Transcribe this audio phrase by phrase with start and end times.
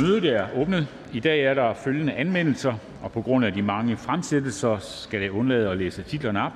[0.00, 0.86] Mødet er åbnet.
[1.12, 5.32] I dag er der følgende anmeldelser, og på grund af de mange fremsættelser skal jeg
[5.32, 6.52] undlade at læse titlerne op.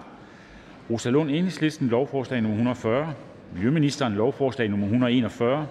[0.91, 3.15] Rosa Lund Enhedslisten lovforslag nummer 140,
[3.55, 5.67] Miljøministeren lovforslag nummer 141,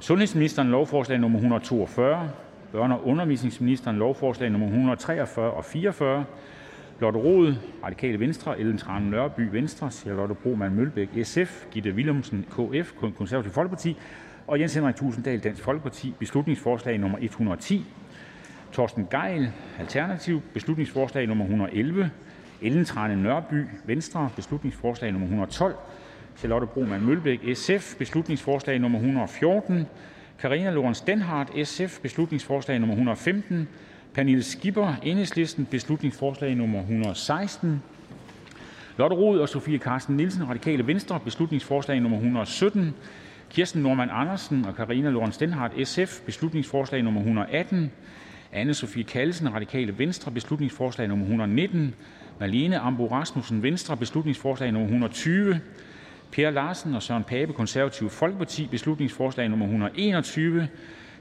[0.00, 2.30] Sundhedsministeren lovforslag nummer 142,
[2.74, 6.24] Børne- og Undervisningsministeren lovforslag nummer 143 og 44,
[7.00, 12.92] Lotte Rod, Radikale Venstre, Ellen Trane Nørby, Venstre, Charlotte Broman Mølbæk, SF, Gitte Willumsen, KF,
[13.16, 13.96] Konservative Folkeparti
[14.46, 17.84] og Jens Henrik Thulesen Dansk Folkeparti, beslutningsforslag nummer 110,
[18.72, 22.10] Torsten Gejl, Alternativ, beslutningsforslag nummer 111,
[22.62, 25.74] Ellen Trane Nørby, Venstre, beslutningsforslag nummer 112,
[26.36, 29.86] Charlotte Broman Mølbæk, SF, beslutningsforslag nummer 114,
[30.38, 33.68] Karina Lorenz Denhardt, SF, beslutningsforslag nummer 115,
[34.14, 37.82] Pernille Skipper, Enhedslisten, beslutningsforslag nummer 116,
[38.98, 42.94] Lotte Rod og Sofie Carsten Nielsen, Radikale Venstre, beslutningsforslag nummer 117,
[43.50, 47.92] Kirsten Normann Andersen og Karina Lorenz Stenhardt, SF, beslutningsforslag nummer 118,
[48.52, 51.94] Anne Sofie Kallesen, Radikale Venstre, beslutningsforslag nummer 119,
[52.40, 55.60] Malene Ambo Rasmussen, Venstre, beslutningsforslag nummer 120,
[56.32, 60.68] Per Larsen og Søren Pape, Konservative Folkeparti, beslutningsforslag nummer 121,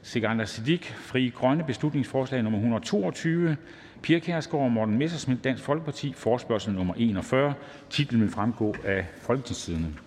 [0.01, 3.57] Sikandar Siddique, Fri Grønne, beslutningsforslag nummer 122,
[4.01, 7.53] Pia Kjærsgaard og Morten Messerschmidt, Dansk Folkeparti, forespørgsel nummer 41.
[7.89, 10.04] Titlen vil fremgå af Folketingstidende.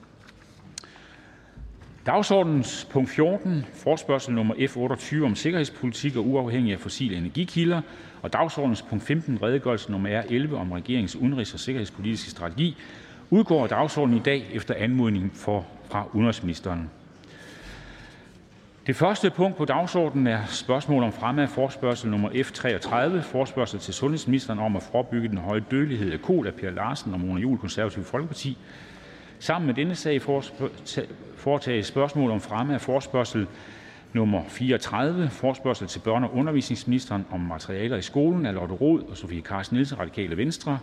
[2.08, 7.80] Dagsordens punkt 14, forspørgsel nummer F 28 om sikkerhedspolitik og uafhængig af fossile energikilder,
[8.22, 12.76] og dagsordens punkt 15, redegørelse nummer R 11 om regeringens udenrigs- og sikkerhedspolitiske strategi,
[13.30, 16.90] udgår af dagsordenen i dag efter anmodning fra udenrigsministeren.
[18.86, 23.80] Det første punkt på dagsordenen er spørgsmål om fremme af forspørgsel nummer F 33, forspørgsel
[23.80, 27.40] til sundhedsministeren om at forebygge den høje dødelighed af kol af Per Larsen og Mona
[27.40, 28.58] Juhl, Konservative Folkeparti.
[29.40, 30.22] Sammen med denne sag
[31.36, 33.46] foretages: Spørgsmål om fremme af forespørgsel
[34.12, 38.46] nummer 34: Forespørgsel til børne- og undervisningsministeren om materialer i skolen.
[38.46, 40.78] Af Lotte Rod og Sofie Carsten Nielsen Radikale Venstre.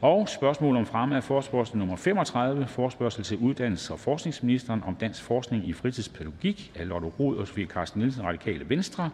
[0.00, 5.22] Og Spørgsmål om fremme af forespørgsel nummer 35: Forespørgsel til uddannelses- og forskningsministeren om dansk
[5.22, 6.72] forskning i fritidspædagogik.
[6.74, 9.10] Af Lotte Rod og Sofie Carsten Nielsen Radikale Venstre.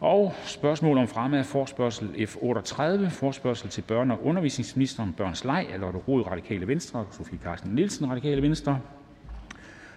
[0.00, 2.26] Og Spørgsmål om fremme af forespørgsel.
[2.26, 5.66] F 38: Forespørgsel til børne- og undervisningsministeren børns leg.
[5.72, 8.80] eller det Rod radikale venstre, Sofie Carsten Nielsen radikale venstre.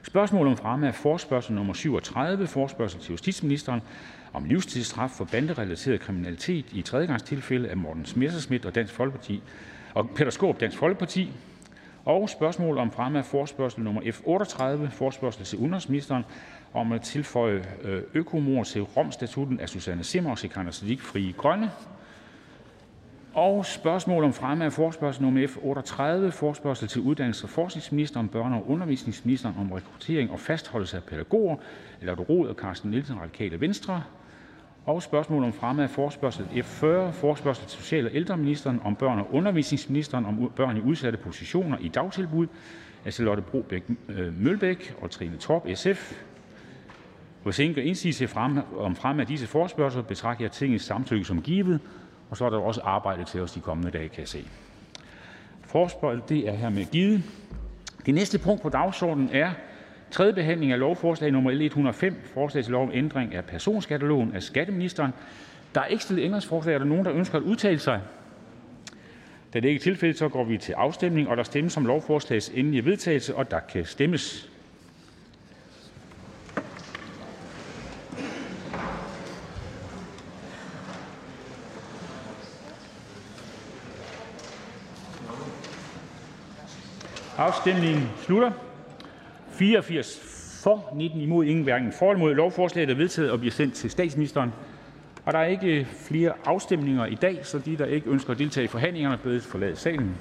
[0.03, 1.73] Spørgsmål om fremme af forespørgsel nr.
[1.73, 3.81] 37: Forespørgsel til justitsministeren
[4.33, 7.69] om livstidsstraf for banderelateret kriminalitet i tredjegangstilfælde.
[7.69, 9.41] Af Morten Messerschmidt og Dansk Folkeparti,
[9.93, 11.31] og Peter Skorp, Dansk Folkeparti.
[12.05, 16.23] Og Spørgsmål om fremme af forespørgsel nummer F 38: Forespørgsel til udenrigsministeren
[16.73, 21.71] om at tilføje øh, økomord til Romstatutten af Susanne Simmer og Sikandar Siddique Frie Grønne,
[23.33, 28.55] og spørgsmål om fremme af forspørgsel nummer F 38, forspørgsel til uddannelses- og forskningsministeren, børne-
[28.55, 31.55] og undervisningsministeren om rekruttering og fastholdelse af pædagoger.
[32.01, 34.03] Eller Rod og Carsten Nielsen, Radikale Venstre,
[34.85, 39.19] og spørgsmål om fremme af forspørgsel F 40, forspørgsel til social- og ældreministeren om børn-
[39.19, 42.47] og undervisningsministeren om børn i udsatte positioner i dagtilbud.
[43.05, 46.13] Af Charlotte Brobæk øh, Mølbæk og Trine Torp (SF).
[47.43, 48.29] Hvis ingen gør indsigelse
[48.77, 51.79] om fremme af disse forespørgsler, betragter jeg Tingets samtykke som givet.
[52.29, 54.45] Og så er der også arbejde til os de kommende dage, kan jeg se.
[55.61, 57.23] Forspørgsel det er hermed givet.
[58.05, 59.51] Det næste punkt på dagsordenen er
[60.11, 64.43] tredje behandling af lovforslag nummer L 105, forslag til lov om ændring af personskatteloven af
[64.43, 65.11] skatteministeren.
[65.75, 66.75] Der er ikke stillet ændringsforslag.
[66.75, 68.01] Er der nogen, der ønsker at udtale sig?
[69.53, 72.51] Da det ikke er tilfældet, så går vi til afstemning, og der stemmes om lovforslagets
[72.55, 74.52] endelige vedtagelse, og der kan stemmes.
[87.37, 88.51] Afstemningen slutter.
[89.51, 90.19] 84
[90.63, 92.35] for, 19 imod, ingen hverken for eller imod.
[92.35, 94.53] Lovforslaget er vedtaget og bliver sendt til statsministeren.
[95.25, 98.63] Og der er ikke flere afstemninger i dag, så de, der ikke ønsker at deltage
[98.63, 100.15] i forhandlingerne, bedes forlade salen.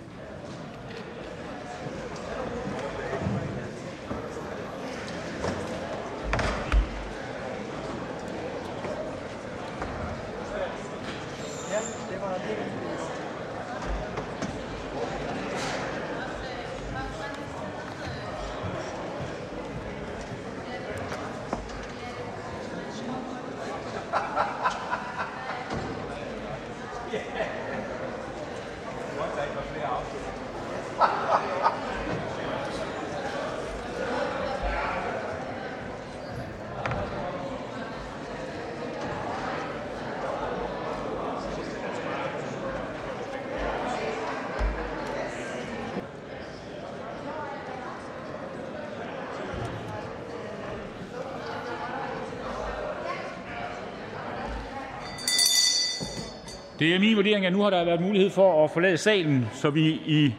[56.82, 59.70] Det er min vurdering, at nu har der været mulighed for at forlade salen, så
[59.70, 60.34] vi i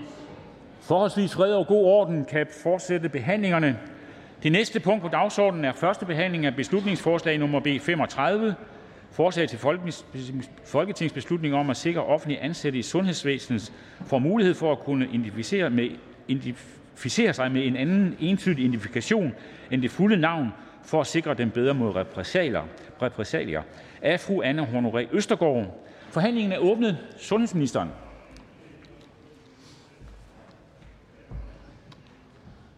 [0.82, 3.80] forholdsvis fred og god orden kan fortsætte behandlingerne.
[4.44, 8.56] Det næste punkt på dagsordenen er første behandling af beslutningsforslag nummer B 35.
[9.12, 9.60] Forslag til
[10.66, 13.74] folketingsbeslutning om at sikre offentlige ansatte i sundhedsvæsenet
[14.06, 15.90] får mulighed for at kunne identificere, med,
[16.28, 19.34] identificere sig med en anden entydig identifikation
[19.72, 20.48] end det fulde navn
[20.86, 22.62] for at sikre dem bedre mod repressalier.
[23.02, 23.62] repressalier.
[24.02, 25.84] Af fru Anne Honoré Østergaard.
[26.14, 26.98] Forhandlingen er åbnet.
[27.18, 27.90] Sundhedsministeren.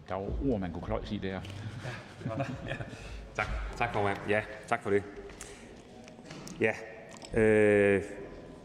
[0.08, 1.40] Der var ord, man kunne kløjs i der.
[2.66, 2.74] Ja,
[3.34, 3.46] tak,
[3.76, 4.18] tak formand.
[4.28, 5.02] Ja, tak for det.
[6.60, 6.72] Ja,
[7.40, 8.02] øh,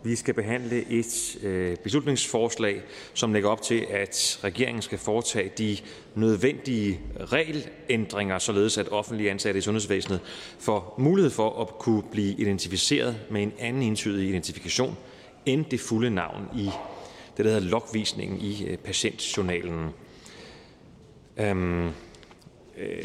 [0.03, 2.81] vi skal behandle et øh, beslutningsforslag,
[3.13, 5.77] som lægger op til, at regeringen skal foretage de
[6.15, 10.19] nødvendige regelændringer, således at offentlige ansatte i sundhedsvæsenet
[10.59, 14.97] får mulighed for at kunne blive identificeret med en anden entydig identifikation
[15.45, 16.69] end det fulde navn i
[17.37, 19.89] det, der hedder logvisningen i øh, patientjournalen.
[21.37, 21.87] Øhm,
[22.77, 23.03] øh,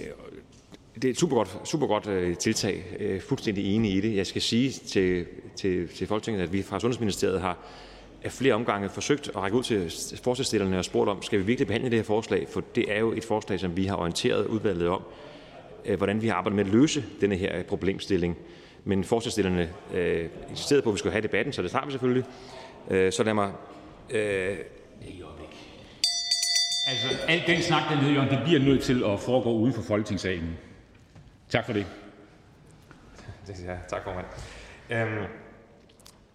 [1.02, 2.84] det er et super godt, super godt øh, tiltag.
[3.00, 4.16] Jeg er fuldstændig enig i det.
[4.16, 5.26] Jeg skal sige til,
[5.56, 7.58] til, til Folketinget, at vi fra Sundhedsministeriet har
[8.22, 11.66] af flere omgange forsøgt at række ud til forslagsstillerne og spurgt om, skal vi virkelig
[11.66, 12.46] behandle det her forslag?
[12.50, 15.02] For det er jo et forslag, som vi har orienteret udvalget om,
[15.84, 18.36] øh, hvordan vi har arbejdet med at løse denne her problemstilling.
[18.84, 22.24] Men forslagsstillerne øh, insisterede på, at vi skulle have debatten, så det tager vi selvfølgelig.
[22.90, 23.52] Øh, så lad mig...
[24.10, 24.56] Øh,
[26.88, 30.56] Altså, alt den snak dernede, Jørgen, det bliver nødt til at foregå uden for Folketingssalen.
[31.50, 31.86] Tak for det.
[33.48, 34.26] Ja, tak formand.
[34.90, 35.24] Øhm,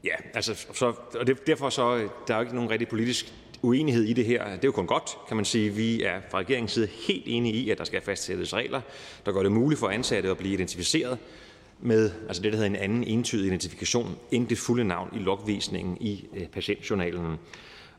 [0.04, 3.34] ja, altså, så, og det, derfor så, øh, der er jo ikke nogen rigtig politisk
[3.62, 4.46] uenighed i det her.
[4.46, 5.70] Det er jo kun godt, kan man sige.
[5.70, 8.82] Vi er fra regeringens side helt enige i, at der skal fastsættes regler,
[9.26, 11.20] der gør det muligt for ansatte at blive identificeret
[11.80, 15.98] med altså det, der hedder en anden entydig identifikation, end det fulde navn i logvisningen
[16.02, 17.38] i øh, patientjournalen.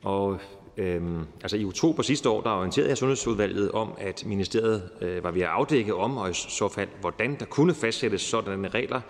[0.03, 0.41] Og
[0.77, 5.31] Øhm, altså I oktober sidste år der orienterede jeg Sundhedsudvalget om, at ministeriet øh, var
[5.31, 9.01] ved at afdække om, og i så fald hvordan der kunne fastsættes sådanne regler,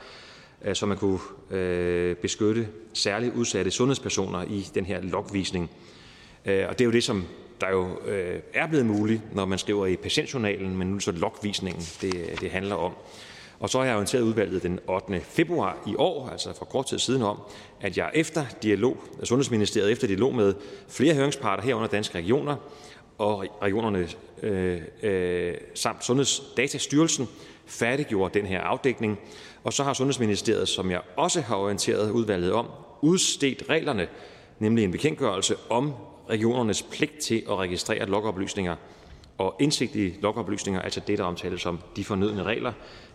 [0.64, 1.18] øh, så man kunne
[1.50, 5.70] øh, beskytte særligt udsatte sundhedspersoner i den her logvisning.
[6.44, 7.24] Øh, og det er jo det, som
[7.60, 11.04] der jo øh, er blevet muligt, når man skriver i patientjournalen, men nu er det
[11.04, 12.92] så logvisningen, det, det handler om.
[13.62, 15.20] Og så har jeg orienteret udvalget den 8.
[15.20, 17.38] februar i år, altså for kort tid siden, om,
[17.80, 20.54] at jeg efter dialog, Sundhedsministeriet efter dialog med
[20.88, 22.56] flere høringsparter herunder Danske Regioner
[23.18, 24.08] og regionerne
[24.42, 27.28] øh, øh, samt Sundhedsdatastyrelsen
[27.66, 29.18] færdiggjorde den her afdækning.
[29.64, 32.66] Og så har Sundhedsministeriet, som jeg også har orienteret udvalget om,
[33.00, 34.08] udstedt reglerne,
[34.58, 35.92] nemlig en bekendtgørelse om
[36.30, 38.76] regionernes pligt til at registrere logoplysninger
[39.38, 42.72] og indsigt i logoplysninger, altså det, der omtales som de fornødne regler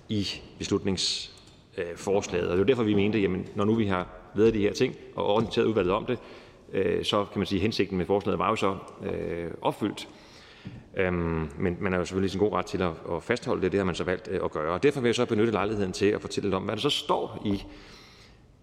[0.10, 0.28] i
[0.58, 2.50] beslutningsforslaget.
[2.50, 4.96] Og det er derfor, vi mente, at når nu vi har været de her ting
[5.16, 6.20] og orienteret udvalget om det,
[6.74, 10.08] øh, så kan man sige, at hensigten med forslaget var jo så øh, opfyldt.
[10.98, 13.80] Øhm, men man er jo selvfølgelig sin god ret til at, at fastholde det, det
[13.80, 14.74] har man så valgt øh, at gøre.
[14.74, 16.90] Og derfor vil jeg så benytte lejligheden til at fortælle lidt om, hvad der så
[16.90, 17.64] står i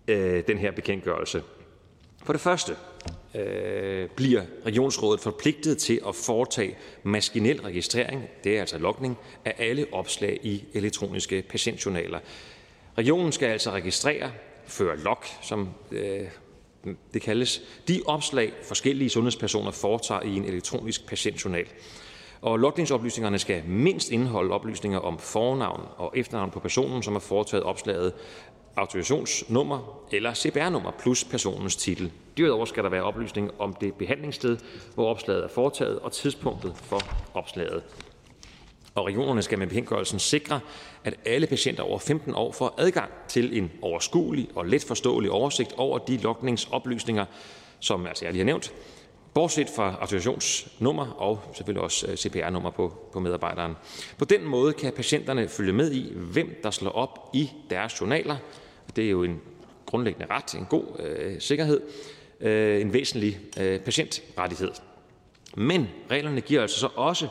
[0.09, 1.43] øh, den her bekendtgørelse.
[2.25, 2.77] For det første
[3.35, 9.87] Øh, bliver regionsrådet forpligtet til at foretage maskinel registrering, det er altså logning, af alle
[9.93, 12.19] opslag i elektroniske patientjournaler.
[12.99, 14.33] Regionen skal altså registrere,
[14.67, 16.21] føre log, som øh,
[17.15, 21.67] det kaldes, de opslag forskellige sundhedspersoner foretager i en elektronisk patientjournal.
[22.41, 27.65] Og logningsoplysningerne skal mindst indeholde oplysninger om fornavn og efternavn på personen, som har foretaget
[27.65, 28.13] opslaget,
[28.77, 32.13] autorisationsnummer eller CPR-nummer plus personens titel.
[32.37, 34.59] Derudover skal der være oplysning om det behandlingssted,
[34.95, 37.01] hvor opslaget er foretaget, og tidspunktet for
[37.35, 37.83] opslaget.
[38.95, 40.61] Og regionerne skal med bekendtgørelsen sikre,
[41.05, 45.73] at alle patienter over 15 år får adgang til en overskuelig og let forståelig oversigt
[45.77, 47.25] over de logningsoplysninger,
[47.81, 48.75] som altså jeg lige har nævnt,
[49.35, 53.75] bortset fra autorisationsnummer og selvfølgelig også øh, CPR-nummer på, på medarbejderen.
[54.19, 58.37] På den måde kan patienterne følge med i, hvem der slår op i deres journaler.
[58.97, 59.41] Det er jo en
[59.87, 61.81] grundlæggende ret, en god øh, sikkerhed,
[62.41, 64.71] øh, en væsentlig øh, patientrettighed.
[65.57, 67.29] Men reglerne giver altså så også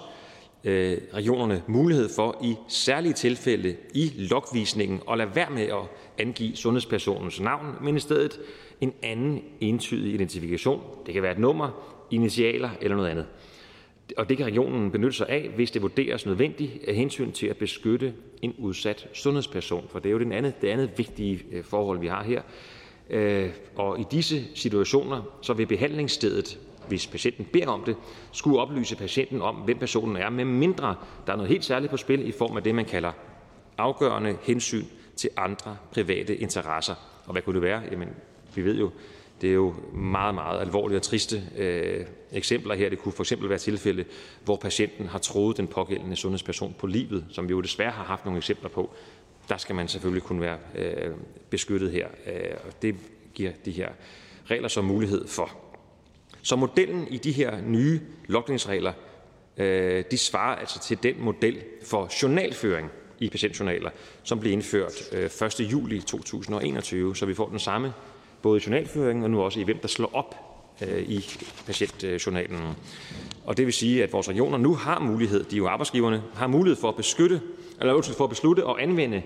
[0.64, 5.82] øh, regionerne mulighed for i særlige tilfælde i logvisningen at lade være med at
[6.18, 8.40] angive sundhedspersonens navn, men i stedet
[8.82, 10.82] en anden entydig identifikation.
[11.06, 13.26] Det kan være et nummer, initialer eller noget andet.
[14.18, 17.58] Og det kan regionen benytte sig af, hvis det vurderes nødvendigt af hensyn til at
[17.58, 19.86] beskytte en udsat sundhedsperson.
[19.90, 22.42] For det er jo det andet, det andet vigtige øh, forhold, vi har her.
[23.10, 27.96] Øh, og i disse situationer, så vil behandlingsstedet, hvis patienten beder om det,
[28.32, 30.96] skulle oplyse patienten om, hvem personen er, med mindre
[31.28, 33.12] der er noget helt særligt på spil i form af det, man kalder
[33.78, 36.96] afgørende hensyn til andre private interesser.
[37.26, 37.82] Og hvad kunne det være?
[37.92, 38.10] Jamen,
[38.56, 38.92] vi ved jo,
[39.42, 42.90] Det er jo meget, meget alvorlige og triste øh, eksempler her.
[42.90, 44.06] Det kunne for eksempel være tilfælde,
[44.44, 48.26] hvor patienten har troet den pågældende sundhedsperson på livet, som vi jo desværre har haft
[48.26, 48.92] nogle eksempler på.
[49.50, 51.12] Der skal man selvfølgelig kunne være øh,
[51.50, 52.96] beskyttet her, øh, og det
[53.34, 53.90] giver de her
[54.46, 55.58] regler så mulighed for.
[56.42, 58.94] Så modellen i de her nye logningsregler
[59.58, 63.90] øh, de svarer altså til den model for journalføring i patientjournaler,
[64.24, 65.60] som blev indført øh, 1.
[65.60, 67.94] juli 2021, så vi får den samme
[68.42, 71.26] både i journalføringen og nu også i, hvem der slår op Øh, i
[71.66, 72.76] patientjournalen.
[73.46, 76.48] Og det vil sige, at vores regioner nu har mulighed, de er jo arbejdsgiverne, har
[76.48, 77.42] mulighed for at beskytte,
[77.82, 79.22] eller for at beslutte og anvende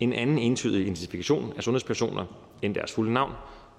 [0.00, 2.24] en anden entydig identifikation af sundhedspersoner
[2.62, 3.32] end deres fulde navn,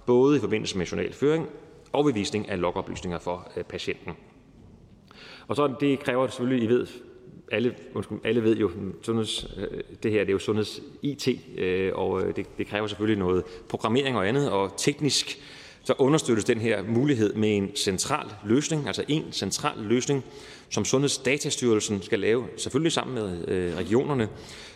[0.06, 1.48] både i forbindelse med journalføring
[1.94, 4.12] og ved visning af logoplysninger for øh, patienten.
[5.48, 6.88] Og så det kræver selvfølgelig, I ved,
[7.52, 11.28] alle, undskyld, alle ved jo, sundheds, øh, det her det er jo sundheds-IT,
[11.94, 15.40] og det, det kræver selvfølgelig noget programmering og andet, og teknisk
[15.84, 20.24] så understøttes den her mulighed med en central løsning, altså en central løsning,
[20.70, 24.30] som Sundhedsdatastyrelsen skal lave, selvfølgelig sammen med øh, regionerne.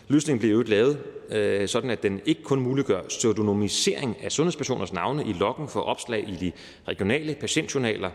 [0.08, 0.98] Løsningen bliver jo lavet,
[1.30, 6.28] øh, sådan at den ikke kun muliggør pseudonymisering af sundhedspersoners navne i loggen for opslag
[6.28, 6.52] i de
[6.88, 8.10] regionale patientjournaler,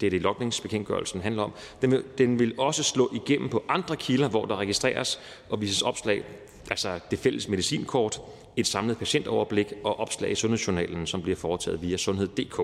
[0.00, 1.52] det er det, logningsbekendtgørelsen handler om.
[1.82, 5.82] Den vil, den vil også slå igennem på andre kilder, hvor der registreres og vises
[5.82, 6.24] opslag,
[6.70, 8.20] altså det fælles medicinkort,
[8.56, 12.60] et samlet patientoverblik og opslag i sundhedsjournalen, som bliver foretaget via sundhed.dk.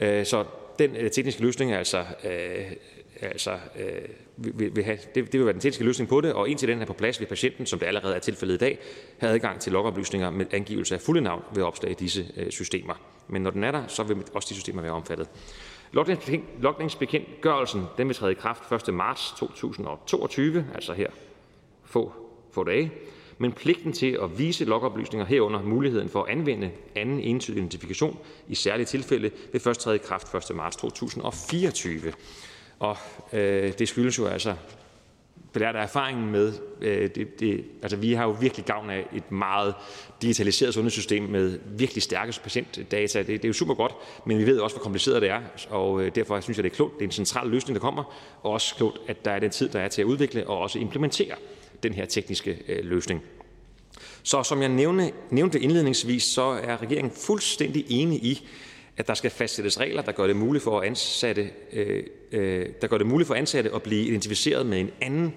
[0.00, 0.44] Øh, så
[0.78, 2.72] den øh, tekniske løsning er altså, øh,
[3.22, 3.58] altså
[4.36, 6.82] vil, vil have, det, det vil være den tekniske løsning på det, og indtil den
[6.82, 8.78] er på plads, vil patienten, som det allerede er tilfældet i dag,
[9.18, 12.94] have adgang til logoplysninger med angivelse af fulde navn ved opslag i disse systemer.
[13.28, 15.28] Men når den er der, så vil også de systemer være omfattet.
[16.60, 18.94] Logningsbekendtgørelsen den vil træde i kraft 1.
[18.94, 21.10] marts 2022, altså her
[21.84, 22.12] få,
[22.52, 22.92] få dage,
[23.40, 28.18] men pligten til at vise logoplysninger herunder muligheden for at anvende anden entydig identifikation
[28.48, 30.56] i særlige tilfælde vil først træde i kraft 1.
[30.56, 32.12] marts 2024.
[32.78, 32.96] Og
[33.32, 34.54] øh, det skyldes jo altså
[35.52, 39.32] belært af erfaringen med, øh, det, det, altså vi har jo virkelig gavn af et
[39.32, 39.74] meget
[40.22, 43.18] digitaliseret sundhedssystem med virkelig stærke patientdata.
[43.18, 43.92] Det, det er jo super godt,
[44.26, 46.74] men vi ved også, hvor kompliceret det er, og øh, derfor synes jeg, det er
[46.74, 46.94] klogt.
[46.94, 49.68] Det er en central løsning, der kommer, og også klogt, at der er den tid,
[49.68, 51.34] der er til at udvikle og også implementere
[51.82, 53.22] den her tekniske øh, løsning.
[54.22, 58.48] Så som jeg nævne, nævnte indledningsvis, så er regeringen fuldstændig enig i,
[58.96, 62.98] at der skal fastsættes regler, der gør det muligt for ansatte, øh, øh, der gør
[62.98, 65.34] det muligt for ansatte at blive identificeret med en anden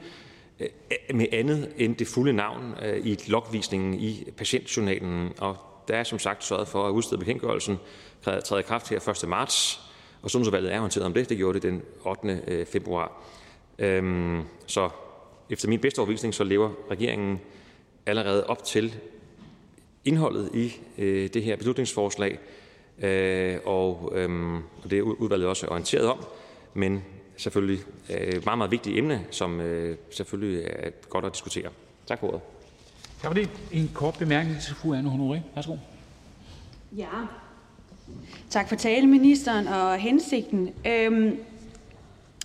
[0.59, 0.67] øh,
[1.13, 5.31] med andet end det fulde navn øh, i logvisningen i patientjournalen.
[5.37, 5.57] Og
[5.87, 7.77] der er som sagt sørget for at udstede bekendtgørelsen
[8.23, 9.29] træder i kraft her 1.
[9.29, 9.81] marts,
[10.21, 11.29] og Sundhedsudvalget er orienteret om det.
[11.29, 12.41] Det gjorde det den 8.
[12.47, 13.23] Øh, februar.
[13.79, 14.89] Øhm, så
[15.49, 17.39] efter min bedste overvisning, så lever regeringen
[18.05, 18.95] allerede op til
[20.05, 22.39] indholdet i øh, det her beslutningsforslag,
[22.99, 26.25] øh, og, øh, og det er udvalget også orienteret om,
[26.73, 27.03] men
[27.37, 31.69] selvfølgelig øh, meget, meget vigtigt emne, som øh, selvfølgelig er godt at diskutere.
[32.07, 32.41] Tak for ordet.
[33.21, 33.49] Tak for det.
[33.71, 35.39] En kort bemærkning til fru Anne Honoré.
[35.55, 35.75] Værsgo.
[36.97, 37.07] Ja.
[38.49, 40.73] Tak for talen, ministeren, og hensigten.
[40.87, 41.39] Øhm,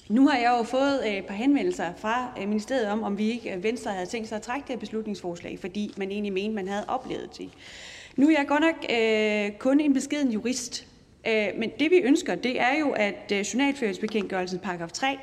[0.08, 3.30] nu har jeg jo fået øh, et par henvendelser fra øh, ministeriet om, om vi
[3.30, 6.54] ikke øh, Venstre havde tænkt sig at trække det her beslutningsforslag, fordi man egentlig mente,
[6.54, 7.50] man havde oplevet det.
[8.16, 10.86] Nu er jeg godt nok øh, kun en beskeden jurist,
[11.26, 15.18] øh, men det vi ønsker, det er jo, at øh, journalføringsbekendtgørelsens paragraf 3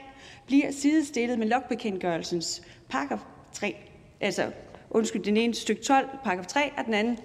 [0.45, 3.19] bliver sidestillet med logbekendtgørelsens paragraf
[3.53, 3.75] 3.
[4.21, 4.51] Altså,
[4.89, 7.17] undskyld, den ene stykke 12, paragraf 3, og den anden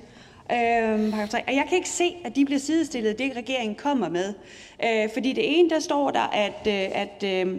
[0.52, 1.42] øh, paragraf 3.
[1.48, 4.34] Og jeg kan ikke se, at de bliver sidestillet, det regeringen kommer med.
[4.84, 7.56] Øh, fordi det ene, der står der, at, øh, at, øh,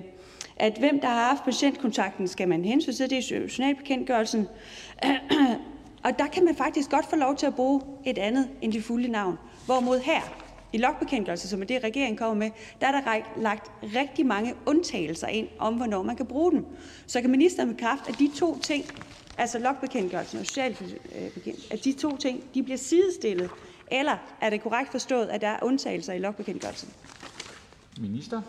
[0.55, 4.47] at hvem der har haft patientkontakten, skal man hensyn til, det er journalbekendtgørelsen.
[6.03, 8.83] Og der kan man faktisk godt få lov til at bruge et andet end det
[8.83, 9.37] fulde navn.
[9.65, 10.21] Hvorimod her,
[10.73, 12.49] i logbekendtgørelsen, som er det, regeringen kommer med,
[12.81, 16.65] der er der lagt rigtig mange undtagelser ind om, hvornår man kan bruge dem.
[17.07, 18.85] Så kan ministeren bekræfte, at de to ting,
[19.37, 23.49] altså logbekendtgørelsen og socialbekendtgørelsen, at de to ting, de bliver sidestillet,
[23.91, 26.89] eller er det korrekt forstået, at der er undtagelser i logbekendtgørelsen?
[27.99, 28.41] Minister?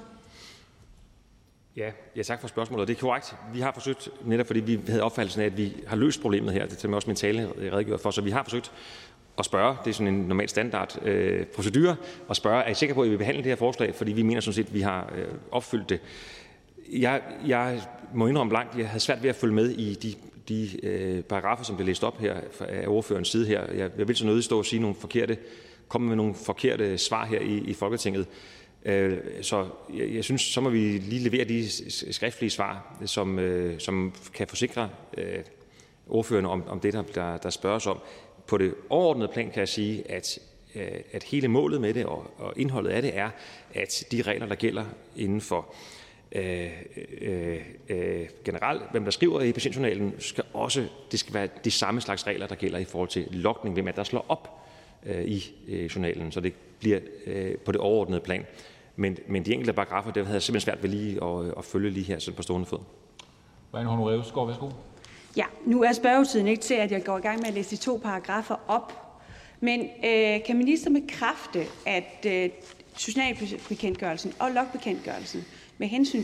[1.77, 2.89] Ja, ja, tak for spørgsmålet.
[2.89, 3.37] Det er korrekt.
[3.53, 6.67] Vi har forsøgt, netop fordi vi havde opfattelsen af, at vi har løst problemet her,
[6.67, 8.73] det tager også min tale redegjort for, så vi har forsøgt
[9.39, 11.97] at spørge, det er sådan en normal standard øh, procedure,
[12.31, 14.23] at spørge, er I sikre på, at I vil behandle det her forslag, fordi vi
[14.23, 16.01] mener sådan set, at vi har øh, opfyldt det.
[16.93, 17.81] Jeg, jeg
[18.15, 20.15] må indrømme langt, jeg havde svært ved at følge med i de,
[20.49, 23.73] de øh, paragrafer, som blev læst op her af ordførens side her.
[23.73, 25.37] Jeg, jeg vil så nødig stå og sige nogle forkerte,
[25.89, 28.27] komme med nogle forkerte svar her i, i Folketinget.
[28.85, 31.71] Øh, så jeg synes, så må vi lige levere de
[32.13, 35.39] skriftlige svar, som øh, som kan forsikre øh,
[36.09, 37.99] ordførende om om det, der der spørges om.
[38.47, 40.39] På det overordnede plan kan jeg sige, at
[40.75, 43.31] øh, at hele målet med det og, og indholdet af det er,
[43.75, 44.85] at de regler, der gælder
[45.17, 46.01] inden for øh,
[46.35, 46.71] øh,
[47.89, 52.27] øh, generelt, hvem der skriver i patientjournalen, skal også, det skal være de samme slags
[52.27, 54.62] regler, der gælder i forhold til logning, hvem er der slår op
[55.07, 58.47] øh, i øh, journalen, så det bliver øh, på det overordnede plan.
[58.97, 61.91] Men, men de enkelte paragrafer, det havde jeg simpelthen svært ved lige at, at følge
[61.91, 62.79] lige her sådan på stående fod.
[63.71, 64.71] Hvad Honoré Skov, værsgo.
[65.37, 67.77] Ja, nu er spørgetiden ikke til, at jeg går i gang med at læse de
[67.77, 68.93] to paragrafer op.
[69.61, 72.51] Men øh, kan ministeren bekræfte, at øh,
[72.97, 76.23] socialbekendtgørelsen og logbekendtgørelsen øh, med hensyn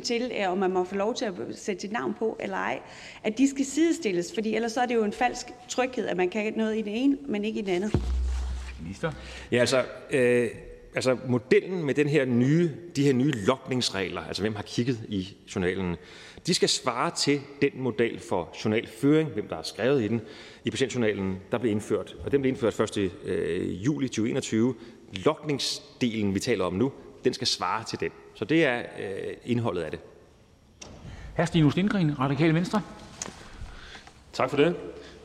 [0.00, 2.80] til, øh, om man må få lov til at sætte sit navn på eller ej,
[3.24, 6.30] at de skal sidestilles, fordi ellers så er det jo en falsk tryghed, at man
[6.30, 8.02] kan noget i det ene, men ikke i det andet.
[8.82, 9.12] Minister?
[9.52, 10.50] Ja, altså, øh,
[10.94, 15.36] altså modellen med den her nye, de her nye lokningsregler, altså hvem har kigget i
[15.54, 15.96] journalen,
[16.46, 20.20] de skal svare til den model for journalføring, hvem der har skrevet i den,
[20.64, 22.16] i patientjournalen, der blev indført.
[22.24, 23.12] Og den blev indført 1.
[23.24, 24.74] Øh, juli 2021.
[25.12, 26.92] Lokningsdelen, vi taler om nu,
[27.24, 28.10] den skal svare til den.
[28.34, 30.00] Så det er øh, indholdet af det.
[31.36, 31.44] Hr.
[31.44, 32.82] Stinus Lindgren, Radikale Venstre.
[34.32, 34.76] Tak for det,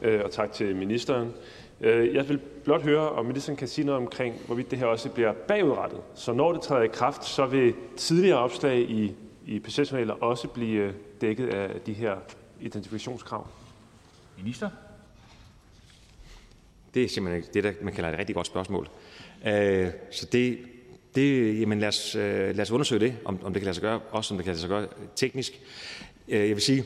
[0.01, 1.33] øh, og tak til ministeren.
[1.81, 5.09] Øh, jeg vil blot høre, om ministeren kan sige noget omkring, hvorvidt det her også
[5.09, 5.99] bliver bagudrettet.
[6.15, 10.93] Så når det træder i kraft, så vil tidligere opslag i, i patientjournaler også blive
[11.21, 12.15] dækket af de her
[12.61, 13.47] identifikationskrav.
[14.37, 14.69] Minister?
[16.93, 18.89] Det er simpelthen det, der man kalder et rigtig godt spørgsmål.
[19.45, 20.57] Øh, så det,
[21.15, 23.81] det, jamen lad, os, øh, lad os undersøge det, om, om det kan lade sig
[23.81, 25.61] gøre, også om det kan lade sig gøre teknisk.
[26.27, 26.85] Øh, jeg vil sige,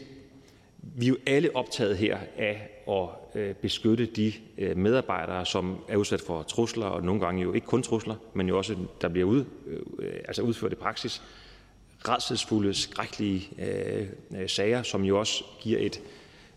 [0.95, 4.33] vi er jo alle optaget her af at øh, beskytte de
[4.75, 8.57] medarbejdere, som er udsat for trusler, og nogle gange jo ikke kun trusler, men jo
[8.57, 9.45] også, der bliver ud,
[10.27, 11.21] altså udført i praksis,
[12.07, 16.01] redselsfulde, skrækkelige øh, sager, som jo også giver et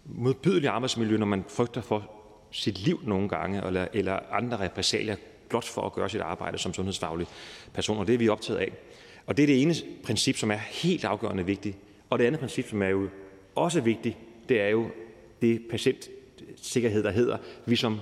[0.05, 2.11] modbydeligt arbejdsmiljø, når man frygter for
[2.51, 5.17] sit liv nogle gange, eller, eller andre repressalier,
[5.51, 7.27] blot for at gøre sit arbejde som sundhedsfaglig
[7.75, 8.73] person, og det er vi optaget af.
[9.27, 11.77] Og det er det ene princip, som er helt afgørende vigtigt.
[12.11, 13.09] Og det andet princip, som er jo
[13.55, 14.17] også vigtigt,
[14.49, 14.87] det er jo
[15.43, 17.37] det patientsikkerhed, der hedder,
[17.67, 18.01] vi som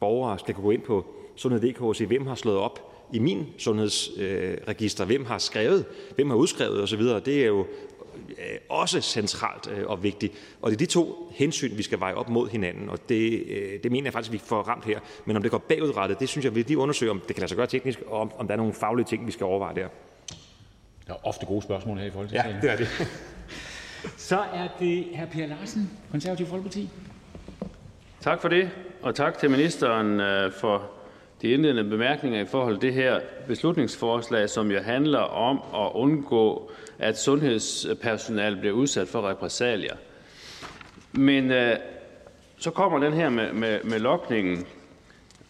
[0.00, 3.46] borgere skal kunne gå ind på sundhed.dk og se, hvem har slået op i min
[3.58, 5.84] sundhedsregister, hvem har skrevet,
[6.14, 7.02] hvem har udskrevet osv.
[7.02, 7.66] Det er jo
[8.68, 10.32] også centralt øh, og vigtigt.
[10.62, 13.82] Og det er de to hensyn, vi skal veje op mod hinanden, og det, øh,
[13.82, 15.00] det mener jeg faktisk, vi får ramt her.
[15.24, 17.48] Men om det går bagudrettet, det synes jeg, vi lige undersøge, om det kan lade
[17.48, 19.88] sig gøre teknisk, og om, om der er nogle faglige ting, vi skal overveje der.
[21.06, 22.60] Der er ofte gode spørgsmål her i Folketingssalen.
[22.62, 22.88] Ja, det er det.
[24.16, 25.24] Så er det hr.
[25.32, 26.88] Per Larsen, Konservativ Folkeparti.
[28.20, 28.70] Tak for det,
[29.02, 30.90] og tak til ministeren øh, for
[31.42, 36.70] de indledende bemærkninger i forhold til det her beslutningsforslag, som jo handler om at undgå,
[36.98, 39.96] at sundhedspersonale bliver udsat for repressalier.
[41.12, 41.76] Men øh,
[42.58, 44.66] så kommer den her med, med, med lokningen,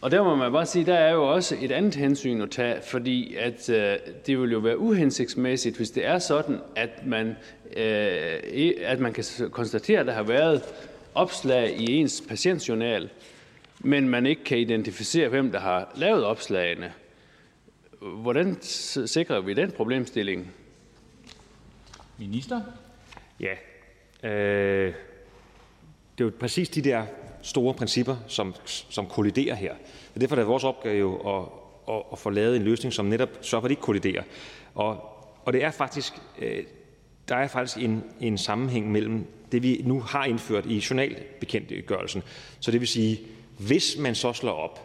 [0.01, 2.81] og der må man bare sige, der er jo også et andet hensyn at tage,
[2.81, 7.35] fordi at øh, det vil jo være uhensigtsmæssigt, hvis det er sådan, at man,
[7.77, 10.63] øh, at man kan konstatere, at der har været
[11.15, 13.09] opslag i ens patientjournal,
[13.79, 16.93] men man ikke kan identificere, hvem der har lavet opslagene.
[18.01, 20.53] Hvordan sikrer vi den problemstilling?
[22.19, 22.61] Minister?
[23.39, 23.53] Ja,
[24.29, 24.93] øh,
[26.17, 27.05] det er jo præcis de der
[27.41, 29.73] store principper, som, som kolliderer her.
[30.15, 31.43] Og derfor er det vores opgave at,
[31.89, 34.23] at, at få lavet en løsning, som netop sørger for, at de ikke kolliderer.
[34.75, 35.01] Og,
[35.45, 36.63] og det er faktisk, øh,
[37.29, 42.23] der er faktisk en, en sammenhæng mellem det, vi nu har indført i journalbekendtgørelsen.
[42.59, 43.19] Så det vil sige,
[43.59, 44.83] hvis man så slår op,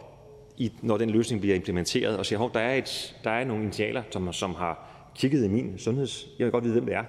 [0.57, 2.81] i, når den løsning bliver implementeret, og siger, at der er,
[3.23, 6.27] der er nogle initialer, som, som har kigget i min sundheds...
[6.39, 7.03] Jeg vil godt vide, hvem det er.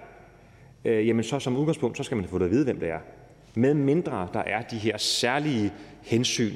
[0.84, 2.98] Øh, jamen så som udgangspunkt, så skal man få det at vide, hvem det er
[3.54, 6.52] med mindre der er de her særlige hensyn,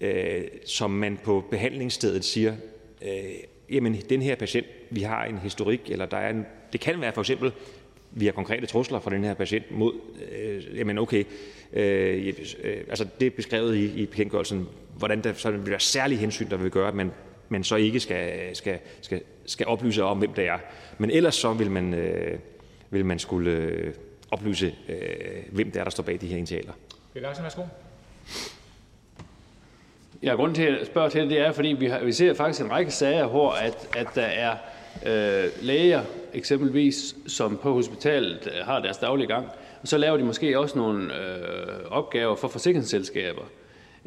[0.00, 2.54] øh, som man på behandlingsstedet siger,
[3.02, 3.10] øh,
[3.70, 7.12] jamen den her patient, vi har en historik, eller der er en, det kan være
[7.12, 7.52] for eksempel,
[8.12, 9.94] vi har konkrete trusler fra den her patient mod,
[10.32, 11.24] øh, jamen okay,
[11.72, 16.18] øh, øh, altså det er beskrevet i, i bekendtgørelsen, hvordan der så vil være særlige
[16.18, 17.10] hensyn, der vil gøre, at man,
[17.48, 20.58] man så ikke skal, skal, skal, skal oplyse om, hvem det er.
[20.98, 22.38] Men ellers så vil man, øh,
[22.90, 23.94] vil man skulle øh,
[24.30, 24.96] oplyse, øh,
[25.52, 26.72] hvem det er, der står bag de her initialer.
[27.12, 27.62] Peter Larsen, værsgo.
[30.22, 32.70] Ja, grunden til at spørge til det er, fordi vi, har, vi ser faktisk en
[32.70, 34.56] række sager, hvor at, at der er
[35.06, 36.02] øh, læger
[36.34, 39.46] eksempelvis, som på hospitalet øh, har deres daglige gang,
[39.82, 43.42] og så laver de måske også nogle øh, opgaver for forsikringsselskaber.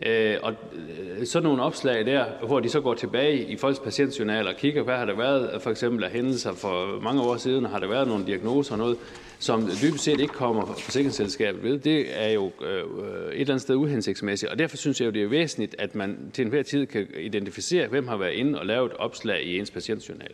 [0.02, 4.48] Øh, og øh, sådan nogle opslag der, hvor de så går tilbage i folks patientjournal
[4.48, 7.80] og kigger, hvad har der været for eksempel af hændelser for mange år siden, har
[7.80, 8.98] der været nogle diagnoser og noget,
[9.40, 12.86] som dybest set ikke kommer fra forsikringsselskabet ved, det er jo øh, et
[13.32, 14.52] eller andet sted uhensigtsmæssigt.
[14.52, 17.88] Og derfor synes jeg jo, det er væsentligt, at man til enhver tid kan identificere,
[17.88, 20.32] hvem har været inde og lavet et opslag i ens patientjournal.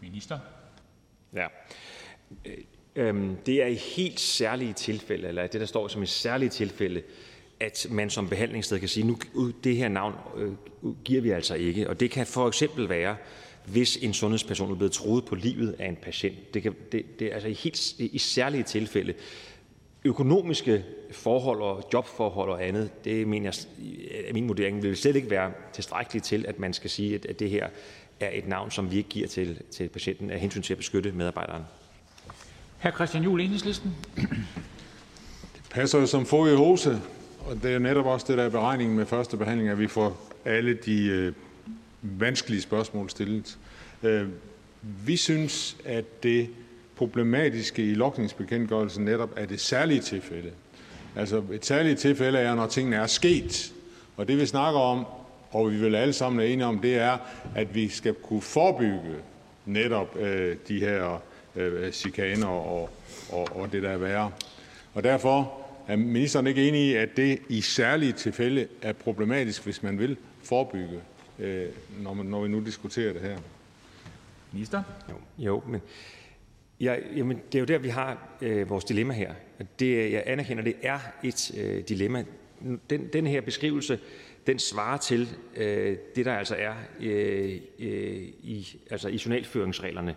[0.00, 0.38] Minister?
[1.34, 1.46] Ja.
[2.96, 7.02] Øhm, det er i helt særlige tilfælde, eller det, der står som et særligt tilfælde,
[7.60, 9.18] at man som behandlingssted kan sige, nu
[9.64, 10.52] det her navn øh,
[11.04, 11.88] giver vi altså ikke.
[11.88, 13.16] Og det kan for eksempel være,
[13.66, 16.54] hvis en sundhedsperson er blevet truet på livet af en patient.
[16.54, 19.14] Det, kan, det, det er altså i, helt, i særlige tilfælde.
[20.04, 23.66] Økonomiske forhold og jobforhold og andet, det mener
[24.26, 27.40] jeg, min vurdering, vil slet ikke være tilstrækkeligt til, at man skal sige, at, at
[27.40, 27.68] det her
[28.20, 31.12] er et navn, som vi ikke giver til, til patienten af hensyn til at beskytte
[31.12, 31.62] medarbejderen.
[32.78, 32.90] Hr.
[32.90, 33.96] Christian Juhl, Enhedslisten.
[35.54, 37.00] Det passer jo som få i hose,
[37.62, 40.74] det er netop også det, der er beregningen med første behandling, at vi får alle
[40.74, 41.32] de øh,
[42.02, 43.58] vanskelige spørgsmål stillet.
[44.02, 44.28] Øh,
[45.06, 46.48] vi synes, at det
[46.96, 50.50] problematiske i lokningsbekendtgørelsen netop er det særlige tilfælde.
[51.16, 53.72] Altså et særligt tilfælde er, når tingene er sket.
[54.16, 55.06] Og det vi snakker om,
[55.50, 57.18] og vi vil alle sammen er enige om, det er,
[57.54, 59.16] at vi skal kunne forebygge
[59.66, 61.22] netop øh, de her
[61.56, 62.90] øh, chikaner og,
[63.32, 64.30] og, og det, der er værre.
[64.94, 69.82] Og derfor er ministeren ikke enig i, at det i særlige tilfælde er problematisk, hvis
[69.82, 71.00] man vil forebygge,
[71.38, 71.66] øh,
[72.00, 73.38] når, man, når vi nu diskuterer det her?
[74.52, 74.82] Minister?
[75.10, 75.80] Jo, jo men
[76.80, 79.32] ja, jamen, det er jo der, vi har øh, vores dilemma her.
[79.78, 82.24] Det, jeg anerkender, det er et øh, dilemma.
[82.90, 83.98] Den, den her beskrivelse,
[84.46, 90.14] den svarer til øh, det, der altså er øh, øh, i, altså i journalføringsreglerne,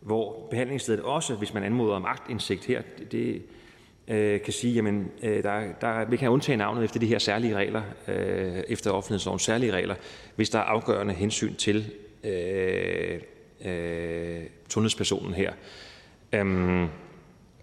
[0.00, 3.42] hvor behandlingsstedet også, hvis man anmoder om agtindsigt her, det, det
[4.08, 7.56] øh, kan sige, jamen, øh, der, der, vi kan undtage navnet efter de her særlige
[7.56, 9.94] regler, øh, efter offentlighedslovens særlige regler,
[10.36, 11.92] hvis der er afgørende hensyn til
[12.24, 13.20] øh,
[13.64, 15.52] øh, sundhedspersonen her.
[16.32, 16.88] Øhm,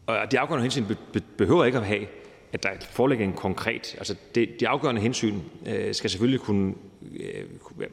[0.05, 2.07] og de afgørende hensyn be, be, behøver ikke at have,
[2.53, 6.73] at der foreligger en konkret, altså det, de afgørende hensyn øh, skal selvfølgelig kunne
[7.19, 7.45] øh,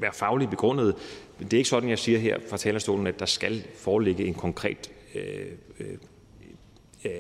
[0.03, 0.95] være fagligt begrundet.
[1.39, 4.91] Det er ikke sådan, jeg siger her fra talerstolen, at der skal foreligge en konkret
[5.15, 5.47] øh,
[5.81, 5.97] øh,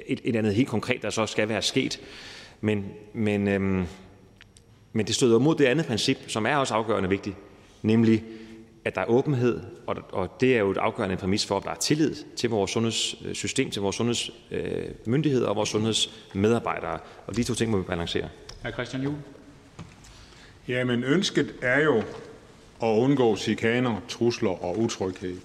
[0.07, 2.01] et, et andet helt konkret, der så skal være sket.
[2.61, 3.85] Men, men, øhm,
[4.93, 7.37] men det støder mod det andet princip, som er også afgørende vigtigt,
[7.83, 8.25] nemlig
[8.85, 11.71] at der er åbenhed, og, og det er jo et afgørende præmis for, at der
[11.71, 16.99] er tillid til vores sundhedssystem, til vores sundhedsmyndigheder øh, og vores sundhedsmedarbejdere.
[17.27, 18.29] Og de to ting må vi balancere.
[18.63, 18.71] Hr.
[18.71, 19.17] Christian Juhl.
[20.69, 21.99] Jamen ønsket er jo
[22.83, 25.37] at undgå chikaner, trusler og utryghed.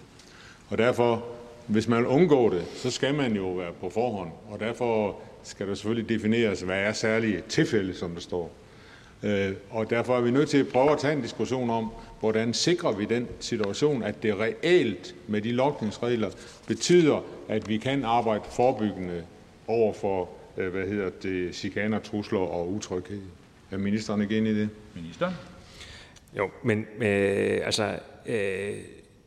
[0.69, 1.25] Og derfor
[1.67, 5.67] hvis man vil undgå det, så skal man jo være på forhånd, og derfor skal
[5.67, 8.51] der selvfølgelig defineres, hvad er særlige tilfælde, som der står.
[9.23, 12.53] Øh, og derfor er vi nødt til at prøve at tage en diskussion om, hvordan
[12.53, 16.29] sikrer vi den situation, at det reelt med de lokningsregler
[16.67, 19.23] betyder, at vi kan arbejde forebyggende
[19.67, 23.21] over for øh, hvad hedder det, chikaner, trusler og utryghed.
[23.71, 24.69] Er ministeren ikke enig i det?
[24.95, 25.31] Minister?
[26.37, 28.73] Jo, men øh, altså, øh,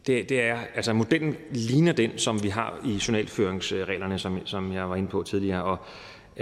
[0.07, 4.91] det, det er, altså modellen ligner den, som vi har i journalføringsreglerne, som, som jeg
[4.91, 5.63] var inde på tidligere.
[5.63, 5.79] Og,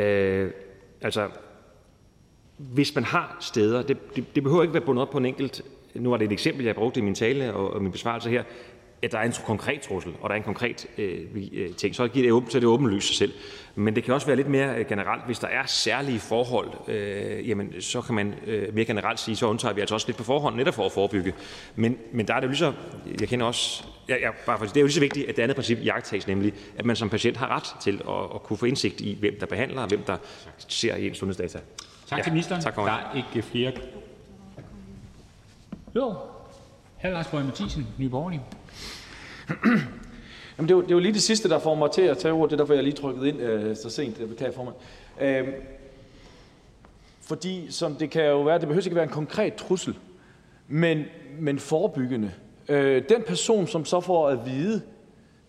[0.03, 0.51] øh,
[1.01, 1.29] altså,
[2.57, 5.63] hvis man har steder, det, det, det behøver ikke være bundet op på en enkelt,
[5.95, 8.43] nu var det et eksempel, jeg brugte i min tale og, og min besvarelse her,
[9.05, 11.21] at der er en konkret trussel, og der er en konkret øh,
[11.53, 13.33] øh ting, så, giver det, så er det åbenlyst sig selv.
[13.75, 15.27] Men det kan også være lidt mere øh, generelt.
[15.27, 19.47] Hvis der er særlige forhold, øh, jamen, så kan man øh, mere generelt sige, så
[19.47, 21.35] undtager vi altså også lidt på forhånd, netop for at forebygge.
[21.77, 22.73] Men, men der er det jo lige så,
[23.21, 25.43] jeg kender også, ja, ja, bare for, det er jo lige så vigtigt, at det
[25.43, 28.67] andet princip jagttages, nemlig at man som patient har ret til at, at kunne få
[28.67, 30.17] indsigt i, hvem der behandler, og hvem der
[30.69, 31.59] ser i ens sundhedsdata.
[32.07, 32.63] Tak til ministeren.
[32.63, 33.73] Tak, der er ikke flere.
[35.97, 36.15] Jo,
[37.03, 37.09] hr.
[37.09, 38.41] Lars Boje Mathisen, Nye Borgerlige.
[40.59, 42.51] Jamen, det, var, det var lige det sidste, der får mig til at tage ordet.
[42.51, 44.19] Det er derfor, jeg lige trykket ind øh, så sent.
[44.19, 44.77] Det beklager formand.
[45.21, 45.49] Øh,
[47.23, 49.99] fordi som det kan jo være, det behøver ikke være en konkret trussel,
[50.69, 51.05] men,
[51.41, 52.33] men forebyggende.
[52.69, 54.83] Øh, den person, som så får at vide,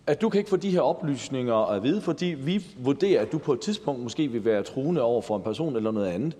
[0.06, 3.38] at du kan ikke få de her oplysninger at vide, fordi vi vurderer, at du
[3.38, 6.36] på et tidspunkt måske vil være truende over for en person eller noget andet.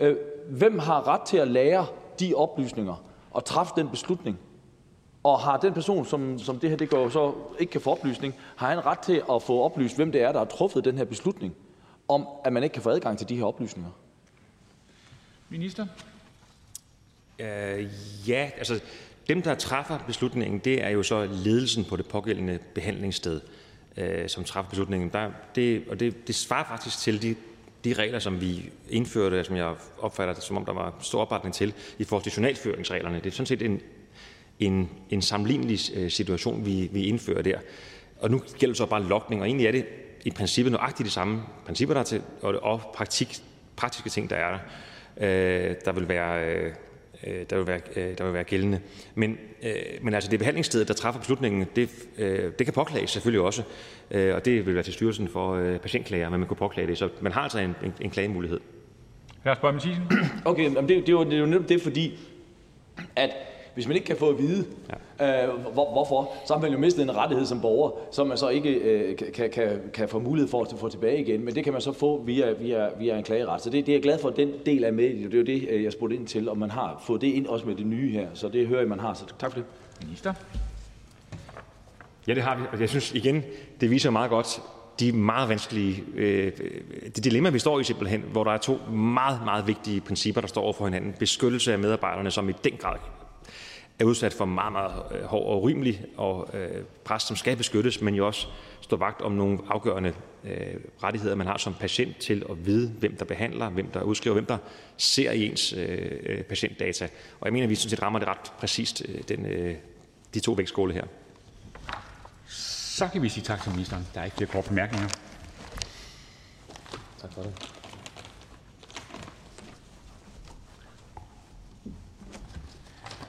[0.00, 0.16] Øh,
[0.50, 1.86] hvem har ret til at lære
[2.20, 4.38] de oplysninger og træffe den beslutning?
[5.28, 8.34] Og har den person, som, som det her det går så ikke kan få oplysning,
[8.56, 11.04] har han ret til at få oplyst, hvem det er, der har truffet den her
[11.04, 11.54] beslutning,
[12.08, 13.90] om at man ikke kan få adgang til de her oplysninger?
[15.48, 15.86] Minister?
[17.40, 17.46] Uh,
[18.28, 18.80] ja, altså
[19.28, 23.40] dem, der træffer beslutningen, det er jo så ledelsen på det pågældende behandlingssted,
[23.96, 25.10] uh, som træffer beslutningen.
[25.12, 27.36] Der, det, og det, det svarer faktisk til de
[27.84, 31.54] de regler, som vi indførte, som jeg opfatter det, som om der var stor opbakning
[31.54, 33.16] til, i forhold til journalføringsreglerne.
[33.16, 33.80] Det er sådan set en,
[34.60, 37.58] en, en sammenlignelig øh, situation, vi, vi indfører der.
[38.20, 39.86] Og nu gælder det så bare lokning, og egentlig er det
[40.24, 43.38] i princippet nøjagtigt de samme principper, der er til, og, og praktik,
[43.76, 44.58] praktiske ting, der er der.
[45.20, 46.72] Øh, der vil være øh,
[47.26, 48.80] Øh, der vil være, øh, der vil være gældende.
[49.14, 51.90] Men, øh, men altså det behandlingsstedet, der træffer beslutningen, det,
[52.58, 53.62] det kan påklages selvfølgelig også,
[54.10, 56.98] og det vil være til Styrelsen for Patientklager, men man kan påklage det.
[56.98, 58.60] Så man har altså en, en, en klagemulighed.
[59.60, 60.02] Boje Mathiesen.
[60.44, 62.18] Okay, men det, det, er jo, det er jo netop det, fordi
[63.16, 63.30] at
[63.78, 64.64] hvis man ikke kan få at vide,
[65.20, 65.46] ja.
[65.46, 68.48] øh, hvor, hvorfor, så har man jo mistet en rettighed som borger, som man så
[68.48, 71.44] ikke øh, kan, kan, kan få mulighed for at få tilbage igen.
[71.44, 73.62] Men det kan man så få via, via, via en klageret.
[73.62, 75.08] Så det, det er jeg glad for, at den del er med.
[75.08, 77.46] Det er jo det, øh, jeg spurgte ind til, om man har fået det ind
[77.46, 78.28] også med det nye her.
[78.34, 79.14] Så det hører jeg, man har.
[79.14, 79.66] Så tak for det.
[80.02, 80.34] Minister.
[82.26, 82.62] Ja, det har vi.
[82.72, 83.42] Og jeg synes igen,
[83.80, 84.62] det viser meget godt,
[85.00, 86.52] de meget vanskelige, øh,
[87.16, 90.48] det dilemma, vi står i simpelthen, hvor der er to meget, meget vigtige principper, der
[90.48, 91.14] står over for hinanden.
[91.18, 92.96] Beskyttelse af medarbejderne, som i den grad
[93.98, 98.00] er udsat for meget, meget øh, hård og urimelig og øh, pres, som skal beskyttes,
[98.00, 98.46] men jo også
[98.80, 100.12] stå vagt om nogle afgørende
[100.44, 104.34] øh, rettigheder, man har som patient til at vide, hvem der behandler, hvem der udskriver,
[104.34, 104.58] hvem der
[104.96, 107.08] ser i ens øh, patientdata.
[107.40, 109.74] Og jeg mener, at vi sådan set rammer det ret præcist, den, øh,
[110.34, 111.04] de to vægtskåle her.
[112.46, 114.06] Så kan vi sige tak til ministeren.
[114.14, 115.08] Der er ikke flere korte bemærkninger.
[117.20, 117.77] Tak for det.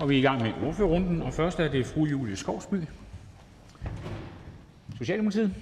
[0.08, 2.76] Vi er i gang med ordførerrunden, og først er det fru Julie Skovsby,
[4.98, 5.56] Socialdemokratiet.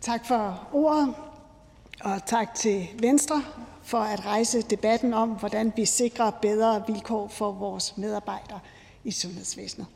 [0.00, 1.14] Tak for ordet,
[2.00, 3.42] og tak til Venstre
[3.82, 8.60] for at rejse debatten om, hvordan vi sikrer bedre vilkår for vores medarbejdere
[9.04, 9.86] i sundhedsvæsenet.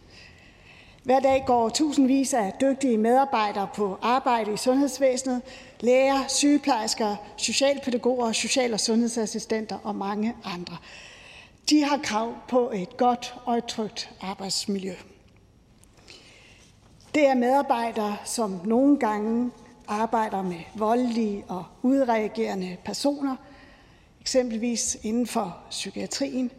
[1.08, 5.42] Hver dag går tusindvis af dygtige medarbejdere på arbejde i sundhedsvæsenet.
[5.80, 10.76] Læger, sygeplejersker, socialpædagoger, social- og sundhedsassistenter og mange andre.
[11.70, 14.94] De har krav på et godt og et trygt arbejdsmiljø.
[17.14, 19.50] Det er medarbejdere, som nogle gange
[19.86, 23.36] arbejder med voldelige og udreagerende personer,
[24.20, 26.50] eksempelvis inden for psykiatrien.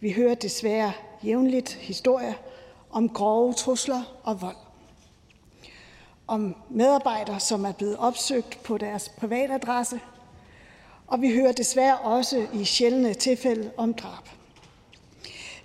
[0.00, 0.92] Vi hører desværre
[1.24, 2.34] jævnligt historier
[2.92, 4.56] om grove trusler og vold.
[6.26, 10.00] Om medarbejdere, som er blevet opsøgt på deres privatadresse,
[11.06, 14.28] og vi hører desværre også i sjældne tilfælde om drab.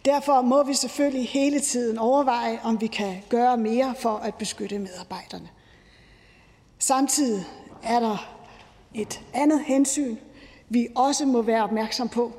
[0.06, 4.80] Derfor må vi selvfølgelig hele tiden overveje, om vi kan gøre mere for at beskytte
[4.80, 5.50] medarbejderne.
[6.80, 7.46] Samtidig
[7.84, 8.30] er der
[8.94, 10.18] et andet hensyn,
[10.70, 12.32] vi også må være opmærksom på,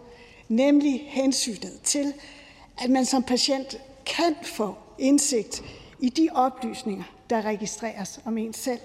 [0.49, 2.15] nemlig hensynet til,
[2.79, 5.63] at man som patient kan få indsigt
[6.01, 8.81] i de oplysninger, der registreres om en selv,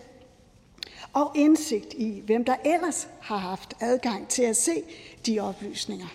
[1.13, 4.83] og indsigt i, hvem der ellers har haft adgang til at se
[5.25, 6.07] de oplysninger.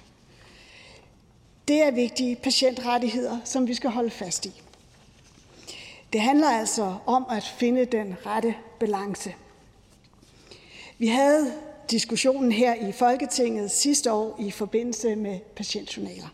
[1.69, 4.63] Det er vigtige patientrettigheder, som vi skal holde fast i.
[6.13, 9.35] Det handler altså om at finde den rette balance.
[10.99, 11.53] Vi havde
[11.91, 16.29] diskussionen her i Folketinget sidste år i forbindelse med patientjournaler.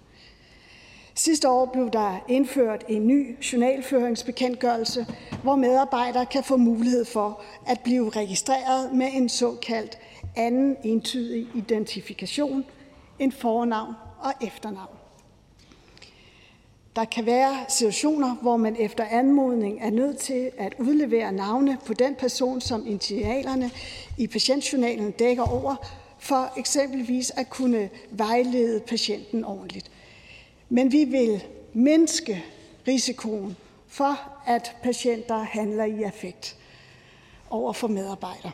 [1.25, 5.07] Sidste år blev der indført en ny journalføringsbekendtgørelse,
[5.43, 9.99] hvor medarbejdere kan få mulighed for at blive registreret med en såkaldt
[10.37, 12.65] anden entydig identifikation,
[13.19, 14.97] en fornavn og efternavn.
[16.97, 21.95] Der kan være situationer, hvor man efter anmodning er nødt til at udlevere navne på
[21.95, 23.71] den person, som initialerne
[24.19, 25.75] i patientjournalen dækker over,
[26.19, 29.92] for eksempelvis at kunne vejlede patienten ordentligt.
[30.73, 32.45] Men vi vil mindske
[32.89, 33.57] risikoen
[33.89, 36.57] for, at patienter handler i affekt
[37.51, 38.53] over for medarbejdere.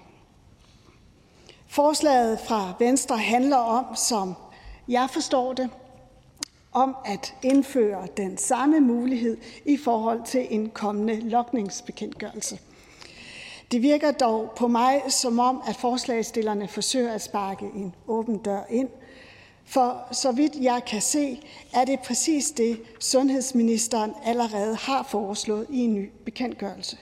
[1.67, 4.35] Forslaget fra Venstre handler om, som
[4.89, 5.71] jeg forstår det,
[6.73, 12.59] om at indføre den samme mulighed i forhold til en kommende lokningsbekendtgørelse.
[13.73, 18.63] Det virker dog på mig som om, at forslagstillerne forsøger at sparke en åben dør
[18.71, 18.89] ind–
[19.69, 21.41] for så vidt jeg kan se,
[21.75, 26.99] er det præcis det, sundhedsministeren allerede har foreslået i en ny bekendtgørelse.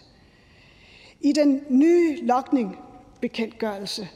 [1.20, 4.09] I den nye lokningbekendtgørelse,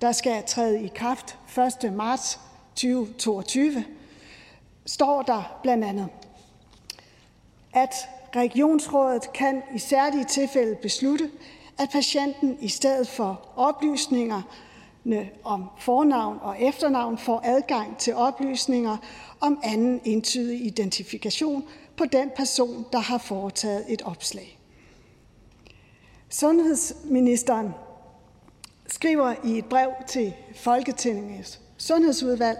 [0.00, 1.38] der skal træde i kraft
[1.84, 1.92] 1.
[1.92, 2.40] marts
[2.74, 3.84] 2022,
[4.86, 6.08] står der blandt andet,
[7.72, 7.94] at
[8.36, 11.30] regionsrådet kan i særlige tilfælde beslutte,
[11.78, 14.42] at patienten i stedet for oplysninger
[15.44, 18.96] om fornavn og efternavn får adgang til oplysninger
[19.40, 21.64] om anden entydig identifikation
[21.96, 24.58] på den person, der har foretaget et opslag.
[26.28, 27.74] Sundhedsministeren
[28.86, 32.58] skriver i et brev til Folketingets sundhedsudvalg,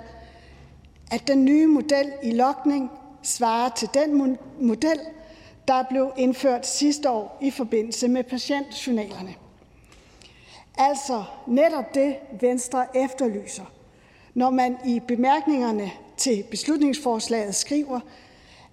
[1.10, 2.90] at den nye model i lokning
[3.22, 5.00] svarer til den model,
[5.68, 9.34] der blev indført sidste år i forbindelse med patientjournalerne.
[10.78, 13.64] Altså netop det, Venstre efterlyser,
[14.34, 18.00] når man i bemærkningerne til beslutningsforslaget skriver,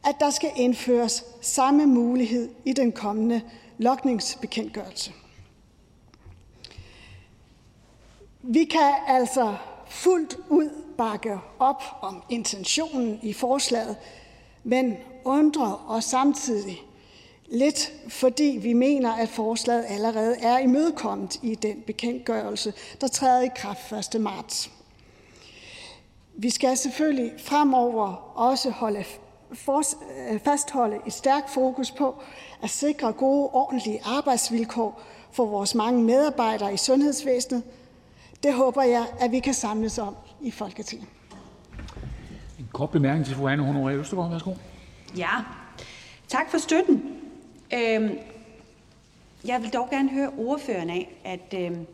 [0.08, 3.42] at der skal indføres samme mulighed i den kommende
[3.78, 5.14] lokningsbekendtgørelse.
[8.42, 9.56] Vi kan altså
[9.88, 13.96] fuldt ud bakke op om intentionen i forslaget,
[14.64, 16.82] men undrer os samtidig
[17.52, 23.50] lidt, fordi vi mener, at forslaget allerede er imødekommet i den bekendtgørelse, der træder i
[23.56, 24.22] kraft 1.
[24.22, 24.72] marts.
[26.34, 29.04] Vi skal selvfølgelig fremover også holde
[30.46, 32.22] fastholde et stærkt fokus på
[32.64, 37.64] at sikre gode, ordentlige arbejdsvilkår for vores mange medarbejdere i sundhedsvæsenet.
[38.44, 41.08] Det håber jeg, at vi kan samles om i Folketinget.
[42.60, 44.32] En kort bemærkning til fru Anne Honoré Østergaard.
[44.32, 44.54] Værsgo.
[45.18, 45.32] Ja,
[46.28, 47.20] tak for støtten.
[47.73, 48.17] Øhm,
[49.45, 51.86] jeg vil dog gerne høre ordføreren af, at øhm,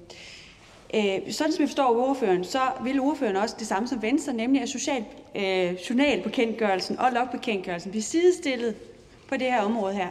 [0.94, 4.62] øh, sådan som jeg forstår ordføreren, så vil ordføreren også det samme som Venstre, nemlig
[4.62, 8.76] at social, øh, journalbekendtgørelsen og logbekendtgørelsen bliver sidestillet
[9.28, 10.08] på det her område her.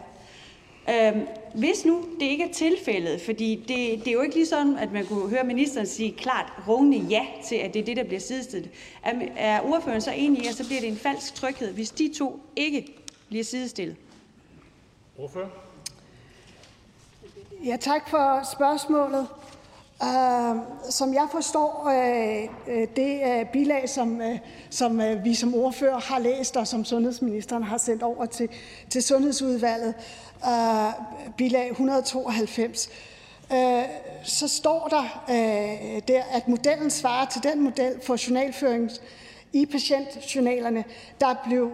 [0.90, 4.79] Øhm, hvis nu det ikke er tilfældet, fordi det, det er jo ikke lige sådan,
[4.79, 8.05] at man kunne høre ministeren sige klart rungende ja til, at det er det, der
[8.05, 8.70] bliver sidestillet.
[9.02, 12.12] Er, er ordføreren så enig i, at så bliver det en falsk tryghed, hvis de
[12.18, 12.87] to ikke
[13.29, 13.96] bliver sidestillet?
[15.18, 15.48] Ordfører?
[17.64, 19.26] Ja, tak for spørgsmålet.
[20.00, 20.57] Uh,
[20.90, 24.38] som jeg forstår uh, uh, det uh, bilag, som, uh,
[24.70, 28.48] som uh, vi som ordfører har læst, og som sundhedsministeren har sendt over til,
[28.90, 29.94] til Sundhedsudvalget,
[30.42, 30.92] uh,
[31.37, 32.90] bilag 192,
[33.50, 33.57] uh,
[34.22, 38.90] så står der uh, der, at modellen svarer til den model for journalføring
[39.52, 40.85] i patientjournalerne,
[41.20, 41.70] der blev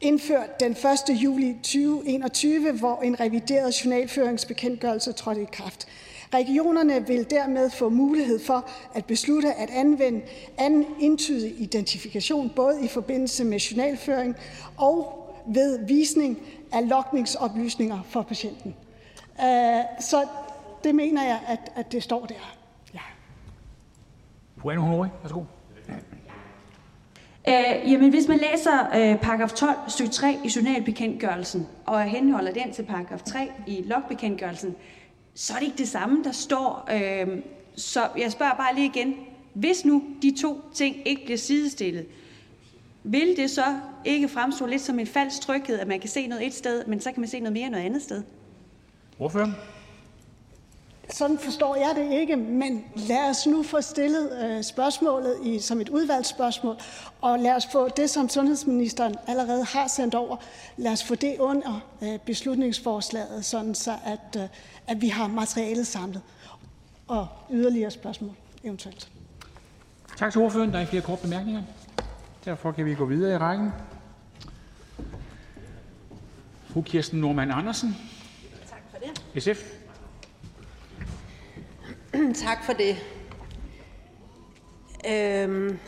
[0.00, 0.76] indført den 1.
[1.08, 5.88] juli 2021, hvor en revideret journalføringsbekendtgørelse trådte i kraft.
[6.34, 10.22] Regionerne vil dermed få mulighed for at beslutte at anvende
[10.58, 14.36] anden indtydig identifikation, både i forbindelse med journalføring
[14.78, 16.38] og ved visning
[16.72, 18.74] af lokningsoplysninger for patienten.
[19.40, 20.26] Øh, så
[20.84, 22.56] det mener jeg, at, at det står der.
[22.94, 23.00] Ja.
[24.56, 25.42] Fru Anne Honoré, værsgo.
[27.48, 32.72] Øh, jamen, hvis man læser øh, paragraf 12 stykke 3 i journalbekendtgørelsen, og henholder den
[32.72, 34.74] til paragraf 3 i logbekendtgørelsen,
[35.34, 36.88] så er det ikke det samme, der står.
[36.92, 37.38] Øh,
[37.76, 39.14] så jeg spørger bare lige igen.
[39.54, 42.06] Hvis nu de to ting ikke bliver sidestillet,
[43.04, 43.64] vil det så
[44.04, 47.00] ikke fremstå lidt som en falsk tryghed, at man kan se noget et sted, men
[47.00, 48.22] så kan man se noget mere noget andet sted?
[49.18, 49.52] Ordfører?
[51.10, 55.80] Sådan forstår jeg det ikke, men lad os nu få stillet øh, spørgsmålet i, som
[55.80, 56.76] et udvalgsspørgsmål,
[57.20, 60.36] og lad os få det, som sundhedsministeren allerede har sendt over,
[60.76, 64.48] lad os få det under øh, beslutningsforslaget, sådan så at, øh,
[64.86, 66.22] at vi har materialet samlet.
[67.08, 68.30] Og yderligere spørgsmål
[68.64, 69.08] eventuelt.
[70.16, 70.70] Tak til ordføreren.
[70.70, 71.62] Der er ikke flere korte bemærkninger.
[72.44, 73.70] Derfor kan vi gå videre i rækken.
[76.66, 77.96] Fru Kirsten Normann Andersen.
[78.70, 78.98] Tak for
[79.34, 79.42] det.
[79.42, 79.75] SF.
[82.46, 82.96] tak for det.
[85.08, 85.78] Øhm,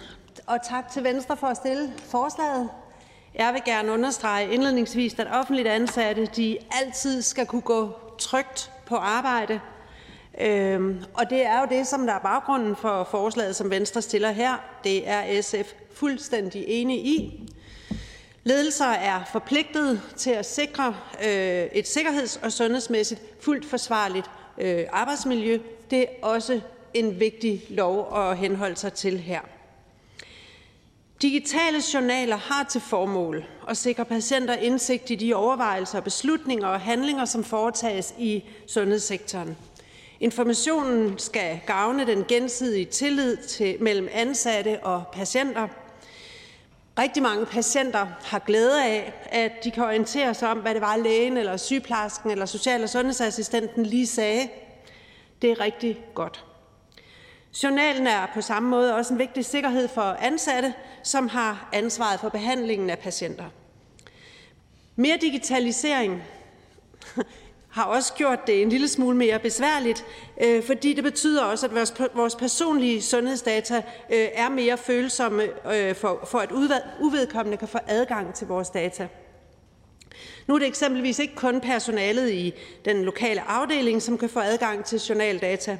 [0.47, 2.69] og tak til Venstre for at stille forslaget.
[3.35, 8.97] Jeg vil gerne understrege indledningsvis, at offentligt ansatte de altid skal kunne gå trygt på
[8.97, 9.61] arbejde.
[10.41, 14.31] Øhm, og det er jo det, som der er baggrunden for forslaget, som Venstre stiller
[14.31, 14.57] her.
[14.85, 17.49] Det er SF fuldstændig enige i.
[18.45, 25.59] Ledelser er forpligtet til at sikre øh, et sikkerheds- og sundhedsmæssigt fuldt forsvarligt øh, arbejdsmiljø.
[25.91, 26.61] Det er også
[26.95, 29.41] en vigtig lov at henholde sig til her.
[31.23, 37.25] Digitale journaler har til formål at sikre patienter indsigt i de overvejelser, beslutninger og handlinger,
[37.25, 39.57] som foretages i sundhedssektoren.
[40.21, 45.69] Informationen skal gavne den gensidige tillid til, mellem ansatte og patienter.
[46.99, 50.97] Rigtig mange patienter har glæde af, at de kan orientere sig om, hvad det var
[50.97, 54.49] lægen eller sygeplejersken eller social- og sundhedsassistenten lige sagde.
[55.43, 56.45] Det er rigtig godt.
[57.63, 62.29] Journalen er på samme måde også en vigtig sikkerhed for ansatte, som har ansvaret for
[62.29, 63.45] behandlingen af patienter.
[64.97, 66.23] Mere digitalisering
[67.77, 70.05] har også gjort det en lille smule mere besværligt,
[70.41, 71.75] øh, fordi det betyder også, at
[72.15, 73.77] vores personlige sundhedsdata
[74.13, 75.43] øh, er mere følsomme
[75.75, 76.53] øh, for, for at
[77.01, 79.09] uvedkommende kan få adgang til vores data.
[80.49, 84.85] Nu er det eksempelvis ikke kun personalet i den lokale afdeling, som kan få adgang
[84.85, 85.79] til journaldata.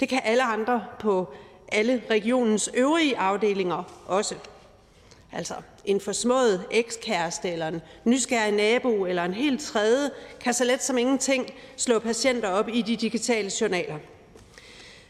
[0.00, 1.32] Det kan alle andre på
[1.72, 4.34] alle regionens øvrige afdelinger også.
[5.32, 5.54] Altså
[5.84, 10.10] en forsmået ekskæreste eller en nysgerrig nabo eller en helt tredje
[10.40, 11.46] kan så let som ingenting
[11.76, 13.96] slå patienter op i de digitale journaler.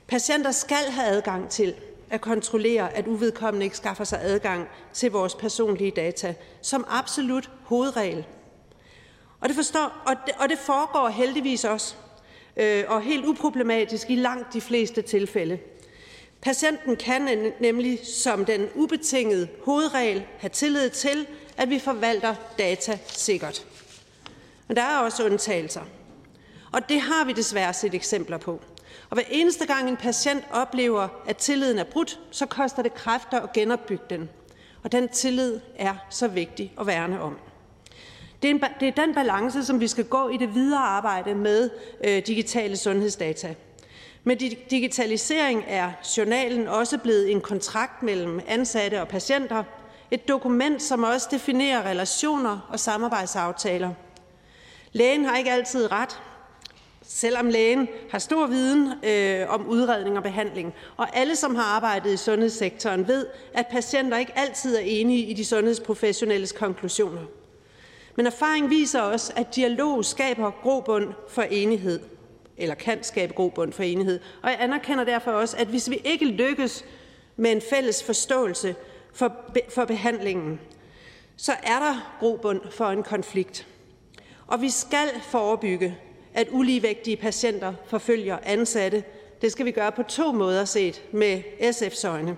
[0.06, 1.74] Patienter skal have adgang til
[2.10, 8.24] at kontrollere, at uvedkommende ikke skaffer sig adgang til vores personlige data, som absolut hovedregel.
[9.40, 11.94] Og det, forstår, og det, og det foregår heldigvis også,
[12.56, 15.58] øh, og helt uproblematisk i langt de fleste tilfælde.
[16.42, 21.26] Patienten kan nemlig som den ubetingede hovedregel have tillid til,
[21.56, 23.66] at vi forvalter data sikkert.
[24.68, 25.82] Men der er også undtagelser.
[26.72, 28.60] Og det har vi desværre set eksempler på.
[29.10, 33.40] Og hver eneste gang en patient oplever, at tilliden er brudt, så koster det kræfter
[33.40, 34.28] at genopbygge den.
[34.82, 37.36] Og den tillid er så vigtig at værne om.
[38.42, 41.34] Det er, en, det er den balance, som vi skal gå i det videre arbejde
[41.34, 41.70] med
[42.04, 43.54] øh, digitale sundhedsdata.
[44.24, 44.36] Med
[44.70, 49.64] digitalisering er journalen også blevet en kontrakt mellem ansatte og patienter.
[50.10, 53.90] Et dokument, som også definerer relationer og samarbejdsaftaler.
[54.92, 56.20] Lægen har ikke altid ret,
[57.02, 60.74] selvom lægen har stor viden øh, om udredning og behandling.
[60.96, 65.32] Og alle, som har arbejdet i sundhedssektoren, ved, at patienter ikke altid er enige i
[65.32, 67.22] de sundhedsprofessionelles konklusioner.
[68.20, 72.00] Men erfaring viser også, at dialog skaber grobund for enighed
[72.56, 74.20] eller kan skabe grobund for enighed.
[74.42, 76.84] Og jeg anerkender derfor også, at hvis vi ikke lykkes
[77.36, 78.74] med en fælles forståelse
[79.14, 79.36] for,
[79.68, 80.60] for behandlingen,
[81.36, 83.66] så er der grobund for en konflikt.
[84.46, 85.98] Og vi skal forebygge,
[86.34, 89.04] at uligevægtige patienter forfølger ansatte.
[89.42, 92.36] Det skal vi gøre på to måder set med SF's øjne.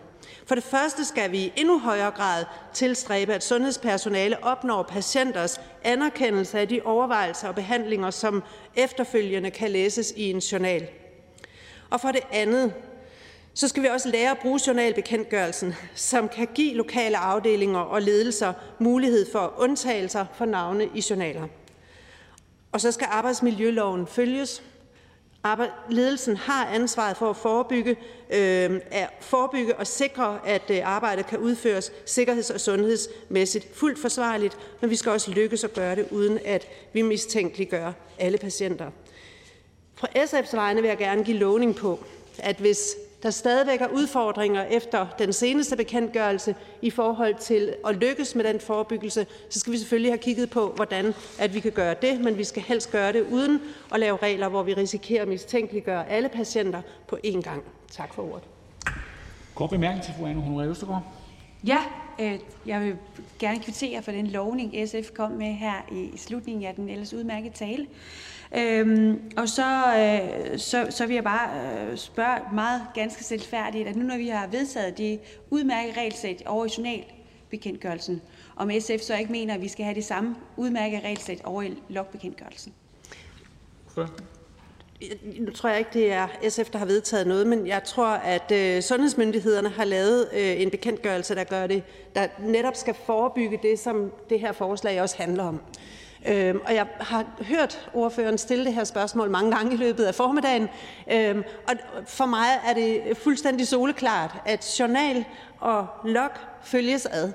[0.52, 6.58] For det første skal vi i endnu højere grad tilstræbe, at sundhedspersonale opnår patienters anerkendelse
[6.58, 8.42] af de overvejelser og behandlinger, som
[8.76, 10.88] efterfølgende kan læses i en journal.
[11.90, 12.72] Og for det andet
[13.54, 18.52] så skal vi også lære at bruge journalbekendtgørelsen, som kan give lokale afdelinger og ledelser
[18.78, 21.48] mulighed for undtagelser for navne i journaler.
[22.72, 24.62] Og så skal arbejdsmiljøloven følges,
[25.90, 27.90] Ledelsen har ansvaret for at forebygge,
[28.30, 34.58] øh, at forebygge og sikre, at øh, arbejdet kan udføres sikkerheds- og sundhedsmæssigt fuldt forsvarligt,
[34.80, 38.90] men vi skal også lykkes at gøre det, uden at vi mistænkeliggør alle patienter.
[39.94, 42.04] Fra SF's vegne vil jeg gerne give lovning på,
[42.38, 48.34] at hvis der stadigvæk er udfordringer efter den seneste bekendtgørelse i forhold til at lykkes
[48.34, 51.94] med den forebyggelse, så skal vi selvfølgelig have kigget på, hvordan at vi kan gøre
[52.02, 53.60] det, men vi skal helst gøre det uden
[53.94, 57.62] at lave regler, hvor vi risikerer at mistænkeliggøre alle patienter på én gang.
[57.90, 58.44] Tak for ordet.
[59.54, 61.02] Kort bemærkning til fru Anne Honoré Østergaard.
[61.66, 61.78] Ja,
[62.20, 62.96] øh, jeg vil
[63.38, 67.54] gerne kvittere for den lovning, SF kom med her i slutningen af den ellers udmærkede
[67.54, 67.86] tale.
[68.56, 71.50] Øhm, og så, øh, så, så vil jeg bare
[71.90, 76.66] øh, spørge meget ganske selvfærdigt, at nu når vi har vedtaget det udmærkede regelsæt over
[76.66, 78.22] i journalbekendtgørelsen,
[78.56, 81.74] om SF så ikke mener, at vi skal have det samme udmærkede regelsæt over i
[81.88, 82.72] logbekendtgørelsen.
[85.40, 88.52] Nu tror jeg ikke, det er SF, der har vedtaget noget, men jeg tror, at
[88.52, 91.82] øh, sundhedsmyndighederne har lavet øh, en bekendtgørelse, der gør det,
[92.14, 95.60] der netop skal forebygge det, som det her forslag også handler om.
[96.28, 100.14] Øhm, og jeg har hørt ordføreren stille det her spørgsmål mange gange i løbet af
[100.14, 100.68] formiddagen.
[101.12, 101.74] Øhm, og
[102.06, 105.24] for mig er det fuldstændig soleklart, at journal
[105.60, 106.30] og log
[106.62, 107.32] følges ad.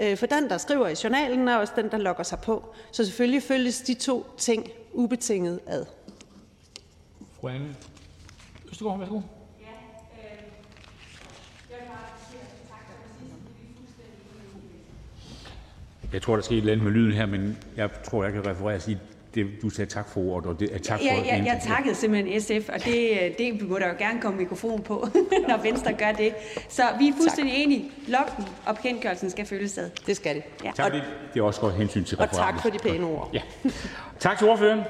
[0.00, 2.74] Øh, for den, der skriver i journalen, er også den, der logger sig på.
[2.92, 5.84] Så selvfølgelig følges de to ting ubetinget ad.
[7.40, 7.76] Fru Anne
[8.70, 9.20] Østergaard, værsgo.
[16.12, 18.46] Jeg tror, der skete et eller andet med lyden her, men jeg tror, jeg kan
[18.46, 19.00] referere og sige,
[19.34, 21.04] det, du sagde tak for ordet, og det er tak for...
[21.04, 24.82] Ja, jeg, jeg takkede simpelthen SF, og det, det må der jo gerne komme mikrofon
[24.82, 25.08] på,
[25.48, 26.34] når Venstre gør det.
[26.68, 27.62] Så vi er fuldstændig tak.
[27.62, 27.90] enige.
[28.08, 29.90] Loggen og bekendtgørelsen skal følges ad.
[30.06, 30.42] Det skal det.
[30.64, 30.70] Ja.
[30.76, 31.04] Tak, og, det,
[31.34, 32.38] det er også godt hensyn til referatet.
[32.38, 33.30] Og tak for de pæne ord.
[33.32, 33.42] Ja.
[34.18, 34.80] Tak til ordføreren.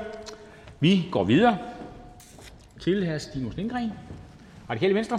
[0.81, 1.59] Vi går videre
[2.81, 3.19] til hr.
[3.19, 3.93] Stinus Lindgren,
[4.71, 5.19] Radikale Venstre.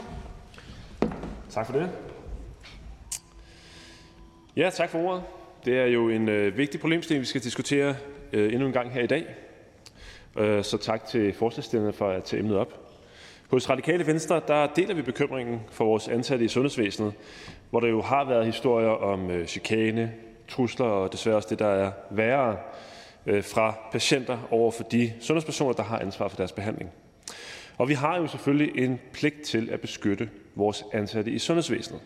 [1.49, 1.89] Tak for det.
[4.55, 5.23] Ja, tak for ordet.
[5.65, 7.95] Det er jo en øh, vigtig problemstilling, vi skal diskutere
[8.33, 9.25] øh, endnu en gang her i dag.
[10.37, 12.97] Øh, så tak til forslagstillerne for at tage emnet op.
[13.49, 17.13] Hos Radikale Venstre der deler vi bekymringen for vores ansatte i sundhedsvæsenet,
[17.69, 20.13] hvor der jo har været historier om øh, chikane,
[20.47, 22.57] trusler og desværre også det, der er værre
[23.25, 26.91] øh, fra patienter over for de sundhedspersoner, der har ansvar for deres behandling.
[27.77, 32.01] Og vi har jo selvfølgelig en pligt til at beskytte vores ansatte i sundhedsvæsenet.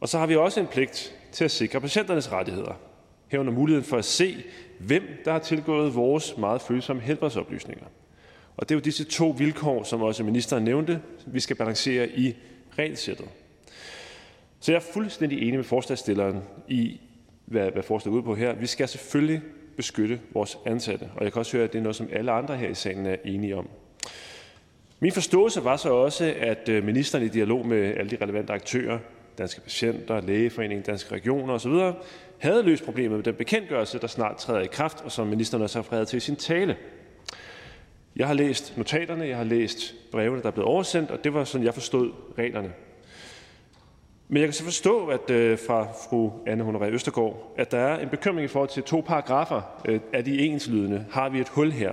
[0.00, 2.80] Og så har vi også en pligt til at sikre patienternes rettigheder.
[3.28, 4.44] herunder muligheden for at se,
[4.78, 7.84] hvem der har tilgået vores meget følsomme helbredsoplysninger.
[8.56, 12.36] Og det er jo disse to vilkår, som også ministeren nævnte, vi skal balancere i
[12.78, 13.26] regelsættet.
[14.60, 17.00] Så jeg er fuldstændig enig med forslagstilleren i,
[17.44, 18.54] hvad, hvad forslaget er ude på her.
[18.54, 19.42] Vi skal selvfølgelig
[19.76, 22.56] beskytte vores ansatte, og jeg kan også høre, at det er noget, som alle andre
[22.56, 23.68] her i salen er enige om.
[25.00, 28.98] Min forståelse var så også, at øh, ministeren i dialog med alle de relevante aktører,
[29.38, 31.72] Danske Patienter, Lægeforeningen, Danske Regioner osv.,
[32.38, 35.78] havde løst problemet med den bekendtgørelse, der snart træder i kraft, og som ministeren også
[35.78, 36.76] har refereret til i sin tale.
[38.16, 41.44] Jeg har læst notaterne, jeg har læst brevene, der er blevet oversendt, og det var
[41.44, 42.72] sådan, jeg forstod reglerne.
[44.28, 47.98] Men jeg kan så forstå at øh, fra fru Anne Honoré Østergaard, at der er
[47.98, 51.06] en bekymring i forhold til to paragrafer øh, af de enslydende.
[51.10, 51.92] Har vi et hul her?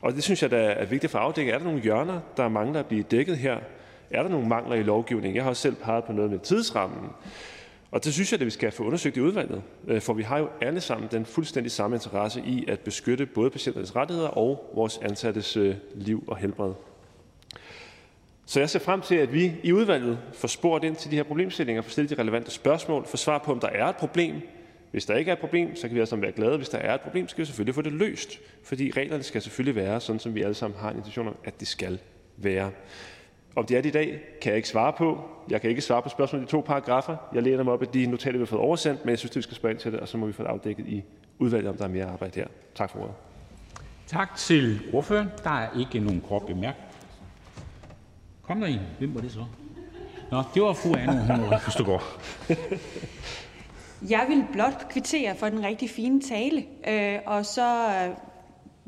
[0.00, 1.52] Og det synes jeg der er vigtigt for at afdække.
[1.52, 3.58] Er der nogle hjørner, der mangler at blive dækket her?
[4.10, 5.36] Er der nogle mangler i lovgivningen?
[5.36, 7.10] Jeg har også selv peget på noget med tidsrammen.
[7.90, 10.38] Og det synes jeg, at vi skal få undersøgt i udvalget, øh, for vi har
[10.38, 14.98] jo alle sammen den fuldstændig samme interesse i at beskytte både patienternes rettigheder og vores
[15.02, 16.72] ansattes øh, liv og helbred.
[18.46, 21.22] Så jeg ser frem til, at vi i udvalget får spurgt ind til de her
[21.22, 24.34] problemstillinger, får stillet de relevante spørgsmål, får svar på, om der er et problem.
[24.90, 26.56] Hvis der ikke er et problem, så kan vi alle sammen være glade.
[26.56, 29.76] Hvis der er et problem, skal vi selvfølgelig få det løst, fordi reglerne skal selvfølgelig
[29.76, 31.98] være sådan, som vi alle sammen har en intention om, at det skal
[32.36, 32.70] være.
[33.56, 35.20] Om de er det i dag, kan jeg ikke svare på.
[35.50, 37.16] Jeg kan ikke svare på spørgsmål i de to paragrafer.
[37.34, 39.36] Jeg læner mig op af de notater, vi har fået oversendt, men jeg synes, at
[39.36, 41.04] vi skal spørge ind til det, og så må vi få det afdækket i
[41.38, 42.46] udvalget, om der er mere arbejde her.
[42.74, 43.14] Tak for ordet.
[44.06, 45.28] Tak til ordføreren.
[45.44, 46.86] Der er ikke nogen kort bemærkning.
[48.42, 48.80] Kom der en.
[48.98, 49.44] Hvem var det så?
[50.30, 52.02] Nå, det var fru Anne Honoré Østergaard.
[54.10, 58.14] Jeg vil blot kvittere for den rigtig fine tale, øh, og så øh,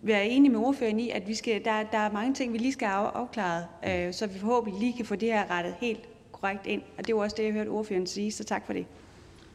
[0.02, 2.72] være enig med ordføreren i, at vi skal, der, der er mange ting, vi lige
[2.72, 6.66] skal have afklaret, øh, så vi forhåbentlig lige kan få det her rettet helt korrekt
[6.66, 6.82] ind.
[6.98, 8.86] Og det var også det, jeg hørte ordføreren sige, så tak for det.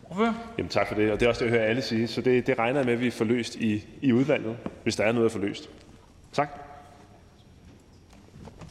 [0.10, 0.34] Ordfører?
[0.58, 2.08] Jamen tak for det, og det er også det, jeg hører alle sige.
[2.08, 5.04] Så det, det regner jeg med, at vi får løst i, i udvalget, hvis der
[5.04, 5.70] er noget at få løst.
[6.32, 6.50] Tak.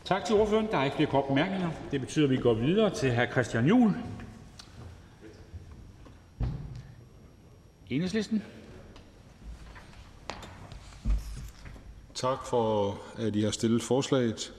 [0.04, 0.66] Tak til ordføreren.
[0.70, 1.70] Der er ikke flere kort bemærkninger.
[1.90, 3.32] Det betyder, at vi går videre til hr.
[3.32, 3.92] Christian Juhl.
[7.90, 8.42] Enhedslisten.
[12.14, 14.52] Tak for, at I har stillet forslaget.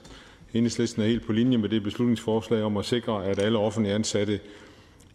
[0.54, 4.40] Enhedslisten er helt på linje med det beslutningsforslag om at sikre, at alle offentlige ansatte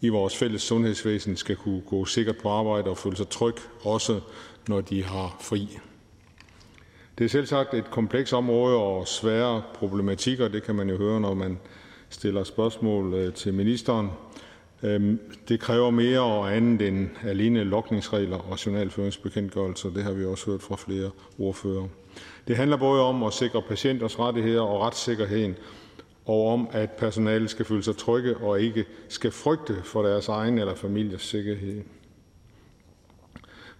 [0.00, 4.20] i vores fælles sundhedsvæsen skal kunne gå sikkert på arbejde og føle sig tryg, også
[4.68, 5.78] når de har fri.
[7.18, 10.48] Det er selvsagt et komplekst område og svære problematikker.
[10.48, 11.58] Det kan man jo høre, når man
[12.08, 14.10] stiller spørgsmål øh, til ministeren.
[14.82, 19.90] Øhm, det kræver mere og andet end alene lokningsregler og journalføringsbekendtgørelser.
[19.90, 21.88] Det har vi også hørt fra flere ordfører.
[22.48, 25.56] Det handler både om at sikre patienters rettigheder og retssikkerheden,
[26.26, 30.58] og om, at personalet skal føle sig trygge og ikke skal frygte for deres egen
[30.58, 31.82] eller families sikkerhed.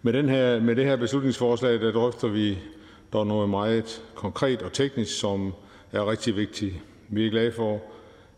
[0.03, 2.59] Med, den her, med det her beslutningsforslag der drøfter vi
[3.13, 5.55] dog noget meget konkret og teknisk, som
[5.93, 6.75] er rigtig vigtigt.
[7.09, 7.83] Vi er glade for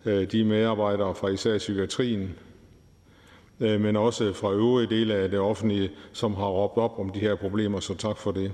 [0.04, 2.34] øh, de medarbejdere fra især psykiatrien,
[3.60, 7.20] øh, men også fra øvrige dele af det offentlige, som har råbt op om de
[7.20, 8.52] her problemer, så tak for det.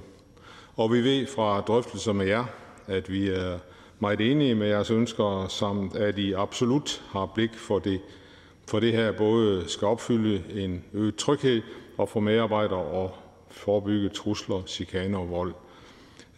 [0.79, 2.45] Og vi ved fra drøftelser med jer,
[2.87, 3.59] at vi er
[3.99, 8.01] meget enige med jeres ønsker, samt at I absolut har blik for det,
[8.69, 11.63] for det her både skal opfylde en øget tryghed
[11.97, 13.15] og få medarbejdere og
[13.51, 15.55] forebygge trusler, chikane og vold.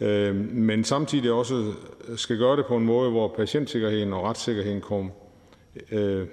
[0.00, 1.72] Øh, men samtidig også
[2.16, 5.12] skal gøre det på en måde, hvor patientsikkerheden og retssikkerheden kom,
[5.90, 6.26] øh,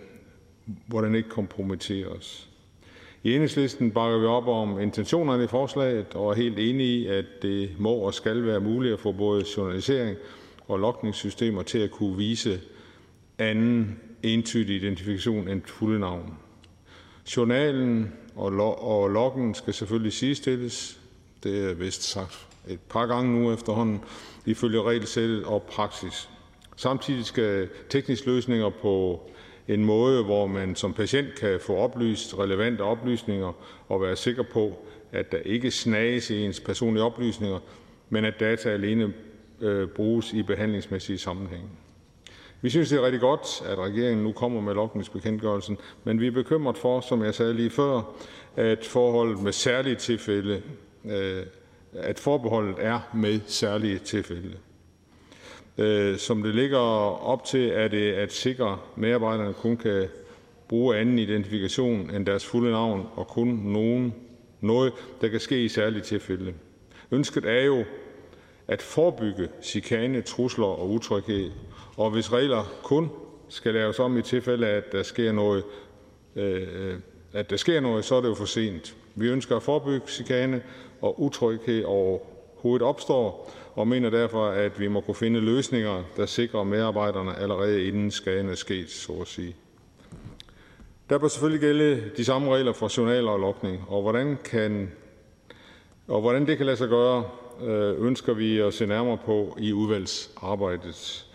[0.86, 2.47] hvor den ikke kompromitteres.
[3.28, 7.25] I Enhedslisten bakker vi op om intentionerne i forslaget og er helt enige i, at
[7.41, 10.17] det må og skal være muligt at få både journalisering
[10.67, 12.59] og logningssystemer til at kunne vise
[13.38, 16.34] anden entydig identifikation end fulde navn.
[17.38, 20.99] Journalen og, lo- og loggen skal selvfølgelig sidestilles.
[21.43, 23.99] Det er vist sagt et par gange nu efterhånden
[24.45, 26.30] ifølge regelsættet og praksis.
[26.75, 29.21] Samtidig skal tekniske løsninger på
[29.68, 33.53] en måde, hvor man som patient kan få oplyst relevante oplysninger
[33.89, 37.59] og være sikker på, at der ikke snages i ens personlige oplysninger,
[38.09, 39.13] men at data alene
[39.61, 41.68] øh, bruges i behandlingsmæssige sammenhænge.
[42.61, 46.32] Vi synes, det er rigtig godt, at regeringen nu kommer med logningsbekendtgørelsen, men vi er
[46.32, 48.01] bekymret for, som jeg sagde lige før,
[48.55, 50.61] at forholdet med særlige tilfælde,
[51.05, 51.43] øh,
[51.93, 54.57] at forbeholdet er med særlige tilfælde.
[55.78, 56.80] Øh, som det ligger
[57.28, 60.07] op til, er det at sikre, at medarbejderne kun kan
[60.67, 64.15] bruge anden identifikation end deres fulde navn og kun nogen,
[64.61, 66.53] noget, der kan ske i særlige tilfælde.
[67.11, 67.84] Ønsket er jo
[68.67, 71.51] at forebygge chikane, trusler og utryghed,
[71.97, 73.09] og hvis regler kun
[73.49, 75.63] skal laves om i tilfælde af, at der sker noget,
[76.36, 76.99] øh,
[77.34, 78.95] at der sker noget, så er det jo for sent.
[79.15, 80.61] Vi ønsker at forebygge chikane
[81.01, 86.63] og utryghed overhovedet opstår, og mener derfor, at vi må kunne finde løsninger, der sikrer
[86.63, 89.55] medarbejderne allerede inden skaden er sket, så at sige.
[91.09, 94.91] Der bør selvfølgelig gælde de samme regler for journaler og logning, og hvordan, kan,
[96.07, 97.23] og hvordan det kan lade sig gøre,
[97.63, 101.25] øh, ønsker vi at se nærmere på i udvalgsarbejdet.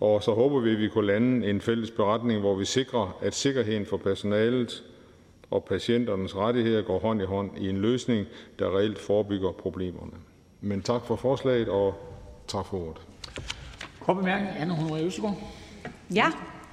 [0.00, 3.34] Og så håber vi, at vi kunne lande en fælles beretning, hvor vi sikrer, at
[3.34, 4.84] sikkerheden for personalet
[5.50, 8.26] og patienternes rettigheder går hånd i hånd i en løsning,
[8.58, 10.29] der reelt forebygger problemerne.
[10.60, 11.94] Men tak for forslaget, og
[12.48, 13.02] tak for ordet.
[14.00, 15.36] Kort bemærkning, Anne Honoré Østergaard.
[16.14, 16.26] Ja,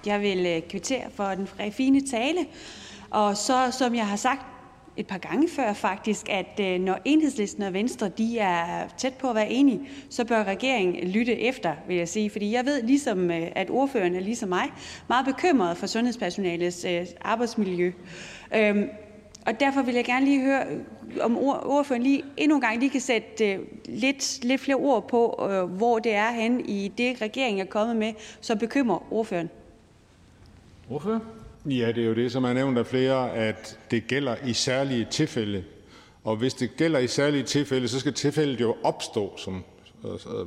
[0.06, 2.40] jeg vil øh, kvittere for den fine tale.
[3.10, 4.46] Og så, som jeg har sagt
[4.98, 9.30] et par gange før faktisk, at øh, når enhedslisten og Venstre de er tæt på
[9.30, 12.30] at være enige, så bør regeringen lytte efter, vil jeg sige.
[12.30, 14.72] Fordi jeg ved ligesom, øh, at ordføreren er ligesom mig
[15.10, 16.86] meget bekymret for sundhedspersonalets
[17.22, 17.92] arbejdsmiljø.
[19.48, 20.66] Og derfor vil jeg gerne lige høre,
[21.22, 26.00] om ordføreren lige endnu en gang lige kan sætte lidt, lidt flere ord på, hvor
[26.00, 29.50] det er hen i det, regeringen er kommet med, som bekymrer ordføreren.
[30.90, 31.20] Ordfører?
[31.66, 35.08] Ja, det er jo det, som er nævnt af flere, at det gælder i særlige
[35.12, 35.64] tilfælde.
[36.24, 39.64] Og hvis det gælder i særlige tilfælde, så skal tilfældet jo opstå, som
[40.12, 40.46] altså,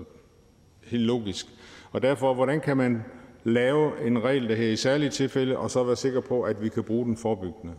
[0.84, 1.46] helt logisk.
[1.92, 3.04] Og derfor, hvordan kan man
[3.44, 6.68] lave en regel, der her i særlige tilfælde, og så være sikker på, at vi
[6.68, 7.74] kan bruge den forebyggende?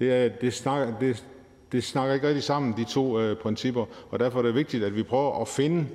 [0.00, 1.24] Det, er, det, snakker, det,
[1.72, 4.96] det snakker ikke rigtig sammen, de to øh, principper, og derfor er det vigtigt, at
[4.96, 5.86] vi prøver at finde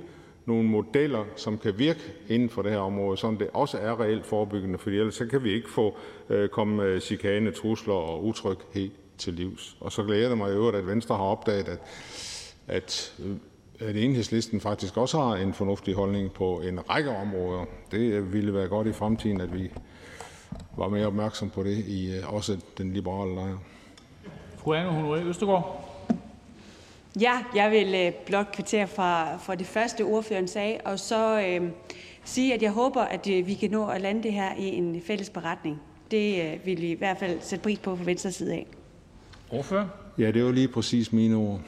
[0.46, 4.26] nogle modeller, som kan virke inden for det her område, så det også er reelt
[4.26, 5.96] forebyggende, for ellers så kan vi ikke få
[6.28, 9.76] øh, komme chikane, trusler og utryghed til livs.
[9.80, 11.80] Og så glæder det mig i øvrigt, at Venstre har opdaget, at,
[12.66, 13.36] at, øh,
[13.88, 17.64] at enhedslisten faktisk også har en fornuftig holdning på en række områder.
[17.90, 19.70] Det øh, ville være godt i fremtiden, at vi
[20.76, 23.56] var mere opmærksom på det i øh, også den liberale lejr.
[23.56, 24.53] Fru Anne Honoré Østergaard.
[24.53, 24.53] Ja,
[27.54, 31.70] jeg vil øh, blot kvittere for, for det første, ordføreren sagde, og så øh,
[32.24, 35.02] sige, at jeg håber, at øh, vi kan nå at lande det her i en
[35.06, 35.80] fælles beretning.
[36.10, 38.66] Det øh, vil vi i hvert fald sætte pris på fra venstre side af.
[39.50, 39.86] Ordfører?
[40.18, 41.60] Ja, det var lige præcis mine ord.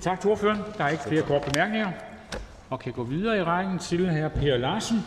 [0.00, 0.60] Tak til ordføreren.
[0.78, 1.90] Der er ikke flere korte bemærkninger,
[2.70, 4.28] og kan gå videre i rækken til hr.
[4.28, 4.98] Per Larsen.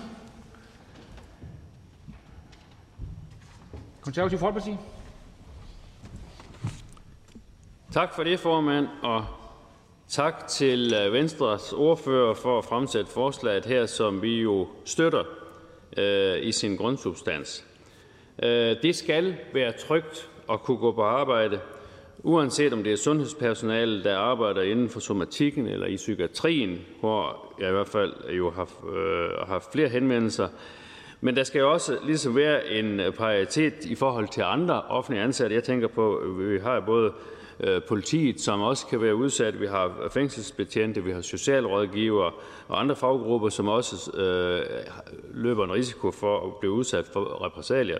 [4.02, 4.76] Konservativ Folkeparti.
[7.92, 9.26] Tak for det, formand, og
[10.08, 15.24] tak til øh, Venstres ordfører for at fremsætte forslaget her, som vi jo støtter
[15.98, 17.66] øh, i sin grundsubstans.
[18.44, 21.60] Øh, det skal være trygt at kunne gå på arbejde,
[22.20, 27.70] uanset om det er sundhedspersonale, der arbejder inden for somatikken eller i psykiatrien, hvor jeg
[27.70, 30.48] i hvert fald jo har øh, haft flere henvendelser.
[31.22, 35.24] Men der skal jo også ligesom være en øh, paritet i forhold til andre offentlige
[35.24, 35.56] ansatte.
[35.56, 37.12] Jeg tænker på, at vi har både
[37.64, 39.62] Øh, politiet, som også kan være udsat.
[39.62, 42.32] Vi har fængselsbetjente, vi har socialrådgivere
[42.68, 44.66] og andre faggrupper, som også øh,
[45.34, 47.98] løber en risiko for at blive udsat for repressalier,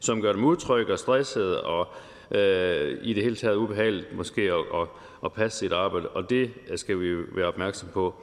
[0.00, 1.88] som gør dem utrygge og stressede og
[2.30, 4.88] øh, i det hele taget ubehageligt måske at, at,
[5.24, 8.14] at passe sit arbejde, og det skal vi være opmærksom på.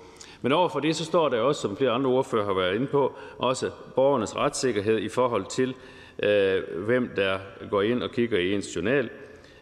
[0.41, 3.13] Men overfor det så står der også, som flere andre ordfører har været inde på,
[3.37, 5.75] også borgernes retssikkerhed i forhold til,
[6.23, 9.09] øh, hvem der går ind og kigger i ens journal.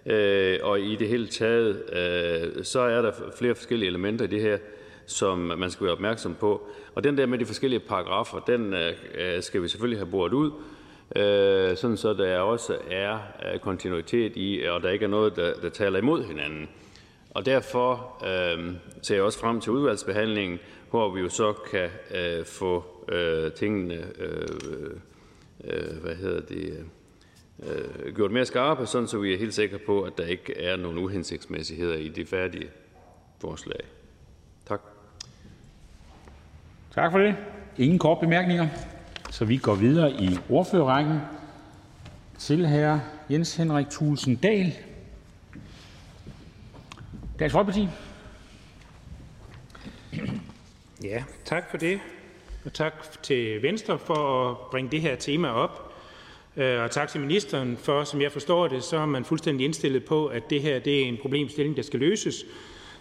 [0.05, 4.41] Øh, og i det hele taget, øh, så er der flere forskellige elementer i det
[4.41, 4.57] her,
[5.05, 6.67] som man skal være opmærksom på.
[6.95, 10.33] Og den der med de forskellige paragrafer, den øh, øh, skal vi selvfølgelig have boret
[10.33, 10.51] ud,
[11.15, 13.19] øh, sådan så der også er
[13.53, 16.69] øh, kontinuitet i, og der ikke er noget, der, der taler imod hinanden.
[17.29, 22.45] Og derfor øh, ser jeg også frem til udvalgsbehandlingen, hvor vi jo så kan øh,
[22.45, 24.47] få øh, tingene, øh,
[25.63, 26.85] øh, hvad hedder det,
[27.63, 30.75] øh, gjort mere skarpe, sådan så vi er helt sikre på, at der ikke er
[30.75, 32.69] nogen uhensigtsmæssigheder i de færdige
[33.39, 33.79] forslag.
[34.67, 34.81] Tak.
[36.93, 37.35] Tak for det.
[37.77, 38.67] Ingen kort bemærkninger,
[39.29, 41.19] så vi går videre i ordførerrækken
[42.37, 42.97] til hr.
[43.29, 44.73] Jens Henrik Thulesen Dahl,
[47.39, 47.87] Dansk Folkeparti.
[51.03, 51.99] Ja, tak for det,
[52.65, 52.93] og tak
[53.23, 55.94] til Venstre for at bringe det her tema op.
[56.57, 60.05] Øh, og tak til ministeren for, som jeg forstår det, så er man fuldstændig indstillet
[60.05, 62.45] på, at det her det er en problemstilling, der skal løses.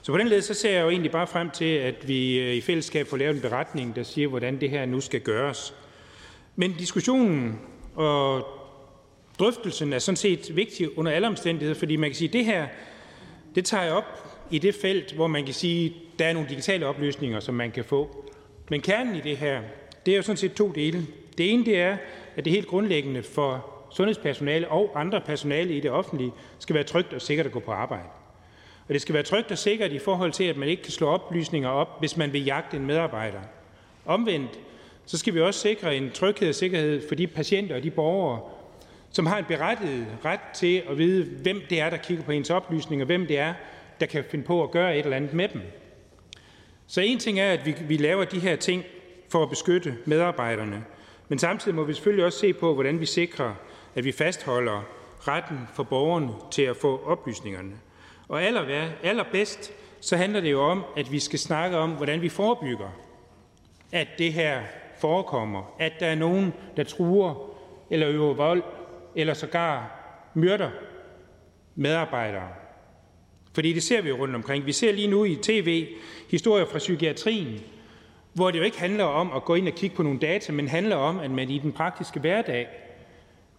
[0.02, 2.54] Så på den led så ser jeg jo egentlig bare frem til, at vi øh,
[2.54, 5.74] i fællesskab får lavet en beretning, der siger, hvordan det her nu skal gøres.
[6.56, 7.60] Men diskussionen
[7.94, 8.46] og
[9.38, 12.66] drøftelsen er sådan set vigtig under alle omstændigheder, fordi man kan sige, at det her,
[13.54, 14.04] det tager jeg op
[14.50, 17.70] i det felt, hvor man kan sige, at der er nogle digitale oplysninger, som man
[17.70, 18.30] kan få.
[18.70, 19.60] Men kernen i det her,
[20.06, 21.06] det er jo sådan set to dele.
[21.38, 21.96] Det ene det er,
[22.36, 27.12] at det helt grundlæggende for sundhedspersonale og andre personale i det offentlige skal være trygt
[27.12, 28.08] og sikkert at gå på arbejde.
[28.88, 31.06] Og det skal være trygt og sikkert i forhold til, at man ikke kan slå
[31.06, 33.40] oplysninger op, hvis man vil jagte en medarbejder.
[34.04, 34.60] Omvendt
[35.06, 38.40] så skal vi også sikre en tryghed og sikkerhed for de patienter og de borgere,
[39.10, 42.50] som har en berettiget ret til at vide, hvem det er, der kigger på ens
[42.50, 43.54] oplysninger, hvem det er,
[44.00, 45.62] der kan finde på at gøre et eller andet med dem.
[46.86, 48.84] Så en ting er, at vi, vi laver de her ting
[49.28, 50.84] for at beskytte medarbejderne,
[51.28, 53.54] men samtidig må vi selvfølgelig også se på, hvordan vi sikrer,
[53.94, 54.82] at vi fastholder
[55.20, 57.72] retten for borgerne til at få oplysningerne.
[58.28, 62.28] Og aller, allerbedst, så handler det jo om, at vi skal snakke om, hvordan vi
[62.28, 62.88] forebygger,
[63.92, 64.62] at det her
[65.00, 67.50] forekommer, at der er nogen, der truer
[67.90, 68.62] eller øver vold
[69.16, 70.00] eller sågar
[70.34, 70.70] myrder
[71.74, 72.48] medarbejdere.
[73.54, 74.66] Fordi det ser vi jo rundt omkring.
[74.66, 75.88] Vi ser lige nu i tv
[76.30, 77.60] historier fra psykiatrien,
[78.34, 80.68] hvor det jo ikke handler om at gå ind og kigge på nogle data, men
[80.68, 82.68] handler om, at man i den praktiske hverdag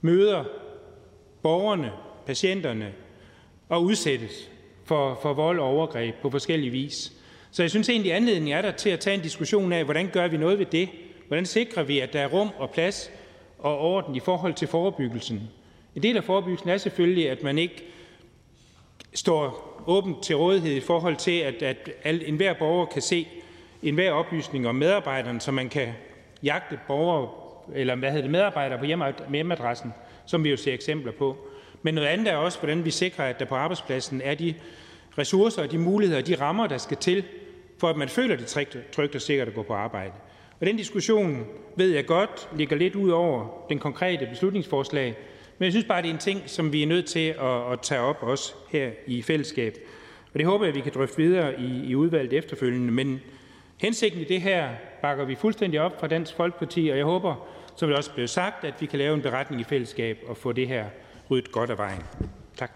[0.01, 0.43] møder
[1.43, 1.91] borgerne,
[2.25, 2.93] patienterne
[3.69, 4.49] og udsættes
[4.85, 7.13] for, for vold og overgreb på forskellige vis.
[7.51, 10.27] Så jeg synes egentlig, anledningen er der til at tage en diskussion af, hvordan gør
[10.27, 10.89] vi noget ved det?
[11.27, 13.11] Hvordan sikrer vi, at der er rum og plads
[13.59, 15.41] og orden i forhold til forebyggelsen?
[15.95, 17.83] En del af forebyggelsen er selvfølgelig, at man ikke
[19.13, 21.63] står åbent til rådighed i forhold til, at,
[22.03, 23.27] at enhver borger kan se
[23.89, 25.87] enhver oplysning om medarbejderen, så man kan
[26.43, 27.29] jagte borgere,
[27.75, 28.85] eller hvad hedder det, medarbejdere på
[29.31, 29.93] hjemmeadressen,
[30.25, 31.37] som vi jo ser eksempler på.
[31.81, 34.53] Men noget andet er også, hvordan vi sikrer, at der på arbejdspladsen er de
[35.17, 37.23] ressourcer og de muligheder og de rammer, der skal til,
[37.79, 38.47] for at man føler det
[38.91, 40.11] trygt og sikkert at gå på arbejde.
[40.59, 45.15] Og den diskussion ved jeg godt ligger lidt ud over den konkrete beslutningsforslag,
[45.57, 47.79] men jeg synes bare, det er en ting, som vi er nødt til at, at
[47.81, 49.77] tage op også her i fællesskab.
[50.33, 52.93] Og det håber jeg, vi kan drøfte videre i, i udvalget efterfølgende.
[52.93, 53.21] Men
[53.77, 54.69] hensigten i det her
[55.01, 58.63] bakker vi fuldstændig op fra Dansk Folkeparti, og jeg håber, som det også blev sagt,
[58.63, 60.85] at vi kan lave en beretning i fællesskab og få det her
[61.31, 62.03] ryddet godt af vejen.
[62.57, 62.71] Tak.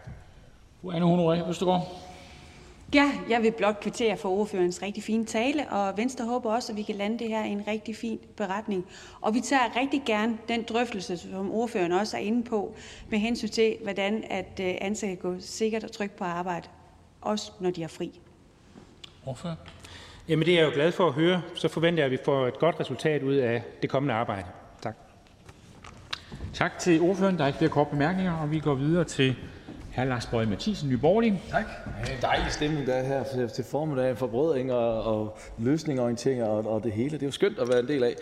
[0.93, 2.09] Anne Honoré Østergaard.
[2.93, 6.77] Ja, jeg vil blot kvittere for ordførerens rigtig fine tale, og Venstre håber også, at
[6.77, 8.85] vi kan lande det her i en rigtig fin beretning.
[9.21, 12.75] Og vi tager rigtig gerne den drøftelse, som ordføreren også er inde på,
[13.09, 16.67] med hensyn til, hvordan at øh, ansatte kan gå sikkert og trygt på arbejde,
[17.21, 18.19] også når de er fri.
[19.25, 19.55] Ordfører?
[20.29, 21.41] Jamen det er jeg jo glad for at høre.
[21.55, 24.47] Så forventer jeg, at vi får et godt resultat ud af det kommende arbejde.
[24.81, 24.95] Tak.
[26.53, 27.37] Tak til ordføreren.
[27.37, 29.35] Der er ikke flere korte bemærkninger, og vi går videre til
[29.95, 30.03] Hr.
[30.03, 31.41] Lars Boje Mathiesen, Nye Borgerlige.
[31.49, 31.65] Tak.
[32.21, 36.83] Dejlig stemning, der er her til, til formiddag for brødring og, og løsningorientering og, og
[36.83, 37.11] det hele.
[37.11, 38.15] Det er jo skønt at være en del af.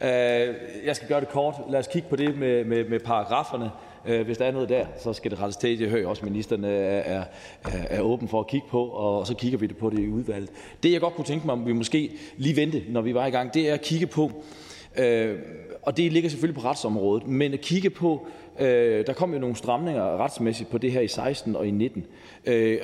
[0.00, 1.54] Uh, jeg skal gøre det kort.
[1.70, 3.70] Lad os kigge på det med, med, med paragraferne.
[4.06, 5.80] Øh, hvis der er noget der, så skal det rettes til.
[5.80, 7.24] Jeg hører også, at ministeren øh, er, er,
[7.64, 10.50] er åben for at kigge på, og så kigger vi det på det i udvalget.
[10.82, 13.30] Det, jeg godt kunne tænke mig, om vi måske lige vente, når vi var i
[13.30, 14.32] gang, det er at kigge på,
[14.98, 15.38] øh,
[15.82, 18.26] og det ligger selvfølgelig på retsområdet, men at kigge på,
[18.60, 22.06] Øh, der kom jo nogle stramninger retsmæssigt på det her i 16 og i 19.
[22.46, 22.78] Øh,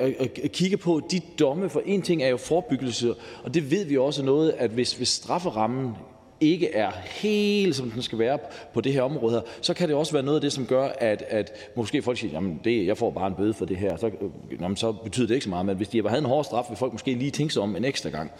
[0.44, 3.14] at kigge på de domme, for en ting er jo forebyggelse,
[3.44, 5.92] og det ved vi også noget, at hvis, hvis strafferammen
[6.40, 8.38] ikke er helt, som den skal være
[8.74, 10.88] på det her område her, så kan det også være noget af det, som gør,
[10.98, 13.96] at, at måske folk siger, jamen det, jeg får bare en bøde for det her,
[13.96, 14.12] så, øh,
[14.60, 16.76] jamen, så betyder det ikke så meget, men hvis de havde en hård straf, vil
[16.76, 18.30] folk måske lige tænke sig om en ekstra gang.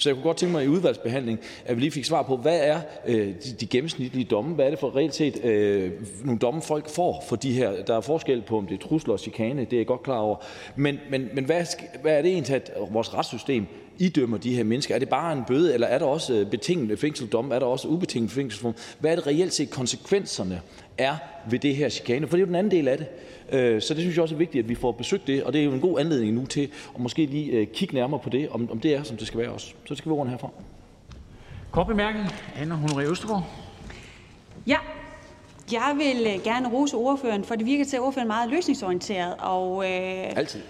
[0.00, 2.60] Så jeg kunne godt tænke mig i udvalgsbehandling, at vi lige fik svar på, hvad
[2.62, 5.90] er øh, de, de gennemsnitlige domme, hvad er det for reelt set øh,
[6.24, 9.12] nogle domme, folk får for de her, der er forskel på, om det er trusler
[9.12, 10.36] og chikane, det er jeg godt klar over,
[10.76, 11.64] men, men, men hvad,
[12.02, 13.66] hvad er det egentlig, at vores retssystem
[13.98, 14.94] idømmer de her mennesker?
[14.94, 17.50] Er det bare en bøde, eller er der også øh, betinget fængselsdom?
[17.50, 18.74] Er der også ubetinget fængselsdom?
[18.98, 20.60] Hvad er det reelt set konsekvenserne
[20.98, 21.16] er
[21.50, 22.26] ved det her chikane?
[22.26, 23.06] For det er jo den anden del af det.
[23.52, 25.60] Øh, så det synes jeg også er vigtigt, at vi får besøgt det, og det
[25.60, 28.48] er jo en god anledning nu til at måske lige øh, kigge nærmere på det,
[28.48, 29.66] om, om det er, som det skal være også.
[29.66, 30.50] Så det skal være ordene herfra.
[31.70, 32.26] Kort bemærkning.
[32.56, 33.44] Anna Honoré Østergaard.
[34.66, 34.76] Ja,
[35.72, 39.34] jeg vil gerne rose ordføreren, for det virker til, at ordføreren er meget løsningsorienteret.
[39.38, 40.60] Og, øh, Altid.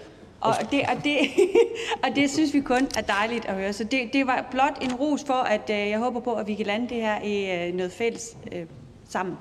[0.41, 1.17] Og det, og, det,
[2.03, 3.73] og det synes vi kun er dejligt at høre.
[3.73, 6.55] Så det, det var blot en ros for, at øh, jeg håber på, at vi
[6.55, 8.65] kan lande det her i øh, noget fælles øh,
[9.09, 9.37] sammen.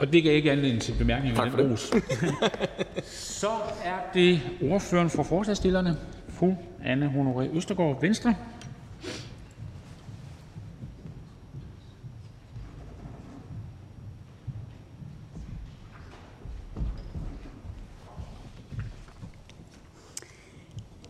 [0.00, 1.92] Og det gav ikke anledning til bemærkninger Tak for den ros.
[3.38, 3.50] Så
[3.84, 5.96] er det ordføreren for forslagsstillerne,
[6.28, 8.34] fru Anne Honoré Østergaard, Venstre.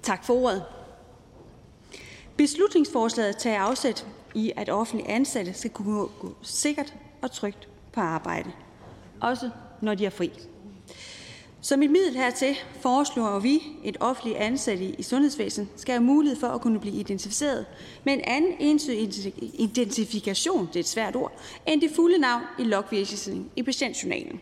[0.02, 0.62] Tak for ordet.
[2.36, 8.50] Beslutningsforslaget tager afsæt i, at offentlige ansatte skal kunne gå sikkert og trygt på arbejde,
[9.20, 9.50] også
[9.80, 10.30] når de er fri.
[11.62, 16.46] Som et middel hertil foreslår vi, et offentligt ansatte i sundhedsvæsenet skal have mulighed for
[16.46, 17.66] at kunne blive identificeret
[18.04, 21.32] med en anden entydig identifikation, det er et svært ord,
[21.66, 24.40] end det fulde navn i logvisningen i patientjournalen.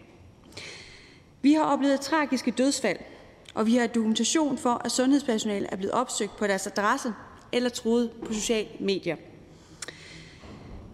[1.43, 2.99] Vi har oplevet tragiske dødsfald,
[3.55, 7.13] og vi har dokumentation for, at sundhedspersonale er blevet opsøgt på deres adresse
[7.53, 9.17] eller troet på sociale medier.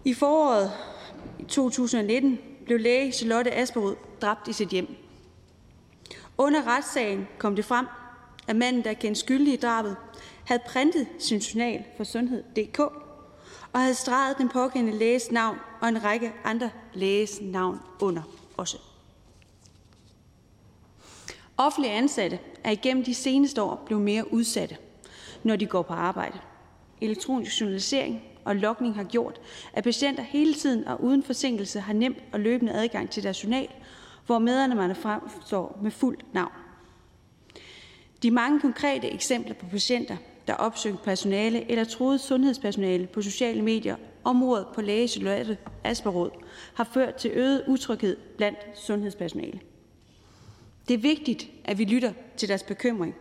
[0.05, 0.71] I foråret
[1.47, 4.95] 2019 blev læge Charlotte Asperud dræbt i sit hjem.
[6.37, 7.85] Under retssagen kom det frem,
[8.47, 9.95] at manden, der kendte skyldig i drabet,
[10.45, 12.79] havde printet sin journal for sundhed.dk
[13.73, 18.21] og havde streget den pågældende læges navn og en række andre læges navn under
[18.57, 18.77] også.
[21.57, 24.77] Offentlige ansatte er igennem de seneste år blevet mere udsatte,
[25.43, 26.39] når de går på arbejde.
[27.01, 29.41] Elektronisk journalisering og logning har gjort,
[29.73, 33.67] at patienter hele tiden og uden forsinkelse har nemt og løbende adgang til deres journal,
[34.25, 36.51] hvor medarbejderne fremstår med fuldt navn.
[38.23, 40.17] De mange konkrete eksempler på patienter,
[40.47, 46.29] der opsøgte personale eller troede sundhedspersonale på sociale medier om mordet på læge Charlotte Asperod,
[46.73, 49.59] har ført til øget utryghed blandt sundhedspersonale.
[50.87, 53.15] Det er vigtigt, at vi lytter til deres bekymring,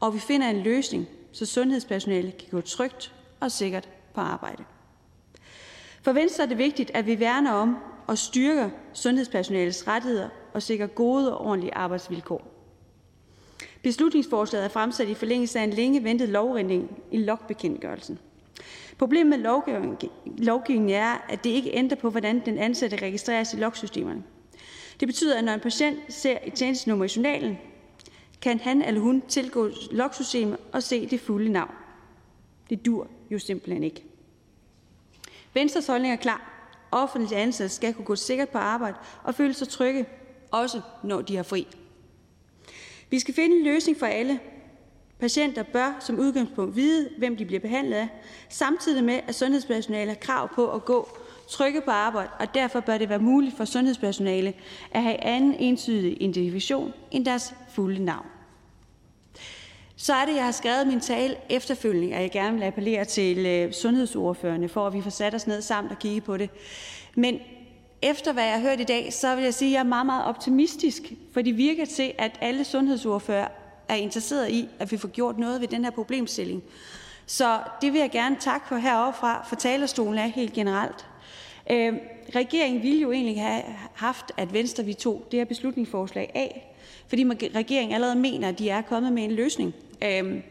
[0.00, 4.64] og vi finder en løsning, så sundhedspersonale kan gå trygt og sikkert på arbejde.
[6.02, 10.86] For Venstre er det vigtigt, at vi værner om og styrker sundhedspersonalets rettigheder og sikrer
[10.86, 12.46] gode og ordentlige arbejdsvilkår.
[13.82, 18.18] Beslutningsforslaget er fremsat i forlængelse af en længe ventet lovændring i logbekendtgørelsen.
[18.98, 19.38] Problemet med
[20.38, 24.22] lovgivningen er, at det ikke ændrer på, hvordan den ansatte registreres i logsystemerne.
[25.00, 27.58] Det betyder, at når en patient ser et tjenestenummer i journalen,
[28.42, 31.74] kan han eller hun tilgå logsystemet og se det fulde navn.
[32.70, 34.04] Det dur jo simpelthen ikke.
[35.54, 36.50] Venstres holdning er klar.
[36.90, 40.06] Offentlige ansatte skal kunne gå sikkert på arbejde og føle sig trygge,
[40.50, 41.66] også når de har fri.
[43.10, 44.40] Vi skal finde en løsning for alle.
[45.18, 48.08] Patienter bør som udgangspunkt vide, hvem de bliver behandlet af,
[48.48, 51.08] samtidig med, at sundhedspersonale har krav på at gå
[51.48, 54.54] trygge på arbejde, og derfor bør det være muligt for sundhedspersonale
[54.90, 58.26] at have anden entydig identifikation end deres fulde navn.
[60.02, 63.46] Så er det, jeg har skrevet min tale efterfølgende, at jeg gerne vil appellere til
[63.46, 66.50] øh, sundhedsordførende, for at vi får sat os ned sammen og kigge på det.
[67.14, 67.38] Men
[68.02, 70.06] efter hvad jeg har hørt i dag, så vil jeg sige, at jeg er meget,
[70.06, 73.48] meget optimistisk, for det virker til, at alle sundhedsordfører
[73.88, 76.62] er interesseret i, at vi får gjort noget ved den her problemstilling.
[77.26, 81.06] Så det vil jeg gerne takke for heroppe fra, for talerstolen er helt generelt.
[81.70, 81.94] Øh,
[82.34, 83.62] regeringen ville jo egentlig have
[83.94, 86.69] haft, at Venstre vi tog det her beslutningsforslag af,
[87.10, 89.74] fordi regeringen allerede mener, at de er kommet med en løsning.
[90.04, 90.42] Øh,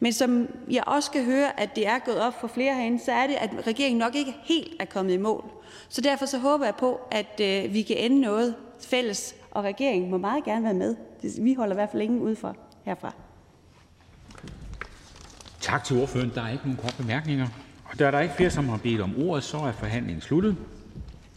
[0.00, 3.12] men som jeg også kan høre, at det er gået op for flere herinde, så
[3.12, 5.44] er det, at regeringen nok ikke helt er kommet i mål.
[5.88, 10.10] Så derfor så håber jeg på, at øh, vi kan ende noget fælles, og regeringen
[10.10, 10.96] må meget gerne være med.
[11.40, 13.12] Vi holder i hvert fald ingen ud for herfra.
[15.60, 16.32] Tak til ordføreren.
[16.34, 17.46] Der er ikke nogen korte bemærkninger.
[17.84, 20.56] Og da der ikke flere, som har bedt om ordet, så er forhandlingen sluttet.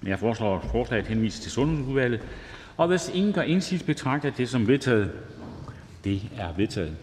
[0.06, 2.22] Jeg foreslår, at forslaget henvises til sundhedsudvalget.
[2.82, 5.12] Og hvis ingen gør indsigelse, betragter det som vedtaget.
[6.04, 6.98] Det er vedtaget.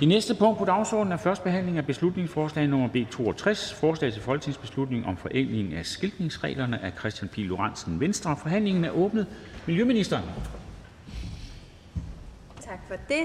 [0.00, 4.22] Det næste punkt på dagsordenen er første behandling af beslutningsforslag nummer B 62, forslag til
[4.22, 7.36] folketingsbeslutning om forenkling af skiltningsreglerne af Christian P.
[7.36, 8.36] Lorentzen Venstre.
[8.36, 9.26] Forhandlingen er åbnet.
[9.66, 10.24] Miljøministeren.
[12.60, 13.24] Tak for det.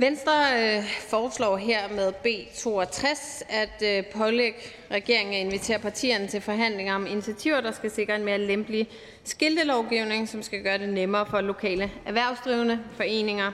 [0.00, 2.26] Venstre øh, foreslår her med B
[2.56, 4.58] 62 at øh, pålægge
[4.90, 8.88] regeringen at invitere partierne til forhandlinger om initiativer, der skal sikre en mere lempelig
[9.24, 13.52] skiltelovgivning, som skal gøre det nemmere for lokale erhvervsdrivende, foreninger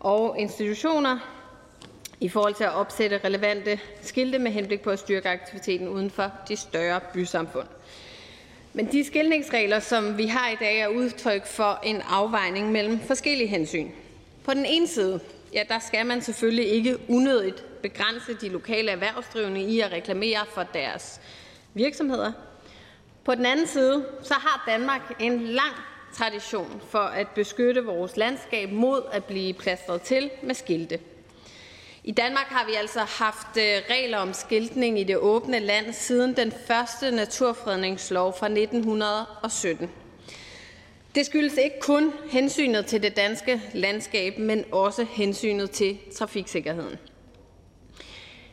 [0.00, 1.18] og institutioner
[2.20, 6.32] i forhold til at opsætte relevante skilte med henblik på at styrke aktiviteten uden for
[6.48, 7.68] de større bysamfund.
[8.72, 13.48] Men de skiltningsregler, som vi har i dag, er udtryk for en afvejning mellem forskellige
[13.48, 13.88] hensyn.
[14.44, 15.20] På den ene side
[15.52, 21.20] der skal man selvfølgelig ikke unødigt begrænse de lokale erhvervsdrivende i at reklamere for deres
[21.74, 22.32] virksomheder.
[23.24, 25.74] På den anden side så har Danmark en lang
[26.14, 30.98] tradition for at beskytte vores landskab mod at blive plastret til med skilte.
[32.04, 36.36] I Danmark har vi altså haft øh, regler om skiltning i det åbne land siden
[36.36, 39.90] den første naturfredningslov fra 1917.
[41.18, 46.98] Det skyldes ikke kun hensynet til det danske landskab, men også hensynet til trafiksikkerheden.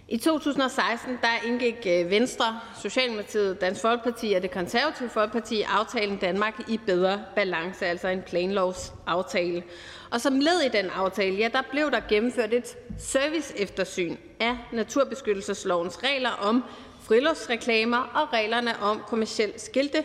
[0.08, 6.54] I 2016 der indgik øh, Venstre, Socialdemokratiet, Dansk Folkeparti og Det Konservative Folkeparti aftalen Danmark
[6.68, 9.64] i bedre balance, altså en planlovsaftale.
[10.12, 16.04] Og som led i den aftale, ja, der blev der gennemført et serviceeftersyn af naturbeskyttelseslovens
[16.04, 16.64] regler om
[17.04, 20.04] friluftsreklamer og reglerne om kommersiel skilte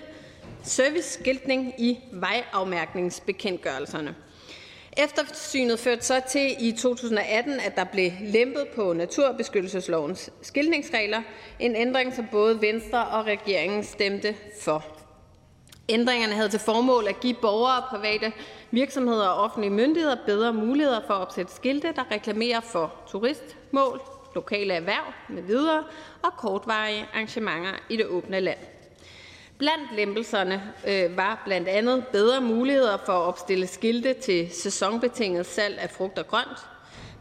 [0.62, 4.14] serviceskiltning i vejafmærkningsbekendtgørelserne.
[4.96, 11.22] Eftersynet førte så til i 2018, at der blev lempet på naturbeskyttelseslovens skiltningsregler,
[11.58, 14.84] en ændring, som både Venstre og regeringen stemte for.
[15.88, 18.32] Ændringerne havde til formål at give borgere, private
[18.70, 24.00] virksomheder og offentlige myndigheder bedre muligheder for at opsætte skilte, der reklamerer for turistmål,
[24.34, 25.84] lokale erhverv med videre
[26.22, 28.58] og kortvarige arrangementer i det åbne land.
[29.60, 35.78] Blandt lempelserne øh, var blandt andet bedre muligheder for at opstille skilte til sæsonbetinget salg
[35.78, 36.58] af frugt og grønt,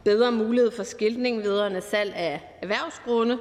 [0.03, 3.37] bedre mulighed for skiltning vedrørende salg af erhvervsgrunde,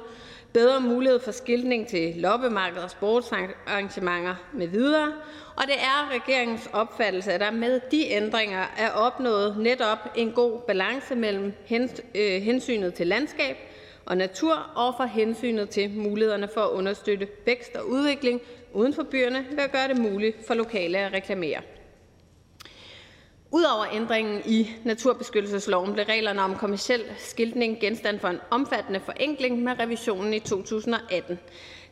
[0.53, 5.13] bedre mulighed for skiltning til loppemarkeder og sportsarrangementer med videre,
[5.55, 10.59] og det er regeringens opfattelse, at der med de ændringer er opnået netop en god
[10.67, 11.53] balance mellem
[12.15, 13.57] øh, hensynet til landskab
[14.05, 18.41] og natur og for hensynet til mulighederne for at understøtte vækst og udvikling
[18.73, 21.61] uden for byerne ved at gøre det muligt for lokale at reklamere.
[23.51, 29.79] Udover ændringen i naturbeskyttelsesloven blev reglerne om kommersiel skiltning genstand for en omfattende forenkling med
[29.79, 31.39] revisionen i 2018.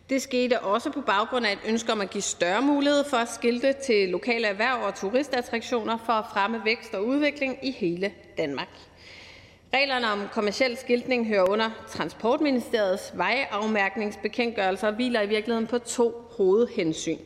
[0.09, 3.29] Det skete også på baggrund af et ønske om at give større mulighed for at
[3.29, 8.69] skilte til lokale erhverv og turistattraktioner for at fremme vækst og udvikling i hele Danmark.
[9.73, 17.17] Reglerne om kommersiel skiltning hører under Transportministeriets vejafmærkningsbekendtgørelser og hviler i virkeligheden på to hovedhensyn.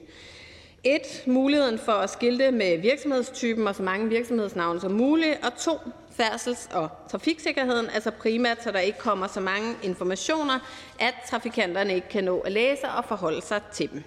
[0.83, 5.71] Et, muligheden for at skilte med virksomhedstypen og så mange virksomhedsnavne som muligt, og to,
[6.19, 10.59] færdsels- og trafiksikkerheden, altså primært så der ikke kommer så mange informationer,
[10.99, 14.03] at trafikanterne ikke kan nå at læse og forholde sig til dem.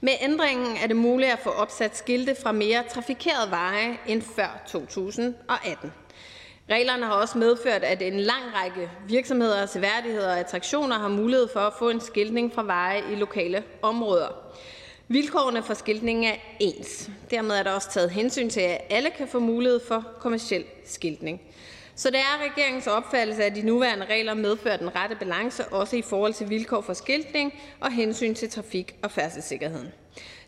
[0.00, 4.62] Med ændringen er det muligt at få opsat skilte fra mere trafikerede veje end før
[4.66, 5.92] 2018.
[6.70, 11.60] Reglerne har også medført, at en lang række virksomheder, seværdigheder og attraktioner har mulighed for
[11.60, 14.28] at få en skiltning fra veje i lokale områder.
[15.08, 17.10] Vilkårene for skiltning er ens.
[17.30, 21.40] Dermed er der også taget hensyn til, at alle kan få mulighed for kommersiel skiltning.
[21.94, 26.02] Så det er regeringens opfattelse, at de nuværende regler medfører den rette balance, også i
[26.02, 29.92] forhold til vilkår for skiltning og hensyn til trafik- og færdselssikkerheden.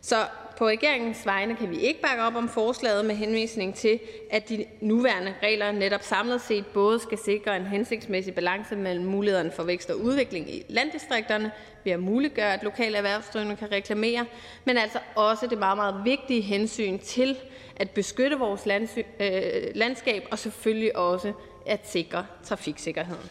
[0.01, 0.15] Så
[0.59, 3.99] på regeringens vegne kan vi ikke bakke op om forslaget med henvisning til,
[4.31, 9.51] at de nuværende regler netop samlet set både skal sikre en hensigtsmæssig balance mellem mulighederne
[9.51, 11.51] for vækst og udvikling i landdistrikterne
[11.83, 14.25] ved at muliggøre, at lokale erhvervsdrivende kan reklamere,
[14.65, 17.37] men altså også det meget, meget vigtige hensyn til
[17.75, 21.33] at beskytte vores øh, landskab og selvfølgelig også
[21.65, 23.29] at sikre trafiksikkerheden.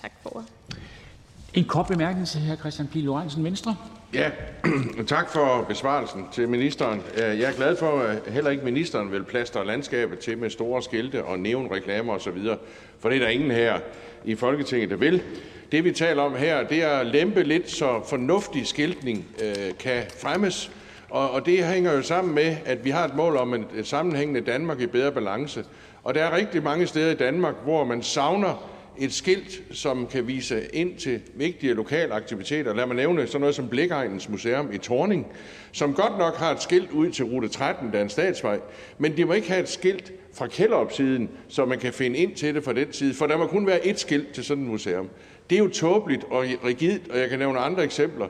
[0.00, 0.48] Tak for ordet.
[1.56, 2.56] En kort bemærkning til hr.
[2.56, 3.76] Christian Pihl Lorentzen, Venstre.
[4.14, 4.30] Ja,
[5.06, 7.02] tak for besvarelsen til ministeren.
[7.16, 11.24] Jeg er glad for, at heller ikke ministeren vil plastre landskabet til med store skilte
[11.24, 12.38] og neonreklamer osv.,
[13.00, 13.78] for det er der ingen her
[14.24, 15.22] i Folketinget, der vil.
[15.72, 20.02] Det, vi taler om her, det er at lempe lidt, så fornuftig skiltning øh, kan
[20.22, 20.70] fremmes,
[21.10, 24.40] og, og det hænger jo sammen med, at vi har et mål om et sammenhængende
[24.40, 25.64] Danmark i bedre balance.
[26.04, 30.26] Og der er rigtig mange steder i Danmark, hvor man savner et skilt, som kan
[30.26, 32.74] vise ind til vigtige lokale aktiviteter.
[32.74, 35.26] Lad mig nævne sådan noget som Blichegnens Museum i Torning,
[35.72, 38.60] som godt nok har et skilt ud til rute 13, der er en statsvej,
[38.98, 42.54] men de må ikke have et skilt fra kælderopsiden, så man kan finde ind til
[42.54, 45.08] det fra den side, for der må kun være ét skilt til sådan et museum.
[45.50, 48.26] Det er jo tåbeligt og rigidt, og jeg kan nævne andre eksempler.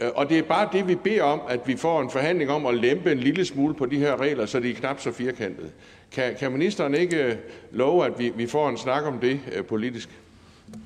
[0.00, 2.66] Øh, og det er bare det, vi beder om, at vi får en forhandling om
[2.66, 5.70] at lempe en lille smule på de her regler, så de er knap så firkantede.
[6.12, 7.36] Kan, kan ministeren ikke øh,
[7.70, 10.08] love, at vi, vi får en snak om det øh, politisk?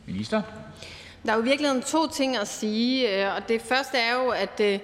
[0.06, 0.42] Minister?
[1.26, 4.80] Der er jo i virkeligheden to ting at sige, og det første er jo, at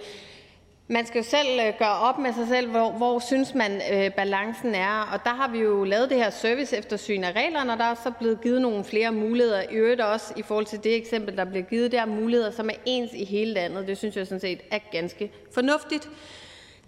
[0.90, 4.12] man skal jo selv øh, gøre op med sig selv, hvor, hvor synes man øh,
[4.12, 5.08] balancen er.
[5.12, 7.94] Og der har vi jo lavet det her service eftersyn af reglerne, og der er
[7.94, 9.62] så blevet givet nogle flere muligheder.
[9.62, 12.68] I øvrigt også i forhold til det eksempel, der bliver givet, der er muligheder, som
[12.68, 13.86] er ens i hele landet.
[13.86, 16.08] Det synes jeg sådan set er ganske fornuftigt.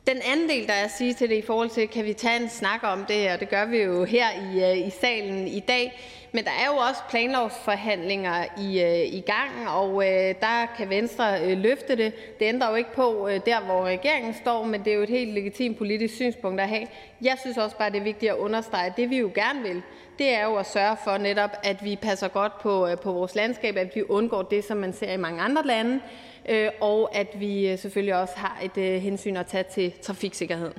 [0.06, 2.42] Den anden del, der er at sige til det i forhold til, kan vi tage
[2.42, 5.60] en snak om det her, det gør vi jo her i, øh, i salen i
[5.60, 6.00] dag,
[6.32, 11.44] men der er jo også planlovsforhandlinger i, øh, i gang, og øh, der kan Venstre
[11.44, 12.14] øh, løfte det.
[12.38, 15.08] Det ændrer jo ikke på øh, der, hvor regeringen står, men det er jo et
[15.08, 16.86] helt legitimt politisk synspunkt at have.
[17.22, 19.82] Jeg synes også bare, det er vigtigt at understrege, at det vi jo gerne vil,
[20.18, 23.34] det er jo at sørge for netop, at vi passer godt på, øh, på vores
[23.34, 26.00] landskab, at vi undgår det, som man ser i mange andre lande,
[26.48, 30.74] øh, og at vi øh, selvfølgelig også har et øh, hensyn at tage til trafiksikkerheden.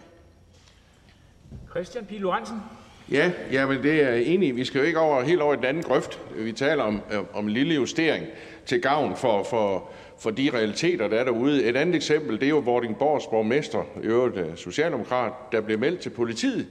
[1.70, 2.58] Christian Pihl Lorentzen.
[3.12, 4.56] Ja, ja, men det er jeg enig.
[4.56, 6.20] Vi skal jo ikke over, helt over i den anden grøft.
[6.36, 8.26] Vi taler om, øh, om en lille justering
[8.66, 9.90] til gavn for, for,
[10.20, 11.64] for de realiteter, der er derude.
[11.64, 16.10] Et andet eksempel, det er jo Vordingborgs borgmester, i øvrigt socialdemokrat, der blev meldt til
[16.10, 16.68] politiet,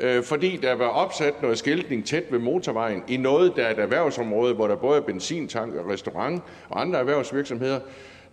[0.00, 3.78] øh, fordi der var opsat noget skiltning tæt ved motorvejen i noget, der er et
[3.78, 7.80] erhvervsområde, hvor der både er benzintank og restaurant og andre erhvervsvirksomheder.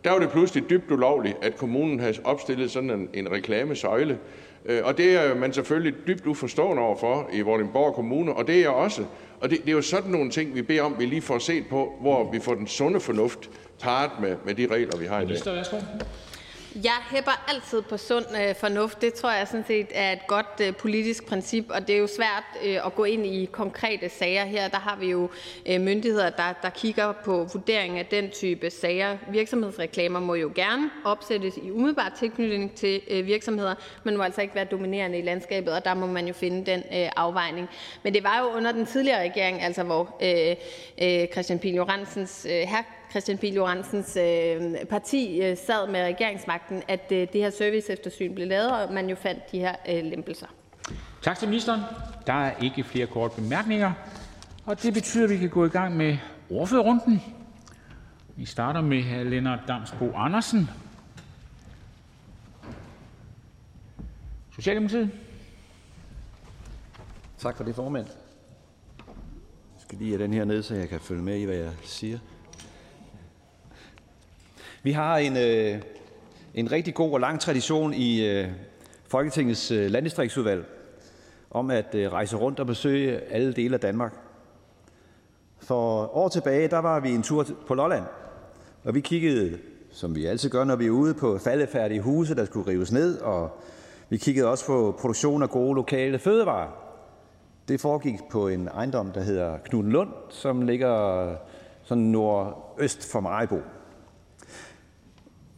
[0.04, 4.18] Der var det pludselig dybt ulovligt, at kommunen havde opstillet sådan en, en reklamesøjle.
[4.66, 8.60] Øh, og det er man selvfølgelig dybt uforstående overfor i Vordingborg Kommune, og det er
[8.60, 9.06] jeg også.
[9.41, 11.64] Og det, det er jo sådan nogle ting, vi beder om, vi lige får set
[11.70, 13.49] på, hvor vi får den sunde fornuft
[13.80, 15.38] parret med, med de regler, vi har i dag.
[16.76, 19.02] Jeg hæpper altid på sund øh, fornuft.
[19.02, 22.08] Det tror jeg sådan set er et godt øh, politisk princip, og det er jo
[22.08, 24.68] svært øh, at gå ind i konkrete sager her.
[24.68, 25.30] Der har vi jo
[25.66, 29.18] øh, myndigheder, der, der kigger på vurdering af den type sager.
[29.32, 34.56] Virksomhedsreklamer må jo gerne opsættes i umiddelbar tilknytning til øh, virksomheder, men må altså ikke
[34.56, 37.70] være dominerende i landskabet, og der må man jo finde den øh, afvejning.
[38.04, 40.56] Men det var jo under den tidligere regering, altså hvor øh,
[41.02, 46.84] øh, Christian Pihl Joransens, øh, her Christian Pihl Joransens øh, parti øh, sad med regeringsmagten,
[46.88, 50.47] at øh, det her serviceeftersyn blev lavet, og man jo fandt de her lempelser.
[51.22, 51.82] Tak til ministeren.
[52.28, 53.93] Der er ikke flere korte bemærkninger,
[54.66, 56.18] og det betyder, at vi kan gå i gang med
[56.49, 57.22] ordførerrunden.
[58.36, 59.24] Vi starter med hr.
[59.24, 60.70] Lennart Damsbo Andersen,
[64.55, 65.12] Socialdemokratiet.
[67.38, 68.05] Tak for det, formand.
[69.76, 71.72] Jeg skal lige have den her ned, så jeg kan følge med i, hvad jeg
[71.84, 72.20] siger.
[74.84, 75.82] Vi har en, øh,
[76.54, 78.48] en rigtig god og lang tradition i øh,
[79.08, 80.66] Folketingets øh, landdistriktsudvalg
[81.52, 84.14] om at øh, rejse rundt og besøge alle dele af Danmark.
[85.60, 88.04] For år tilbage, der var vi en tur på Lolland,
[88.84, 89.58] og vi kiggede,
[89.92, 93.20] som vi altid gør, når vi er ude, på faldefærdige huse, der skulle rives ned,
[93.20, 93.62] og
[94.10, 96.70] vi kiggede også på produktion af gode lokale fødevarer.
[97.68, 101.36] Det foregik på en ejendom, der hedder Knudenlund, som ligger
[101.84, 103.60] sådan nordøst for Maribo.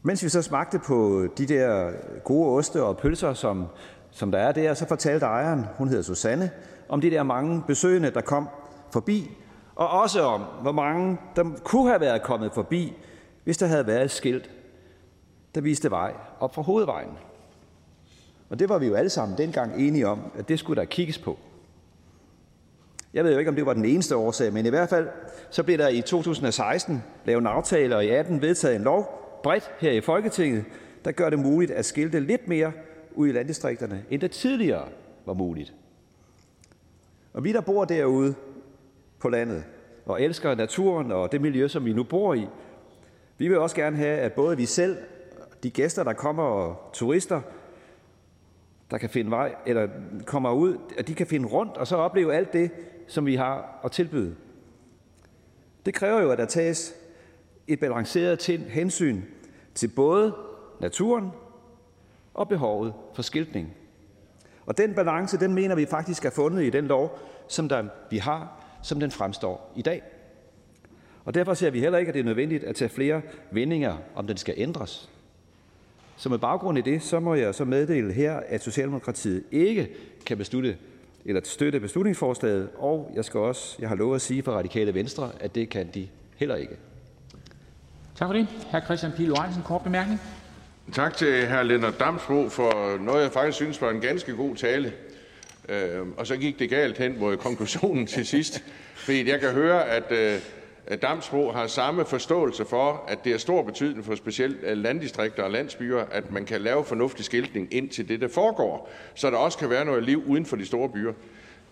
[0.05, 1.91] Mens vi så smagte på de der
[2.23, 3.65] gode oste og pølser, som,
[4.11, 6.51] som der er der, så fortalte ejeren, hun hedder Susanne,
[6.89, 8.49] om de der mange besøgende, der kom
[8.91, 9.37] forbi,
[9.75, 12.93] og også om, hvor mange der kunne have været kommet forbi,
[13.43, 14.49] hvis der havde været et skilt,
[15.55, 17.17] der viste vej op fra hovedvejen.
[18.49, 21.17] Og det var vi jo alle sammen dengang enige om, at det skulle der kigges
[21.17, 21.39] på.
[23.13, 25.07] Jeg ved jo ikke, om det var den eneste årsag, men i hvert fald
[25.49, 29.71] så blev der i 2016 lavet en aftale, og i 18 vedtaget en lov, bredt
[29.79, 30.65] her i Folketinget,
[31.05, 32.71] der gør det muligt at skilte lidt mere
[33.11, 34.87] ud i landdistrikterne, end det tidligere
[35.25, 35.73] var muligt.
[37.33, 38.35] Og vi, der bor derude
[39.19, 39.63] på landet
[40.05, 42.47] og elsker naturen og det miljø, som vi nu bor i,
[43.37, 44.97] vi vil også gerne have, at både vi selv,
[45.63, 47.41] de gæster, der kommer og turister,
[48.91, 49.87] der kan finde vej, eller
[50.25, 52.71] kommer ud, at de kan finde rundt og så opleve alt det,
[53.07, 54.35] som vi har at tilbyde.
[55.85, 56.95] Det kræver jo, at der tages
[57.67, 59.21] et balanceret hensyn
[59.75, 60.35] til både
[60.81, 61.29] naturen
[62.33, 63.73] og behovet for skiltning.
[64.65, 68.17] Og den balance, den mener vi faktisk er fundet i den lov, som der, vi
[68.17, 70.01] har, som den fremstår i dag.
[71.25, 74.27] Og derfor ser vi heller ikke, at det er nødvendigt at tage flere vendinger, om
[74.27, 75.09] den skal ændres.
[76.17, 79.89] Så med baggrund i det, så må jeg så meddele her, at Socialdemokratiet ikke
[80.25, 80.77] kan beslutte
[81.25, 85.31] eller støtte beslutningsforslaget, og jeg skal også, jeg har lovet at sige for Radikale Venstre,
[85.39, 86.75] at det kan de heller ikke.
[88.17, 88.47] Tak for det.
[88.71, 88.79] Hr.
[88.85, 90.21] Christian Pihl Lorentzen, kort bemærkning.
[90.91, 91.63] Tak til hr.
[91.63, 94.93] Lennart Damsbo for noget, jeg faktisk synes var en ganske god tale.
[95.69, 98.63] Øh, og så gik det galt hen mod konklusionen til sidst.
[99.05, 100.39] Fordi jeg kan høre, at øh,
[101.01, 105.51] Damsbo har samme forståelse for, at det er stor betydning for specielt øh, landdistrikter og
[105.51, 109.57] landsbyer, at man kan lave fornuftig skiltning ind til det, der foregår, så der også
[109.57, 111.13] kan være noget liv uden for de store byer.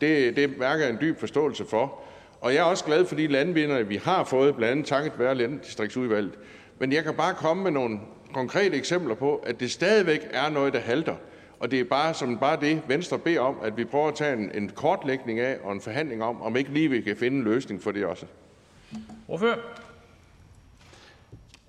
[0.02, 2.00] Det, det mærker jeg en dyb forståelse for.
[2.42, 5.36] Og jeg er også glad for de landvinder, vi har fået, blandt andet takket være
[5.36, 6.34] landdistriktsudvalget.
[6.80, 8.00] Men jeg kan bare komme med nogle
[8.34, 11.16] konkrete eksempler på, at det stadigvæk er noget, der halter.
[11.60, 14.34] Og det er bare som bare det, Venstre beder om, at vi prøver at tage
[14.34, 17.44] en, en kortlægning af og en forhandling om, om ikke lige vi kan finde en
[17.44, 18.26] løsning for det også.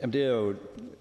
[0.02, 0.54] Jamen det er jo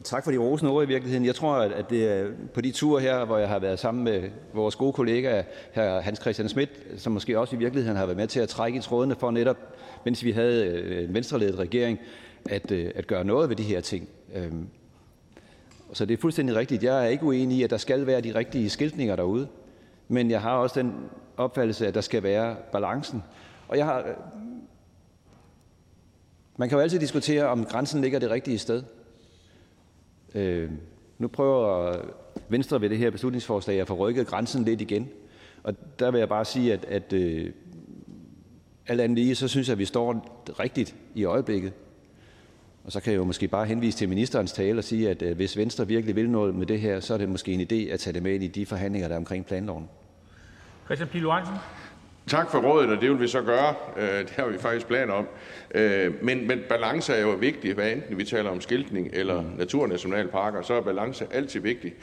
[0.03, 1.25] tak for de rosende ord i virkeligheden.
[1.25, 4.29] Jeg tror, at det er på de ture her, hvor jeg har været sammen med
[4.53, 8.27] vores gode kollega, her Hans Christian Schmidt, som måske også i virkeligheden har været med
[8.27, 9.57] til at trække i trådene for netop,
[10.05, 11.99] mens vi havde øh, en venstreledet regering,
[12.49, 14.09] at, øh, at gøre noget ved de her ting.
[14.35, 14.67] Øhm,
[15.93, 16.83] så det er fuldstændig rigtigt.
[16.83, 19.47] Jeg er ikke uenig i, at der skal være de rigtige skiltninger derude.
[20.07, 20.93] Men jeg har også den
[21.37, 23.23] opfattelse, at der skal være balancen.
[23.67, 24.03] Og jeg har
[26.61, 28.83] man kan jo altid diskutere, om grænsen ligger det rigtige sted.
[30.35, 30.69] Øh,
[31.17, 31.95] nu prøver
[32.49, 35.09] Venstre ved det her beslutningsforslag at få rykket grænsen lidt igen.
[35.63, 37.51] Og der vil jeg bare sige, at, at øh,
[38.87, 41.73] alt andet lige, så synes jeg, at vi står rigtigt i øjeblikket.
[42.83, 45.35] Og så kan jeg jo måske bare henvise til ministerens tale og sige, at øh,
[45.35, 47.99] hvis Venstre virkelig vil noget med det her, så er det måske en idé at
[47.99, 49.89] tage det med ind i de forhandlinger, der er omkring planloven.
[50.85, 51.25] Christian Pihl
[52.27, 53.75] Tak for rådet, og det vil vi så gøre.
[53.97, 55.27] Øh, det har vi faktisk planer om.
[55.75, 60.61] Øh, men, men balance er jo vigtigt, hvad enten vi taler om skiltning eller naturnationalparker,
[60.61, 61.95] så er balance altid vigtigt.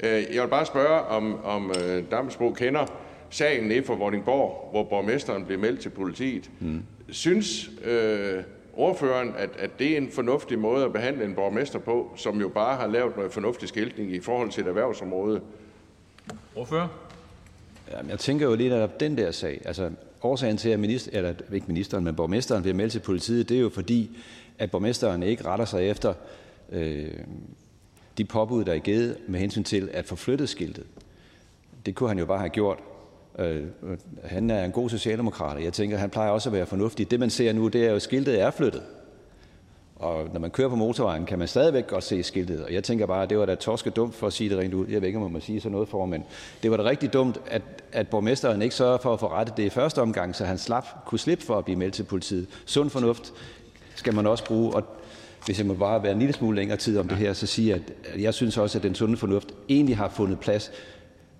[0.00, 1.72] Øh, jeg vil bare spørge, om, om
[2.10, 2.86] Damsbo kender
[3.30, 6.50] sagen nede for Vordingborg, hvor borgmesteren blev meldt til politiet.
[6.60, 6.82] Mm.
[7.10, 8.42] Synes øh,
[8.72, 12.48] ordføreren, at, at det er en fornuftig måde at behandle en borgmester på, som jo
[12.48, 15.40] bare har lavet noget fornuftig skiltning i forhold til et erhvervsområde?
[16.56, 16.88] Ordfører?
[17.92, 19.62] Jamen, jeg tænker jo lige netop den der sag.
[19.64, 19.90] Altså,
[20.22, 23.60] årsagen til, at minister, eller ikke ministeren, men borgmesteren vil melde til politiet, det er
[23.60, 24.16] jo fordi,
[24.58, 26.14] at borgmesteren ikke retter sig efter
[26.72, 27.10] øh,
[28.18, 30.84] de påbud, der er givet med hensyn til at få flyttet skiltet.
[31.86, 32.78] Det kunne han jo bare have gjort.
[33.38, 33.64] Øh,
[34.24, 37.10] han er en god socialdemokrat, og jeg tænker, han plejer også at være fornuftig.
[37.10, 38.82] Det, man ser nu, det er jo, at skiltet er flyttet.
[39.96, 42.64] Og når man kører på motorvejen, kan man stadigvæk godt se skiltet.
[42.64, 44.74] Og jeg tænker bare, at det var da torske dumt for at sige det rent
[44.74, 44.86] ud.
[44.88, 46.24] Jeg ved ikke, om man må sige sådan noget for, men
[46.62, 47.62] det var da rigtig dumt, at,
[47.92, 50.86] at borgmesteren ikke sørger for at få rettet det i første omgang, så han slap,
[51.06, 52.46] kunne slippe for at blive meldt til politiet.
[52.66, 53.32] Sund fornuft
[53.94, 54.84] skal man også bruge, og
[55.46, 57.74] hvis jeg må bare være en lille smule længere tid om det her, så sige,
[57.74, 57.82] at
[58.18, 60.70] jeg synes også, at den sunde fornuft egentlig har fundet plads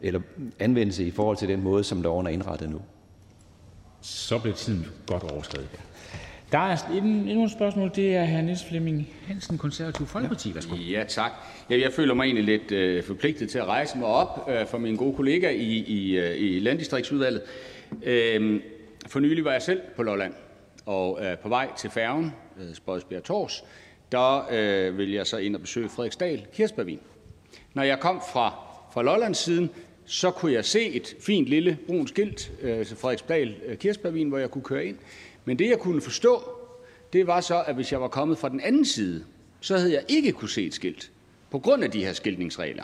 [0.00, 0.20] eller
[0.58, 2.80] anvendelse i forhold til den måde, som loven er indrettet nu.
[4.00, 5.68] Så bliver tiden godt overskrevet.
[6.52, 6.76] Der er
[7.28, 7.90] endnu et spørgsmål.
[7.94, 8.40] Det er hr.
[8.40, 10.54] Niels Flemming Hansen, Konservativ Folkeparti.
[10.54, 10.74] Værsgo.
[10.76, 11.32] Ja, tak.
[11.70, 14.78] Ja, jeg føler mig egentlig lidt øh, forpligtet til at rejse mig op øh, for
[14.78, 17.42] min gode kollega i, i, øh, i Landdistriktsudvalget.
[18.02, 18.60] Øh,
[19.06, 20.32] for nylig var jeg selv på Lolland,
[20.86, 23.64] og øh, på vej til færgen, øh, Spodsbjerg Tors,
[24.12, 27.00] der øh, vil jeg så ind og besøge Frederiksdal Kirsbergvin.
[27.74, 28.54] Når jeg kom fra,
[28.92, 29.70] fra Lollands siden,
[30.04, 34.38] så kunne jeg se et fint lille brunt skilt øh, til Frederiksdal øh, Kirsbergvin, hvor
[34.38, 34.96] jeg kunne køre ind.
[35.46, 36.42] Men det, jeg kunne forstå,
[37.12, 39.24] det var så, at hvis jeg var kommet fra den anden side,
[39.60, 41.10] så havde jeg ikke kunne se et skilt
[41.50, 42.82] på grund af de her skiltningsregler.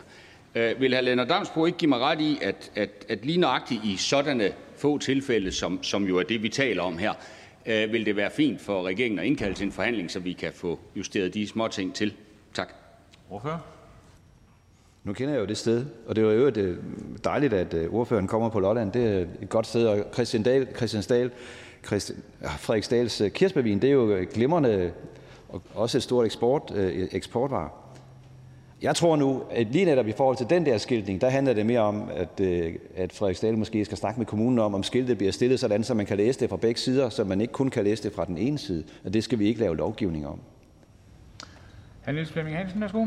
[0.55, 1.01] Øh, vil hr.
[1.01, 4.97] Lennart Damsbo ikke give mig ret i, at, at, at lige nøjagtigt i sådanne få
[4.97, 7.13] tilfælde, som, som jo er det, vi taler om her,
[7.65, 10.51] øh, vil det være fint for regeringen at indkalde til en forhandling, så vi kan
[10.53, 12.13] få justeret de små ting til?
[12.53, 12.73] Tak.
[13.27, 13.65] Hvorfor?
[15.03, 16.77] Nu kender jeg jo det sted, og det var jo øh,
[17.23, 18.91] dejligt, at øh, ordføreren kommer på Lolland.
[18.91, 21.03] Det er et godt sted, og Christian Dahl, Christian
[21.91, 24.91] Ah, Frederiksdals øh, kirsebærvin, det er jo øh, glimrende
[25.49, 27.69] og også et stort eksport, øh, e- eksportvare.
[28.81, 31.65] Jeg tror nu, at lige netop i forhold til den der skiltning, der handler det
[31.65, 32.41] mere om, at,
[32.95, 36.05] at Frederiksdal måske skal snakke med kommunen om, om skiltet bliver stillet sådan, så man
[36.05, 38.37] kan læse det fra begge sider, så man ikke kun kan læse det fra den
[38.37, 38.83] ene side.
[39.03, 40.39] Og det skal vi ikke lave lovgivning om.
[42.05, 42.11] Hr.
[42.11, 43.05] Niels Flemming Hansen, værsgo.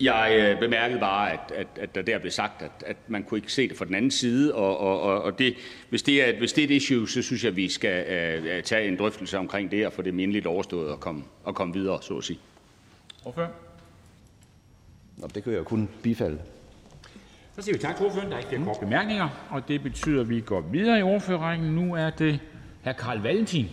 [0.00, 3.38] Jeg øh, bemærkede bare, at, at, at der der blev sagt, at, at man kunne
[3.38, 5.54] ikke se det fra den anden side, og, og, og det,
[5.88, 8.02] hvis, det er, hvis det er et issue, så synes jeg, at vi skal
[8.40, 11.74] uh, tage en drøftelse omkring det og få det mindeligt overstået og komme, og komme
[11.74, 12.38] videre, så at sige.
[13.22, 13.50] Hvorfor?
[15.16, 16.38] Nå, det kan jeg jo kun bifalde.
[17.56, 18.30] Så siger vi tak til ordføreren.
[18.30, 21.74] Der er ikke flere korte bemærkninger, og det betyder, at vi går videre i ordførerrækken.
[21.74, 22.40] Nu er det
[22.84, 22.92] hr.
[22.92, 23.66] Karl Valentin.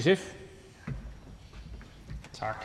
[0.00, 0.37] SF.
[2.38, 2.64] Tak.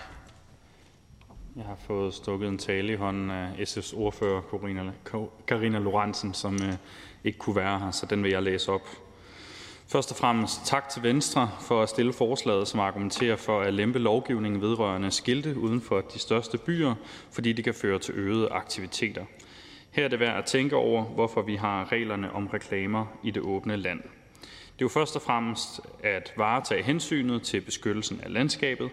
[1.55, 4.41] Jeg har fået stukket en tale i hånden af SF's ordfører,
[5.47, 6.73] Karina Lorentzen, som øh,
[7.23, 8.87] ikke kunne være her, så den vil jeg læse op.
[9.87, 13.99] Først og fremmest tak til Venstre for at stille forslaget, som argumenterer for at lempe
[13.99, 16.95] lovgivningen vedrørende skilte uden for de største byer,
[17.31, 19.25] fordi det kan føre til øgede aktiviteter.
[19.91, 23.41] Her er det værd at tænke over, hvorfor vi har reglerne om reklamer i det
[23.41, 24.01] åbne land.
[24.73, 28.89] Det er jo først og fremmest at varetage hensynet til beskyttelsen af landskabet,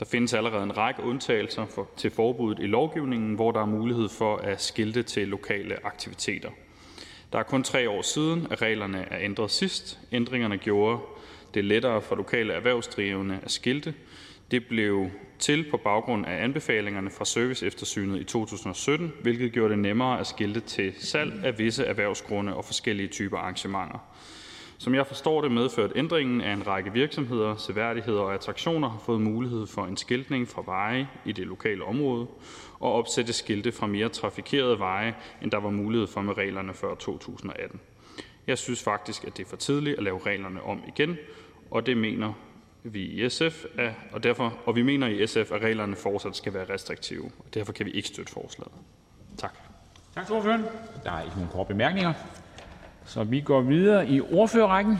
[0.00, 4.08] der findes allerede en række undtagelser for, til forbuddet i lovgivningen, hvor der er mulighed
[4.08, 6.50] for at skilte til lokale aktiviteter.
[7.32, 9.98] Der er kun tre år siden, at reglerne er ændret sidst.
[10.12, 10.98] Ændringerne gjorde
[11.54, 13.94] det lettere for lokale erhvervsdrivende at skilte.
[14.50, 20.20] Det blev til på baggrund af anbefalingerne fra serviceeftersynet i 2017, hvilket gjorde det nemmere
[20.20, 23.98] at skilte til salg af visse erhvervsgrunde og forskellige typer arrangementer.
[24.80, 29.20] Som jeg forstår det, medførte ændringen, at en række virksomheder, seværdigheder og attraktioner har fået
[29.20, 32.26] mulighed for en skiltning fra veje i det lokale område
[32.80, 36.94] og opsætte skilte fra mere trafikerede veje, end der var mulighed for med reglerne før
[36.94, 37.80] 2018.
[38.46, 41.16] Jeg synes faktisk, at det er for tidligt at lave reglerne om igen,
[41.70, 42.32] og det mener
[42.82, 46.54] vi i SF, er, og, derfor, og vi mener i SF, at reglerne fortsat skal
[46.54, 47.24] være restriktive.
[47.24, 48.72] Og derfor kan vi ikke støtte forslaget.
[49.38, 49.54] Tak.
[50.14, 50.64] Tak til ordføreren.
[51.04, 52.12] Der er ikke nogen korte bemærkninger.
[53.10, 54.96] Så vi går videre i ordførerrækken.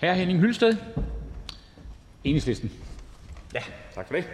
[0.00, 0.12] Hr.
[0.12, 0.76] Henning Hylsted,
[2.24, 2.72] Enhedslisten.
[3.54, 3.62] Ja,
[3.94, 4.24] tak for det.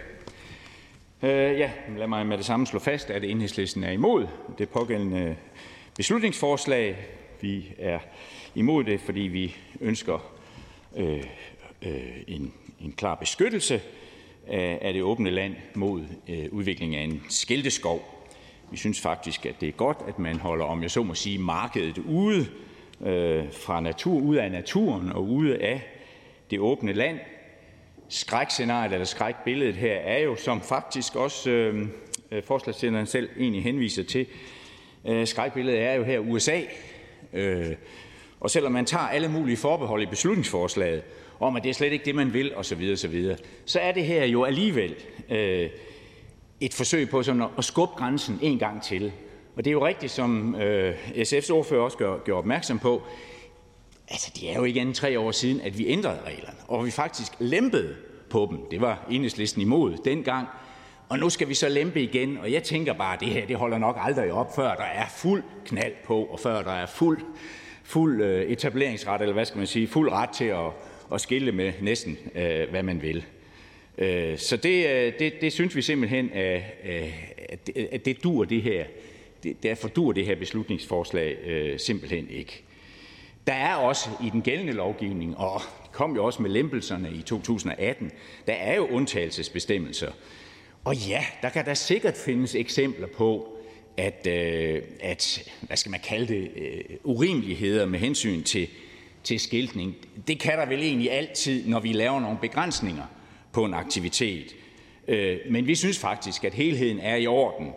[1.21, 4.27] Øh, ja, lad mig med det samme slå fast, at Enhedslisten er imod
[4.57, 5.35] det pågældende
[5.95, 7.07] beslutningsforslag.
[7.41, 7.99] Vi er
[8.55, 10.33] imod det, fordi vi ønsker
[10.97, 11.23] øh,
[11.81, 13.81] øh, en, en klar beskyttelse
[14.47, 18.29] af, det åbne land mod øh, udvikling af en skilteskov.
[18.71, 21.39] Vi synes faktisk, at det er godt, at man holder, om jeg så må sige,
[21.39, 22.47] markedet ude
[23.05, 25.81] øh, fra natur, ud af naturen og ude af
[26.51, 27.19] det åbne land.
[28.09, 34.03] Skrækscenariet eller skrækbilledet her er jo, som faktisk også øh, forslagstilleren forslagsstilleren selv egentlig henviser
[34.03, 34.25] til,
[35.05, 36.61] øh, skrækbilledet er jo her USA.
[37.33, 37.75] Øh,
[38.39, 41.03] og selvom man tager alle mulige forbehold i beslutningsforslaget,
[41.39, 43.35] om at det er slet ikke det, man vil osv., osv.,
[43.65, 44.95] så er det her jo alligevel
[45.29, 45.69] øh,
[46.59, 49.11] et forsøg på sådan at skubbe grænsen en gang til.
[49.55, 53.01] Og det er jo rigtigt, som øh, SF's ordfører også gør, gør opmærksom på,
[54.07, 56.91] altså det er jo ikke andet tre år siden, at vi ændrede reglerne, og vi
[56.91, 57.95] faktisk lempede
[58.29, 58.59] på dem.
[58.71, 60.47] Det var enhedslisten imod dengang,
[61.09, 63.55] og nu skal vi så lempe igen, og jeg tænker bare, at det her det
[63.55, 67.21] holder nok aldrig op, før der er fuld knald på, og før der er fuld,
[67.83, 70.71] fuld øh, etableringsret, eller hvad skal man sige, fuld ret til at,
[71.13, 73.25] at skille med næsten, øh, hvad man vil.
[73.97, 77.13] Øh, så det, øh, det, det synes vi simpelthen, at, øh,
[77.49, 78.85] at, at det dur det her.
[79.43, 82.63] Det, derfor dur det her beslutningsforslag øh, simpelthen ikke.
[83.47, 87.21] Der er også i den gældende lovgivning, og det kom jo også med lempelserne i
[87.21, 88.11] 2018,
[88.47, 90.11] der er jo undtagelsesbestemmelser.
[90.83, 93.57] Og ja, der kan der sikkert findes eksempler på,
[93.97, 98.67] at, øh, at hvad skal man kalde det, øh, urimeligheder med hensyn til,
[99.23, 99.95] til skiltning.
[100.27, 103.03] Det kan der vel egentlig altid, når vi laver nogle begrænsninger
[103.51, 104.55] på en aktivitet.
[105.07, 107.71] Øh, men vi synes faktisk, at helheden er i orden.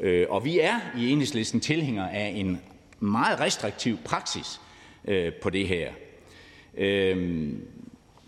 [0.00, 2.60] Øh, og vi er i enhedslisten tilhængere af en
[3.00, 4.60] meget restriktiv praksis
[5.04, 5.90] øh, på det her.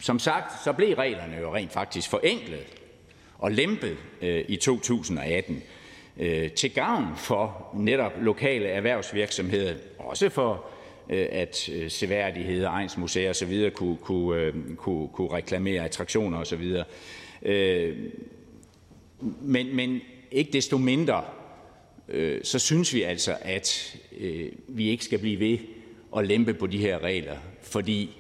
[0.00, 2.66] Som sagt, så blev reglerne jo rent faktisk forenklet
[3.38, 3.96] og lempet
[4.48, 5.62] i 2018
[6.56, 10.71] til gavn for netop lokale erhvervsvirksomheder, også for øh,
[11.10, 13.70] Øh, at øh, seværdigheder, egensmuseer osv.
[13.70, 16.76] Kunne, kunne, øh, kunne, kunne reklamere attraktioner osv.
[17.42, 17.96] Øh,
[19.40, 20.00] men, men
[20.30, 21.24] ikke desto mindre,
[22.42, 23.96] så synes vi altså, at
[24.68, 25.58] vi ikke skal blive ved
[26.16, 28.10] at lempe på de her regler, fordi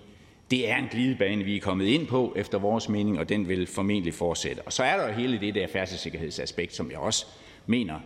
[0.50, 3.66] det er en glidebane, vi er kommet ind på efter vores mening, og den vil
[3.66, 4.62] formentlig fortsætte.
[4.62, 7.26] Og så er der jo hele det der færdselssikkerhedsaspekt, som jeg også
[7.66, 8.00] mener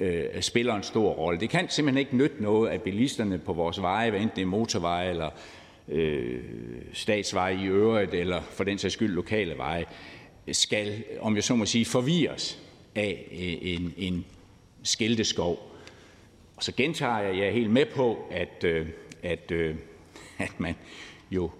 [0.00, 1.40] øh, spiller en stor rolle.
[1.40, 4.46] Det kan simpelthen ikke nytte noget, at bilisterne på vores veje, hvad enten det er
[4.46, 5.30] motorveje eller
[5.88, 6.42] øh,
[6.92, 9.84] statsveje i øvrigt, eller for den sags skyld lokale veje,
[10.52, 12.58] skal, om jeg så må sige, forvirres
[12.94, 14.24] af øh, en, en
[14.82, 15.70] skilteskov.
[16.56, 18.86] Og så gentager jeg, jeg er helt med på, at, øh,
[19.22, 19.74] at, øh,
[20.38, 20.74] at man
[21.30, 21.50] jo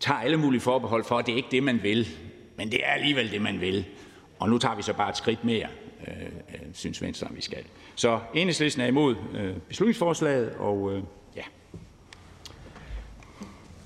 [0.00, 2.08] tager alle mulige forbehold for, at det ikke det, man vil,
[2.56, 3.84] men det er alligevel det, man vil.
[4.38, 5.68] Og nu tager vi så bare et skridt mere,
[6.74, 7.64] synes Venstre, vi skal.
[7.94, 11.02] Så enhedslisten er imod øh, beslutningsforslaget, og øh,
[11.36, 11.42] ja.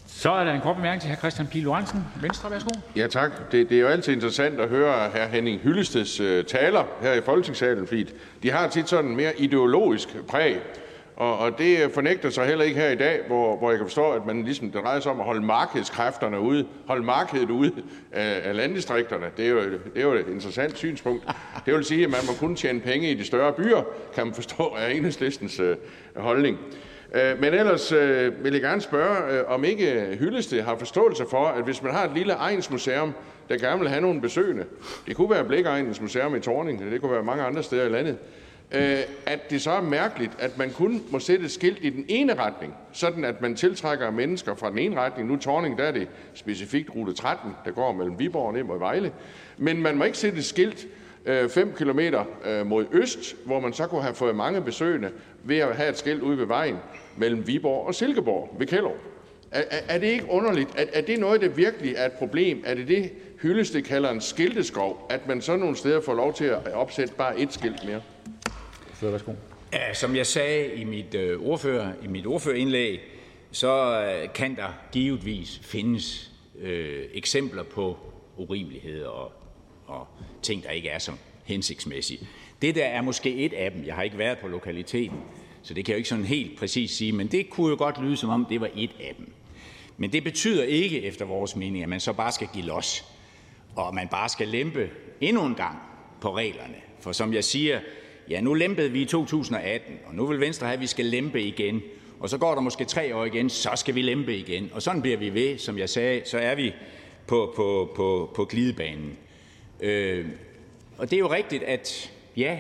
[0.07, 1.19] Så er der en kort bemærkning til hr.
[1.19, 2.05] Christian Pihl Lorentzen.
[2.23, 2.71] Venstre, værsgo.
[2.97, 3.53] Ja, tak.
[3.53, 5.29] Det, det er jo altid interessant at høre hr.
[5.29, 8.07] Henning Hyllestes øh, taler her i Folketingssalen, fordi
[8.43, 10.61] de har tit sådan mere ideologisk præg.
[11.17, 14.11] Og, og det fornægter sig heller ikke her i dag, hvor, hvor jeg kan forstå,
[14.11, 17.73] at man ligesom, det drejer sig om at holde markedskræfterne ude, holde markedet ude
[18.13, 19.27] af, af landdistrikterne.
[19.37, 21.25] Det er, jo, det er jo et interessant synspunkt.
[21.67, 23.83] Det vil sige, at man må kun tjene penge i de større byer,
[24.15, 25.77] kan man forstå af enhedslistens øh,
[26.17, 26.59] holdning.
[27.15, 31.47] Øh, men ellers øh, vil jeg gerne spørge, øh, om ikke Hyllested har forståelse for,
[31.47, 33.15] at hvis man har et lille egensmuseum,
[33.49, 34.65] der gerne vil have nogle besøgende,
[35.07, 38.17] det kunne være Blækegnens Museum i Torning, det kunne være mange andre steder i landet,
[38.73, 42.05] Øh, at det så er mærkeligt, at man kun må sætte et skilt i den
[42.09, 45.29] ene retning, sådan at man tiltrækker mennesker fra den ene retning.
[45.29, 48.79] Nu Torning, der er det specifikt rute 13, der går mellem Viborg og ned mod
[48.79, 49.13] Vejle.
[49.57, 50.87] Men man må ikke sætte et skilt
[51.27, 52.01] øh, 5 km
[52.45, 55.11] øh, mod øst, hvor man så kunne have fået mange besøgende
[55.45, 56.77] ved at have et skilt ude ved vejen
[57.17, 58.91] mellem Viborg og Silkeborg ved Kælder.
[59.51, 60.71] Er, er, er det ikke underligt?
[60.77, 62.63] Er, er det noget, der virkelig er et problem?
[62.67, 63.11] Er det det,
[63.43, 67.39] Hyllested kalder en skilteskov, at man så nogle steder får lov til at opsætte bare
[67.39, 68.01] et skilt mere?
[69.03, 69.33] Værsgo.
[69.93, 73.01] Som jeg sagde i mit, øh, ordfører, i mit ordførerindlæg,
[73.53, 77.97] så øh, kan der givetvis findes øh, eksempler på
[78.37, 79.33] urimeligheder og,
[79.87, 80.07] og
[80.43, 81.13] ting, der ikke er så
[81.45, 82.29] hensigtsmæssige.
[82.63, 83.87] Det der er måske et af dem.
[83.87, 85.19] Jeg har ikke været på lokaliteten,
[85.63, 88.03] så det kan jeg jo ikke sådan helt præcis sige, men det kunne jo godt
[88.03, 89.33] lyde som om, det var et af dem.
[89.97, 93.05] Men det betyder ikke, efter vores mening, at man så bare skal give los,
[93.77, 94.91] og man bare skal lempe
[95.21, 95.79] endnu en gang
[96.21, 96.77] på reglerne.
[97.01, 97.81] For som jeg siger,
[98.31, 101.43] ja, nu lempede vi i 2018, og nu vil Venstre have, at vi skal lempe
[101.43, 101.83] igen.
[102.21, 104.71] Og så går der måske tre år igen, så skal vi lempe igen.
[104.75, 106.73] Og sådan bliver vi ved, som jeg sagde, så er vi
[107.27, 109.17] på, på, på, på glidebanen.
[109.81, 110.27] Øh,
[110.99, 112.59] og det er jo rigtigt, at ja,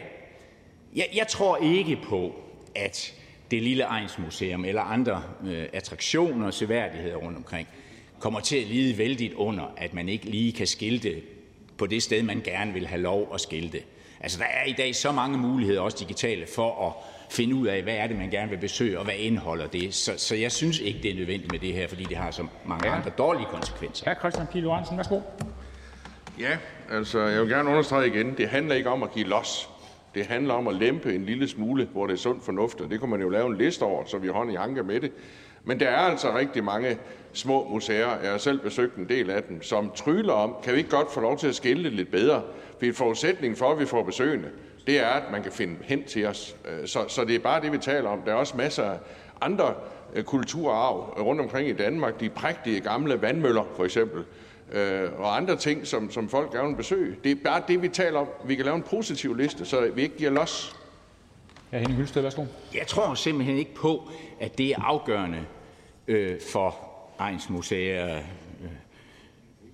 [0.97, 2.35] jeg, jeg tror ikke på,
[2.75, 3.15] at
[3.51, 7.69] det lille egnsmuseum eller andre øh, attraktioner og seværdigheder rundt omkring
[8.19, 11.23] kommer til at lide vældigt under, at man ikke lige kan skilte
[11.79, 13.83] på det sted, man gerne vil have lov at skilte.
[14.21, 16.93] Altså, der er i dag så mange muligheder, også digitale, for at
[17.31, 19.95] finde ud af, hvad er det, man gerne vil besøge, og hvad indeholder det.
[19.95, 22.47] Så, så jeg synes ikke, det er nødvendigt med det her, fordi det har så
[22.65, 22.97] mange ja.
[22.97, 24.15] andre dårlige konsekvenser.
[24.15, 24.19] Hr.
[24.19, 25.21] Christian Pihl Lorentzen, værsgo.
[26.41, 26.59] Ja,
[26.91, 29.69] altså jeg vil gerne understrege igen, det handler ikke om at give los.
[30.15, 33.01] Det handler om at lempe en lille smule, hvor det er sund fornuft, og det
[33.01, 35.13] kunne man jo lave en liste over, så vi hånd i hanke med det.
[35.65, 36.99] Men der er altså rigtig mange
[37.33, 40.79] små museer, jeg har selv besøgt en del af dem, som tryller om, kan vi
[40.79, 42.43] ikke godt få lov til at skille lidt bedre?
[42.81, 44.49] For forudsætning for, at vi får besøgende,
[44.87, 46.57] det er, at man kan finde hen til os.
[46.69, 48.23] Øh, så, så det er bare det, vi taler om.
[48.23, 48.99] Der er også masser af
[49.41, 49.75] andre
[50.15, 52.21] øh, kulturarv rundt omkring i Danmark.
[52.21, 54.25] De prægtige gamle vandmøller, for eksempel,
[54.73, 57.17] øh, og andre ting, som, som folk gerne vil besøge.
[57.25, 58.29] Det er bare det, vi taler om.
[58.45, 60.77] Vi kan lave en positiv liste, så vi ikke giver los.
[61.73, 62.45] Ja, Henning Hylsted, værsgo.
[62.75, 65.47] Jeg tror simpelthen ikke på, at det er afgørende
[66.09, 66.77] øh, for
[67.19, 68.23] egnsmuseer,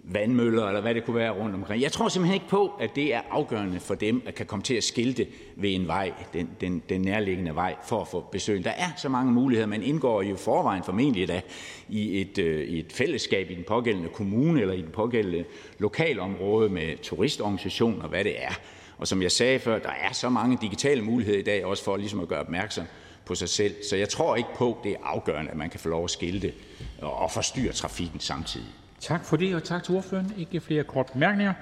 [0.05, 1.83] vandmøller, eller hvad det kunne være rundt omkring.
[1.83, 4.75] Jeg tror simpelthen ikke på, at det er afgørende for dem, at kan komme til
[4.75, 5.27] at skilte
[5.57, 8.65] ved en vej, den, den, den nærliggende vej, for at få besøg.
[8.65, 9.67] Der er så mange muligheder.
[9.67, 11.41] Man indgår jo forvejen formentlig da
[11.89, 15.45] i et, øh, i et fællesskab i den pågældende kommune eller i den pågældende
[15.79, 18.53] lokalområde med turistorganisationer, hvad det er.
[18.99, 21.97] Og som jeg sagde før, der er så mange digitale muligheder i dag, også for
[21.97, 22.85] ligesom at gøre opmærksom
[23.25, 23.75] på sig selv.
[23.91, 26.53] Så jeg tror ikke på, det er afgørende, at man kan få lov at skilte
[27.01, 28.82] og forstyrre trafikken samtidig.
[29.03, 30.35] Tak for det, og tak til ordføreren.
[30.39, 31.55] Ikke flere korte bemærkninger.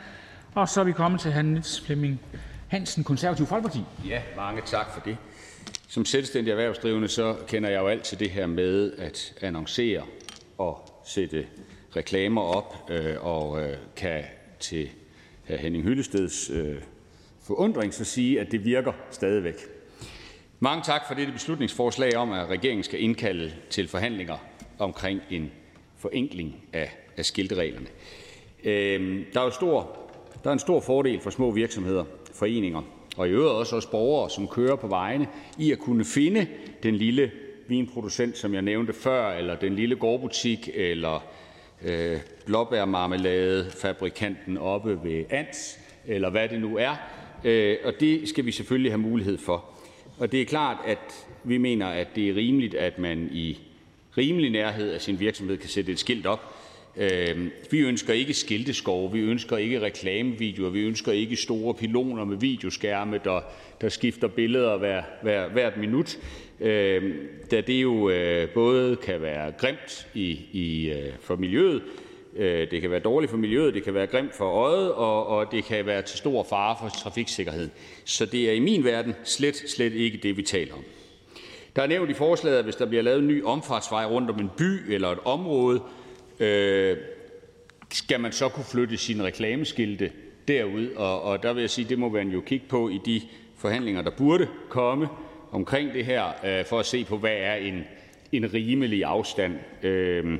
[0.55, 1.43] Og så er vi kommet til hr.
[1.43, 2.21] Niels Flemming
[2.69, 3.81] Hansen, Konservativ Folkeparti.
[4.07, 5.17] Ja, mange tak for det.
[5.89, 10.03] Som selvstændig erhvervsdrivende, så kender jeg jo alt til det her med at annoncere
[10.59, 11.47] og sætte
[11.97, 14.25] reklamer op, øh, og øh, kan
[14.59, 14.89] til
[15.49, 15.57] hr.
[15.57, 16.83] Henning Hyllesteds øh,
[17.43, 19.57] forundring så sige, at det virker stadigvæk.
[20.59, 24.37] Mange tak for dette beslutningsforslag om, at regeringen skal indkalde til forhandlinger
[24.79, 25.51] omkring en
[25.97, 27.87] forenkling af af skiltereglerne.
[28.65, 29.99] Øhm, der er jo stor,
[30.45, 32.05] der er en stor fordel for små virksomheder,
[32.35, 32.83] foreninger
[33.17, 35.29] og i øvrigt også os borgere, som kører på vejene,
[35.59, 36.47] i at kunne finde
[36.83, 37.31] den lille
[37.69, 41.25] vinproducent, som jeg nævnte før, eller den lille gårdbutik, eller
[41.85, 46.97] øh, blåbærmarmeladefabrikanten oppe ved Ans, eller hvad det nu er.
[47.45, 49.65] Øh, og det skal vi selvfølgelig have mulighed for.
[50.19, 53.59] Og det er klart, at vi mener, at det er rimeligt, at man i
[54.19, 56.55] rimelig nærhed af sin virksomhed kan sætte et skilt op,
[56.97, 62.37] Øhm, vi ønsker ikke skilteskove, vi ønsker ikke reklamevideoer, vi ønsker ikke store piloner med
[62.37, 63.41] videoskærme, der,
[63.81, 66.19] der skifter billeder hver, hver, hvert minut,
[66.61, 67.13] øhm,
[67.51, 71.83] da det jo øh, både kan være grimt i, i, øh, for miljøet,
[72.37, 75.53] øh, det kan være dårligt for miljøet, det kan være grimt for øjet, og, og
[75.53, 77.71] det kan være til stor fare for trafiksikkerheden.
[78.05, 80.85] Så det er i min verden slet, slet ikke det, vi taler om.
[81.77, 84.41] Der er nævnt i forslaget, at hvis der bliver lavet en ny omfartsvej rundt om
[84.41, 85.81] en by eller et område,
[86.41, 86.97] øh,
[87.93, 90.13] skal man så kunne flytte sine reklameskilte
[90.49, 90.89] derud.
[90.89, 93.23] Og, og der vil jeg sige, det må man jo kigge på i de
[93.57, 95.09] forhandlinger, der burde komme
[95.53, 97.85] omkring det her, øh, for at se på, hvad er en,
[98.33, 99.55] en rimelig afstand.
[99.83, 100.39] Øh,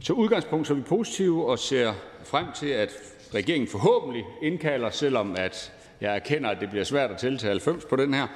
[0.00, 1.92] så udgangspunkt så er vi positive og ser
[2.24, 2.90] frem til, at
[3.34, 7.84] regeringen forhåbentlig indkalder, selvom at jeg erkender, at det bliver svært at tælle til 90
[7.84, 8.26] på den her,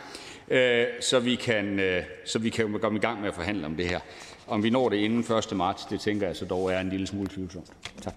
[0.48, 3.76] øh, så, vi kan, øh, så vi kan komme i gang med at forhandle om
[3.76, 4.00] det her.
[4.46, 5.56] Om vi når det inden 1.
[5.56, 7.72] marts, det tænker jeg så dog er en lille smule tvivlsomt.
[8.02, 8.14] Tak.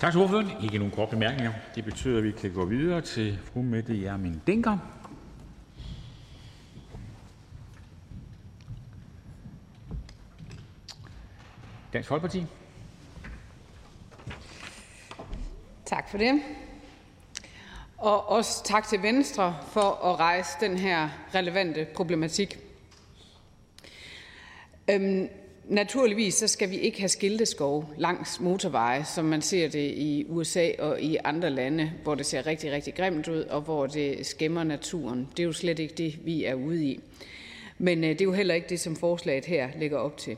[0.00, 0.50] Tak til ordføreren.
[0.62, 1.52] Ikke nogen korte bemærkninger.
[1.74, 4.78] Det betyder, at vi kan gå videre til fru Mette Hjermin Denker.
[11.92, 12.46] Dansk Folkeparti.
[15.86, 16.42] Tak for det.
[17.98, 22.58] Og også tak til Venstre for at rejse den her relevante problematik.
[24.92, 25.28] Øhm,
[25.68, 30.70] naturligvis så skal vi ikke have skilteskov langs motorveje, som man ser det i USA
[30.78, 34.64] og i andre lande, hvor det ser rigtig, rigtig grimt ud, og hvor det skæmmer
[34.64, 35.28] naturen.
[35.36, 37.00] Det er jo slet ikke det, vi er ude i.
[37.78, 40.36] Men øh, det er jo heller ikke det, som forslaget her lægger op til.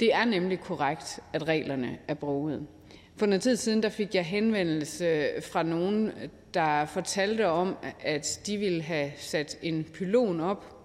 [0.00, 2.66] Det er nemlig korrekt, at reglerne er bruget.
[3.16, 6.10] For noget tid siden der fik jeg henvendelse fra nogen,
[6.54, 10.76] der fortalte om, at de ville have sat en pylon op,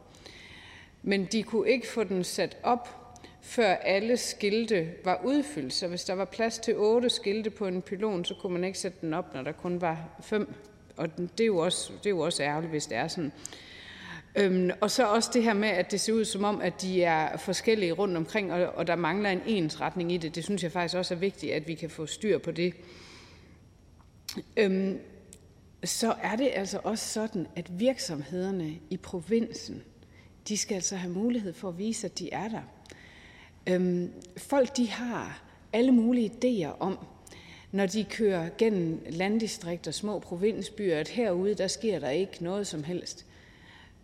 [1.03, 3.00] men de kunne ikke få den sat op,
[3.41, 5.73] før alle skilte var udfyldt.
[5.73, 8.79] Så hvis der var plads til otte skilte på en pylon, så kunne man ikke
[8.79, 10.53] sætte den op, når der kun var fem.
[10.97, 13.31] Og det er jo også, det er jo også ærgerligt, hvis det er sådan.
[14.35, 17.03] Øhm, og så også det her med, at det ser ud som om, at de
[17.03, 20.35] er forskellige rundt omkring, og, og der mangler en ensretning i det.
[20.35, 22.73] Det synes jeg faktisk også er vigtigt, at vi kan få styr på det.
[24.57, 24.99] Øhm,
[25.83, 29.83] så er det altså også sådan, at virksomhederne i provinsen
[30.47, 32.61] de skal altså have mulighed for at vise, at de er der.
[33.67, 35.43] Øhm, folk de har
[35.73, 36.97] alle mulige idéer om,
[37.71, 42.83] når de kører gennem landdistrikter, små provinsbyer, at herude, der sker der ikke noget som
[42.83, 43.25] helst.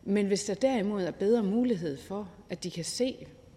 [0.03, 3.15] Men hvis der derimod er bedre mulighed for, at de kan se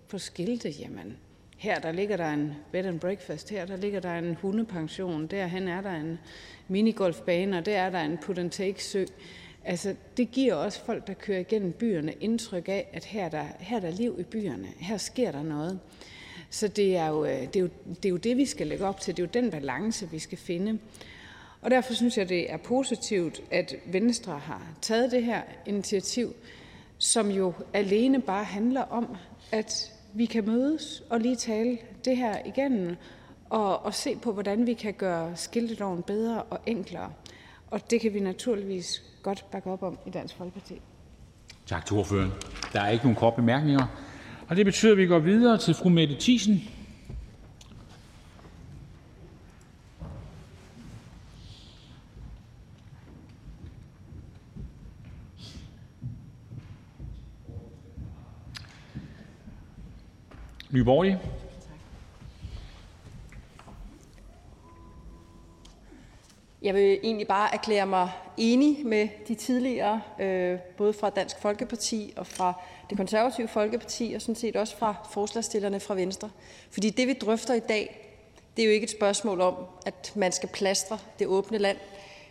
[0.08, 1.16] på skilte, jamen,
[1.56, 5.68] her der ligger der en bed and breakfast, her der ligger der en hundepension, derhen
[5.68, 6.18] er der en
[6.68, 9.04] minigolfbane, og der er der en put and take sø.
[9.64, 13.44] Altså, det giver også folk, der kører igennem byerne, indtryk af, at her er der,
[13.58, 14.68] her er der liv i byerne.
[14.76, 15.80] Her sker der noget.
[16.50, 18.86] Så det er, jo, øh, det, er jo, det er jo det, vi skal lægge
[18.86, 19.16] op til.
[19.16, 20.78] Det er jo den balance, vi skal finde.
[21.62, 26.34] Og derfor synes jeg, det er positivt, at Venstre har taget det her initiativ,
[26.98, 29.16] som jo alene bare handler om,
[29.52, 32.96] at vi kan mødes og lige tale det her igennem,
[33.50, 37.12] og, og se på, hvordan vi kan gøre skilteloven bedre og enklere.
[37.70, 40.80] Og det kan vi naturligvis godt bakke op om i Dansk Folkeparti.
[41.66, 42.32] Tak til ordføreren.
[42.72, 43.86] Der er ikke nogen korte bemærkninger.
[44.48, 46.62] Og det betyder, at vi går videre til fru Mette Thiesen,
[60.70, 61.18] Nye Borgerlige.
[66.62, 72.12] Jeg vil egentlig bare erklære mig enig med de tidligere, øh, både fra Dansk Folkeparti
[72.16, 72.52] og fra
[72.90, 76.30] det konservative Folkeparti, og sådan set også fra forslagstillerne fra Venstre.
[76.70, 78.10] Fordi det, vi drøfter i dag,
[78.56, 79.54] det er jo ikke et spørgsmål om,
[79.86, 81.76] at man skal plastre det åbne land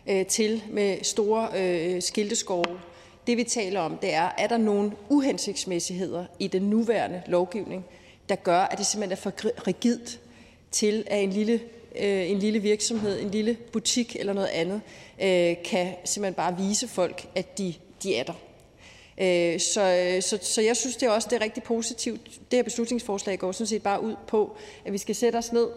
[0.09, 2.79] øh, til med store øh, skilteskove.
[3.27, 7.85] Det, vi taler om, det er, er der nogle uhensigtsmæssigheder i den nuværende lovgivning,
[8.29, 9.33] der gør, at det simpelthen er for
[9.67, 10.19] rigidt
[10.71, 11.61] til, at en lille
[12.01, 14.81] øh, en lille virksomhed, en lille butik eller noget andet,
[15.21, 17.73] øh, kan simpelthen bare vise folk, at de,
[18.03, 18.33] de er der.
[19.21, 22.25] Øh, så, øh, så, så jeg synes det er også det er rigtig positivt.
[22.25, 24.55] Det her beslutningsforslag går sådan set bare ud på,
[24.85, 25.67] at vi skal sætte os ned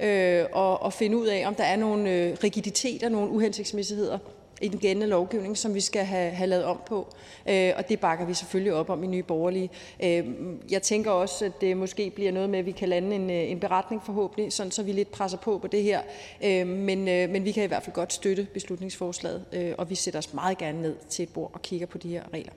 [0.00, 4.18] øh, og, og finde ud af, om der er nogle øh, rigiditeter, nogle uhensigtsmæssigheder
[4.62, 7.14] i den gældende lovgivning, som vi skal have, have lavet om på,
[7.48, 9.70] øh, og det bakker vi selvfølgelig op om i Nye Borgerlige.
[10.02, 10.24] Øh,
[10.70, 13.50] jeg tænker også, at det måske bliver noget med, at vi kan lande en, øh,
[13.50, 16.00] en beretning forhåbentlig, sådan, så vi lidt presser på på det her,
[16.44, 19.94] øh, men, øh, men vi kan i hvert fald godt støtte beslutningsforslaget, øh, og vi
[19.94, 22.52] sætter os meget gerne ned til et bord og kigger på de her regler.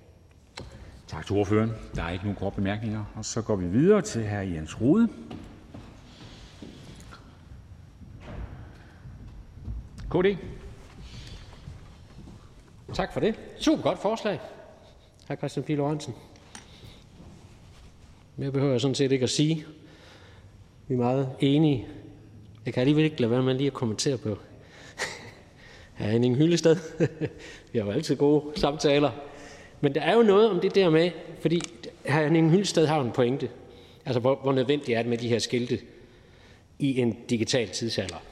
[1.08, 1.72] Tak til ordføreren.
[1.96, 3.06] Der er ikke nogen korte bemærkninger.
[3.16, 4.36] Og så går vi videre til hr.
[4.36, 5.10] Jens Rode.
[10.10, 10.38] KD.
[12.96, 13.36] Tak for det.
[13.60, 14.40] Super godt forslag,
[15.28, 15.36] hr.
[15.36, 16.14] Christian Pihl Lorentzen.
[18.36, 19.66] Mere behøver jeg sådan set ikke at sige.
[20.88, 21.88] Vi er meget enige.
[22.66, 24.38] Jeg kan alligevel ikke lade være med lige at kommentere på
[25.98, 26.04] hr.
[26.04, 26.76] Henning Hyllested.
[27.72, 29.12] Vi har jo altid gode samtaler.
[29.82, 31.62] Men der er jo noget om det der med, fordi
[32.06, 32.24] hr.
[32.24, 33.50] Henning Hyllested har en pointe.
[34.06, 35.80] Altså, hvor, hvor nødvendigt er det med de her skilte
[36.80, 38.24] i en digital tidsalder.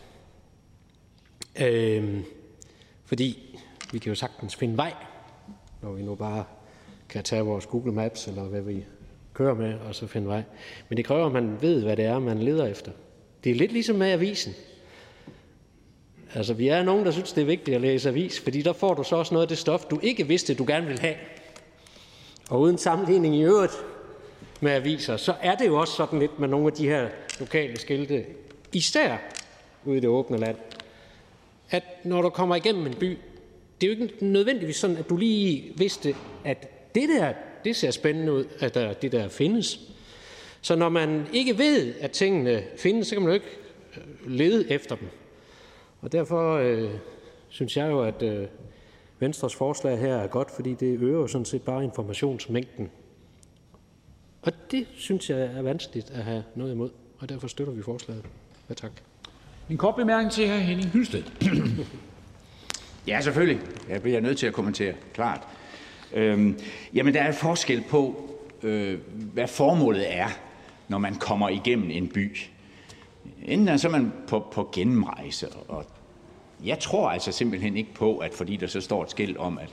[1.61, 2.23] Øhm,
[3.05, 3.59] fordi
[3.93, 4.93] vi kan jo sagtens finde vej,
[5.81, 6.43] når vi nu bare
[7.09, 8.85] kan tage vores Google Maps, eller hvad vi
[9.33, 10.43] kører med, og så finde vej.
[10.89, 12.91] Men det kræver, at man ved, hvad det er, man leder efter.
[13.43, 14.53] Det er lidt ligesom med avisen.
[16.33, 18.93] Altså, vi er nogen, der synes, det er vigtigt at læse avis, fordi der får
[18.93, 21.15] du så også noget af det stof, du ikke vidste, du gerne ville have.
[22.49, 23.73] Og uden sammenligning i øvrigt
[24.61, 27.09] med aviser, så er det jo også sådan lidt med nogle af de her
[27.39, 28.25] lokale skilte,
[28.73, 29.17] især
[29.85, 30.57] ude i det åbne land,
[31.69, 33.17] at når du kommer igennem en by,
[33.83, 37.33] det er jo ikke nødvendigvis sådan, at du lige vidste, at det der,
[37.65, 39.79] det ser spændende ud, at der, det der findes.
[40.61, 43.45] Så når man ikke ved, at tingene findes, så kan man jo ikke
[43.97, 45.07] øh, lede efter dem.
[46.01, 46.89] Og derfor øh,
[47.49, 48.47] synes jeg jo, at øh,
[49.19, 52.91] Venstres forslag her er godt, fordi det øger jo sådan set bare informationsmængden.
[54.41, 56.89] Og det synes jeg er vanskeligt at have noget imod,
[57.19, 58.25] og derfor støtter vi forslaget.
[58.69, 58.91] Ja, tak.
[59.69, 60.53] En kort bemærkning til hr.
[60.53, 61.23] Henning Hylsted.
[63.07, 63.59] Ja, selvfølgelig.
[63.89, 65.47] Jeg bliver nødt til at kommentere, klart.
[66.13, 66.59] Øhm,
[66.93, 68.29] jamen, der er forskel på,
[68.63, 68.99] øh,
[69.33, 70.27] hvad formålet er,
[70.87, 72.37] når man kommer igennem en by.
[73.45, 75.85] Enten så er man på, på gennemrejse, og
[76.65, 79.69] jeg tror altså simpelthen ikke på, at fordi der så står et skilt om, at,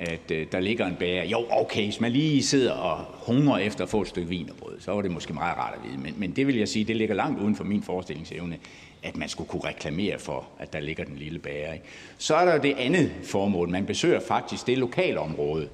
[0.00, 3.84] at øh, der ligger en bager, jo okay, hvis man lige sidder og hungrer efter
[3.84, 5.98] at få et stykke vin og brød, så var det måske meget rart at vide.
[5.98, 8.58] Men, men det vil jeg sige, det ligger langt uden for min forestillingsevne
[9.02, 11.74] at man skulle kunne reklamere for, at der ligger den lille bager.
[12.18, 13.68] Så er der jo det andet formål.
[13.68, 15.68] Man besøger faktisk det lokalområde,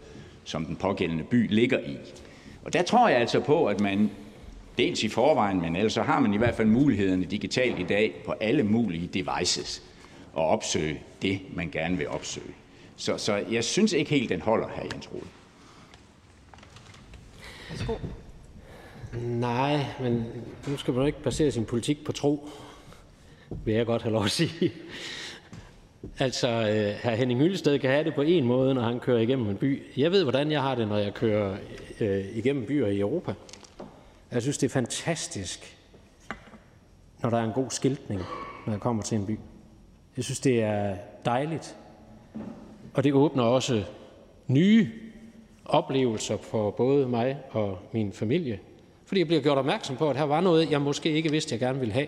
[0.44, 1.96] som den pågældende by ligger i.
[2.64, 4.10] Og der tror jeg altså på, at man
[4.78, 8.14] dels i forvejen, men ellers så har man i hvert fald mulighederne digitalt i dag
[8.24, 9.82] på alle mulige devices
[10.36, 12.54] at opsøge det, man gerne vil opsøge.
[12.96, 15.24] Så, så jeg synes ikke helt, den holder, her Jens Rode.
[17.70, 17.94] Værsgo.
[19.22, 20.24] Nej, men
[20.66, 22.48] nu skal man jo ikke basere sin politik på tro,
[23.64, 24.72] vil jeg godt have lov at sige.
[26.18, 27.16] Altså, øh, hr.
[27.16, 29.82] Henning Hyllested kan have det på en måde, når han kører igennem en by.
[29.96, 31.56] Jeg ved, hvordan jeg har det, når jeg kører
[32.00, 33.34] øh, igennem byer i Europa.
[34.32, 35.76] Jeg synes, det er fantastisk,
[37.22, 38.22] når der er en god skiltning,
[38.66, 39.38] når jeg kommer til en by.
[40.16, 41.76] Jeg synes, det er dejligt.
[42.94, 43.84] Og det åbner også
[44.46, 44.90] nye
[45.64, 48.58] oplevelser for både mig og min familie.
[49.06, 51.60] Fordi jeg bliver gjort opmærksom på, at her var noget, jeg måske ikke vidste, jeg
[51.60, 52.06] gerne ville have.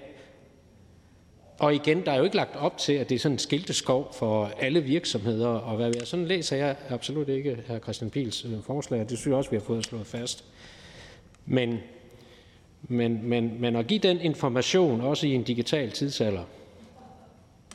[1.58, 4.12] Og igen, der er jo ikke lagt op til, at det er sådan en skilteskov
[4.12, 6.04] for alle virksomheder, og hvad vi er.
[6.04, 7.78] Sådan læser jeg absolut ikke hr.
[7.78, 10.44] Christian Pils øh, forslag, og det synes jeg også, vi har fået slået fast.
[11.46, 11.78] Men,
[12.82, 16.44] men, men, men at give den information, også i en digital tidsalder,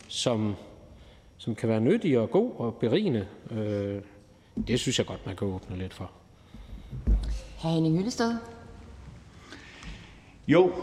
[0.07, 0.55] som,
[1.37, 4.01] som kan være nyttig og god og berigende, øh,
[4.67, 6.11] det synes jeg godt, man kan åbne lidt for.
[7.59, 7.67] Hr.
[7.67, 8.35] Henning Hyllested.
[10.47, 10.73] Jo,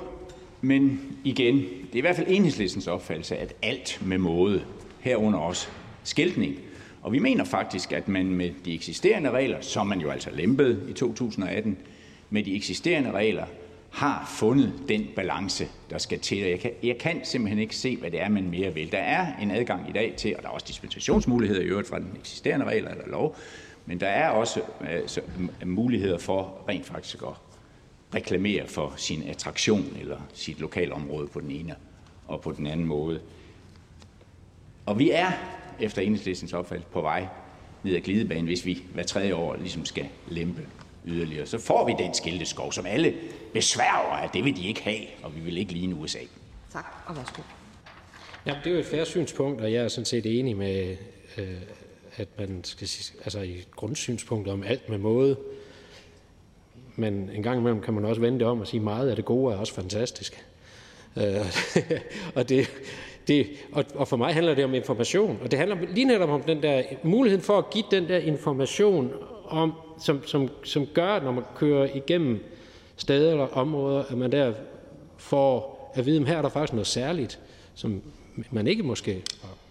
[0.60, 4.64] men igen, det er i hvert fald enhedslistens opfattelse, at alt med måde,
[5.00, 5.68] herunder også
[6.04, 6.56] skiltning.
[7.02, 10.80] Og vi mener faktisk, at man med de eksisterende regler, som man jo altså lempede
[10.88, 11.78] i 2018,
[12.30, 13.44] med de eksisterende regler
[13.90, 16.38] har fundet den balance, der skal til.
[16.38, 18.92] Jeg kan, jeg kan simpelthen ikke se, hvad det er, man mere vil.
[18.92, 21.98] Der er en adgang i dag til, og der er også dispensationsmuligheder i øvrigt fra
[21.98, 23.36] den eksisterende regler eller lov,
[23.86, 25.20] men der er også altså,
[25.66, 27.47] muligheder for rent faktisk at
[28.14, 31.74] reklamere for sin attraktion eller sit lokalområde på den ene
[32.26, 33.20] og på den anden måde.
[34.86, 35.32] Og vi er
[35.80, 37.26] efter enhedslistens opfattelse på vej
[37.82, 40.66] ned ad glidebanen, hvis vi hver tredje år ligesom skal lempe
[41.06, 41.46] yderligere.
[41.46, 43.14] Så får vi den skilteskov, som alle
[43.52, 46.18] besværger, at det vil de ikke have, og vi vil ikke ligne USA.
[46.72, 47.42] Tak, og værsgo.
[48.46, 50.96] Ja, det er jo et færre synspunkt, og jeg er sådan set enig med,
[51.38, 51.54] øh,
[52.16, 55.36] at man skal sige, altså i grundsynspunktet om alt med måde,
[56.98, 59.16] men en gang imellem kan man også vende det om og sige, at meget af
[59.16, 60.46] det gode er også fantastisk.
[61.16, 61.24] Øh,
[62.36, 62.70] og, det,
[63.28, 66.42] det, og, og for mig handler det om information, og det handler lige netop om
[66.42, 69.12] den der mulighed for at give den der information,
[69.44, 72.44] om, som, som, som gør, når man kører igennem
[72.96, 74.52] steder eller områder, at man der
[75.16, 77.38] får at vide, at her er der faktisk noget særligt,
[77.74, 78.02] som
[78.50, 79.22] man ikke måske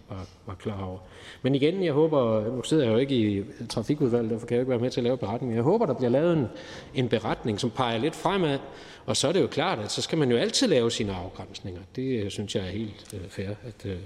[0.10, 1.00] var, var, klar over.
[1.42, 4.62] Men igen, jeg håber, nu sidder jeg jo ikke i trafikudvalget, derfor kan jeg jo
[4.62, 6.48] ikke være med til at lave beretning, jeg håber, der bliver lavet en,
[6.94, 8.60] en beretning, som peger lidt fremad,
[9.06, 11.82] og så er det jo klart, at så skal man jo altid lave sine afgrænsninger.
[11.96, 13.98] Det øh, synes jeg er helt øh, fair, at, øh,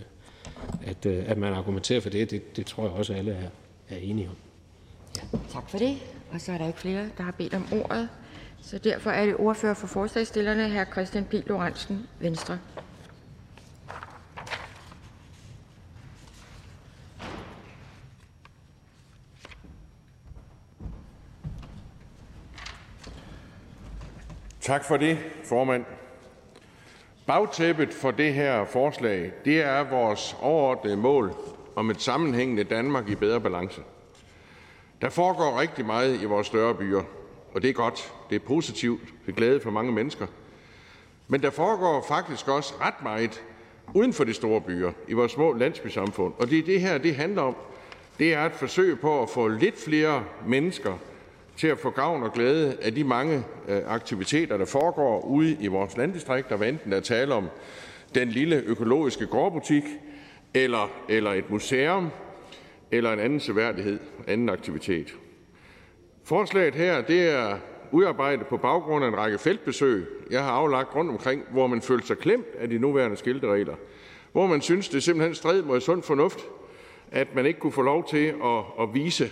[0.85, 2.31] at, øh, at man argumenterer for det.
[2.31, 2.57] det.
[2.57, 3.49] Det tror jeg også, alle er,
[3.95, 4.35] er enige om.
[5.17, 5.37] Ja.
[5.49, 5.97] Tak for det.
[6.31, 8.09] Og så er der ikke flere, der har bedt om ordet.
[8.61, 10.91] Så derfor er det ordfører for forslagstillerne, hr.
[10.91, 11.33] Christian P.
[11.47, 12.59] Lorentzen, Venstre.
[24.61, 25.85] Tak for det, formand.
[27.27, 31.33] Bagtæppet for det her forslag, det er vores overordnede mål
[31.75, 33.81] om et sammenhængende Danmark i bedre balance.
[35.01, 37.03] Der foregår rigtig meget i vores større byer,
[37.53, 38.13] og det er godt.
[38.29, 39.01] Det er positivt.
[39.25, 40.27] Det er glæde for mange mennesker.
[41.27, 43.43] Men der foregår faktisk også ret meget
[43.93, 46.33] uden for de store byer, i vores små landsbysamfund.
[46.39, 47.55] Og det er det her, det handler om.
[48.19, 50.97] Det er et forsøg på at få lidt flere mennesker
[51.57, 55.67] til at få gavn og glæde af de mange øh, aktiviteter, der foregår ude i
[55.67, 57.47] vores landdistrikter, hvad enten der er tale om
[58.15, 59.83] den lille økologiske gårdbutik,
[60.53, 62.09] eller, eller et museum,
[62.91, 65.15] eller en anden seværdighed, anden aktivitet.
[66.23, 67.57] Forslaget her det er
[67.91, 72.07] udarbejdet på baggrund af en række feltbesøg, jeg har aflagt rundt omkring, hvor man følte
[72.07, 73.75] sig klemt af de nuværende skilteregler.
[74.31, 76.39] Hvor man synes, det simpelthen stred mod sund fornuft,
[77.11, 79.31] at man ikke kunne få lov til at, at vise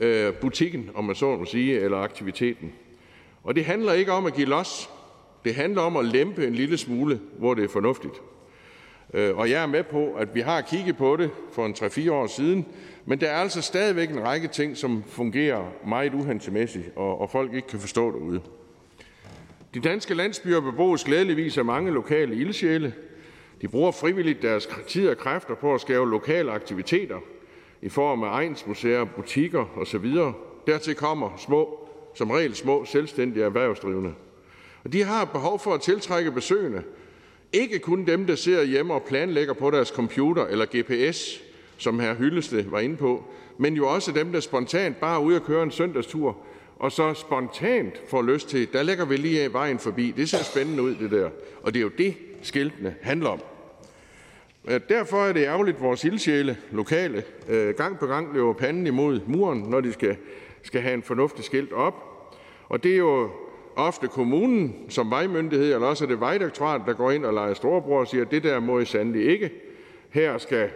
[0.00, 2.72] øh, butikken, om man så må sige, eller aktiviteten.
[3.44, 4.90] Og det handler ikke om at give los.
[5.44, 8.14] Det handler om at lempe en lille smule, hvor det er fornuftigt.
[9.14, 12.12] Øh, og jeg er med på, at vi har kigget på det for en 3-4
[12.12, 12.66] år siden,
[13.06, 17.54] men der er altså stadigvæk en række ting, som fungerer meget uhensigtsmæssigt, og, og folk
[17.54, 18.40] ikke kan forstå derude.
[19.74, 22.94] De danske landsbyer beboes glædeligvis af mange lokale ildsjæle.
[23.60, 27.16] De bruger frivilligt deres tid og kræfter på at skabe lokale aktiviteter
[27.82, 30.14] i form af egensmuseer, butikker osv.
[30.66, 34.14] Dertil kommer små, som regel små selvstændige erhvervsdrivende.
[34.84, 36.82] Og de har behov for at tiltrække besøgende.
[37.52, 41.40] Ikke kun dem, der sidder hjemme og planlægger på deres computer eller GPS,
[41.76, 42.14] som hr.
[42.14, 43.24] Hyllested var inde på,
[43.58, 46.36] men jo også dem, der spontant bare er ude og køre en søndagstur,
[46.78, 50.14] og så spontant får lyst til, der lægger vi lige vejen forbi.
[50.16, 51.30] Det ser spændende ud, det der.
[51.62, 53.40] Og det er jo det, skiltene handler om.
[54.68, 58.86] Øh, derfor er det ærgerligt, at vores ildsjæle lokale øh, gang på gang løber panden
[58.86, 60.16] imod muren, når de skal,
[60.62, 61.94] skal have en fornuftig skilt op.
[62.68, 63.30] Og det er jo
[63.76, 68.00] ofte kommunen som vejmyndighed, eller også er det Vejdirektoratet, der går ind og leger storebror
[68.00, 69.50] og siger, at det der må I sandelig ikke.
[70.10, 70.70] Her skal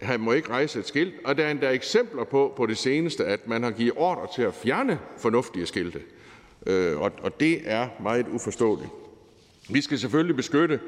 [0.00, 3.24] han må ikke rejse et skilt, og der er endda eksempler på på det seneste,
[3.24, 6.00] at man har givet ordre til at fjerne fornuftige skilte,
[6.66, 8.90] øh, og, og det er meget uforståeligt.
[9.70, 10.80] Vi skal selvfølgelig beskytte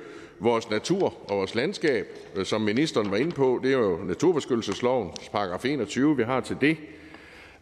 [0.44, 2.06] vores natur og vores landskab,
[2.36, 3.60] øh, som ministeren var inde på.
[3.62, 6.76] Det er jo naturbeskyttelseslovens paragraf 21, vi har til det.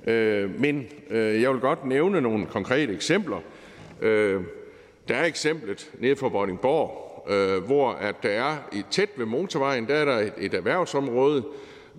[0.07, 3.39] Øh, men øh, jeg vil godt nævne nogle konkrete eksempler.
[5.09, 7.23] Der er eksemplet nede fra Vordingborg,
[7.67, 8.57] hvor at der er
[8.91, 11.45] tæt ved motorvejen der er der et erhvervsområde,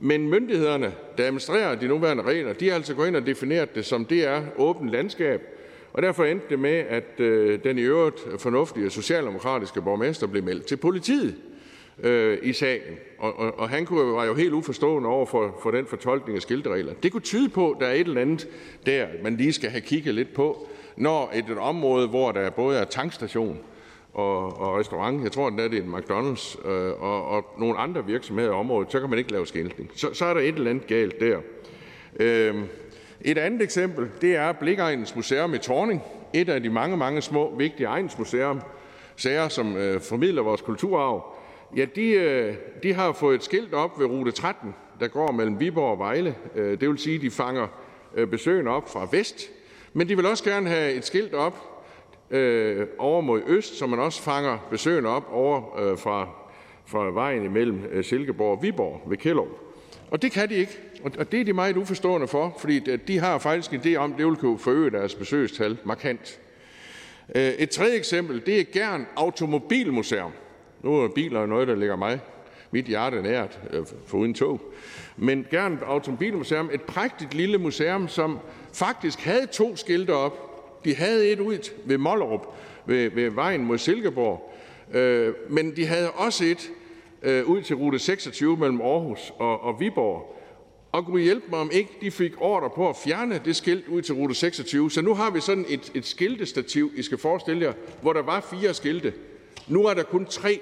[0.02, 3.86] men myndighederne, der administrerer de nuværende regler, de har altså gået ind og defineret det
[3.86, 5.42] som det er åbent landskab,
[5.94, 10.66] og derfor endte det med, at øh, den i øvrigt fornuftige socialdemokratiske borgmester blev meldt
[10.66, 11.36] til politiet
[12.00, 12.98] øh, i sagen.
[13.20, 16.42] Og, og, og han kunne, var jo helt uforstående over for, for den fortolkning af
[16.42, 16.94] skilteregler.
[17.04, 18.48] Det kunne tyde på, at der er et eller andet
[18.86, 20.68] der, man lige skal have kigget lidt på,
[20.98, 23.60] når et, et område, hvor der både er tankstation
[24.14, 28.06] og, og restaurant, jeg tror at det er en McDonald's, øh, og, og nogle andre
[28.06, 29.92] virksomheder i området, så kan man ikke lave skiltning.
[29.96, 31.40] Så, så er der et eller andet galt der.
[32.20, 32.56] Øh,
[33.24, 36.02] et andet eksempel det er Blikegnens Museum i Torning,
[36.34, 38.60] et af de mange, mange små vigtige egnsmuseer,
[39.50, 41.36] som øh, formidler vores kulturarv.
[41.76, 45.60] Ja, de, øh, de har fået et skilt op ved rute 13, der går mellem
[45.60, 46.36] Viborg og Vejle.
[46.56, 47.68] Øh, det vil sige, at de fanger
[48.16, 49.50] øh, besøgende op fra vest,
[49.94, 51.84] men de vil også gerne have et skilt op
[52.30, 56.30] øh, over mod øst, så man også fanger besøgende op over øh, fra,
[56.86, 59.48] fra vejen imellem øh, Silkeborg og Viborg ved Kjellup.
[60.12, 60.80] Og det kan de ikke.
[61.04, 64.18] Og det er de meget uforstående for, fordi de har faktisk en idé om, at
[64.18, 66.40] det vil kunne forøge deres besøgstal markant.
[67.36, 70.32] Øh, et tredje eksempel det er Gern Automobilmuseum.
[70.84, 72.20] Nu er biler noget, der ligger mig
[72.72, 74.62] mit hjerte nært, øh, for uden tog.
[75.18, 78.40] Men Gern Automobilmuseum, et prægtigt lille museum, som
[78.74, 80.50] faktisk havde to skilte op.
[80.86, 82.48] De havde et ud ved Mollerup,
[82.86, 84.54] ved, ved vejen mod Silkeborg,
[84.94, 86.72] øh, men de havde også et
[87.22, 90.40] øh, ud til rute 26 mellem Aarhus og, og Viborg.
[90.94, 94.02] Og kunne hjælpe mig, om ikke de fik ordre på at fjerne det skilt ud
[94.02, 94.92] til rute 26.
[94.92, 98.48] Så nu har vi sådan et, et skiltestativ, I skal forestille jer, hvor der var
[98.50, 99.14] fire skilte.
[99.68, 100.60] Nu er der kun tre,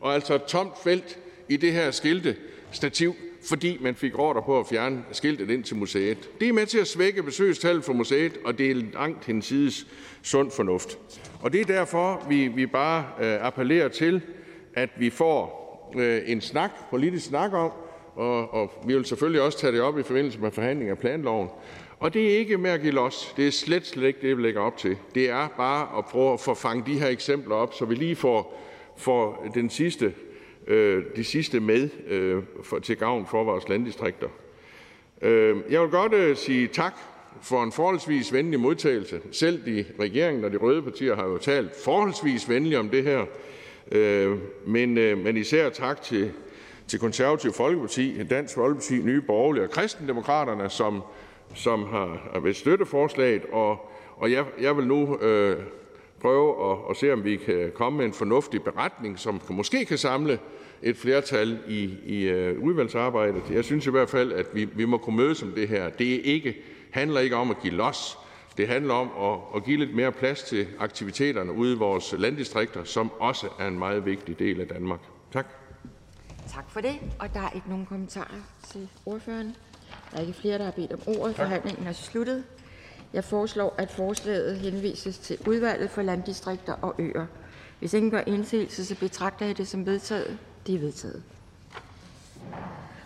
[0.00, 3.14] og altså et tomt felt i det her skiltestativ,
[3.48, 6.30] fordi man fik ordre på at fjerne skiltet ind til museet.
[6.40, 9.86] Det er med til at svække besøgstallet for museet, og det er langt hensides
[10.22, 10.98] sund fornuft.
[11.42, 14.20] Og det er derfor, vi, vi bare øh, appellerer til,
[14.74, 15.66] at vi får
[15.98, 17.70] øh, en snak, politisk snak om,
[18.16, 21.48] og, og vi vil selvfølgelig også tage det op i forbindelse med forhandling af planloven.
[21.98, 23.34] Og det er ikke med at give los.
[23.36, 24.96] Det er slet, slet ikke det, vi lægger op til.
[25.14, 28.16] Det er bare at prøve at få fanget de her eksempler op, så vi lige
[28.16, 28.62] får,
[28.96, 30.14] får den sidste,
[30.66, 34.28] øh, de sidste med øh, for, til gavn for vores landdistrikter.
[35.22, 36.94] Øh, jeg vil godt øh, sige tak
[37.42, 39.20] for en forholdsvis venlig modtagelse.
[39.32, 43.24] Selv de regeringen og de røde partier har jo talt forholdsvis venligt om det her.
[43.92, 44.36] Øh,
[44.66, 46.32] men, øh, men især tak til
[46.88, 51.02] til Konservative Folkeparti, Dansk Folkeparti, Nye Borgerlige og Kristendemokraterne, som,
[51.54, 53.42] som har vil støtte forslaget.
[53.52, 55.56] Og, og jeg, jeg vil nu øh,
[56.20, 59.98] prøve at, at se, om vi kan komme med en fornuftig beretning, som måske kan
[59.98, 60.38] samle
[60.82, 63.42] et flertal i, i øh, udvalgsarbejdet.
[63.50, 65.88] Jeg synes i hvert fald, at vi, vi må kunne mødes om det her.
[65.88, 66.56] Det er ikke,
[66.90, 68.18] handler ikke om at give los.
[68.56, 72.84] Det handler om at, at give lidt mere plads til aktiviteterne ude i vores landdistrikter,
[72.84, 75.00] som også er en meget vigtig del af Danmark.
[75.32, 75.65] Tak.
[76.48, 76.98] Tak for det.
[77.18, 79.56] Og der er ikke nogen kommentarer til ordføreren.
[80.10, 81.36] Der er ikke flere, der har bedt om ordet.
[81.36, 82.44] Forhandlingen er sluttet.
[83.12, 87.26] Jeg foreslår, at forslaget henvises til udvalget for landdistrikter og øer.
[87.78, 90.38] Hvis ingen gør indsigelse, så betragter jeg det som vedtaget.
[90.66, 91.22] Det er vedtaget.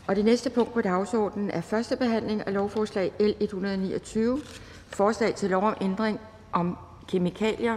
[0.06, 4.40] Og det næste punkt på dagsordenen er første behandling af lovforslag L 129,
[4.86, 6.20] forslag til lov om ændring
[6.52, 7.76] om kemikalier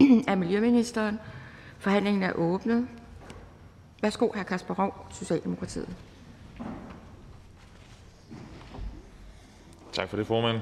[0.28, 1.18] af Miljøministeren.
[1.78, 2.88] Forhandlingen er åbnet.
[4.02, 4.42] Værsgo, hr.
[4.42, 5.88] Kasper Rov, Socialdemokratiet.
[9.92, 10.60] Tak for det, formand.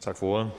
[0.00, 0.50] Tak for ordet.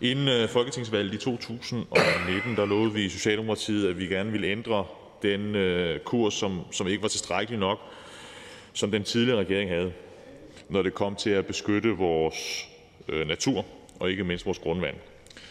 [0.00, 4.84] Inden øh, folketingsvalget i 2019, der lovede vi i Socialdemokratiet, at vi gerne ville ændre
[5.22, 7.78] den øh, kurs, som, som ikke var tilstrækkelig nok,
[8.72, 9.92] som den tidligere regering havde,
[10.68, 12.68] når det kom til at beskytte vores
[13.08, 13.64] øh, natur
[14.00, 14.96] og ikke mindst vores grundvand.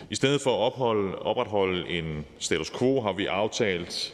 [0.09, 4.13] I stedet for at opholde, opretholde en status quo har vi aftalt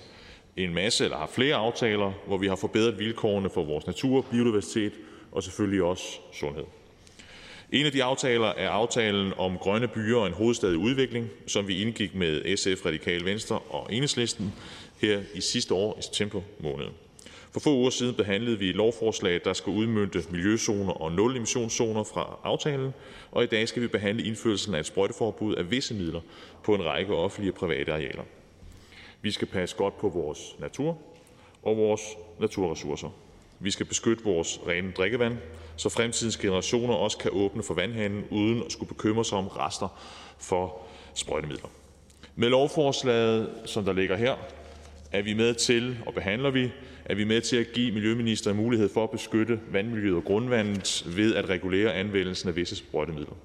[0.58, 4.94] en masse eller har flere aftaler, hvor vi har forbedret vilkårene for vores natur, biodiversitet
[5.32, 6.04] og selvfølgelig også
[6.34, 6.64] sundhed.
[7.72, 11.68] En af de aftaler er aftalen om grønne byer og en hovedstad i udvikling, som
[11.68, 14.54] vi indgik med SF, Radikale Venstre og Enhedslisten
[15.02, 16.86] her i sidste år i september måned.
[17.52, 22.40] For få uger siden behandlede vi et lovforslag, der skal udmønte miljøzoner og nul-emissionszoner fra
[22.44, 22.94] aftalen,
[23.32, 26.22] og i dag skal vi behandle indførelsen af et sprøjteforbud af visse midler
[26.64, 28.24] på en række offentlige og private arealer.
[29.24, 30.98] Vi skal passe godt på vores natur
[31.62, 32.02] og vores
[32.40, 33.10] naturressourcer.
[33.60, 35.38] Vi skal beskytte vores rene drikkevand,
[35.76, 40.02] så fremtidens generationer også kan åbne for vandhanen uden at skulle bekymre sig om rester
[40.40, 40.82] for
[41.16, 41.70] sprøjtemidler.
[42.36, 44.36] Med lovforslaget, som der ligger her,
[45.12, 46.70] er vi med til, og behandler vi,
[47.06, 51.36] er vi med til at give Miljøministeren mulighed for at beskytte vandmiljøet og grundvandet ved
[51.36, 53.36] at regulere anvendelsen af visse sprøjtemidler.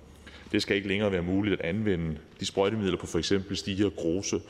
[0.52, 3.32] Det skal ikke længere være muligt at anvende de sprøjtemidler på f.eks.
[3.54, 4.40] stiger, grose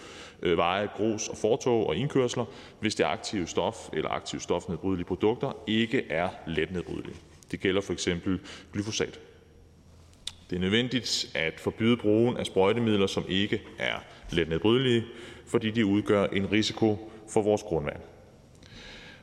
[0.43, 2.45] Øh, veje, grus og fortog og indkørsler,
[2.81, 7.17] hvis det aktive stof eller aktive stofnedbrydelige produkter ikke er letnedbrydelige.
[7.51, 8.09] Det gælder f.eks.
[8.73, 9.21] glyfosat.
[10.51, 13.99] Det er nødvendigt at forbyde brugen af sprøjtemidler, som ikke er
[14.31, 15.05] letnedbrydelige,
[15.47, 18.01] fordi de udgør en risiko for vores grundvand.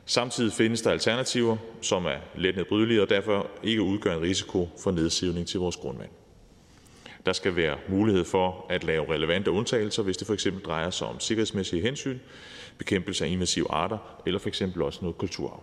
[0.04, 5.46] Samtidig findes der alternativer, som er letnedbrydelige og derfor ikke udgør en risiko for nedsivning
[5.46, 6.10] til vores grundvand.
[7.26, 10.46] Der skal være mulighed for at lave relevante undtagelser, hvis det f.eks.
[10.64, 12.18] drejer sig om sikkerhedsmæssige hensyn,
[12.78, 14.62] bekæmpelse af invasive arter eller f.eks.
[14.62, 15.62] også noget kulturarv.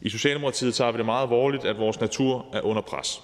[0.00, 3.22] I Socialdemokratiet tager vi det meget alvorligt, at vores natur er under pres.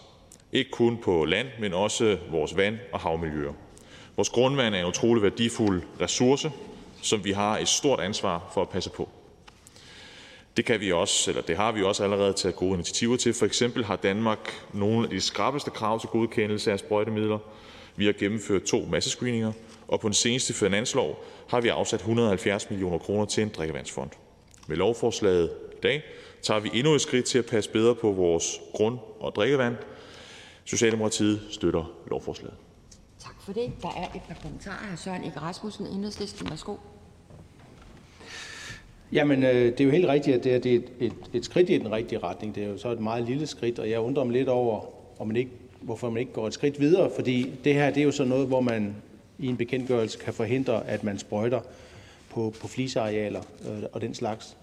[0.52, 3.52] Ikke kun på land, men også vores vand- og havmiljøer.
[4.16, 6.52] Vores grundvand er en utrolig værdifuld ressource,
[7.02, 9.08] som vi har et stort ansvar for at passe på.
[10.56, 13.34] Det kan vi også, eller det har vi også allerede taget gode initiativer til.
[13.34, 17.38] For eksempel har Danmark nogle af de skrappeste krav til godkendelse af sprøjtemidler.
[17.96, 19.52] Vi har gennemført to massescreeninger,
[19.88, 24.10] og på den seneste finanslov har vi afsat 170 millioner kroner til en drikkevandsfond.
[24.66, 26.02] Med lovforslaget i dag
[26.42, 29.76] tager vi endnu et skridt til at passe bedre på vores grund- og drikkevand.
[30.64, 32.56] Socialdemokratiet støtter lovforslaget.
[33.18, 33.72] Tak for det.
[33.82, 34.96] Der er et par kommentarer.
[34.96, 36.50] Søren Ikke Rasmussen, Enhedslisten.
[36.50, 36.76] Værsgo.
[39.12, 41.44] Jamen, øh, det er jo helt rigtigt, at det er, det er et, et, et
[41.44, 42.54] skridt i den rigtige retning.
[42.54, 44.80] Det er jo så et meget lille skridt, og jeg undrer mig lidt over,
[45.18, 45.50] om man ikke,
[45.80, 48.46] hvorfor man ikke går et skridt videre, fordi det her det er jo så noget,
[48.46, 48.96] hvor man
[49.38, 51.60] i en bekendtgørelse kan forhindre, at man sprøjter
[52.30, 54.56] på, på flisearealer øh, og den slags.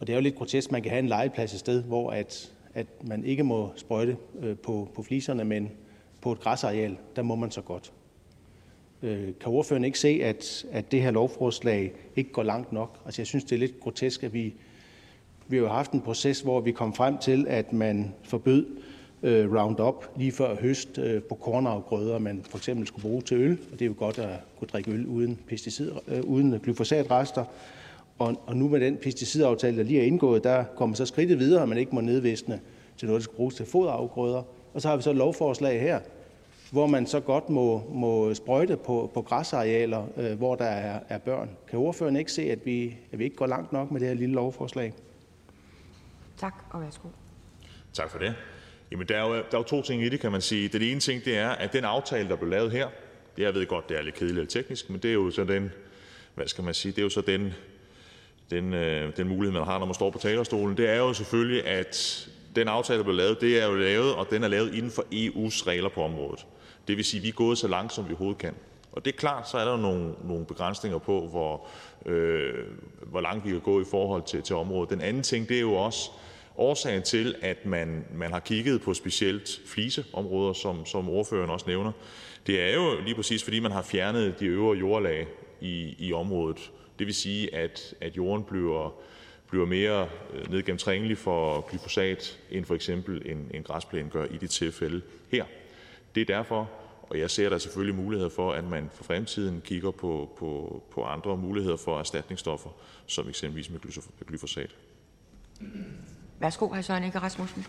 [0.00, 2.52] Og det er jo lidt grotesk, man kan have en legeplads et sted, hvor at,
[2.74, 5.70] at man ikke må sprøjte øh, på, på fliserne, men
[6.20, 7.92] på et græsareal, der må man så godt.
[9.02, 12.98] Øh, kan ordføreren ikke se, at, at det her lovforslag ikke går langt nok?
[13.04, 14.54] Altså, jeg synes, det er lidt grotesk, at vi,
[15.48, 18.66] vi har haft en proces, hvor vi kom frem til, at man forbød
[19.22, 23.58] øh, Roundup lige før høst øh, på kornafgrøder, man for eksempel skulle bruge til øl,
[23.72, 27.44] og det er jo godt at kunne drikke øl uden, pesticid, øh, uden glyfosatrester.
[28.18, 31.62] Og, og nu med den pesticidaftale, der lige er indgået, der kommer så skridtet videre,
[31.62, 32.60] at man ikke må nedvisne
[32.96, 34.42] til noget, der skal bruges til foderafgrøder.
[34.74, 36.00] Og så har vi så et lovforslag her,
[36.70, 41.18] hvor man så godt må, må sprøjte på, på græsarealer, øh, hvor der er, er
[41.18, 41.50] børn.
[41.68, 44.14] Kan ordføreren ikke se, at vi, at vi ikke går langt nok med det her
[44.14, 44.94] lille lovforslag?
[46.38, 47.08] Tak, og værsgo.
[47.92, 48.34] Tak for det.
[48.90, 50.68] Jamen, der er, jo, der er jo to ting i det, kan man sige.
[50.68, 52.88] Den ene ting, det er, at den aftale, der blev lavet her,
[53.36, 55.44] det jeg ved godt, det er lidt kedeligt og teknisk, men det er jo så
[55.44, 55.70] den,
[56.34, 57.52] hvad skal man sige, det er jo så den,
[58.50, 60.76] den, øh, den mulighed, man har, når man står på talerstolen.
[60.76, 64.26] Det er jo selvfølgelig, at den aftale, der blev lavet, det er jo lavet, og
[64.30, 66.46] den er lavet inden for EU's regler på området.
[66.88, 68.54] Det vil sige, at vi er gået så langt, som vi overhovedet kan.
[68.92, 71.66] Og det er klart, så er der nogle, nogle begrænsninger på, hvor,
[72.06, 72.64] øh,
[73.06, 74.90] hvor langt vi kan gå i forhold til, til området.
[74.90, 76.10] Den anden ting, det er jo også
[76.56, 81.92] årsagen til, at man, man har kigget på specielt fliseområder, som, som ordføreren også nævner.
[82.46, 85.26] Det er jo lige præcis, fordi man har fjernet de øvre jordlag
[85.60, 86.70] i, i området.
[86.98, 88.94] Det vil sige, at, at jorden bliver,
[89.50, 94.50] bliver mere øh, nedgennemtrængelig for glyfosat, end for eksempel en, en græsplæne gør i det
[94.50, 95.02] tilfælde
[95.32, 95.44] her.
[96.14, 96.70] Det er derfor,
[97.02, 101.02] og jeg ser der selvfølgelig muligheder for, at man for fremtiden kigger på, på, på
[101.02, 102.70] andre muligheder for erstatningsstoffer,
[103.06, 103.80] som eksempelvis med
[104.26, 104.76] glyfosat.
[106.40, 106.80] Værsgo, hr.
[106.80, 107.66] Søren Ege Rasmussen.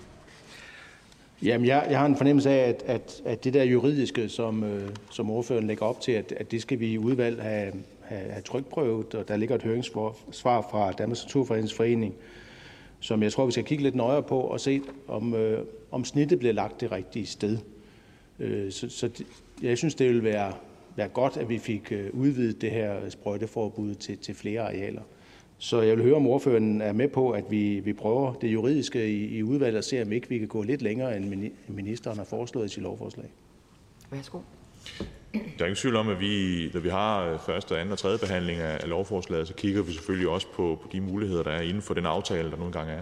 [1.43, 4.89] Jamen, jeg, jeg har en fornemmelse af, at, at, at det der juridiske, som, øh,
[5.11, 8.41] som ordføreren lægger op til, at, at det skal vi i udvalg have, have, have
[8.41, 12.15] trykprøvet, og der ligger et høringssvar fra Danmarks Naturfredningsforening,
[12.99, 16.39] som jeg tror, vi skal kigge lidt nøjere på og se, om, øh, om snittet
[16.39, 17.57] bliver lagt det rigtige sted.
[18.41, 19.25] Øh, så så det,
[19.61, 20.53] jeg synes, det ville være,
[20.95, 25.01] være godt, at vi fik øh, udvidet det her sprøjteforbud til, til flere arealer.
[25.57, 29.09] Så jeg vil høre, om ordføreren er med på, at vi, vi prøver det juridiske
[29.09, 32.23] i, i udvalget og ser, om ikke vi kan gå lidt længere, end ministeren har
[32.23, 33.25] foreslået i sit lovforslag.
[34.11, 34.39] Værsgo.
[35.33, 38.59] Der er ingen tvivl om, at vi, når vi har første, anden og tredje behandling
[38.59, 41.93] af lovforslaget, så kigger vi selvfølgelig også på, på de muligheder, der er inden for
[41.93, 43.01] den aftale, der nogle gange er.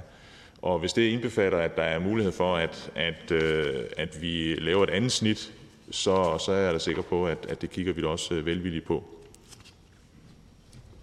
[0.61, 4.83] Og hvis det indbefatter, at der er mulighed for, at, at, øh, at vi laver
[4.83, 5.53] et andet snit,
[5.91, 8.45] så, så er jeg da sikker på, at, at det kigger vi da også øh,
[8.45, 9.03] velvilligt på.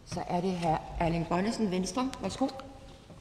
[0.07, 1.03] Så er det hr.
[1.05, 2.11] Erling Bonnesen, Venstre.
[2.23, 2.49] Værsgo.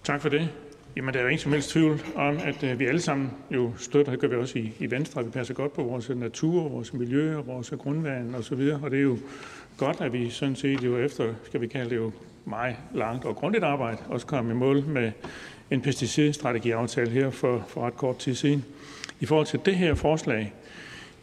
[0.04, 0.50] Tak for det.
[0.96, 3.72] Jamen, der er jo ingen som helst tvivl om, at øh, vi alle sammen jo
[3.78, 6.70] støtter, det gør vi også i, i Venstre, at vi passer godt på vores natur,
[6.70, 8.80] vores miljø og vores grundvand og så videre.
[8.84, 9.18] Og det er jo
[9.78, 12.12] godt, at vi sådan set jo efter, skal vi kalde det jo
[12.46, 15.12] meget langt og grundigt arbejde, også kom i mål med
[15.72, 18.66] en pesticidstrategiaftale her for, for ret kort tid siden.
[19.20, 20.54] I forhold til det her forslag,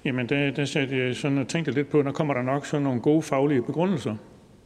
[0.05, 2.85] jamen der, der satte jeg sådan og tænkte lidt på, når kommer der nok sådan
[2.85, 4.17] nogle gode faglige begrundelser.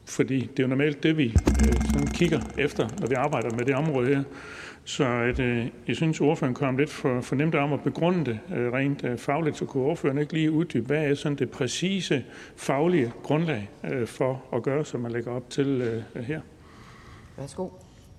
[0.04, 3.64] Fordi det er jo normalt det, vi øh, sådan kigger efter, når vi arbejder med
[3.64, 4.22] det område her.
[4.84, 8.38] Så at, øh, jeg synes, ordføreren kom lidt for, for nemt om at begrunde det
[8.56, 12.24] øh, rent øh, fagligt, så kunne ordføreren ikke lige uddybe, hvad er sådan det præcise
[12.56, 16.40] faglige grundlag øh, for at gøre, som man lægger op til øh, her?
[17.36, 17.68] Værsgo.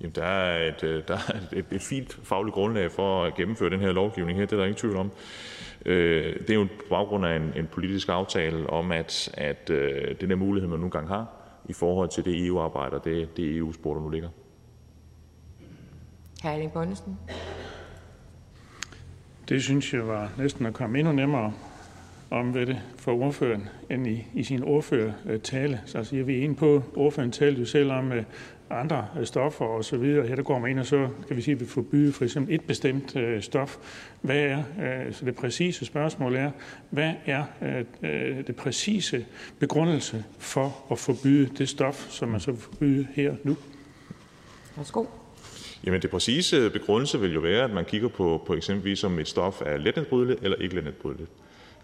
[0.02, 3.70] Jamen, der er, et, øh, der er et, et fint fagligt grundlag for at gennemføre
[3.70, 5.12] den her lovgivning her, det er der ingen tvivl om.
[5.86, 10.16] Øh, det er jo på baggrund af en, en politisk aftale om, at, at øh,
[10.22, 11.28] den her mulighed, man nogle gange har
[11.70, 14.30] i forhold til det EU-arbejde og det, det EU-spor, der nu ligger.
[16.44, 16.48] Hr.
[16.48, 17.18] Erling Bonnesen.
[19.50, 21.54] Det synes jeg var næsten at komme endnu nemmere
[22.30, 25.82] om ved det for ordføreren, end i, i sin ordførertale.
[25.86, 28.18] Så siger vi ind på, ordføreren talte jo selv om uh,
[28.70, 30.28] andre uh, stoffer og så videre.
[30.28, 32.56] Her der går man ind og så kan vi sige, at vi forbyder for eksempel
[32.56, 33.78] et bestemt uh, stof.
[34.22, 34.58] Hvad er,
[35.08, 36.52] uh, så det præcise spørgsmål er,
[36.90, 37.44] hvad er
[38.48, 39.26] det præcise
[39.60, 43.58] begrundelse for at forbyde det stof, som man så forbyder her nu?
[44.78, 45.06] Værsgo.
[45.86, 49.28] Jamen det præcise begrundelse vil jo være, at man kigger på, på eksempelvis om et
[49.28, 51.30] stof er letnedbrydeligt eller ikke letnedbrydeligt.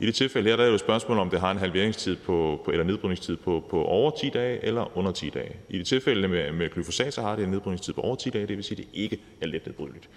[0.03, 2.61] I det tilfælde her der er jo et spørgsmål om, det har en halveringstid på,
[2.65, 5.55] på, eller nedbrydningstid på, på over 10 dage eller under 10 dage.
[5.69, 8.47] I det tilfælde med, med glyfosat, så har det en nedbrydningstid på over 10 dage,
[8.47, 10.09] det vil sige, at det ikke er letnedbrydeligt.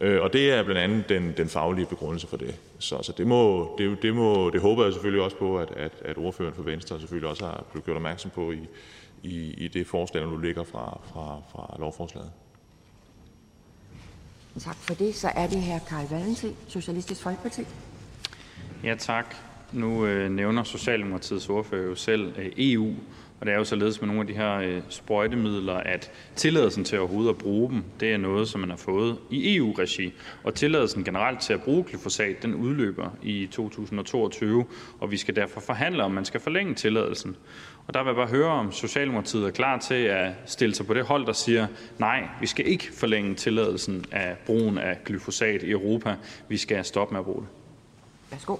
[0.00, 2.54] Øh, og det er blandt andet den, den faglige begrundelse for det.
[2.78, 5.92] Så, så det, må, det, det, må, det håber jeg selvfølgelig også på, at, at,
[6.04, 8.60] at ordføreren for Venstre selvfølgelig også har blevet gjort opmærksom på i,
[9.22, 12.30] i, i det forslag, der nu ligger fra, fra, fra lovforslaget.
[14.60, 15.14] Tak for det.
[15.14, 17.62] Så er det her Karl Valentin, Socialistisk Folkeparti.
[18.84, 19.34] Ja, tak.
[19.72, 22.94] Nu øh, nævner Socialdemokratiets ordfører jo selv øh, EU,
[23.40, 26.98] og det er jo således med nogle af de her øh, sprøjtemidler, at tilladelsen til
[26.98, 30.12] overhovedet at bruge dem, det er noget, som man har fået i EU-regi.
[30.44, 34.64] Og tilladelsen generelt til at bruge glyfosat, den udløber i 2022,
[35.00, 37.36] og vi skal derfor forhandle, om man skal forlænge tilladelsen.
[37.86, 40.94] Og der vil jeg bare høre, om Socialdemokratiet er klar til at stille sig på
[40.94, 41.66] det hold, der siger,
[41.98, 46.14] nej, vi skal ikke forlænge tilladelsen af brugen af glyfosat i Europa.
[46.48, 47.48] Vi skal stoppe med at bruge det.
[48.30, 48.56] Værsgo.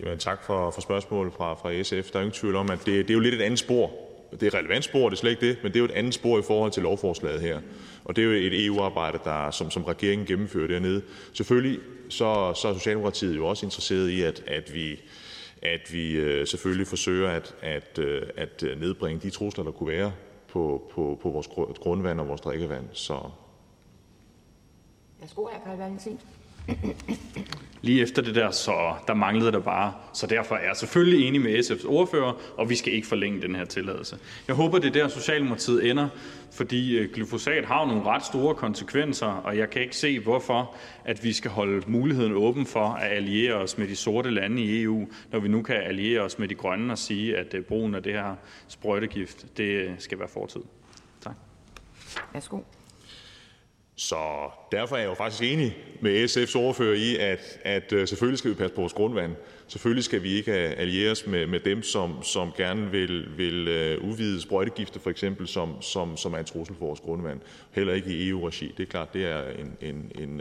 [0.00, 2.10] Jamen, tak for, for spørgsmålet fra, fra SF.
[2.10, 3.90] Der er ingen tvivl om, at det, det er jo lidt et andet spor.
[4.30, 5.90] Det er et relevant spor, det er slet ikke det, men det er jo et
[5.90, 7.60] andet spor i forhold til lovforslaget her.
[8.04, 11.02] Og det er jo et EU-arbejde, der, som, som regeringen gennemfører dernede.
[11.32, 15.00] Selvfølgelig så, så er Socialdemokratiet jo også interesseret i, at, at vi,
[15.62, 20.12] at vi øh, selvfølgelig forsøger at, at, øh, at nedbringe de trusler, der kunne være
[20.48, 21.48] på, på, på vores
[21.80, 22.84] grundvand og vores drikkevand.
[22.92, 23.20] Så
[25.20, 26.37] Værsgo, hr.
[27.82, 29.92] Lige efter det der, så der manglede der bare.
[30.12, 33.54] Så derfor er jeg selvfølgelig enig med SF's ordfører, og vi skal ikke forlænge den
[33.54, 34.18] her tilladelse.
[34.48, 36.08] Jeg håber, det er der, Socialdemokratiet ender,
[36.52, 40.74] fordi øh, glyfosat har nogle ret store konsekvenser, og jeg kan ikke se, hvorfor
[41.04, 44.82] at vi skal holde muligheden åben for at alliere os med de sorte lande i
[44.82, 47.94] EU, når vi nu kan alliere os med de grønne og sige, at øh, brugen
[47.94, 48.34] af det her
[48.68, 50.60] sprøjtegift, det skal være fortid.
[51.20, 51.34] Tak.
[52.32, 52.58] Værsgo.
[53.98, 58.38] Så derfor er jeg jo faktisk enig med SF's ordfører i, at, at uh, selvfølgelig
[58.38, 59.36] skal vi passe på vores grundvand.
[59.68, 64.08] Selvfølgelig skal vi ikke alliere os med, med dem, som, som gerne vil, vil uh,
[64.10, 67.40] udvide sprøjtegifte, for eksempel, som, som, som er en trussel for vores grundvand.
[67.70, 68.74] Heller ikke i EU-regi.
[68.76, 70.40] Det er klart, det er en, en, en,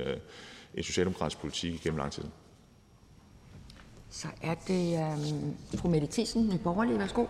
[0.75, 2.23] en socialdemokratisk politik gennem lang tid.
[4.09, 6.99] Så er det um, fru Mette Thiesen, Nye Borgerlige.
[6.99, 7.25] Værsgo.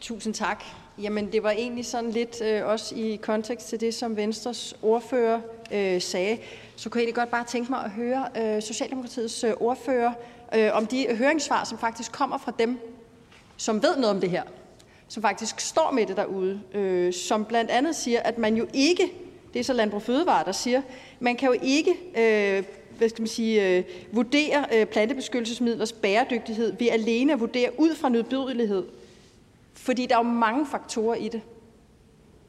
[0.00, 0.64] Tusind tak.
[1.02, 5.40] Jamen, det var egentlig sådan lidt øh, også i kontekst til det, som Venstres ordfører
[5.72, 6.38] øh, sagde.
[6.76, 10.12] Så kunne jeg egentlig godt bare tænke mig at høre øh, Socialdemokratiets øh, ordfører
[10.54, 12.78] øh, om de høringssvar, som faktisk kommer fra dem,
[13.56, 14.42] som ved noget om det her,
[15.08, 19.12] som faktisk står med det derude, øh, som blandt andet siger, at man jo ikke,
[19.52, 20.82] det er så Landbrug Fødevare, der siger,
[21.20, 22.64] man kan jo ikke øh,
[22.98, 28.08] hvad skal man sige, øh, vurdere øh, plantebeskyttelsesmidlers bæredygtighed ved alene at vurdere ud fra
[28.08, 28.84] nødbydelighed.
[29.76, 31.42] Fordi der er jo mange faktorer i det.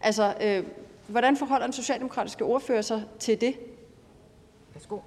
[0.01, 0.63] Altså, øh,
[1.07, 3.55] hvordan forholder den socialdemokratiske ordfører sig til det?
[4.73, 4.99] Værsgo.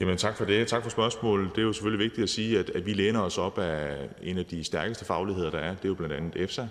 [0.00, 0.68] Jamen tak for det.
[0.68, 1.50] Tak for spørgsmålet.
[1.50, 4.38] Det er jo selvfølgelig vigtigt at sige, at, at vi læner os op af en
[4.38, 5.70] af de stærkeste fagligheder, der er.
[5.74, 6.66] Det er jo blandt andet EFSA,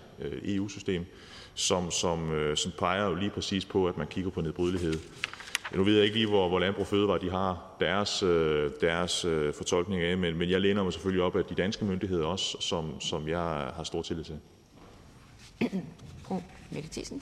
[0.46, 1.06] EU-system,
[1.54, 4.94] som, som, som peger jo lige præcis på, at man kigger på nedbrydelighed.
[5.72, 9.54] Nu ved jeg ikke lige, hvor, hvor Landbrug Fødevare de har deres, øh, deres øh,
[9.54, 13.02] fortolkning af, men, men jeg læner mig selvfølgelig op af de danske myndigheder også, som,
[13.02, 13.40] som jeg
[13.76, 14.40] har stor tillid til.
[16.24, 16.42] Fru
[16.72, 17.22] Mette Thiesen.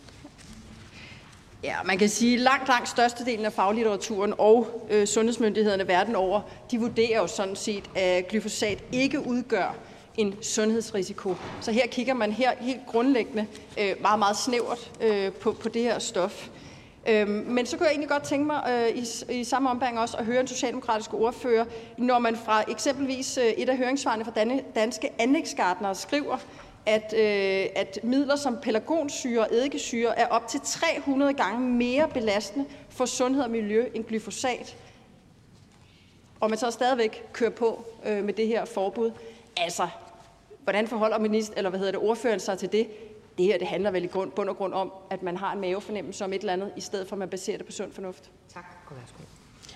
[1.64, 6.42] Ja, man kan sige, at langt, langt størstedelen af faglitteraturen og øh, sundhedsmyndighederne verden over,
[6.72, 9.76] de vurderer jo sådan set, at glyfosat ikke udgør
[10.18, 11.36] en sundhedsrisiko.
[11.62, 13.48] Så her kigger man her helt grundlæggende
[13.80, 16.50] øh, meget, meget snævert øh, på, på det her stof.
[17.08, 20.18] Øhm, men så kunne jeg egentlig godt tænke mig øh, i, i samme ombæring også
[20.18, 21.66] at høre en socialdemokratisk ordfører,
[21.98, 24.32] når man fra eksempelvis øh, et af høringssvarene fra
[24.76, 26.38] Danske Anlægsgartnere skriver,
[26.86, 32.66] at, øh, at midler som pelargonsyre og eddikesyre er op til 300 gange mere belastende
[32.90, 34.78] for sundhed og miljø end glyfosat,
[36.40, 39.12] og man så stadigvæk kører på øh, med det her forbud.
[39.58, 39.88] Altså,
[40.64, 42.88] hvordan forholder minister, eller hvad hedder det, ordføreren sig til det?
[43.42, 45.62] Det her det handler vel i grund, bund og grund om, at man har en
[45.62, 48.32] mavefornemmelse om et eller andet, i stedet for at man baserer det på sund fornuft.
[48.54, 48.66] Tak.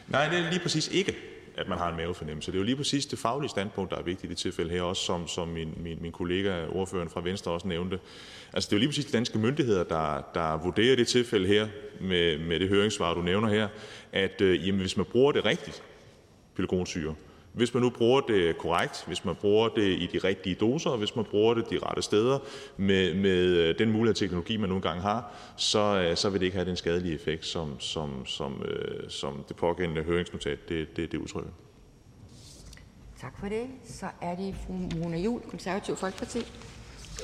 [0.08, 1.16] Nej, det er lige præcis ikke
[1.58, 2.52] at man har en mavefornemmelse.
[2.52, 4.82] Det er jo lige præcis det faglige standpunkt, der er vigtigt i det tilfælde her,
[4.82, 8.00] også som, som min, min, min kollega, ordføreren fra Venstre, også nævnte.
[8.54, 11.68] Altså, det er jo lige præcis de danske myndigheder, der, der vurderer det tilfælde her,
[12.02, 13.68] med, med det høringssvar, du nævner her,
[14.12, 15.84] at øh, jamen, hvis man bruger det rigtigt,
[16.56, 17.16] pelargonsyre,
[17.56, 20.98] hvis man nu bruger det korrekt, hvis man bruger det i de rigtige doser, og
[20.98, 22.40] hvis man bruger det de rette steder
[22.78, 26.46] med, med øh, den mulighed teknologi, man nogle gange har, så, øh, så vil det
[26.46, 31.12] ikke have den skadelige effekt, som, som, som, øh, som det pågældende høringsnotat det, det,
[31.12, 31.52] det udtrykker.
[33.22, 33.68] Tak for det.
[33.86, 36.40] Så er det fru Mona Juhl, Konservativ Folkeparti.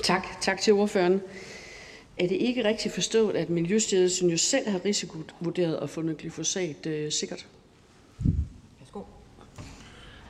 [0.02, 0.26] Tak.
[0.40, 1.20] Tak til ordføreren.
[2.18, 7.12] Er det ikke rigtigt forstået, at Miljøstyrelsen jo selv har risikovurderet og fundet glyfosat øh,
[7.12, 7.46] sikkert?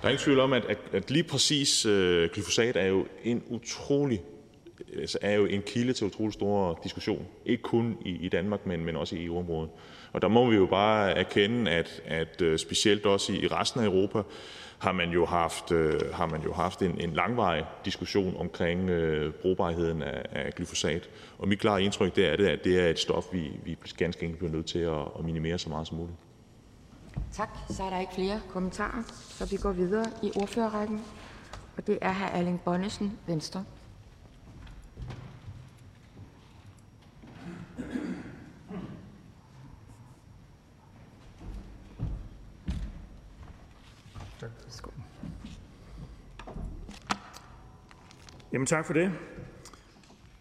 [0.03, 3.43] Der er ingen tvivl om, at, at, at lige præcis øh, glyfosat er jo en
[3.49, 4.23] utrolig
[4.99, 7.27] altså er jo en kilde til utrolig stor diskussion.
[7.47, 9.71] Ikke kun i, i Danmark, men, men også i EU-området.
[10.13, 13.81] Og der må vi jo bare erkende, at, at øh, specielt også i, i resten
[13.81, 14.23] af Europa
[14.79, 19.33] har man jo haft, øh, har man jo haft en, en langvarig diskussion omkring øh,
[19.33, 21.11] brugbarheden af, af glyfosat.
[21.39, 24.23] Og mit klare indtryk det er, det, at det er et stof, vi, vi ganske
[24.23, 26.17] enkelt bliver nødt til at, at minimere så meget som muligt.
[27.33, 27.49] Tak.
[27.69, 31.01] Så er der ikke flere kommentarer, så vi går videre i ordførerrækken.
[31.77, 32.37] Og det er hr.
[32.37, 33.65] Erling Bonnesen, Venstre.
[48.53, 49.13] Jamen tak for det.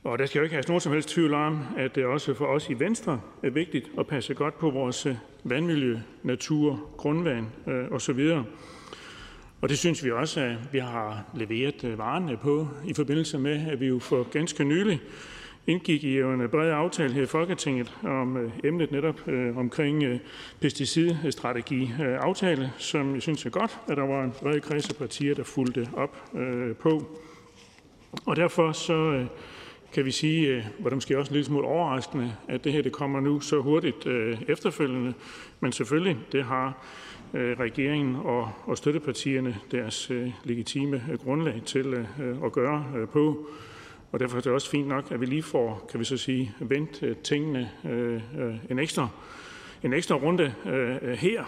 [0.03, 2.45] Og der skal jo ikke have nogen som helst tvivl om, at det også for
[2.45, 5.07] os i Venstre er vigtigt at passe godt på vores
[5.43, 8.29] vandmiljø, natur, grundvand øh, osv.
[9.61, 13.67] Og det synes vi også, at vi har leveret øh, varerne på i forbindelse med,
[13.71, 15.01] at vi jo for ganske nylig
[15.67, 20.03] indgik i en bred aftale her i Folketinget om øh, emnet netop øh, omkring
[20.59, 25.35] pesticidstrategi aftale, som jeg synes er godt, at der var en bred kreds af partier,
[25.35, 26.31] der fulgte op
[26.79, 27.19] på.
[28.25, 29.25] Og derfor så
[29.93, 32.81] kan vi sige, øh, var det måske også en lille smule overraskende, at det her
[32.81, 35.13] det kommer nu så hurtigt øh, efterfølgende.
[35.59, 36.85] Men selvfølgelig, det har
[37.33, 42.05] øh, regeringen og, og støttepartierne deres øh, legitime øh, grundlag til øh,
[42.45, 43.47] at gøre øh, på.
[44.11, 46.55] Og derfor er det også fint nok, at vi lige får, kan vi så sige,
[46.59, 49.07] vendt øh, tingene øh, øh, en, ekstra,
[49.83, 51.43] en ekstra runde øh, her.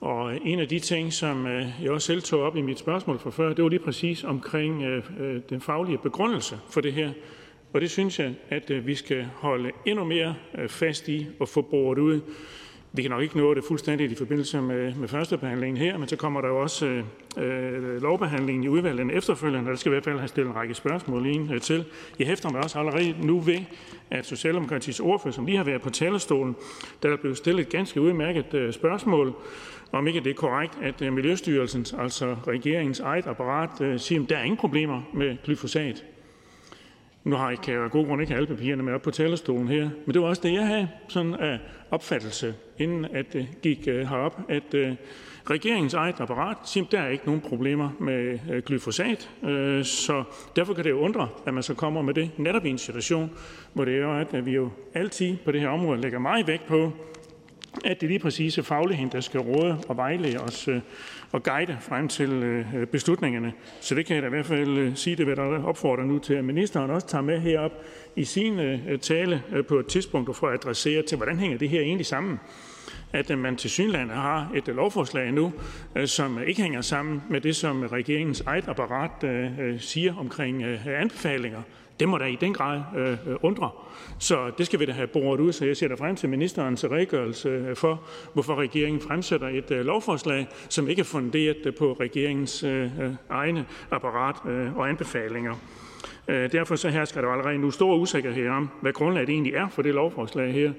[0.00, 3.18] Og en af de ting, som øh, jeg også selv tog op i mit spørgsmål
[3.18, 4.84] for før, det var lige præcis omkring
[5.50, 7.12] den faglige begrundelse for det her.
[7.74, 11.48] Og det synes jeg, at øh, vi skal holde endnu mere øh, fast i og
[11.48, 12.20] få boret ud.
[12.92, 16.16] Vi kan nok ikke nå det fuldstændigt i forbindelse med, med førstebehandlingen her, men så
[16.16, 17.04] kommer der jo også øh,
[17.36, 20.74] øh lovbehandlingen i udvalget efterfølgende, og der skal i hvert fald have stillet en række
[20.74, 21.84] spørgsmål ind øh, til.
[22.18, 23.58] Jeg hæfter mig også allerede nu ved,
[24.10, 26.56] at Socialdemokratiets ordfører, som lige har været på talerstolen,
[27.02, 29.34] der er blevet stillet et ganske udmærket øh, spørgsmål,
[29.92, 34.28] om ikke det er korrekt, at øh, Miljøstyrelsens, altså regeringens eget apparat, øh, siger, at
[34.28, 36.04] der er ingen problemer med glyfosat.
[37.24, 39.68] Nu har jeg, kan jeg af gode grunde ikke alle papirerne med op på talerstolen
[39.68, 41.58] her, men det var også det, jeg havde sådan af
[41.90, 44.92] opfattelse, inden at det gik øh, herop, at øh,
[45.50, 49.30] regeringens eget apparat siger, at der er ikke nogen problemer med glyfosat,
[49.86, 50.24] så
[50.56, 53.30] derfor kan det jo undre, at man så kommer med det netop i en situation,
[53.72, 56.66] hvor det er jo, at vi jo altid på det her område lægger meget vægt
[56.66, 56.92] på,
[57.84, 60.68] at det lige præcis er fagligheden, der skal råde og vejlede os
[61.32, 63.52] og guide frem til øh, beslutningerne.
[63.80, 66.18] Så det kan jeg da i hvert fald øh, sige, det vil der opfordre nu
[66.18, 67.72] til, at ministeren også tager med herop
[68.16, 71.80] i sin øh, tale på et tidspunkt og får adresseret til, hvordan hænger det her
[71.80, 72.40] egentlig sammen
[73.12, 75.52] at man til synlande har et lovforslag nu,
[76.04, 79.10] som ikke hænger sammen med det, som regeringens eget apparat
[79.80, 81.62] siger omkring anbefalinger.
[82.00, 83.70] Det må da i den grad øh, øh, undre.
[84.18, 86.84] Så det skal vi da have boret ud, så jeg ser da frem til ministerens
[86.84, 88.02] redegørelse øh, for,
[88.32, 92.90] hvorfor regeringen fremsætter et øh, lovforslag, som ikke er funderet øh, på regeringens øh,
[93.30, 95.54] egne apparat øh, og anbefalinger.
[96.28, 99.82] Øh, derfor så hersker der allerede nu stor usikkerhed om, hvad grundlaget egentlig er for
[99.82, 100.72] det lovforslag her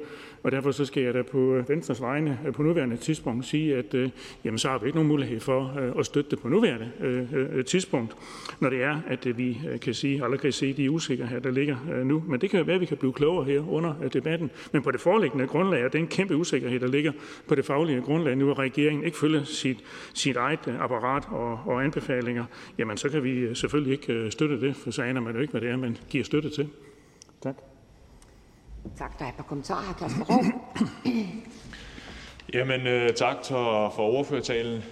[0.46, 3.76] og derfor så skal jeg da på øh, Venstres vegne øh, på nuværende tidspunkt sige,
[3.76, 4.10] at øh,
[4.44, 8.16] jamen, så har vi ikke nogen mulighed for at støtte det på nuværende tidspunkt,
[8.60, 12.24] når det er, at vi kan sige, eller kan se de usikkerheder, der ligger nu.
[12.28, 14.52] Men det kan jo være, at vi kan blive klogere her under debatten.
[14.72, 17.12] Men på det foreliggende grundlag, og den kæmpe usikkerhed, der ligger
[17.48, 21.84] på det faglige grundlag nu, at regeringen ikke følger sit, sit eget apparat og, og
[21.84, 22.46] anbefalinger,
[22.78, 25.62] jamen så kan vi selvfølgelig ikke støtte det, for så aner man jo ikke, hvad
[25.62, 26.70] det er, man giver støtte til.
[27.44, 27.75] Tak.
[28.98, 29.20] Tak.
[29.20, 29.94] Der er et par kommentarer.
[30.00, 30.44] Kasper Rå.
[32.54, 34.84] Jamen, øh, tak for, for ordførertalen,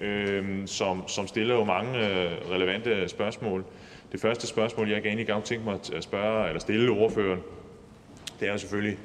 [0.00, 3.64] øh, som, som stiller jo mange øh, relevante spørgsmål.
[4.12, 7.40] Det første spørgsmål, jeg gerne i gang tænke mig at spørge eller stille ordføreren,
[8.40, 8.98] det er selvfølgelig,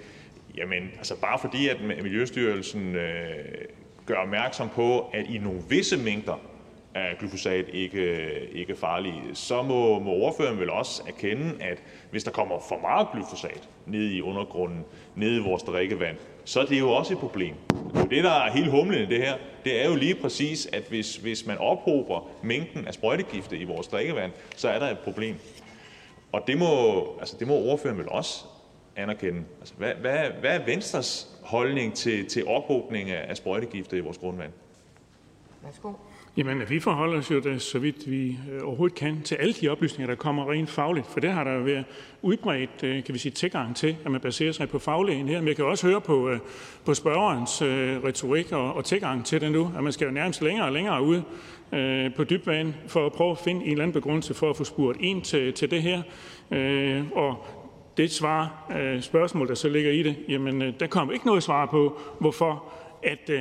[0.57, 3.35] jamen, altså bare fordi, at Miljøstyrelsen øh,
[4.05, 6.50] gør opmærksom på, at i nogle visse mængder
[6.95, 12.23] af glyfosat ikke, ikke er farlige, så må, må ordføreren vel også erkende, at hvis
[12.23, 14.85] der kommer for meget glyfosat ned i undergrunden,
[15.15, 17.55] ned i vores drikkevand, så er det jo også et problem.
[18.09, 21.15] Det, der er helt humlen i det her, det er jo lige præcis, at hvis,
[21.15, 25.35] hvis man ophober mængden af sprøjtegifte i vores drikkevand, så er der et problem.
[26.31, 28.45] Og det må, altså det må ordføreren vel også
[28.95, 29.43] anerkende.
[29.59, 34.51] Altså, hvad, hvad, hvad er Venstres holdning til, til ophobning af sprøjtegifte i vores grundvand?
[35.63, 35.93] Værsgo.
[36.37, 39.69] Jamen, vi forholder os jo da, så vidt vi øh, overhovedet kan, til alle de
[39.69, 41.07] oplysninger, der kommer rent fagligt.
[41.07, 41.85] For det har der jo været
[42.21, 45.39] udbredt, øh, kan vi sige, tilgang til, at man baserer sig på fagligheden her.
[45.39, 46.39] Men jeg kan også høre på, øh,
[46.85, 47.61] på spørgerens
[48.05, 51.03] retorik og, og tilgang til det nu, at man skal jo nærmest længere og længere
[51.03, 51.21] ud
[52.15, 54.97] på dybvand for at prøve at finde en eller anden begrundelse for at få spurgt
[55.01, 56.01] ind til, til det her.
[57.15, 57.45] Og
[57.97, 58.71] det svar,
[59.01, 62.63] spørgsmål, der så ligger i det, jamen der kommer ikke noget svar på, hvorfor
[63.03, 63.31] at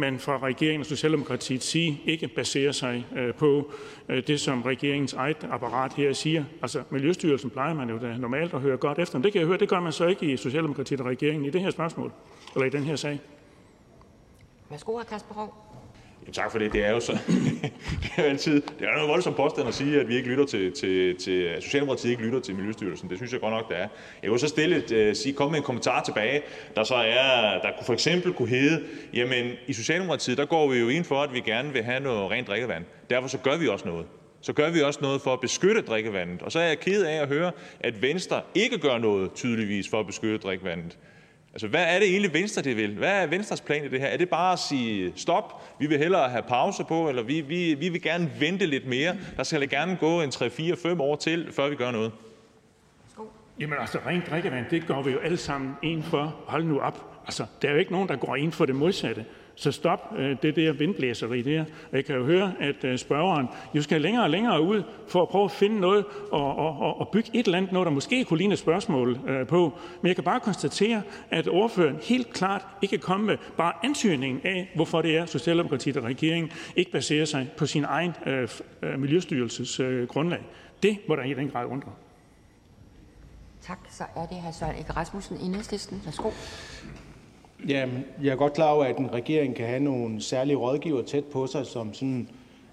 [0.00, 3.72] man fra regeringen og Socialdemokratiets side ikke baserer sig øh, på
[4.08, 6.44] øh, det, som regeringens eget apparat her siger.
[6.62, 9.46] Altså, Miljøstyrelsen plejer man jo da normalt at høre godt efter, men det kan jeg
[9.48, 12.12] høre, det gør man så ikke i Socialdemokratiet og regeringen i det her spørgsmål,
[12.54, 13.20] eller i den her sag.
[14.70, 14.98] Værsgo.
[15.08, 15.69] Kasper Rov.
[16.22, 16.72] Jamen, tak for det.
[16.72, 17.12] Det er jo så,
[18.02, 20.46] det er jo altid, det er noget voldsomt påstand at sige, at vi ikke lytter
[20.46, 23.10] til, til, til at Socialdemokratiet ikke lytter til Miljøstyrelsen.
[23.10, 23.88] Det synes jeg godt nok, det er.
[24.22, 26.42] Jeg vil så stille et, uh, sige, komme med en kommentar tilbage,
[26.76, 28.82] der så er, der kunne for eksempel kunne hedde,
[29.14, 32.30] jamen i Socialdemokratiet, der går vi jo ind for, at vi gerne vil have noget
[32.30, 32.84] rent drikkevand.
[33.10, 34.06] Derfor så gør vi også noget
[34.42, 36.42] så gør vi også noget for at beskytte drikkevandet.
[36.42, 40.00] Og så er jeg ked af at høre, at Venstre ikke gør noget tydeligvis for
[40.00, 40.98] at beskytte drikkevandet.
[41.52, 42.94] Altså, hvad er det egentlig, Venstre det vil?
[42.94, 44.06] Hvad er Venstres plan i det her?
[44.06, 47.74] Er det bare at sige stop, vi vil hellere have pause på, eller vi, vi,
[47.74, 49.16] vi vil gerne vente lidt mere?
[49.36, 52.12] Der skal gerne gå en 3, 4, 5 år til, før vi gør noget.
[53.60, 56.36] Jamen altså, rent drikkevand, det går vi jo alle sammen ind for.
[56.46, 57.22] Hold nu op.
[57.26, 59.24] Altså, der er jo ikke nogen, der går ind for det modsatte.
[59.60, 61.60] Så stop øh, det der vindblæseri der.
[61.60, 65.22] Og jeg kan jo høre, at øh, spørgeren jo skal længere og længere ud for
[65.22, 68.24] at prøve at finde noget og, og, og bygge et eller andet, noget der måske
[68.24, 69.78] kunne ligne et spørgsmål øh, på.
[70.02, 74.40] Men jeg kan bare konstatere, at ordføreren helt klart ikke kan komme med bare ansøgningen
[74.44, 78.48] af, hvorfor det er, Socialdemokratiet og regeringen ikke baserer sig på sin egen øh,
[78.98, 80.40] Miljøstyrelses øh, grundlag.
[80.82, 81.92] Det må der i den grad undre.
[83.62, 83.78] Tak.
[83.90, 84.50] Så er det hr.
[84.52, 86.02] Søren Ege Rasmussen, Enhedslisten.
[86.04, 86.30] Værsgo.
[87.68, 87.88] Ja,
[88.22, 91.46] jeg er godt klar over, at en regering kan have nogle særlige rådgiver tæt på
[91.46, 92.28] sig, som sådan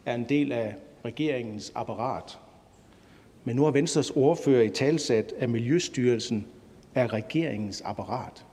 [0.06, 2.40] er en del af regeringens apparat.
[3.44, 6.46] Men nu har Venstres ordfører i talsat, at Miljøstyrelsen
[6.96, 8.46] er regeringens apparat.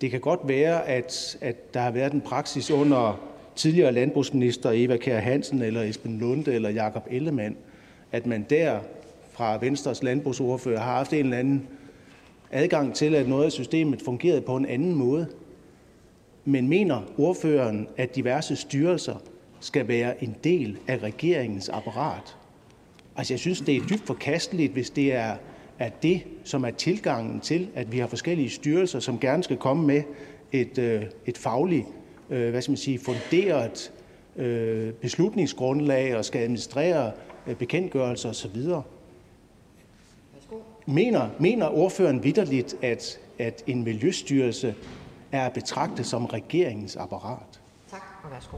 [0.00, 3.20] Det kan godt være, at, at der har været en praksis under
[3.56, 7.56] tidligere landbrugsminister Eva Kjær Hansen eller Esben Lunde eller Jakob Ellemann,
[8.12, 8.80] at man der
[9.30, 11.68] fra Venstres landbrugsordfører har haft en eller anden
[12.56, 15.26] adgang til, at noget af systemet fungerede på en anden måde.
[16.44, 19.14] Men mener ordføreren, at diverse styrelser
[19.60, 22.36] skal være en del af regeringens apparat?
[23.16, 25.36] Altså, jeg synes, det er dybt forkasteligt, hvis det er,
[25.78, 29.86] er det, som er tilgangen til, at vi har forskellige styrelser, som gerne skal komme
[29.86, 30.02] med
[30.52, 31.86] et, øh, et fagligt,
[32.30, 33.92] øh, hvad skal man sige, funderet
[34.36, 37.12] øh, beslutningsgrundlag og skal administrere
[37.46, 38.62] øh, bekendtgørelser osv.
[40.86, 44.74] Mener, mener ordføreren vidderligt, at, at en miljøstyrelse
[45.32, 47.60] er at betragte som regeringens apparat?
[47.90, 48.56] Tak, og værsgo.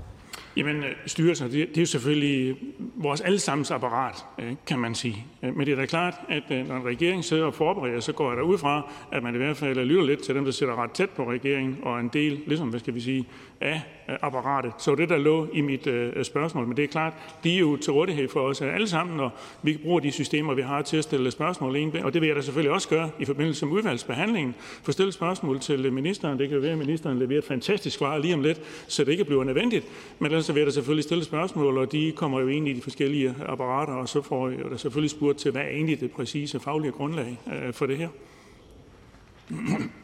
[0.56, 2.56] Jamen, øh, styrelser, det, det er jo selvfølgelig
[2.96, 5.26] vores allesammens apparat, øh, kan man sige.
[5.42, 8.32] Øh, men det er da klart, at når en regering sidder og forbereder, så går
[8.32, 10.90] jeg ud fra, at man i hvert fald lytter lidt til dem, der sidder ret
[10.90, 13.26] tæt på regeringen, og en del, ligesom, hvad skal vi sige,
[13.60, 14.72] af øh, apparatet.
[14.78, 16.66] Så det, der lå i mit øh, spørgsmål.
[16.66, 17.12] Men det er klart,
[17.44, 19.30] de er jo til rådighed for os alle sammen, og
[19.62, 21.97] vi bruger de systemer, vi har til at stille spørgsmål ind.
[21.97, 24.55] Og det vil jeg da selvfølgelig også gøre i forbindelse med udvalgsbehandlingen.
[24.82, 26.39] For stille spørgsmål til ministeren.
[26.39, 29.24] Det kan være, at ministeren leverer et fantastisk svar lige om lidt, så det ikke
[29.24, 29.86] bliver nødvendigt.
[30.18, 33.35] Men ellers vil der selvfølgelig stille spørgsmål, og de kommer jo ind i de forskellige
[33.47, 36.93] apparater, og så får jeg der selvfølgelig spurgt til, hvad er egentlig det præcise faglige
[36.93, 38.09] grundlag øh, for det her.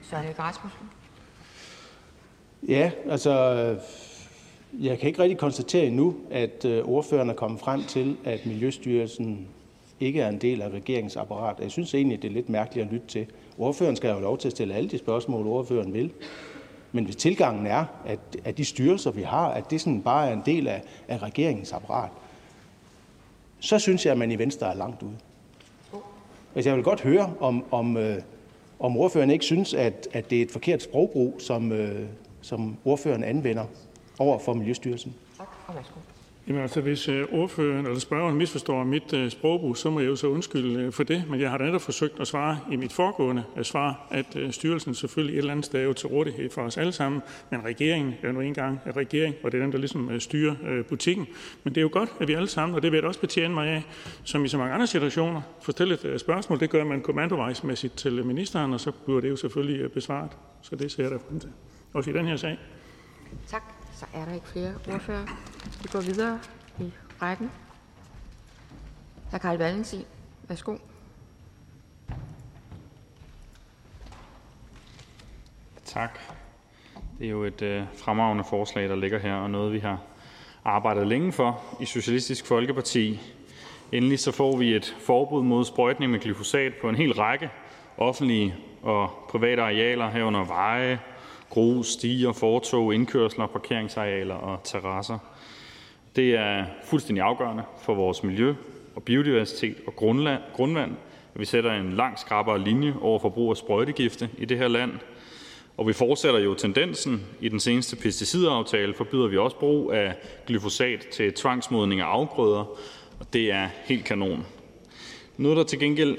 [0.02, 0.88] Søren det Rasmussen.
[2.68, 3.78] Ja, altså, øh,
[4.84, 9.48] jeg kan ikke rigtig konstatere endnu, at øh, ordføreren er kommet frem til, at Miljøstyrelsen
[10.00, 11.62] ikke er en del af regeringsapparatet.
[11.62, 13.26] Jeg synes egentlig, det er lidt mærkeligt at lytte til.
[13.58, 16.12] Ordføreren skal jo lov til at stille alle de spørgsmål, ordføreren vil.
[16.92, 20.32] Men hvis tilgangen er, at, at de styrelser, vi har, at det sådan bare er
[20.32, 22.10] en del af, af regeringens apparat,
[23.60, 25.16] så synes jeg, at man i Venstre er langt ude.
[26.54, 28.16] Altså, jeg vil godt høre, om, om, øh,
[28.78, 32.06] om ordføreren ikke synes, at, at det er et forkert sprogbrug, som, øh,
[32.44, 33.64] som ordføreren anvender
[34.18, 35.14] over for Miljøstyrelsen.
[35.38, 36.00] Tak, og værsgo.
[36.48, 40.16] Jamen altså, hvis øh, ordføreren eller spørgeren misforstår mit øh, sprogbrug, så må jeg jo
[40.16, 41.24] så undskylde øh, for det.
[41.30, 45.34] Men jeg har da netop forsøgt at svare i mit foregående svar, at styrelsen selvfølgelig
[45.34, 47.22] et eller andet sted er jo til rådighed for os alle sammen.
[47.50, 51.26] Men regeringen er nu engang en regering, og det er den, der ligesom styrer butikken.
[51.64, 53.54] Men det er jo godt, at vi alle sammen, og det vil jeg også betjene
[53.54, 53.82] mig af,
[54.24, 56.60] som i så mange andre situationer, får stillet et spørgsmål.
[56.60, 60.30] Det gør man kommandovejsmæssigt til ministeren, og så bliver det jo selvfølgelig besvaret.
[60.62, 61.50] Så det ser jeg da frem til.
[61.94, 62.58] Også i den her sag.
[63.46, 63.62] Tak.
[63.92, 65.26] Så er der ikke flere ordfører.
[65.82, 66.40] Vi går videre
[66.80, 66.92] i
[67.22, 67.50] rækken.
[69.30, 69.38] Hr.
[69.38, 70.04] Carl Valentin,
[70.48, 70.76] værsgo.
[75.84, 76.18] Tak.
[77.18, 80.00] Det er jo et øh, fremragende forslag, der ligger her, og noget, vi har
[80.64, 83.20] arbejdet længe for i Socialistisk Folkeparti.
[83.92, 87.50] Endelig så får vi et forbud mod sprøjtning med glyfosat på en hel række
[87.96, 91.00] offentlige og private arealer herunder veje,
[91.54, 95.18] grus, stier, fortov, indkørsler, parkeringsarealer og terrasser.
[96.16, 98.54] Det er fuldstændig afgørende for vores miljø
[98.96, 99.96] og biodiversitet og
[100.52, 100.92] grundvand,
[101.34, 104.68] at vi sætter en langt skrappere linje over for brug af sprøjtegifte i det her
[104.68, 104.92] land.
[105.76, 107.26] Og vi fortsætter jo tendensen.
[107.40, 110.14] I den seneste pesticidaftale forbyder vi også brug af
[110.46, 112.64] glyfosat til tvangsmodning af afgrøder,
[113.20, 114.46] og det er helt kanon.
[115.36, 116.18] Noget, der til gengæld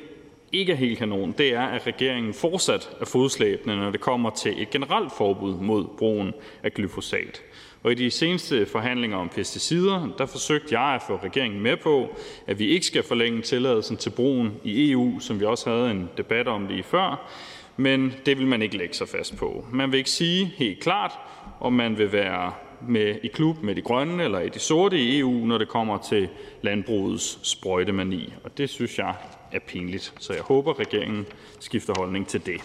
[0.59, 4.61] ikke er helt kanon, det er, at regeringen fortsat er fodslæbende, når det kommer til
[4.61, 6.33] et generelt forbud mod brugen
[6.63, 7.41] af glyfosat.
[7.83, 12.15] Og i de seneste forhandlinger om pesticider, der forsøgte jeg at få regeringen med på,
[12.47, 16.09] at vi ikke skal forlænge tilladelsen til brugen i EU, som vi også havde en
[16.17, 17.31] debat om lige før,
[17.77, 19.65] men det vil man ikke lægge sig fast på.
[19.71, 21.11] Man vil ikke sige helt klart,
[21.59, 22.53] om man vil være
[22.87, 25.97] med i klub med de grønne eller i de sorte i EU, når det kommer
[25.97, 26.29] til
[26.61, 29.15] landbrugets sprøjtemani, og det synes jeg
[29.51, 30.13] er pinligt.
[30.19, 31.25] Så jeg håber, regeringen
[31.59, 32.61] skifter holdning til det.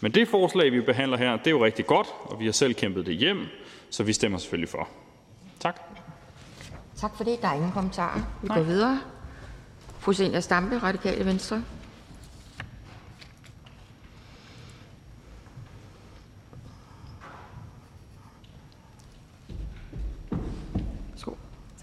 [0.00, 2.74] Men det forslag, vi behandler her, det er jo rigtig godt, og vi har selv
[2.74, 3.46] kæmpet det hjem,
[3.90, 4.88] så vi stemmer selvfølgelig for.
[5.60, 5.80] Tak.
[6.96, 7.42] Tak for det.
[7.42, 8.20] Der er ingen kommentarer.
[8.42, 8.56] Vi Nej.
[8.56, 9.00] går videre.
[9.98, 11.62] Fru Senior Stampe, Radikale Venstre.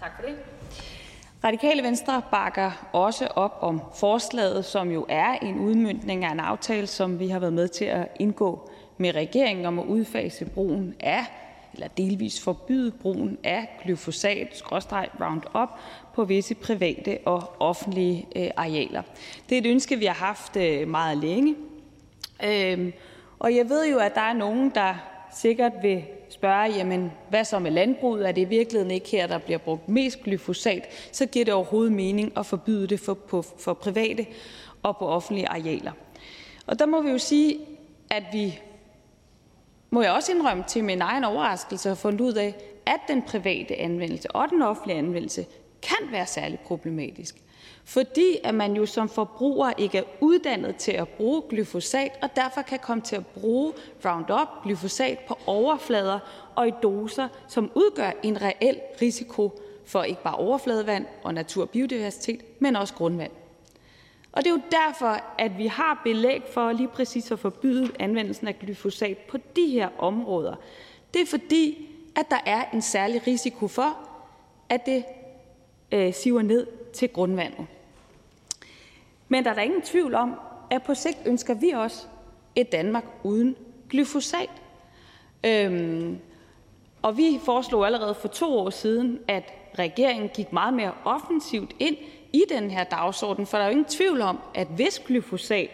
[0.00, 0.36] Tak for det.
[1.44, 6.86] Radikale Venstre bakker også op om forslaget, som jo er en udmyndning af en aftale,
[6.86, 11.24] som vi har været med til at indgå med regeringen om at udfase brugen af
[11.74, 14.62] eller delvis forbyde brugen af glyfosat
[15.20, 15.68] Roundup
[16.14, 19.02] på visse private og offentlige øh, arealer.
[19.48, 21.54] Det er et ønske, vi har haft øh, meget længe.
[22.44, 22.92] Øhm,
[23.38, 24.94] og jeg ved jo, at der er nogen, der
[25.34, 26.04] sikkert vil
[26.40, 28.28] spørge, jamen, hvad så med landbruget?
[28.28, 30.88] Er det i virkeligheden ikke her, der bliver brugt mest glyfosat?
[31.12, 34.26] Så giver det overhovedet mening at forbyde det for, på, for private
[34.82, 35.92] og på offentlige arealer.
[36.66, 37.58] Og der må vi jo sige,
[38.10, 38.58] at vi,
[39.90, 42.54] må jeg også indrømme til min egen overraskelse, har fundet ud af,
[42.86, 45.46] at den private anvendelse og den offentlige anvendelse
[45.82, 47.36] kan være særligt problematisk
[47.84, 52.62] fordi at man jo som forbruger ikke er uddannet til at bruge glyfosat og derfor
[52.62, 53.72] kan komme til at bruge
[54.04, 56.18] Roundup, glyfosat, på overflader
[56.56, 61.70] og i doser, som udgør en reel risiko for ikke bare overfladevand og natur og
[61.70, 63.30] biodiversitet, men også grundvand.
[64.32, 68.48] Og det er jo derfor, at vi har belæg for lige præcis at forbyde anvendelsen
[68.48, 70.54] af glyfosat på de her områder.
[71.14, 73.98] Det er fordi, at der er en særlig risiko for,
[74.68, 75.04] at det
[75.92, 77.66] øh, siver ned til grundvandet.
[79.28, 80.34] Men der er da ingen tvivl om,
[80.70, 82.06] at på sigt ønsker vi også
[82.56, 83.56] et Danmark uden
[83.90, 84.50] glyfosat.
[85.46, 86.18] Øhm,
[87.02, 91.96] og vi foreslog allerede for to år siden, at regeringen gik meget mere offensivt ind
[92.32, 95.70] i den her dagsorden, for der er jo ingen tvivl om, at hvis glyfosat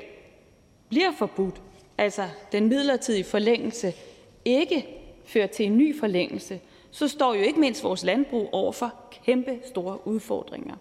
[0.88, 1.62] bliver forbudt,
[1.98, 2.22] altså
[2.52, 3.94] den midlertidige forlængelse
[4.44, 4.86] ikke
[5.24, 6.60] fører til en ny forlængelse,
[6.90, 8.94] så står jo ikke mindst vores landbrug over for
[9.24, 10.74] kæmpe store udfordringer.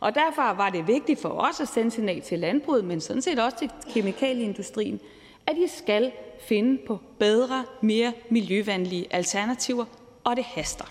[0.00, 3.38] Og derfor var det vigtigt for os at sende signal til landbruget, men sådan set
[3.38, 5.00] også til kemikalieindustrien,
[5.46, 9.84] at de skal finde på bedre, mere miljøvenlige alternativer,
[10.24, 10.84] og det haster.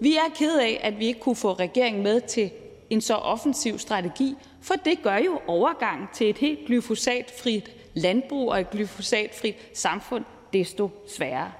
[0.00, 2.50] Vi er ked af, at vi ikke kunne få regeringen med til
[2.90, 8.60] en så offensiv strategi, for det gør jo overgang til et helt glyfosatfrit landbrug og
[8.60, 11.52] et glyfosatfrit samfund, desto sværere.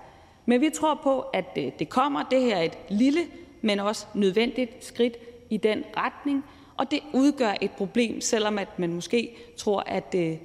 [0.47, 2.23] Men vi tror på, at det kommer.
[2.23, 3.20] Det her er et lille,
[3.60, 5.16] men også nødvendigt skridt
[5.51, 6.44] i den retning,
[6.77, 10.36] og det udgør et problem, selvom at man måske tror, at, øh,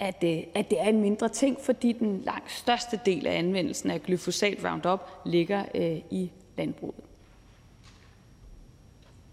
[0.00, 3.90] at, øh, at det er en mindre ting, fordi den langt største del af anvendelsen
[3.90, 7.04] af glyfosat Roundup ligger øh, i landbruget.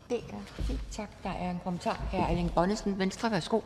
[0.09, 0.79] Det er fint.
[0.91, 1.09] Tak.
[1.23, 2.07] Der er en kommentar.
[2.11, 3.31] Her Erling Bonnesen, Venstre.
[3.31, 3.59] Værsgo.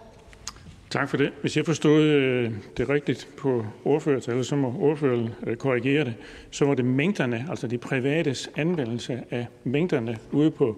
[0.89, 1.31] Tak for det.
[1.41, 6.13] Hvis jeg forstod øh, det rigtigt på ordførertallet, så må ordføreren øh, korrigere det.
[6.51, 10.77] Så var det mængderne, altså de privates anvendelse af mængderne ude på,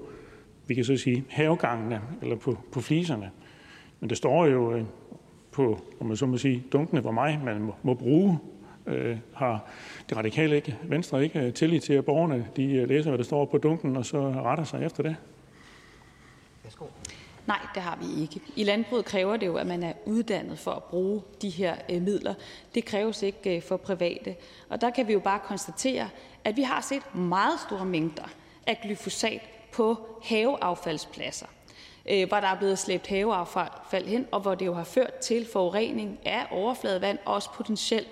[0.67, 3.31] vi kan så sige, havegangene eller på, på fliserne.
[3.99, 4.83] Men det står jo øh,
[5.51, 8.39] på, om man så må sige, dunkene, hvor meget man må, må bruge.
[8.87, 9.65] Øh, har
[10.09, 13.57] det radikale ikke, Venstre ikke tillid til, at borgerne de læser, hvad der står på
[13.57, 15.15] dunken, og så retter sig efter det?
[17.47, 18.41] Nej, det har vi ikke.
[18.55, 22.01] I landbruget kræver det jo, at man er uddannet for at bruge de her øh,
[22.01, 22.33] midler.
[22.75, 24.35] Det kræves ikke øh, for private.
[24.69, 26.09] Og der kan vi jo bare konstatere,
[26.43, 28.29] at vi har set meget store mængder
[28.67, 29.41] af glyfosat
[29.71, 31.45] på haveaffaldspladser,
[32.09, 35.47] øh, hvor der er blevet slæbt haveaffald hen, og hvor det jo har ført til
[35.53, 38.05] forurening af overfladevand, og også potentiel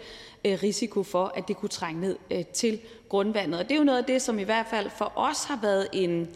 [0.45, 2.79] øh, risiko for, at det kunne trænge ned øh, til
[3.09, 3.59] grundvandet.
[3.59, 5.87] Og det er jo noget af det, som i hvert fald for os har været
[5.93, 6.29] en,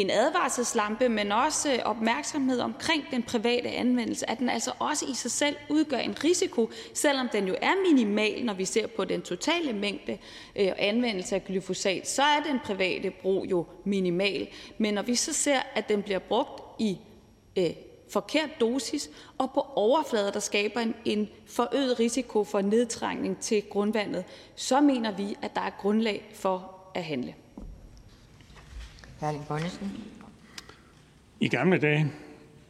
[0.00, 5.30] en advarselslampe, men også opmærksomhed omkring den private anvendelse, at den altså også i sig
[5.30, 9.72] selv udgør en risiko, selvom den jo er minimal, når vi ser på den totale
[9.72, 10.18] mængde
[10.56, 14.48] og anvendelse af glyfosat, så er den private brug jo minimal.
[14.78, 16.98] Men når vi så ser, at den bliver brugt i
[17.56, 17.70] øh,
[18.10, 24.24] forkert dosis og på overflader, der skaber en, en forøget risiko for nedtrængning til grundvandet,
[24.54, 27.34] så mener vi, at der er grundlag for at handle.
[31.40, 32.12] I gamle dage,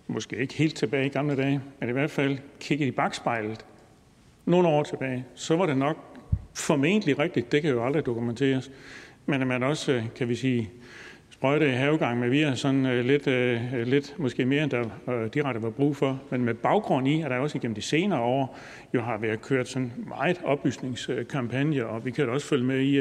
[0.06, 3.64] måske ikke helt tilbage i gamle dage, men i hvert fald kigge i bagspejlet
[4.44, 5.96] nogle år tilbage, så var det nok
[6.54, 8.70] formentlig rigtigt, det kan jo aldrig dokumenteres,
[9.26, 10.70] men at man også, øh, kan vi sige,
[11.30, 15.62] sprøjte i havegang med via sådan øh, lidt, øh, lidt måske mere, end der direkte
[15.62, 16.20] var brug for.
[16.30, 18.58] Men med baggrund i, at der også igennem de senere år
[18.94, 23.00] jo har været kørt sådan meget oplysningskampagne, og vi kan da også følge med i,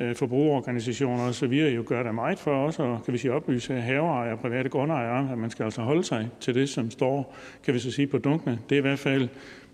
[0.00, 1.32] Øh, forbrugerorganisationer osv.
[1.32, 4.68] så jo gør det meget for os og kan vi sige, oplyse haveejere og private
[4.68, 8.06] grundejere, at man skal altså holde sig til det, som står kan vi så sige,
[8.06, 8.58] på dunkene.
[8.68, 9.28] Det er i hvert fald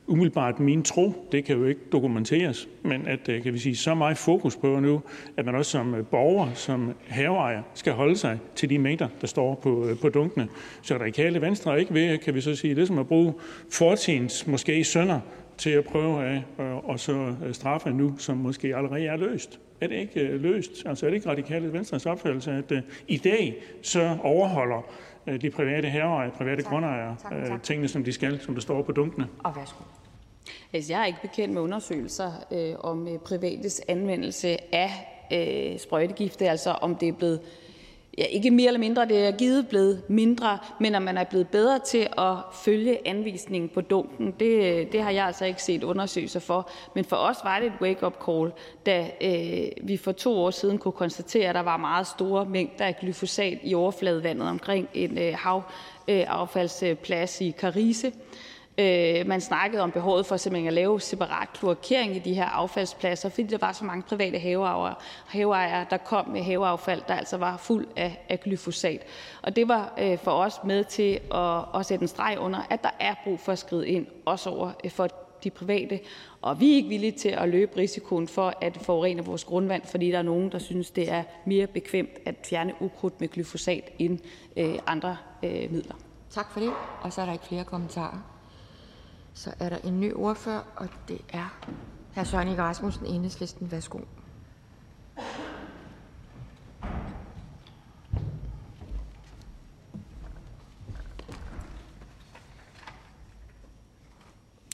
[0.06, 1.28] umiddelbart min tro.
[1.32, 4.80] Det kan jo ikke dokumenteres, men at øh, kan vi sige, så meget fokus på
[4.80, 5.02] nu,
[5.36, 9.26] at man også som øh, borger, som haveejer, skal holde sig til de mængder, der
[9.26, 10.48] står på, på dunkene.
[10.82, 13.34] Så radikale venstre ikke ved, kan vi så sige, det som at bruge
[13.72, 15.20] fortidens måske sønder
[15.58, 16.42] til at prøve af
[16.84, 19.60] og så straffe nu, som måske allerede er løst.
[19.80, 20.86] Er det ikke øh, løst?
[20.86, 22.78] Altså er det ikke radikale venstres opfattelse, at uh,
[23.08, 24.82] i dag så overholder
[25.26, 28.82] uh, de private herrer og private grundejere uh, tingene, som de skal, som der står
[28.82, 29.26] på dunkene?
[29.38, 29.84] Og værsgo.
[30.72, 34.90] Altså, jeg er ikke bekendt med undersøgelser øh, om øh, privates anvendelse af
[35.32, 37.40] øh, sprøjtegifte, altså om det er blevet
[38.18, 41.48] ja, ikke mere eller mindre, det er givet blevet mindre, men at man er blevet
[41.48, 42.34] bedre til at
[42.64, 46.70] følge anvisningen på dunken, det, det har jeg altså ikke set undersøgelser for.
[46.94, 48.52] Men for os var det et wake-up call,
[48.86, 52.84] da øh, vi for to år siden kunne konstatere, at der var meget store mængder
[52.84, 55.34] af glyfosat i overfladevandet omkring en øh,
[56.06, 58.12] havaffaldsplads øh, i Karise.
[58.78, 63.28] Øh, man snakkede om behovet for simpelthen at lave separat kloakering i de her affaldspladser,
[63.28, 64.38] fordi der var så mange private
[65.26, 69.02] haveejere, der kom med haveaffald, der altså var fuld af, af glyfosat.
[69.42, 72.82] Og det var øh, for os med til at, at sætte en streg under, at
[72.82, 75.08] der er brug for at skride ind, også over øh, for
[75.44, 76.00] de private.
[76.42, 80.10] Og vi er ikke villige til at løbe risikoen for at forurene vores grundvand, fordi
[80.10, 84.18] der er nogen, der synes, det er mere bekvemt at fjerne ukrudt med glyfosat end
[84.56, 85.94] øh, andre øh, midler.
[86.30, 86.70] Tak for det.
[87.02, 88.35] Og så er der ikke flere kommentarer.
[89.36, 91.58] Så er der en ny ordfører, og det er
[92.14, 92.24] hr.
[92.24, 93.70] Søren Ege Rasmussen, Enhedslisten.
[93.70, 93.98] Værsgo.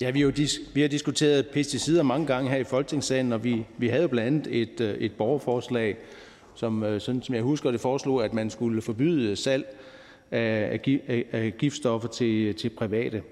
[0.00, 0.32] Ja, vi, jo
[0.74, 4.46] vi har diskuteret pesticider mange gange her i Folketingssalen, og vi, vi havde jo blandt
[4.46, 5.96] andet et, øh, et borgerforslag,
[6.54, 9.76] som, øh, sådan som jeg husker det, foreslog, at man skulle forbyde salg
[10.30, 13.22] af, af, af giftstoffer til, til private.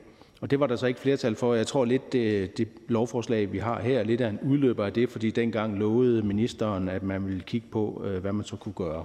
[0.40, 1.54] Og det var der så ikke flertal for.
[1.54, 5.10] Jeg tror lidt, det, det lovforslag, vi har her, lidt er en udløber af det,
[5.10, 9.04] fordi dengang lovede ministeren, at man ville kigge på, øh, hvad man så kunne gøre.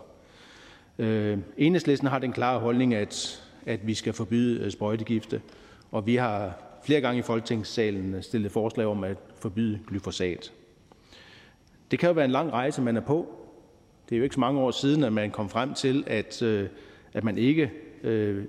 [0.99, 5.41] Øh, enhedslisten har den klare holdning, at, at vi skal forbyde øh, sprøjtegifte,
[5.91, 10.51] og vi har flere gange i folketingssalen øh, stillet forslag om at forbyde glyfosat.
[11.91, 13.27] Det kan jo være en lang rejse, man er på.
[14.09, 16.41] Det er jo ikke så mange år siden, at man kom frem til, at,
[17.13, 17.71] at man ikke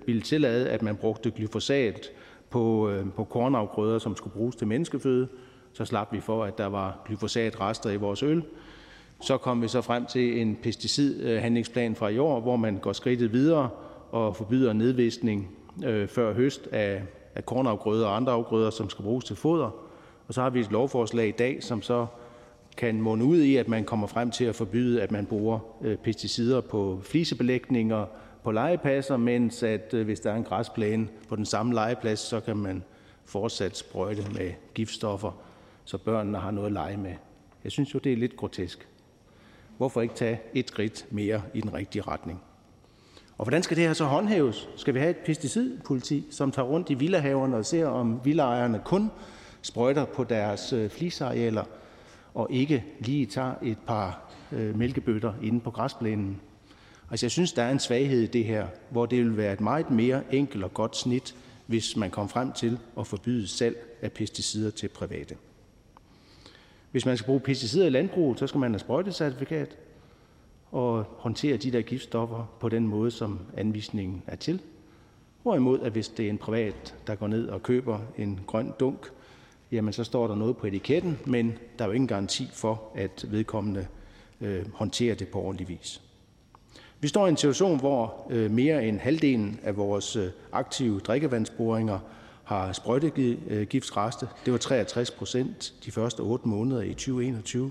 [0.06, 2.10] ville tillade, at man brugte glyfosat
[2.50, 5.28] på, øh, på kornafgrøder, som skulle bruges til menneskeføde.
[5.72, 8.42] Så slap vi for, at der var glyfosatrester i vores øl.
[9.20, 13.32] Så kom vi så frem til en pesticidhandlingsplan fra i år, hvor man går skridtet
[13.32, 13.68] videre
[14.10, 15.50] og forbyder nedvisning
[15.84, 17.02] øh, før høst af,
[17.34, 19.70] af kornafgrøder og andre afgrøder, som skal bruges til foder.
[20.28, 22.06] Og så har vi et lovforslag i dag, som så
[22.76, 25.96] kan munde ud i, at man kommer frem til at forbyde, at man bruger øh,
[25.96, 28.06] pesticider på flisebelægninger
[28.46, 32.40] på legepladser, mens at øh, hvis der er en græsplæne på den samme legeplads, så
[32.40, 32.82] kan man
[33.24, 35.32] fortsat sprøjte med giftstoffer,
[35.84, 37.14] så børnene har noget at lege med.
[37.64, 38.88] Jeg synes jo, det er lidt grotesk.
[39.76, 42.42] Hvorfor ikke tage et skridt mere i den rigtige retning?
[43.38, 44.68] Og hvordan skal det her så håndhæves?
[44.76, 49.10] Skal vi have et pesticidpoliti, som tager rundt i villahaverne og ser, om villaejerne kun
[49.62, 51.64] sprøjter på deres øh, flisarealer,
[52.34, 56.40] og ikke lige tager et par øh, mælkebøtter inde på græsplænen?
[57.10, 59.60] Altså jeg synes, der er en svaghed i det her, hvor det vil være et
[59.60, 61.34] meget mere enkelt og godt snit,
[61.66, 65.36] hvis man kom frem til at forbyde salg af pesticider til private.
[66.90, 69.76] Hvis man skal bruge pesticider i landbruget, så skal man have sprøjtecertifikat
[70.72, 74.60] og håndtere de der giftstoffer på den måde, som anvisningen er til.
[75.42, 79.10] Hvorimod, at hvis det er en privat, der går ned og køber en grøn dunk,
[79.72, 83.24] jamen så står der noget på etiketten, men der er jo ingen garanti for, at
[83.28, 83.86] vedkommende
[84.40, 86.00] øh, håndterer det på ordentlig vis.
[87.00, 91.98] Vi står i en situation, hvor øh, mere end halvdelen af vores øh, aktive drikkevandsboringer
[92.44, 94.26] har sprøjtegiftsreste.
[94.26, 97.70] Øh, det var 63 procent de første 8 måneder i 2021.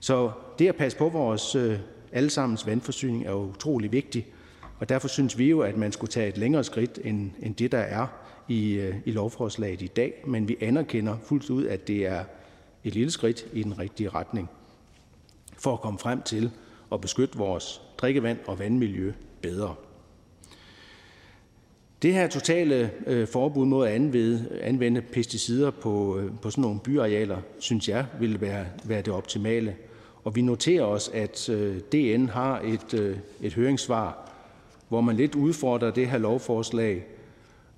[0.00, 1.56] Så det at passe på vores
[2.12, 4.26] allesammens vandforsyning er utrolig vigtigt,
[4.78, 7.72] og derfor synes vi jo, at man skulle tage et længere skridt end, end det,
[7.72, 8.06] der er
[8.48, 12.24] i, i lovforslaget i dag, men vi anerkender fuldt ud, at det er
[12.84, 14.50] et lille skridt i den rigtige retning
[15.58, 16.50] for at komme frem til
[16.92, 19.12] og beskytte vores drikkevand og vandmiljø
[19.42, 19.74] bedre.
[22.02, 26.80] Det her totale øh, forbud mod at anvende, anvende pesticider på, øh, på sådan nogle
[26.80, 29.76] byarealer, synes jeg, ville være, være det optimale.
[30.24, 34.30] Og vi noterer os, at øh, DN har et, øh, et høringssvar,
[34.88, 37.06] hvor man lidt udfordrer det her lovforslag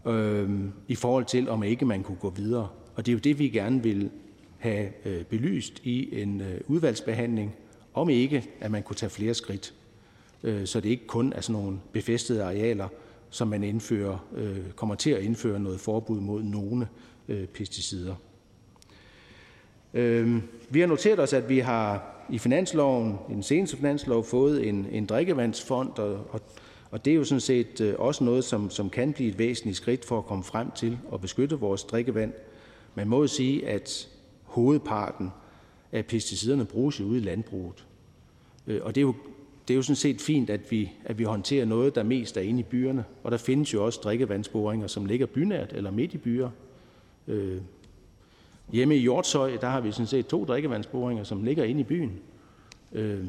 [0.07, 0.51] øh,
[0.89, 2.69] i forhold til, om ikke man kunne gå videre.
[2.95, 4.11] Og det er jo det, vi gerne vil
[4.59, 7.55] have øh, belyst i en øh, udvalgsbehandling,
[7.95, 9.75] om ikke at man kunne tage flere skridt.
[10.43, 12.89] Øh, så det ikke kun er sådan nogle befæstede arealer,
[13.31, 16.89] som man indfører, øh, kommer til at indføre noget forbud mod nogle
[17.29, 18.15] øh, pesticider.
[19.95, 24.69] Øh, vi har noteret os, at vi har i finansloven, i den seneste finanslov, fået
[24.69, 26.41] en, en drikkevandsfond, og, og,
[26.91, 29.77] og det er jo sådan set øh, også noget, som, som kan blive et væsentligt
[29.77, 32.33] skridt for at komme frem til at beskytte vores drikkevand.
[32.95, 34.09] Man må jo sige, at
[34.43, 35.31] hovedparten
[35.95, 37.87] at pesticiderne bruges ude i landbruget.
[38.67, 39.15] Øh, og det er jo
[39.69, 42.41] det er jo sådan set fint, at vi, at vi håndterer noget, der mest er
[42.41, 43.05] inde i byerne.
[43.23, 46.51] Og der findes jo også drikkevandsboringer, som ligger bynært eller midt i byer.
[47.29, 47.61] Øh,
[48.73, 52.19] hjemme i Hjortshøj, der har vi sådan set to drikkevandsboringer, som ligger inde i byen.
[52.93, 53.25] Øh,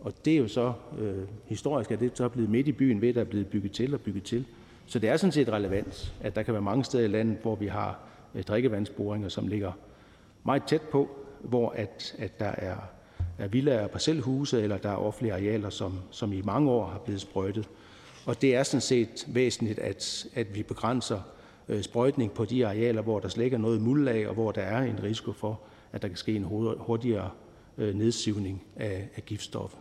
[0.00, 1.14] og det er jo så øh,
[1.46, 3.72] historisk, at det så er blevet midt i byen ved, at der er blevet bygget
[3.72, 4.44] til og bygget til.
[4.86, 7.54] Så det er sådan set relevant, at der kan være mange steder i landet, hvor
[7.54, 7.98] vi har
[8.34, 9.72] øh, drikkevandsboringer, som ligger
[10.44, 11.10] meget tæt på,
[11.42, 12.76] hvor at, at der er
[13.40, 16.98] er villaer og parcelhuse, eller der er offentlige arealer, som, som i mange år har
[16.98, 17.68] blevet sprøjtet.
[18.26, 21.20] Og det er sådan set væsentligt, at, at vi begrænser
[21.68, 24.62] øh, sprøjtning på de arealer, hvor der slet ikke er noget muldlag, og hvor der
[24.62, 25.60] er en risiko for,
[25.92, 26.44] at der kan ske en
[26.78, 27.30] hurtigere
[27.78, 29.78] øh, nedsivning af, af giftstoffer.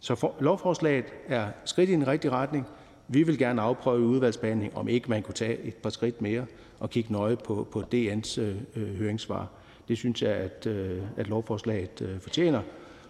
[0.00, 2.66] Så for, lovforslaget er skridt i den rigtige retning.
[3.08, 6.46] Vi vil gerne afprøve i udvalgsbehandling, om ikke man kunne tage et par skridt mere
[6.80, 9.48] og kigge nøje på, på DN's øh, øh, høringssvar.
[9.88, 12.62] Det synes jeg, at, øh, at lovforslaget øh, fortjener.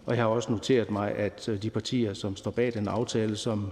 [0.06, 3.36] Og jeg har også noteret mig, at øh, de partier, som står bag den aftale,
[3.36, 3.70] som,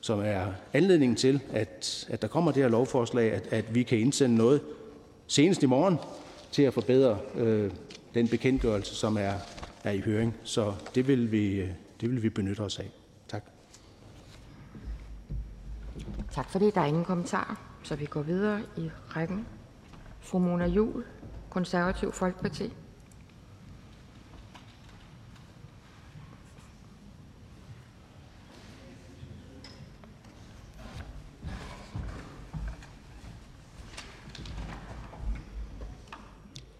[0.00, 3.98] som er anledningen til, at, at der kommer det her lovforslag, at, at vi kan
[3.98, 4.60] indsende noget
[5.26, 5.98] senest i morgen
[6.52, 7.70] til at forbedre øh,
[8.14, 9.32] den bekendtgørelse, som er,
[9.84, 10.34] er i høring.
[10.42, 11.60] Så det vil, vi,
[12.00, 12.90] det vil vi benytte os af.
[13.28, 13.44] Tak.
[16.32, 16.74] Tak for det.
[16.74, 19.46] Der er ingen kommentarer, så vi går videre i rækken.
[20.20, 21.04] Fru Mona Juhl,
[21.56, 22.72] Konservativ Folkeparti.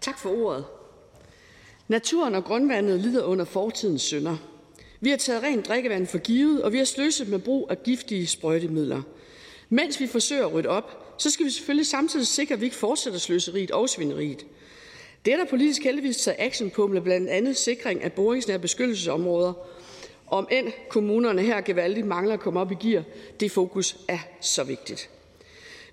[0.01, 0.65] Tak for ordet.
[1.87, 4.37] Naturen og grundvandet lider under fortidens synder.
[5.01, 8.27] Vi har taget rent drikkevand for givet, og vi har sløset med brug af giftige
[8.27, 9.01] sprøjtemidler.
[9.69, 12.77] Mens vi forsøger at rydde op, så skal vi selvfølgelig samtidig sikre, at vi ikke
[12.77, 14.45] fortsætter sløseriet og svineriet.
[15.27, 19.53] Det er der politisk heldigvis taget action på med blandt andet sikring af boringsnære beskyttelsesområder.
[20.27, 23.03] Om end kommunerne her gevaldigt mangler at komme op i gear,
[23.39, 25.09] det fokus er så vigtigt.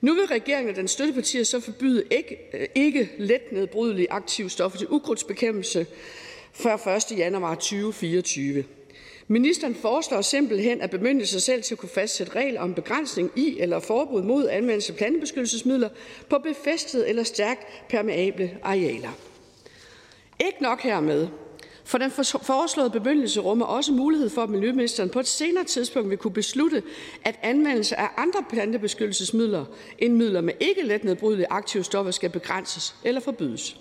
[0.01, 4.79] Nu vil regeringen og den støttepartier så forbyde ikke, øh, ikke let nedbrydelige aktive stoffer
[4.79, 5.87] til ukrudtsbekæmpelse
[6.53, 7.19] før 1.
[7.19, 8.65] januar 2024.
[9.29, 13.57] Ministeren foreslår simpelthen at bemyndige sig selv til at kunne fastsætte regler om begrænsning i
[13.59, 15.89] eller forbud mod anvendelse af plantebeskyttelsesmidler
[16.31, 19.09] på befæstede eller stærkt permeable arealer.
[20.41, 21.29] Ikke nok hermed.
[21.85, 22.11] For den
[22.43, 26.83] foreslåede bemyndigelse rummer også mulighed for, at miljøministeren på et senere tidspunkt vil kunne beslutte,
[27.25, 29.65] at anvendelse af andre plantebeskyttelsesmidler
[29.99, 33.77] end midler med ikke let nedbrydelige aktive stoffer skal begrænses eller forbydes.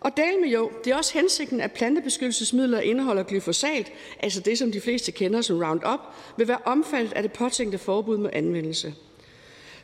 [0.00, 4.72] Og dalme med jo, det er også hensigten, at plantebeskyttelsesmidler indeholder glyfosat, altså det, som
[4.72, 6.00] de fleste kender som Roundup,
[6.36, 8.94] vil være omfattet af det påtænkte forbud mod anvendelse.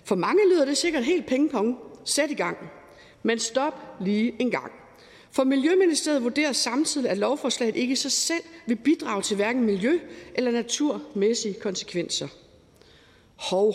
[0.05, 1.79] For mange lyder det sikkert helt pingpong.
[2.05, 2.57] Sæt i gang.
[3.23, 4.73] Men stop lige en gang.
[5.31, 10.01] For Miljøministeriet vurderer samtidig, at lovforslaget ikke i sig selv vil bidrage til hverken miljø-
[10.35, 12.29] eller naturmæssige konsekvenser.
[13.37, 13.75] Hov,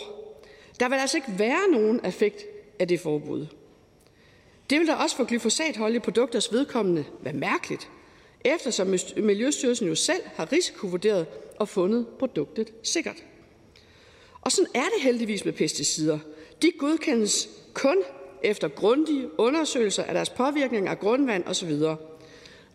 [0.80, 2.44] der vil altså ikke være nogen effekt
[2.78, 3.46] af det forbud.
[4.72, 7.88] Det vil da også for glyfosatholdige produkters vedkommende være mærkeligt,
[8.44, 11.26] eftersom Miljøstyrelsen jo selv har risikovurderet
[11.58, 13.24] og fundet produktet sikkert.
[14.40, 16.18] Og sådan er det heldigvis med pesticider.
[16.62, 17.96] De godkendes kun
[18.42, 21.72] efter grundige undersøgelser af deres påvirkning af grundvand osv.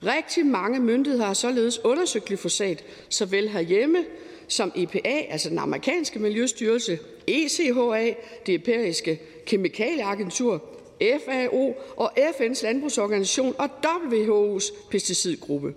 [0.04, 4.06] Rigtig mange myndigheder har således undersøgt glyfosat, såvel herhjemme
[4.48, 8.14] som EPA, altså den amerikanske miljøstyrelse, ECHA,
[8.46, 15.74] det europæiske kemikalieagentur, FAO og FN's landbrugsorganisation og WHO's pesticidgruppe.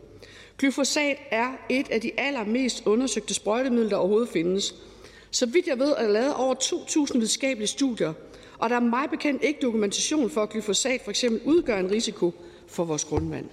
[0.58, 4.74] Glyfosat er et af de allermest undersøgte sprøjtemidler, der overhovedet findes.
[5.30, 8.12] Så vidt jeg ved, er der lavet over 2.000 videnskabelige studier,
[8.58, 12.32] og der er meget bekendt ikke dokumentation for, at glyfosat for eksempel udgør en risiko
[12.66, 13.46] for vores grundvand.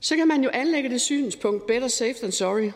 [0.00, 2.70] Så kan man jo anlægge det synspunkt better safe than sorry,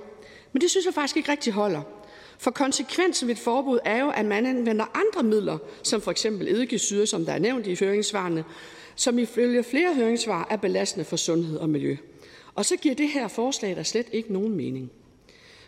[0.53, 1.98] men det synes jeg faktisk ikke rigtig holder.
[2.39, 6.49] For konsekvensen ved et forbud er jo, at man anvender andre midler, som for eksempel
[6.49, 8.45] eddikesyre, som der er nævnt i høringssvarene,
[8.97, 11.97] som ifølge flere høringssvar er belastende for sundhed og miljø.
[12.55, 14.91] Og så giver det her forslag der slet ikke nogen mening.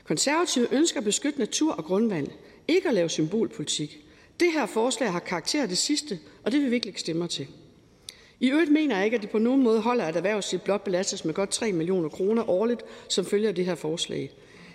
[0.04, 2.28] Konservative ønsker at beskytte natur og grundvand,
[2.68, 4.04] ikke at lave symbolpolitik.
[4.40, 7.46] Det her forslag har karakter af det sidste, og det vil vi ikke stemmer til.
[8.40, 11.24] I øvrigt mener jeg ikke, at det på nogen måde holder, at erhvervslivet blot belastes
[11.24, 14.30] med godt 3 millioner kroner årligt, som følger det her forslag.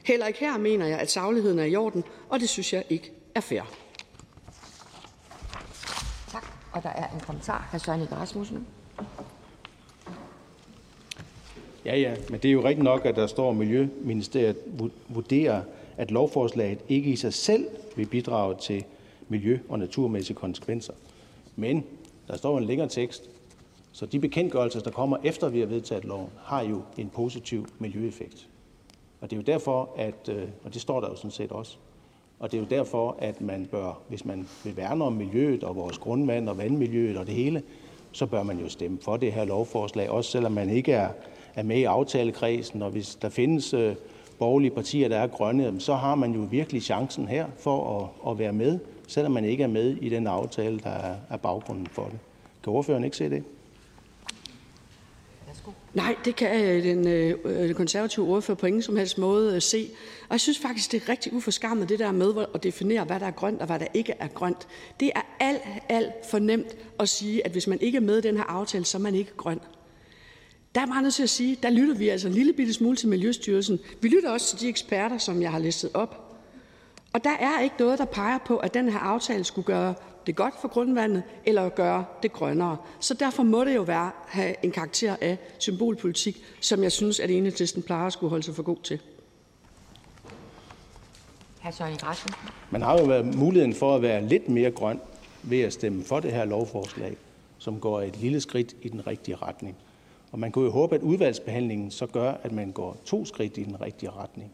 [0.06, 3.11] Heller ikke her mener jeg, at sagligheden er i orden, og det synes jeg ikke
[3.35, 3.61] er fair.
[6.32, 6.45] Tak.
[6.72, 7.69] Og der er en kommentar.
[7.72, 7.77] Hr.
[7.77, 8.67] Søren Rasmussen.
[11.85, 14.58] Ja, ja, men det er jo rigtigt nok, at der står, at Miljøministeriet
[15.09, 15.61] vurderer,
[15.98, 18.84] at lovforslaget ikke i sig selv vil bidrage til
[19.30, 20.93] miljø- og naturmæssige konsekvenser.
[21.56, 21.84] Men
[22.27, 23.30] der står en længere tekst,
[23.92, 28.48] så de bekendtgørelser, der kommer efter vi har vedtaget loven, har jo en positiv miljøeffekt.
[29.25, 31.77] Og det er jo derfor, at, øh, og det står der jo sådan set også,
[32.39, 35.75] og det er jo derfor, at man bør, hvis man vil værne om miljøet og
[35.75, 37.63] vores grundvand og vandmiljøet og det hele,
[38.11, 41.09] så bør man jo stemme for det her lovforslag, også selvom man ikke er,
[41.55, 42.81] er med i aftalekredsen.
[42.81, 43.95] Og hvis der findes øh,
[44.39, 48.39] borgerlige partier, der er grønne, så har man jo virkelig chancen her for at, at
[48.39, 52.03] være med, selvom man ikke er med i den aftale, der er, er baggrunden for
[52.03, 52.19] det.
[52.63, 53.43] Kan ordføreren ikke se det?
[55.94, 59.56] Nej, det kan øh, den, øh, øh, den konservative ordfører på ingen som helst måde
[59.56, 59.90] øh, se.
[60.22, 63.26] Og jeg synes faktisk, det er rigtig uforskammet, det der med at definere, hvad der
[63.26, 64.68] er grønt og hvad der ikke er grønt.
[65.00, 68.22] Det er alt, alt for nemt at sige, at hvis man ikke er med i
[68.22, 69.60] den her aftale, så er man ikke grøn.
[70.76, 72.98] Der er meget nødt til at sige, der lytter vi altså en lille bitte smule
[72.98, 73.80] til Miljøstyrelsen.
[74.02, 76.38] Vi lytter også til de eksperter, som jeg har listet op.
[77.14, 79.94] Og der er ikke noget, der peger på, at den her aftale skulle gøre
[80.27, 82.77] det godt for grundvandet eller gøre det grønnere.
[82.99, 87.31] Så derfor må det jo være have en karakter af symbolpolitik, som jeg synes, at
[87.31, 88.99] enhedslisten plejer at skulle holde sig for god til.
[92.69, 94.99] Man har jo været muligheden for at være lidt mere grøn
[95.43, 97.17] ved at stemme for det her lovforslag,
[97.57, 99.75] som går et lille skridt i den rigtige retning.
[100.31, 103.63] Og man kunne jo håbe, at udvalgsbehandlingen så gør, at man går to skridt i
[103.63, 104.51] den rigtige retning.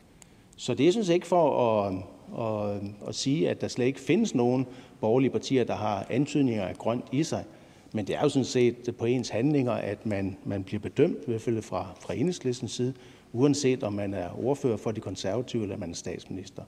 [0.57, 1.93] Så det er sådan set ikke for at,
[2.39, 4.67] at, at sige, at der slet ikke findes nogen
[5.01, 7.45] borgerlige partier, der har antydninger af grønt i sig.
[7.93, 11.25] Men det er jo sådan set på ens handlinger, at man, man bliver bedømt, i
[11.25, 12.93] hvert fald fra, fra enhedslistens side,
[13.33, 16.63] uanset om man er ordfører for de konservative eller man er statsminister.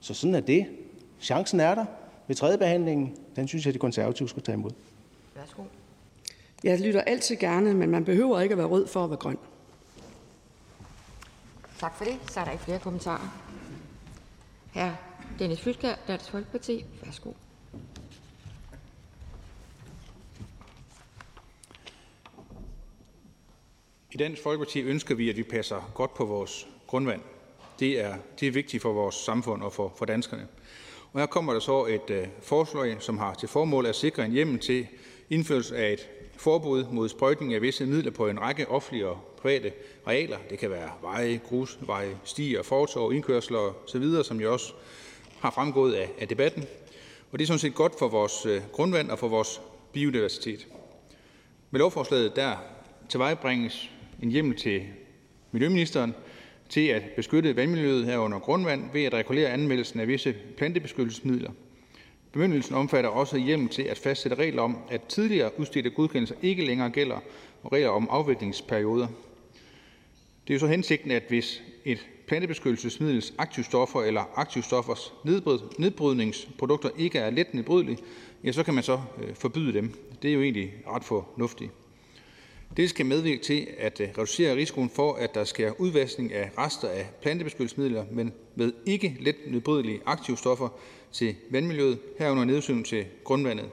[0.00, 0.66] Så sådan er det.
[1.20, 1.84] Chancen er der
[2.26, 3.16] ved tredje behandlingen.
[3.36, 4.70] Den synes jeg, de konservative skulle tage imod.
[5.36, 5.62] Værsgo.
[6.64, 9.38] Jeg lytter altid gerne, men man behøver ikke at være rød for at være grøn.
[11.78, 12.18] Tak for det.
[12.30, 13.42] Så er der ikke flere kommentarer.
[14.72, 14.92] Her
[15.38, 16.84] Dennis Flydtkjær, Dansk Folkeparti.
[17.04, 17.32] Værsgo.
[24.12, 27.20] I Dansk Folkeparti ønsker vi, at vi passer godt på vores grundvand.
[27.80, 30.48] Det er, det er vigtigt for vores samfund og for, for danskerne.
[31.12, 34.32] Og her kommer der så et øh, forslag, som har til formål at sikre en
[34.32, 34.86] hjemmel til
[35.30, 39.72] indførelse af et forbud mod sprøjtning af visse midler på en række offentlige og private
[40.06, 40.38] arealer.
[40.50, 44.72] Det kan være veje, grusveje, stier, fortov, indkørsler osv., som jo også
[45.40, 46.64] har fremgået af, af debatten.
[47.32, 49.60] Og det er sådan set godt for vores øh, grundvand og for vores
[49.92, 50.66] biodiversitet.
[51.70, 52.56] Med lovforslaget der
[53.08, 53.90] tilvejebringes
[54.22, 54.82] en hjemmel til
[55.52, 56.14] miljøministeren
[56.68, 61.50] til at beskytte vandmiljøet herunder grundvand ved at regulere anvendelsen af visse plantebeskyttelsesmidler.
[62.32, 66.90] Bemyndigelsen omfatter også hjemmel til at fastsætte regler om, at tidligere udstedte godkendelser ikke længere
[66.90, 67.18] gælder,
[67.62, 69.06] og regler om afviklingsperioder.
[70.46, 75.12] Det er jo så hensigten, at hvis et plantebeskyttelsesmiddels aktivstoffer eller aktivstoffers
[75.78, 77.98] nedbrydningsprodukter ikke er let nedbrydelige,
[78.44, 79.92] ja, så kan man så øh, forbyde dem.
[80.22, 81.70] Det er jo egentlig ret fornuftigt.
[82.76, 86.88] Det skal medvirke til at øh, reducere risikoen for, at der sker udvaskning af rester
[86.88, 90.68] af plantebeskyttelsesmidler, men med ikke let nedbrydelige aktivstoffer
[91.12, 93.66] til vandmiljøet, herunder nedsyn til grundvandet.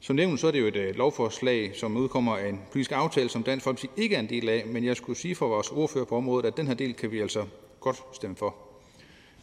[0.00, 3.28] Som nævnt så er det jo et øh, lovforslag, som udkommer af en politisk aftale,
[3.28, 6.04] som Dansk Folkeparti ikke er en del af, men jeg skulle sige for vores ordfører
[6.04, 7.44] på området, at den her del kan vi altså
[7.80, 8.54] godt stemme for.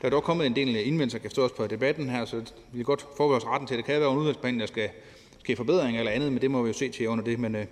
[0.01, 2.37] Der er dog kommet en del øh, indvendelser, kan forstås på debatten her, så
[2.71, 4.89] vi kan godt forberede os retten til, at det kan være en udvalgsbehandling, der skal
[5.39, 7.39] ske forbedringer eller andet, men det må vi jo se til under det.
[7.39, 7.65] Men øh,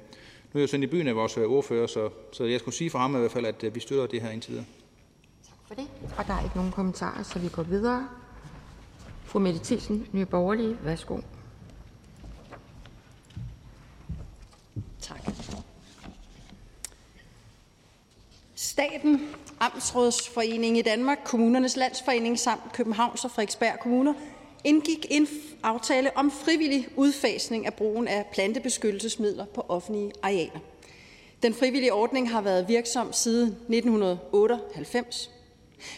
[0.54, 2.90] nu er jeg sendt i byen af vores øh, ordfører, så, så jeg skulle sige
[2.90, 4.66] for ham i hvert fald, at øh, vi støtter det her indtil videre.
[5.48, 5.88] Tak for det.
[6.18, 8.08] Og der er ikke nogen kommentarer, så vi går videre.
[9.26, 11.20] Fru Mette Thielsen, Nye Borgerlige, værsgo.
[15.02, 15.22] Tak.
[18.56, 24.14] Staten, Amtsrådsforeningen i Danmark, Kommunernes Landsforening samt Københavns og Frederiksberg Kommuner
[24.64, 25.28] indgik en
[25.64, 30.60] aftale om frivillig udfasning af brugen af plantebeskyttelsesmidler på offentlige arealer.
[31.44, 35.32] Den frivillige ordning har været virksom siden 1998.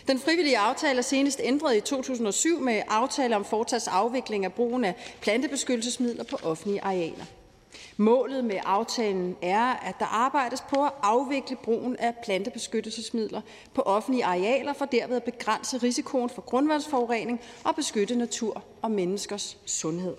[0.08, 4.86] Den frivillige aftale er senest ændret i 2007 med aftale om fortsat afvikling af brugen
[4.86, 7.26] af plantebeskyttelsesmidler på offentlige arealer.
[7.98, 13.42] Målet med aftalen er, at der arbejdes på at afvikle brugen af plantebeskyttelsesmidler
[13.74, 19.58] på offentlige arealer for derved at begrænse risikoen for grundvandsforurening og beskytte natur og menneskers
[19.66, 20.16] sundhed.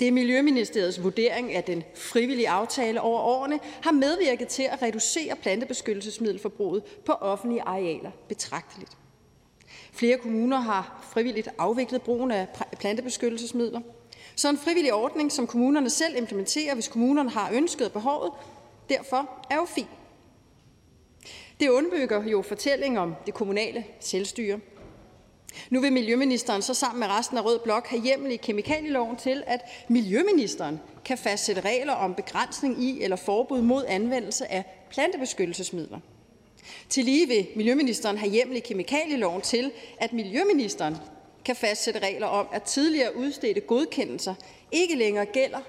[0.00, 5.36] Det er Miljøministeriets vurdering, at den frivillige aftale over årene har medvirket til at reducere
[5.36, 8.96] plantebeskyttelsesmiddelforbruget på offentlige arealer betragteligt.
[9.92, 12.46] Flere kommuner har frivilligt afviklet brugen af
[12.78, 13.80] plantebeskyttelsesmidler.
[14.36, 18.32] Så en frivillig ordning, som kommunerne selv implementerer, hvis kommunerne har ønsket og behovet,
[18.88, 19.88] derfor er jo fint.
[21.60, 24.60] Det underbygger jo fortællingen om det kommunale selvstyre.
[25.70, 29.42] Nu vil Miljøministeren så sammen med resten af Rød Blok have hjemmel i kemikalieloven til,
[29.46, 35.98] at Miljøministeren kan fastsætte regler om begrænsning i eller forbud mod anvendelse af plantebeskyttelsesmidler.
[36.88, 40.96] Til lige vil Miljøministeren have hjemmel i kemikalieloven til, at Miljøministeren
[41.46, 44.34] kan fastsætte regler om, at tidligere udstedte godkendelser
[44.72, 45.60] ikke længere gælder,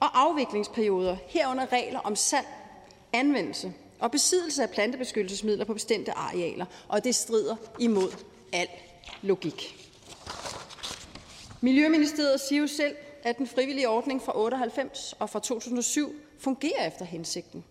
[0.00, 2.46] og afviklingsperioder herunder regler om salg,
[3.12, 8.68] anvendelse og besiddelse af plantebeskyttelsesmidler på bestemte arealer, og det strider imod al
[9.22, 9.88] logik.
[11.60, 17.04] Miljøministeriet siger jo selv, at den frivillige ordning fra 98 og fra 2007 fungerer efter
[17.04, 17.64] hensigten.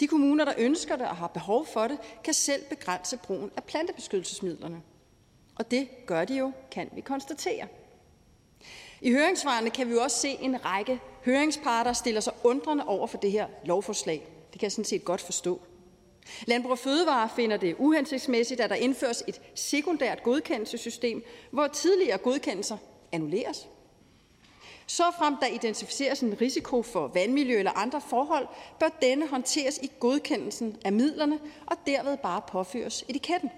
[0.00, 3.64] De kommuner, der ønsker det og har behov for det, kan selv begrænse brugen af
[3.64, 4.82] plantebeskyttelsesmidlerne.
[5.56, 7.68] Og det gør de jo, kan vi konstatere.
[9.00, 13.06] I høringssvarene kan vi jo også se, at en række høringsparter stiller sig undrende over
[13.06, 14.26] for det her lovforslag.
[14.52, 15.60] Det kan jeg sådan set godt forstå.
[16.46, 22.76] Landbrug og Fødevare finder det uhensigtsmæssigt, at der indføres et sekundært godkendelsessystem, hvor tidligere godkendelser
[23.12, 23.68] annulleres.
[24.86, 28.46] Så frem der identificeres en risiko for vandmiljø eller andre forhold,
[28.80, 33.50] bør denne håndteres i godkendelsen af midlerne og derved bare påføres etiketten.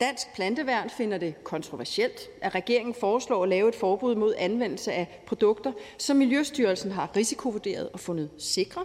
[0.00, 5.22] Dansk Planteværn finder det kontroversielt, at regeringen foreslår at lave et forbud mod anvendelse af
[5.26, 8.84] produkter, som Miljøstyrelsen har risikovurderet og fundet sikre.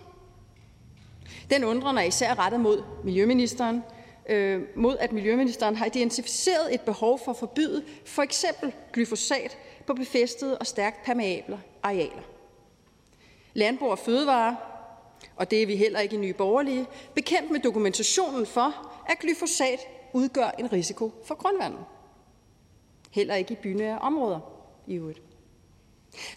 [1.49, 3.83] Den undren er især rettet mod miljøministeren,
[4.29, 9.57] øh, mod at miljøministeren har identificeret et behov for at forbyde for eksempel glyfosat
[9.87, 12.21] på befæstede og stærkt permeable arealer.
[13.53, 14.57] Landbrug og Fødevare,
[15.35, 19.79] og det er vi heller ikke i Nye Borgerlige, bekendt med dokumentationen for, at glyfosat
[20.13, 21.85] udgør en risiko for grundvandet.
[23.11, 24.39] Heller ikke i bynære områder
[24.87, 25.21] i øvrigt.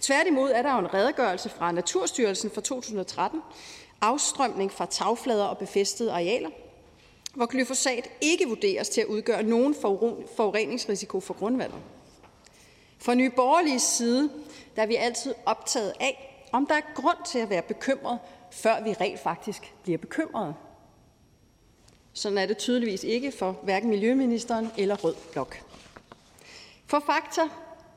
[0.00, 3.40] Tværtimod er der jo en redegørelse fra Naturstyrelsen fra 2013,
[4.00, 6.50] afstrømning fra tagflader og befæstede arealer,
[7.34, 9.74] hvor glyfosat ikke vurderes til at udgøre nogen
[10.36, 11.78] forureningsrisiko for grundvandet.
[12.98, 14.30] Fra Nye Borgerlige side
[14.76, 18.18] der er vi altid optaget af, om der er grund til at være bekymret,
[18.50, 20.54] før vi rent faktisk bliver bekymrede.
[22.15, 25.62] Sådan er det tydeligvis ikke for hverken Miljøministeren eller Rød Blok.
[26.86, 27.43] For Fakta,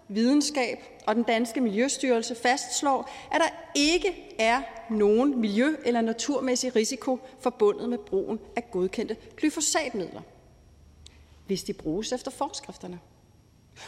[0.08, 7.20] Videnskab og den danske Miljøstyrelse fastslår, at der ikke er nogen miljø- eller naturmæssig risiko
[7.40, 10.22] forbundet med brugen af godkendte glyfosatmidler,
[11.48, 13.00] hvis de bruges efter forskrifterne.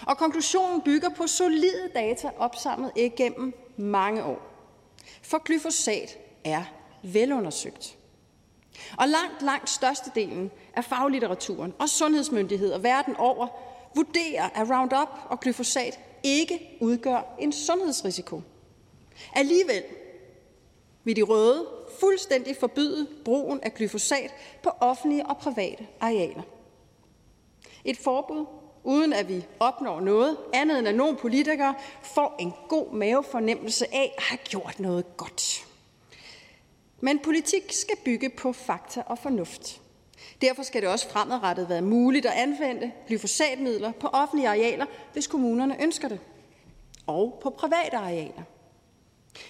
[0.01, 4.41] Og konklusionen bygger på solide data opsamlet igennem mange år.
[5.21, 6.63] For glyfosat er
[7.03, 7.98] velundersøgt.
[8.97, 13.47] Og langt, langt størstedelen af faglitteraturen og sundhedsmyndigheder verden over
[13.95, 18.41] vurderer, at Roundup og glyfosat ikke udgør en sundhedsrisiko.
[19.33, 19.83] Alligevel
[21.03, 21.67] vil de røde
[21.99, 24.31] fuldstændig forbyde brugen af glyfosat
[24.63, 26.41] på offentlige og private arealer.
[27.85, 28.45] Et forbud,
[28.83, 34.13] uden at vi opnår noget andet end at nogle politikere får en god mavefornemmelse af
[34.17, 35.68] at have gjort noget godt.
[37.01, 39.81] Men politik skal bygge på fakta og fornuft.
[40.41, 45.83] Derfor skal det også fremadrettet være muligt at anvende glyfosatmidler på offentlige arealer, hvis kommunerne
[45.83, 46.19] ønsker det,
[47.07, 48.43] og på private arealer.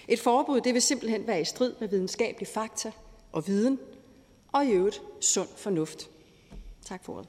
[0.08, 2.92] Et forbud det vil simpelthen være i strid med videnskabelig fakta
[3.32, 3.78] og viden,
[4.52, 6.10] og i øvrigt sund fornuft.
[6.84, 7.28] Tak for ordet.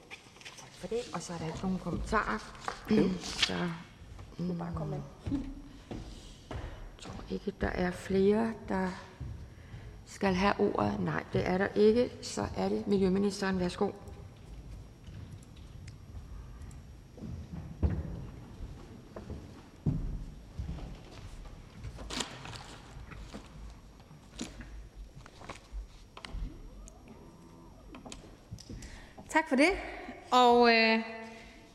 [0.60, 2.54] Tak for det, og så er der ikke nogen kommentarer.
[3.48, 3.70] Så,
[4.38, 5.40] mm, bare komme med.
[6.52, 8.90] Jeg tror ikke, der er flere, der
[10.12, 11.00] skal have ordet.
[11.00, 12.10] Nej, det er der ikke.
[12.22, 13.60] Så er det Miljøministeren.
[13.60, 13.90] Værsgo.
[29.30, 29.70] Tak for det.
[30.32, 31.00] Og øh,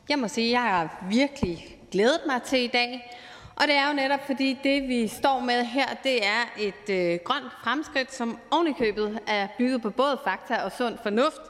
[0.09, 3.16] jeg må sige, at jeg har virkelig glædet mig til i dag.
[3.57, 7.19] Og det er jo netop fordi det, vi står med her, det er et øh,
[7.25, 11.41] grønt fremskridt, som ovenikøbet er bygget på både fakta og sund fornuft,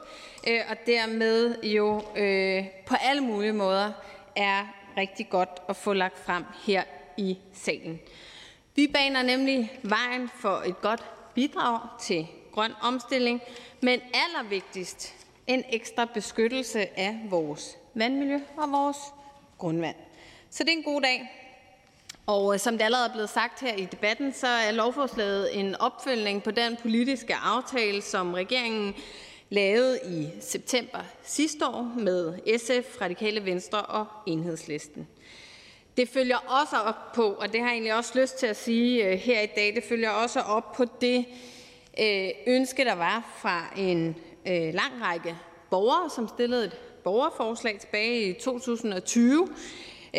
[0.47, 3.91] øh, og dermed jo øh, på alle mulige måder
[4.35, 6.83] er rigtig godt at få lagt frem her
[7.17, 7.99] i salen.
[8.75, 13.41] Vi baner nemlig vejen for et godt bidrag til grøn omstilling,
[13.81, 15.15] men allervigtigst
[15.47, 18.97] en ekstra beskyttelse af vores vandmiljø og vores
[19.57, 19.95] grundvand.
[20.49, 21.46] Så det er en god dag.
[22.27, 25.75] Og øh, som det allerede er blevet sagt her i debatten, så er lovforslaget en
[25.75, 28.95] opfølgning på den politiske aftale, som regeringen
[29.49, 35.07] lavede i september sidste år med SF, Radikale Venstre og Enhedslisten.
[35.97, 39.05] Det følger også op på, og det har jeg egentlig også lyst til at sige
[39.05, 41.25] øh, her i dag, det følger også op på det
[42.01, 44.15] øh, ønske, der var fra en
[44.73, 45.35] lang række
[45.69, 49.47] borgere, som stillede et borgerforslag tilbage i 2020,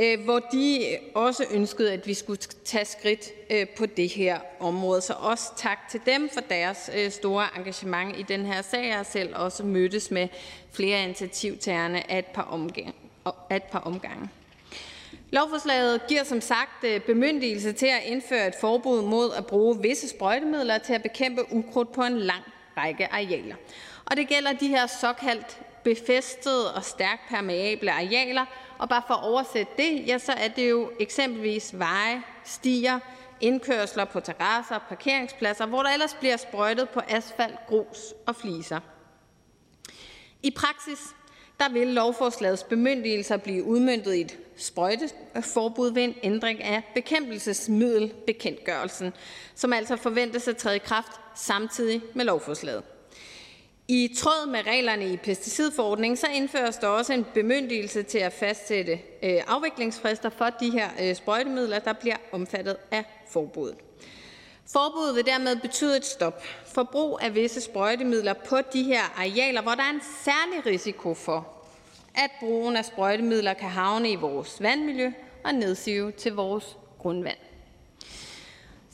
[0.00, 5.00] Øh, hvor de også ønskede, at vi skulle tage skridt øh, på det her område.
[5.00, 8.86] Så også tak til dem for deres øh, store engagement i den her sag.
[8.86, 10.28] Jeg har selv også mødtes med
[10.72, 12.94] flere initiativtagerne af et par, omgang,
[13.50, 14.28] et par omgange.
[15.30, 20.78] Lovforslaget giver som sagt bemyndigelse til at indføre et forbud mod at bruge visse sprøjtemidler
[20.78, 22.42] til at bekæmpe ukrudt på en lang
[22.76, 23.54] række arealer.
[24.04, 28.44] Og det gælder de her såkaldt befæstede og stærkt permeable arealer,
[28.78, 32.98] og bare for at oversætte det, ja, så er det jo eksempelvis veje, stier,
[33.40, 38.80] indkørsler på terrasser og parkeringspladser, hvor der ellers bliver sprøjtet på asfalt, grus og fliser.
[40.42, 40.98] I praksis
[41.60, 49.12] der vil lovforslagets bemyndigelser blive udmyndtet i et sprøjteforbud ved en ændring af bekæmpelsesmiddelbekendtgørelsen,
[49.54, 52.82] som altså forventes at træde i kraft samtidig med lovforslaget.
[53.90, 58.92] I tråd med reglerne i pesticidforordningen så indføres der også en bemyndigelse til at fastsætte
[59.22, 63.76] øh, afviklingsfrister for de her øh, sprøjtemidler, der bliver omfattet af forbuddet.
[64.72, 69.62] Forbuddet vil dermed betyde et stop for brug af visse sprøjtemidler på de her arealer,
[69.62, 71.48] hvor der er en særlig risiko for,
[72.14, 75.12] at brugen af sprøjtemidler kan havne i vores vandmiljø
[75.44, 77.38] og nedsive til vores grundvand.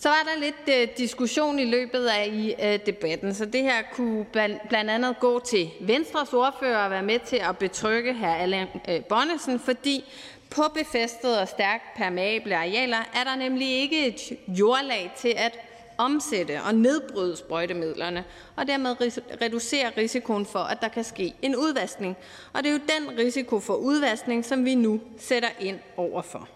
[0.05, 3.83] Så var der lidt øh, diskussion i løbet af i, øh, debatten, så det her
[3.93, 4.25] kunne
[4.69, 8.27] blandt andet gå til Venstres ordfører og være med til at betrygge hr.
[8.27, 10.05] Allan øh, Bonnesen, fordi
[10.51, 15.59] på befæstede og stærkt permeable arealer er der nemlig ikke et jordlag til at
[15.99, 18.25] omsætte og nedbryde sprøjtemidlerne,
[18.57, 18.97] og dermed
[19.43, 22.17] reducere risikoen for, at der kan ske en udvaskning.
[22.53, 26.49] Og det er jo den risiko for udvaskning, som vi nu sætter ind overfor.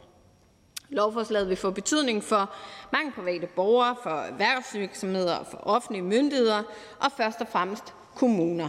[0.91, 2.55] Lovforslaget vil få betydning for
[2.93, 6.63] mange private borgere, for erhvervsvirksomheder og for offentlige myndigheder
[7.01, 8.69] og først og fremmest kommuner.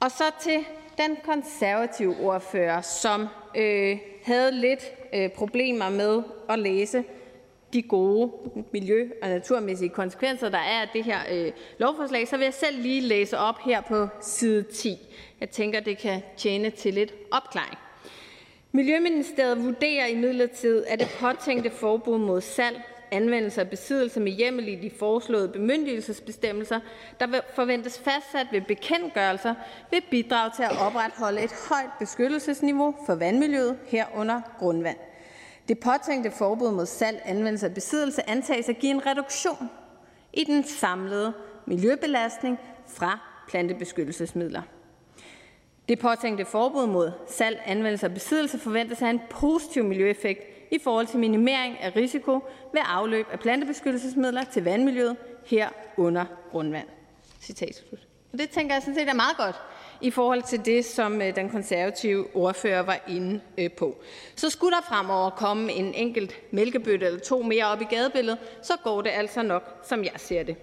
[0.00, 0.64] Og så til
[0.98, 7.04] den konservative ordfører, som øh, havde lidt øh, problemer med at læse
[7.72, 8.32] de gode
[8.72, 12.82] miljø- og naturmæssige konsekvenser, der er af det her øh, lovforslag, så vil jeg selv
[12.82, 14.98] lige læse op her på side 10.
[15.40, 17.78] Jeg tænker, det kan tjene til lidt opklaring.
[18.76, 24.74] Miljøministeriet vurderer imidlertid, at det påtænkte forbud mod salg, anvendelse og besiddelse med hjemmel i
[24.74, 26.80] de foreslåede bemyndigelsesbestemmelser,
[27.20, 29.54] der forventes fastsat ved bekendtgørelser,
[29.90, 34.98] vil bidrage til at opretholde et højt beskyttelsesniveau for vandmiljøet herunder grundvand.
[35.68, 39.70] Det påtænkte forbud mod salg, anvendelse og besiddelse antages at give en reduktion
[40.32, 41.32] i den samlede
[41.66, 44.62] miljøbelastning fra plantebeskyttelsesmidler.
[45.88, 50.40] Det påtænkte forbud mod salg, anvendelse og besiddelse forventes at have en positiv miljøeffekt
[50.70, 52.32] i forhold til minimering af risiko
[52.72, 56.86] ved afløb af plantebeskyttelsesmidler til vandmiljøet herunder grundvand.
[57.40, 57.84] Citat
[58.32, 59.56] Og det tænker jeg sådan set er meget godt
[60.00, 63.96] i forhold til det, som øh, den konservative ordfører var inde øh, på.
[64.36, 68.72] Så skulle der fremover komme en enkelt mælkebøtte eller to mere op i gadebilledet, så
[68.84, 70.56] går det altså nok, som jeg ser det.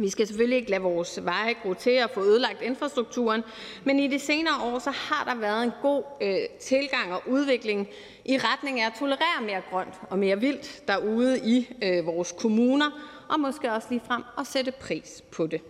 [0.00, 3.42] Vi skal selvfølgelig ikke lade vores veje gro til og få ødelagt infrastrukturen,
[3.84, 7.88] men i de senere år så har der været en god øh, tilgang og udvikling
[8.24, 12.90] i retning af at tolerere mere grønt og mere vildt derude i øh, vores kommuner,
[13.28, 15.60] og måske også lige frem at sætte pris på det.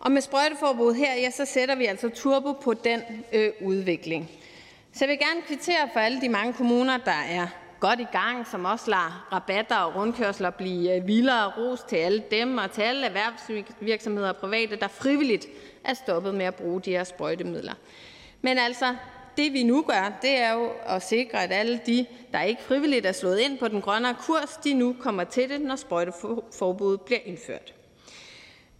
[0.00, 3.00] Og med sprøjteforbud her, ja, så sætter vi altså turbo på den
[3.32, 4.30] øh, udvikling.
[4.92, 7.46] Så jeg vil gerne kvittere for alle de mange kommuner, der er
[7.80, 11.52] godt i gang, som også lader rabatter og rundkørsler blive øh, vildere.
[11.58, 15.46] Ros til alle dem og til alle erhvervsvirksomheder og private, der frivilligt
[15.84, 17.74] er stoppet med at bruge de her sprøjtemidler.
[18.42, 18.94] Men altså,
[19.36, 23.06] det vi nu gør, det er jo at sikre, at alle de, der ikke frivilligt
[23.06, 27.20] er slået ind på den grønnere kurs, de nu kommer til det, når sprøjteforbuddet bliver
[27.24, 27.75] indført.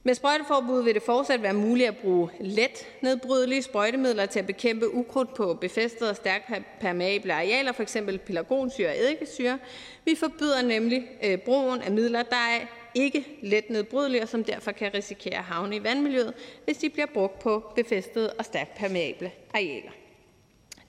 [0.06, 4.94] Med sprøjteforbud vil det fortsat være muligt at bruge let nedbrydelige sprøjtemidler til at bekæmpe
[4.94, 7.96] ukrudt på befæstede og stærkt permeable arealer, f.eks.
[8.26, 9.58] pelargonsyre og eddikesyre.
[10.04, 12.60] Vi forbyder nemlig øh, brugen af midler, der er
[12.94, 17.06] ikke let nedbrydelige, og som derfor kan risikere at havne i vandmiljøet, hvis de bliver
[17.14, 19.90] brugt på befæstede og stærkt permeable arealer.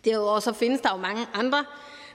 [0.06, 1.66] Derudover så findes der jo mange andre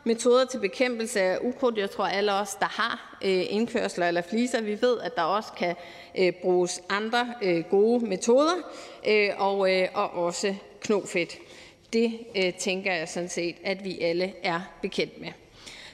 [0.05, 1.79] metoder til bekæmpelse af ukrudt.
[1.79, 5.53] Jeg tror, alle os, der har øh, indkørsler eller fliser, vi ved, at der også
[5.59, 5.77] kan
[6.19, 8.55] øh, bruges andre øh, gode metoder,
[9.95, 11.39] og også knofedt.
[11.93, 12.19] Det
[12.59, 15.29] tænker jeg sådan set, at vi alle er bekendt med.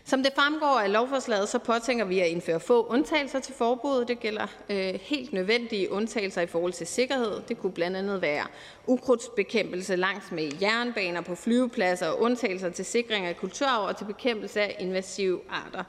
[0.09, 4.09] Som det fremgår af lovforslaget, så påtænker vi at indføre få undtagelser til forbuddet.
[4.09, 7.41] Det gælder øh, helt nødvendige undtagelser i forhold til sikkerhed.
[7.49, 8.45] Det kunne blandt andet være
[8.87, 14.61] ukrudtsbekæmpelse langs med jernbaner på flyvepladser og undtagelser til sikring af kulturarv og til bekæmpelse
[14.61, 15.85] af invasive arter.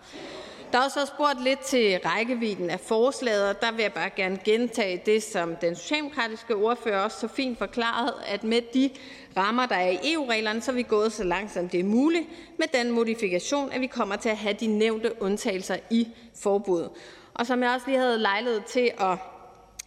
[0.72, 4.40] Der er også spurgt lidt til rækkevidden af forslaget, og der vil jeg bare gerne
[4.46, 8.90] gentage det, som den socialdemokratiske ordfører også så fint forklarede, at med de
[9.38, 12.26] rammer, der er i EU-reglerne, så er vi gået så langt, som det er muligt,
[12.60, 16.90] med den modifikation, at vi kommer til at have de nævnte undtagelser i forbuddet.
[17.34, 19.18] Og som jeg også lige havde lejlighed til at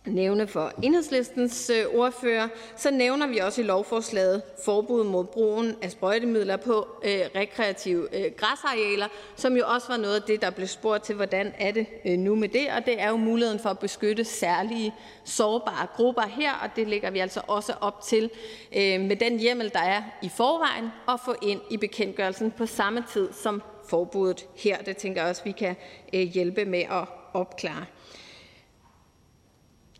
[0.06, 5.90] nævne for Enhedslistens øh, ordfører, så nævner vi også i lovforslaget forbud mod brugen af
[5.90, 10.66] sprøjtemidler på øh, rekreative øh, græsarealer, som jo også var noget af det, der blev
[10.66, 13.68] spurgt til, hvordan er det øh, nu med det, og det er jo muligheden for
[13.68, 18.30] at beskytte særlige sårbare grupper her, og det lægger vi altså også op til
[18.76, 23.04] øh, med den hjemmel, der er i forvejen, at få ind i bekendtgørelsen på samme
[23.12, 24.78] tid som forbuddet her.
[24.78, 25.76] Det tænker jeg også, vi kan
[26.12, 27.86] hjælpe med at opklare.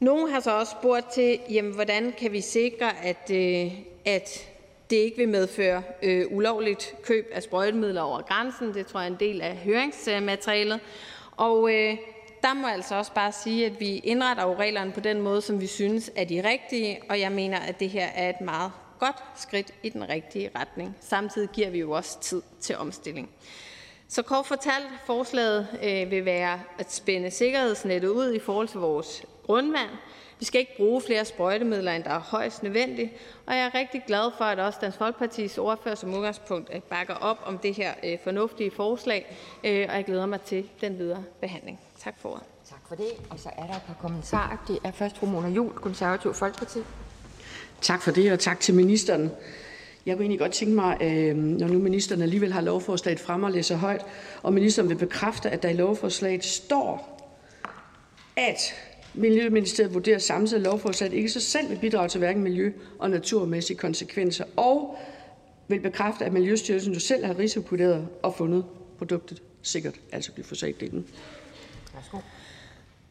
[0.02, 3.72] Nogle har så også spurgt til, jamen, hvordan kan vi sikre, at, øh,
[4.04, 4.48] at
[4.90, 8.74] det ikke vil medføre øh, ulovligt køb af sprøjtemidler over grænsen.
[8.74, 10.80] Det tror jeg er en del af høringsmaterialet.
[11.36, 11.96] Og øh,
[12.42, 15.42] der må jeg altså også bare sige, at vi indretter jo reglerne på den måde,
[15.42, 18.72] som vi synes er de rigtige, og jeg mener, at det her er et meget
[18.98, 20.96] godt skridt i den rigtige retning.
[21.00, 23.30] Samtidig giver vi jo også tid til omstilling.
[24.08, 29.24] Så kort fortalt, forslaget øh, vil være at spænde sikkerhedsnettet ud i forhold til vores
[29.52, 29.90] grundvand.
[30.38, 33.10] Vi skal ikke bruge flere sprøjtemidler, end der er højst nødvendigt,
[33.46, 37.14] og jeg er rigtig glad for, at også Dansk Folkepartis ordfører som udgangspunkt øh, bakker
[37.14, 41.24] op om det her øh, fornuftige forslag, øh, og jeg glæder mig til den videre
[41.40, 41.80] behandling.
[41.98, 42.42] Tak for ordet.
[42.70, 43.06] Tak for det.
[43.30, 44.64] Og så er der et par kommentarer.
[44.68, 46.78] Det er først fru Mona Juhl, Konservativ Folkeparti.
[47.80, 49.30] Tak for det, og tak til ministeren.
[50.06, 50.98] Jeg kunne egentlig godt tænke mig,
[51.34, 54.06] når nu ministeren alligevel har lovforslaget frem og læser højt,
[54.42, 57.18] og ministeren vil bekræfte, at der i lovforslaget står,
[58.36, 58.74] at
[59.14, 63.76] Miljøministeriet vurderer samtidig, at lovforslaget ikke så selv vil bidrage til hverken miljø- og naturmæssige
[63.76, 64.96] konsekvenser, og
[65.68, 68.64] vil bekræfte, at Miljøstyrelsen jo selv har risikovurderet og fundet
[68.98, 71.06] produktet sikkert, altså glyfosatdelen.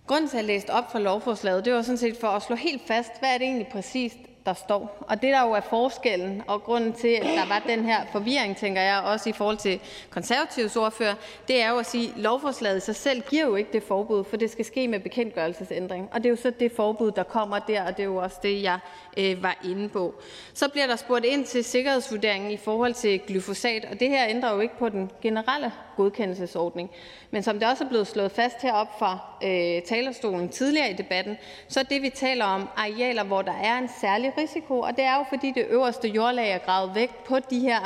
[0.07, 2.55] Grunden til, at jeg læste op fra lovforslaget, det var sådan set for at slå
[2.55, 4.97] helt fast, hvad er det egentlig præcist, der står.
[5.01, 8.57] Og det, der jo er forskellen, og grunden til, at der var den her forvirring,
[8.57, 9.79] tænker jeg, også i forhold til
[10.09, 11.15] konservativs ordfører,
[11.47, 14.23] det er jo at sige, at lovforslaget i sig selv giver jo ikke det forbud,
[14.23, 16.09] for det skal ske med bekendtgørelsesændring.
[16.11, 18.37] Og det er jo så det forbud, der kommer der, og det er jo også
[18.43, 18.79] det, jeg
[19.17, 20.15] øh, var inde på.
[20.53, 24.53] Så bliver der spurgt ind til sikkerhedsvurderingen i forhold til glyfosat, og det her ændrer
[24.53, 26.89] jo ikke på den generelle godkendelsesordning.
[27.31, 31.37] Men som det også er blevet slået fast herop fra øh, talerstolen tidligere i debatten,
[31.67, 34.79] så er det, vi taler om, arealer, hvor der er en særlig risiko.
[34.79, 37.79] Og det er jo, fordi det øverste jordlag er gravet væk på de her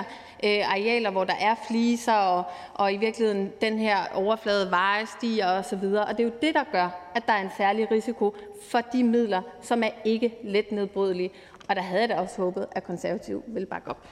[0.43, 2.43] øh, arealer, hvor der er fliser og,
[2.74, 5.83] og i virkeligheden den her overflade veje stiger osv.
[5.83, 8.35] Og det er jo det, der gør, at der er en særlig risiko
[8.69, 11.32] for de midler, som er ikke let nedbrydelige.
[11.69, 14.07] Og der havde jeg da også håbet, at konservativ ville bakke op.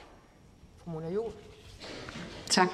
[0.84, 1.06] Fru Mona.
[2.50, 2.68] Tak.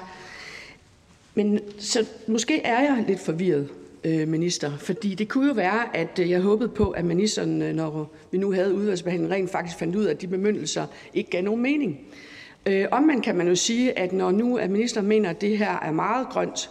[1.33, 3.69] Men så måske er jeg lidt forvirret,
[4.03, 7.75] Øh, minister, fordi det kunne jo være, at øh, jeg håbede på, at ministeren, øh,
[7.75, 11.43] når vi nu havde udvalgsbehandling, rent faktisk fandt ud af, at de bemyndelser ikke gav
[11.43, 11.99] nogen mening.
[12.65, 15.79] Øh, omvendt kan man jo sige, at når nu at ministeren mener, at det her
[15.79, 16.69] er meget grønt,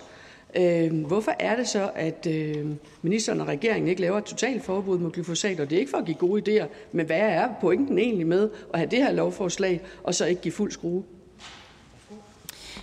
[0.57, 2.67] øh, hvorfor er det så, at øh,
[3.02, 5.60] ministeren og regeringen ikke laver et totalt forbud mod glyfosat?
[5.60, 8.50] Og det er ikke for at give gode idéer, men hvad er pointen egentlig med
[8.73, 11.02] at have det her lovforslag, og så ikke give fuld skrue?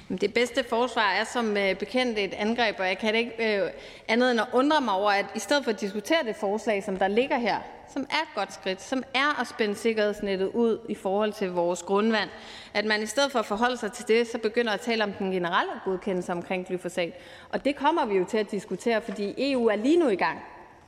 [0.09, 3.69] Det bedste forsvar er som øh, bekendt et angreb, og jeg kan ikke øh,
[4.07, 6.97] andet end at undre mig over, at i stedet for at diskutere det forslag, som
[6.97, 7.57] der ligger her,
[7.93, 11.83] som er et godt skridt, som er at spænde sikkerhedsnettet ud i forhold til vores
[11.83, 12.29] grundvand,
[12.73, 15.13] at man i stedet for at forholde sig til det, så begynder at tale om
[15.13, 17.13] den generelle godkendelse omkring glyfosat.
[17.49, 20.39] Og det kommer vi jo til at diskutere, fordi EU er lige nu i gang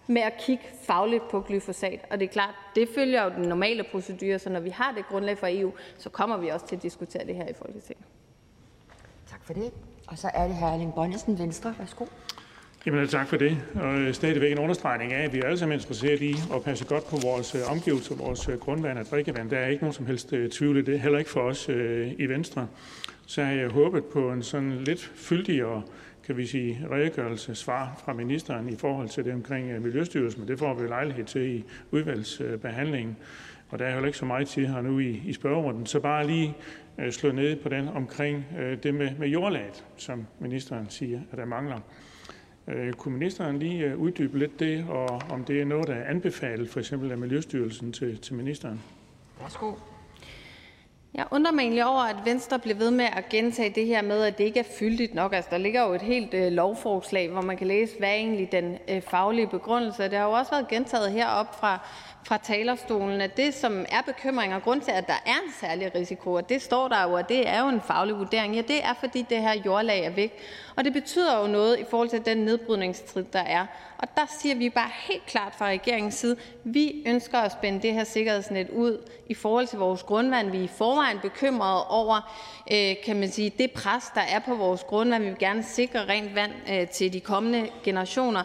[0.07, 1.99] med at kigge fagligt på glyfosat.
[2.09, 5.07] Og det er klart, det følger jo den normale procedure, så når vi har det
[5.07, 8.05] grundlag fra EU, så kommer vi også til at diskutere det her i Folketinget.
[9.29, 9.71] Tak for det.
[10.07, 10.65] Og så er det hr.
[10.65, 11.75] Erling Bonnesen, Venstre.
[11.79, 12.05] Værsgo.
[12.85, 13.57] Jamen, tak for det.
[13.75, 16.85] Og øh, stadigvæk en understregning af, at vi er alle sammen interesseret i at passe
[16.85, 19.49] godt på vores øh, omgivelser, vores øh, grundvand og drikkevand.
[19.49, 21.69] Der er ikke nogen som helst tvivl i det, heller ikke for os
[22.17, 22.67] i Venstre.
[23.25, 25.83] Så har jeg håbet på en sådan lidt fyldigere
[26.29, 30.59] kan vi sige, redegørelse svar fra ministeren i forhold til det omkring Miljøstyrelsen, men det
[30.59, 33.17] får vi lejlighed til i udvalgsbehandlingen.
[33.69, 35.85] Og der er heller ikke så meget tid her nu i, i spørgerunden.
[35.85, 36.55] Så bare lige
[36.97, 41.37] øh, slå ned på den omkring øh, det med, med jordlaget, som ministeren siger, at
[41.37, 41.79] der mangler.
[42.67, 46.09] Øh, kunne ministeren lige øh, uddybe lidt det, og om det er noget, der er
[46.09, 48.81] anbefalet for eksempel af Miljøstyrelsen til, til ministeren?
[49.41, 49.71] Værsgo.
[51.13, 54.23] Jeg undrer mig egentlig over, at Venstre bliver ved med at gentage det her med,
[54.23, 55.33] at det ikke er fyldigt nok.
[55.33, 58.51] Altså, der ligger jo et helt øh, lovforslag, hvor man kan læse, hvad er egentlig
[58.51, 60.03] den øh, faglige begrundelse.
[60.03, 61.87] Det har jo også været gentaget herop fra
[62.23, 65.95] fra talerstolen, at det, som er bekymring og grund til, at der er en særlig
[65.95, 68.83] risiko, og det står der jo, og det er jo en faglig vurdering, ja, det
[68.83, 70.39] er, fordi det her jordlag er væk.
[70.75, 73.65] Og det betyder jo noget i forhold til den nedbrydningstrid, der er.
[73.97, 77.93] Og der siger vi bare helt klart fra regeringens side, vi ønsker at spænde det
[77.93, 80.51] her sikkerhedsnet ud i forhold til vores grundvand.
[80.51, 82.35] Vi er i forvejen bekymrede over,
[82.71, 85.23] øh, kan man sige, det pres, der er på vores grundvand.
[85.23, 88.43] Vi vil gerne sikre rent vand øh, til de kommende generationer.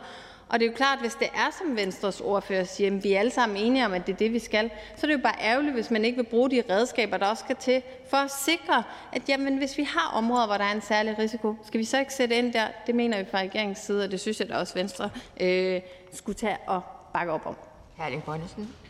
[0.48, 3.18] Og det er jo klart, hvis det er, som Venstres ordfører siger, at vi er
[3.18, 5.40] alle sammen enige om, at det er det, vi skal, så er det jo bare
[5.40, 8.82] ærgerligt, hvis man ikke vil bruge de redskaber, der også skal til, for at sikre,
[9.12, 11.98] at jamen, hvis vi har områder, hvor der er en særlig risiko, skal vi så
[11.98, 12.66] ikke sætte ind der?
[12.86, 15.81] Det mener vi fra regeringens side, og det synes jeg da også, Venstre øh,
[16.12, 16.82] skulle tage og
[17.12, 17.56] bakke op om.
[17.97, 18.83] Herling Bonnesen.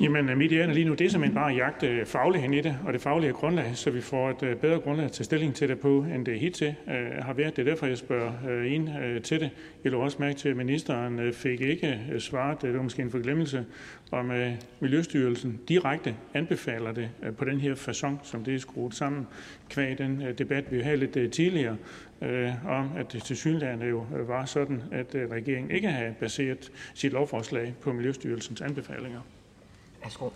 [0.00, 2.60] Jamen, øh, mit hjerte lige nu, det er simpelthen bare at jagte øh, fagligheden i
[2.60, 5.54] det, og det faglige grundlag, så vi får et øh, bedre grundlag at tage stilling
[5.54, 7.56] til det på, end det hittil uh, har været.
[7.56, 9.50] Det er derfor, jeg spørger ind til det.
[9.84, 13.02] Jeg lå også mærke til, at ministeren uh, fik ikke uh, svaret, det var måske
[13.02, 13.64] en forglemmelse,
[14.10, 14.36] om uh,
[14.80, 19.26] Miljøstyrelsen direkte anbefaler det på den her façon, som det er skruet sammen,
[19.70, 21.76] kvæg den debat, vi havde lidt tidligere,
[22.68, 27.92] om at det til jo var sådan, at regeringen ikke havde baseret sit lovforslag på
[27.92, 29.20] Miljøstyrelsens anbefalinger.
[30.02, 30.30] Værsgo.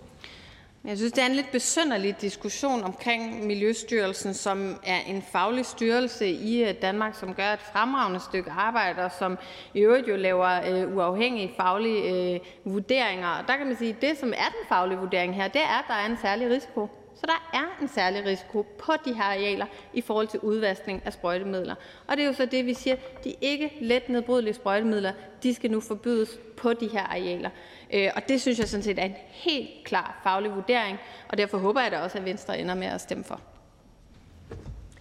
[0.85, 6.29] Jeg synes, det er en lidt besynderlig diskussion omkring Miljøstyrelsen, som er en faglig styrelse
[6.29, 9.39] i øh, Danmark, som gør et fremragende stykke arbejde, og som
[9.75, 13.29] i øvrigt jo laver øh, uafhængige faglige øh, vurderinger.
[13.29, 15.79] Og der kan man sige, at det, som er den faglige vurdering her, det er,
[15.79, 16.89] at der er en særlig risiko.
[17.23, 21.13] Så der er en særlig risiko på de her arealer i forhold til udvaskning af
[21.13, 21.75] sprøjtemidler.
[22.07, 25.71] Og det er jo så det, vi siger, de ikke let nedbrydelige sprøjtemidler, de skal
[25.71, 27.51] nu forbydes på de her arealer.
[27.93, 31.59] Øh, og det synes jeg sådan set er en helt klar faglig vurdering, og derfor
[31.59, 33.41] håber jeg da også, at Venstre ender med at stemme for.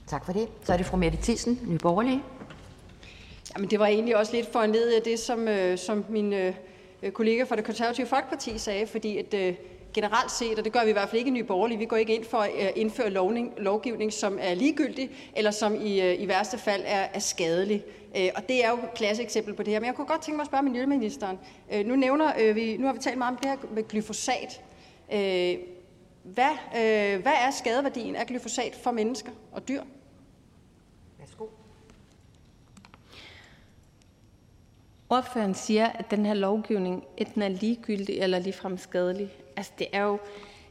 [0.08, 0.48] Tak for det.
[0.64, 2.24] Så er det fru Mette Thiesen, Nye Borgerlige.
[3.56, 6.54] Jamen, det var egentlig også lidt for ned af det, som, øh, som min øh,
[7.14, 9.56] kollega fra det konservative Folkeparti sagde, fordi at, øh,
[9.94, 11.96] generelt set, og det gør vi i hvert fald ikke i Nye Borgerlige, vi går
[11.96, 16.22] ikke ind for at øh, indføre lovning, lovgivning, som er ligegyldig, eller som i, øh,
[16.22, 17.84] i værste fald er, er skadelig.
[18.18, 19.80] Øh, og det er jo et klasse eksempel på det her.
[19.80, 21.40] Men jeg kunne godt tænke mig at spørge miljøministeren.
[21.86, 24.62] Nu, nævner, vi, nu har vi talt meget om det her med glyfosat.
[26.24, 26.56] Hvad,
[27.22, 29.82] hvad er skadeværdien af glyfosat for mennesker og dyr?
[31.20, 31.46] Værsgo.
[35.10, 39.30] Ordføreren siger, at den her lovgivning enten er ligegyldig eller ligefrem skadelig.
[39.62, 40.20] Altså, det er jo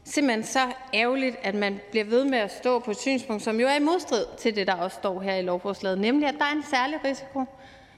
[0.03, 0.59] simpelthen så
[0.93, 3.79] ærgerligt, at man bliver ved med at stå på et synspunkt, som jo er i
[3.79, 6.99] modstrid til det, der også står her i lovforslaget, nemlig at der er en særlig
[7.05, 7.45] risiko.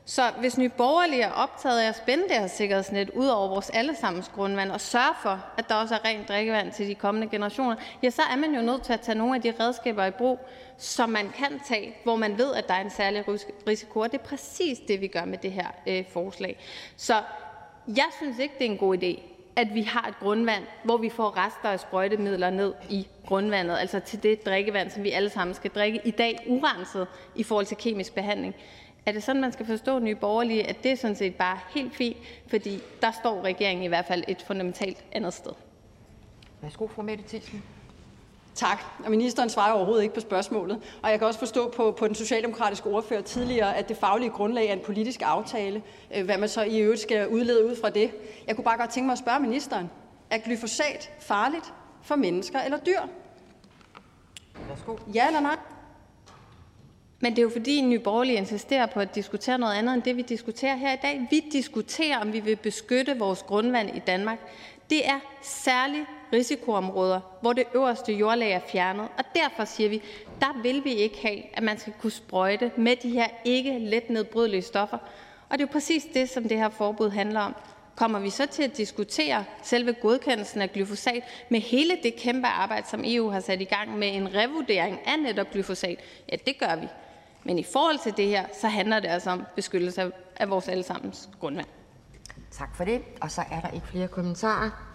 [0.06, 3.70] Så hvis Nye Borgerlige er optaget af at spænde det her sikkerhedsnet ud over vores
[3.70, 7.76] allesammens grundvand og sørge for, at der også er rent drikkevand til de kommende generationer,
[8.04, 10.40] ja, så er man jo nødt til at tage nogle af de redskaber i brug,
[10.78, 13.24] som man kan tage, hvor man ved, at der er en særlig
[13.68, 14.00] risiko.
[14.00, 16.58] Og det er præcis det, vi gør med det her øh, forslag.
[16.98, 17.14] Så
[17.88, 21.10] jeg synes ikke, det er en god idé, at vi har et grundvand, hvor vi
[21.10, 25.54] får rester af sprøjtemidler ned i grundvandet, altså til det drikkevand, som vi alle sammen
[25.54, 28.56] skal drikke i dag urenset i forhold til kemisk behandling.
[29.06, 32.18] Er det sådan, man skal forstå Nye Borgerlige, at det sådan set bare helt fint,
[32.48, 35.52] fordi der står regeringen i hvert fald et fundamentalt andet sted?
[36.62, 37.64] Værsgo, fru Mette Thielsen.
[38.56, 38.84] Tak.
[39.06, 40.82] Og ministeren svarer overhovedet ikke på spørgsmålet.
[41.02, 44.68] Og jeg kan også forstå på, på den socialdemokratiske ordfører tidligere, at det faglige grundlag
[44.68, 45.82] er en politisk aftale.
[46.16, 48.12] Øh, hvad man så i øvrigt skal udlede ud fra det.
[48.48, 49.90] Jeg kunne bare godt tænke mig at spørge ministeren.
[50.30, 53.00] Er glyfosat farligt for mennesker eller dyr?
[54.70, 54.98] Værsgo.
[55.14, 55.58] Ja eller nej?
[57.20, 60.18] Men det er jo fordi, Nye Borgerlige insisterer på at diskutere noget andet end det,
[60.18, 61.28] vi diskuterer her i dag.
[61.32, 64.38] Vi diskuterer, om vi vil beskytte vores grundvand i Danmark.
[64.90, 69.08] Det er særligt risikoområder, hvor det øverste jordlag er fjernet.
[69.18, 70.02] Og derfor siger vi,
[70.40, 74.10] der vil vi ikke have, at man skal kunne sprøjte med de her ikke let
[74.10, 74.98] nedbrydelige stoffer.
[75.50, 77.56] Og det er jo præcis det, som det her forbud handler om.
[77.96, 82.88] Kommer vi så til at diskutere selve godkendelsen af glyfosat med hele det kæmpe arbejde,
[82.88, 86.00] som EU har sat i gang med en revurdering af netop glyfosat?
[86.32, 86.88] Ja, det gør vi.
[87.44, 91.30] Men i forhold til det her, så handler det altså om beskyttelse af vores allesammens
[91.40, 91.68] grundvand.
[92.52, 93.02] Tak for det.
[93.22, 94.93] Og så er der ikke flere kommentarer.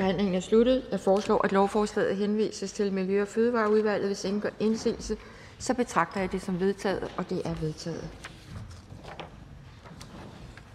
[0.00, 0.82] Forhandlingen er sluttet.
[0.90, 4.06] Jeg foreslår, at lovforslaget henvises til Miljø- og Fødevareudvalget.
[4.06, 5.16] Hvis ingen gør indsigelse,
[5.58, 8.10] så betragter jeg det som vedtaget, og det er vedtaget.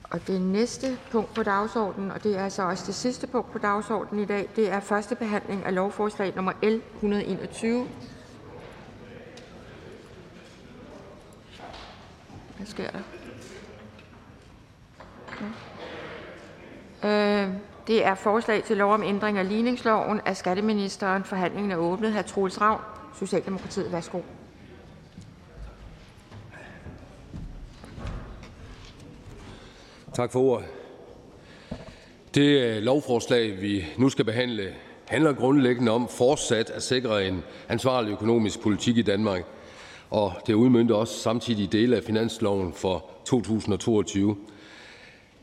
[0.04, 3.58] Og det næste punkt på dagsordenen, og det er altså også det sidste punkt på
[3.58, 7.88] dagsordenen i dag, det er første behandling af lovforslag nummer L 121.
[12.58, 13.02] Hvad sker der?
[17.04, 21.24] Øh, det er forslag til lov om ændring af ligningsloven af skatteministeren.
[21.24, 22.14] Forhandlingen er åbnet.
[22.14, 22.22] Hr.
[22.22, 22.82] Troels Ravn,
[23.20, 23.92] Socialdemokratiet.
[23.92, 24.20] Værsgo.
[30.14, 30.68] Tak for ordet.
[32.36, 34.74] Det øh, lovforslag, vi nu skal behandle,
[35.08, 39.44] handler grundlæggende om fortsat at sikre en ansvarlig økonomisk politik i Danmark,
[40.10, 44.38] og det udmyndter også samtidig dele af finansloven for 2022.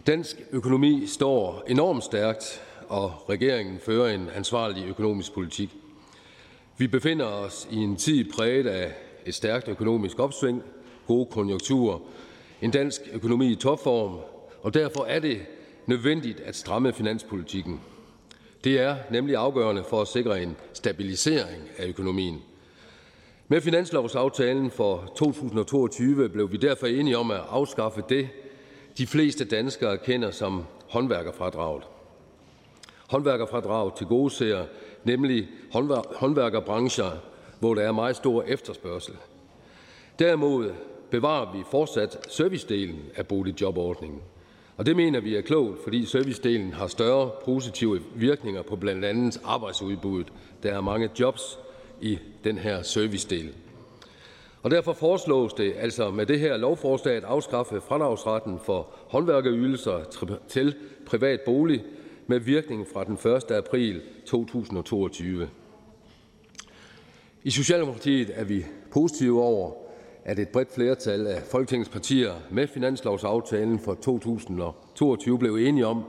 [0.06, 5.76] Dansk økonomi står enormt stærkt, og regeringen fører en ansvarlig økonomisk politik.
[6.78, 8.92] Vi befinder os i en tid præget af
[9.26, 10.62] et stærkt økonomisk opsving,
[11.06, 11.98] gode konjunkturer,
[12.62, 14.18] en dansk økonomi i topform,
[14.62, 15.40] og derfor er det
[15.86, 17.80] nødvendigt at stramme finanspolitikken.
[18.64, 22.38] Det er nemlig afgørende for at sikre en stabilisering af økonomien.
[23.48, 28.28] Med finanslovsaftalen for 2022 blev vi derfor enige om at afskaffe det,
[28.98, 31.82] de fleste danskere kender som håndværkerfradraget.
[33.08, 34.64] Håndværkerfradraget til gode ser
[35.04, 35.48] nemlig
[36.14, 37.10] håndværkerbrancher,
[37.60, 39.14] hvor der er meget stor efterspørgsel.
[40.18, 40.72] Derimod
[41.10, 44.20] bevarer vi fortsat servicedelen af boligjobordningen.
[44.76, 49.40] Og det mener vi er klogt, fordi servicedelen har større positive virkninger på blandt andet
[49.44, 50.32] arbejdsudbuddet.
[50.62, 51.58] Der er mange jobs
[52.00, 53.52] i den her servicedel.
[54.62, 60.74] Og derfor foreslås det altså med det her lovforslag at afskaffe fradragsretten for håndværkerydelser til
[61.06, 61.84] privat bolig
[62.26, 63.50] med virkning fra den 1.
[63.50, 65.48] april 2022.
[67.42, 69.72] I Socialdemokratiet er vi positive over,
[70.24, 76.04] at et bredt flertal af Folketingets partier med finanslovsaftalen for 2022 blev enige om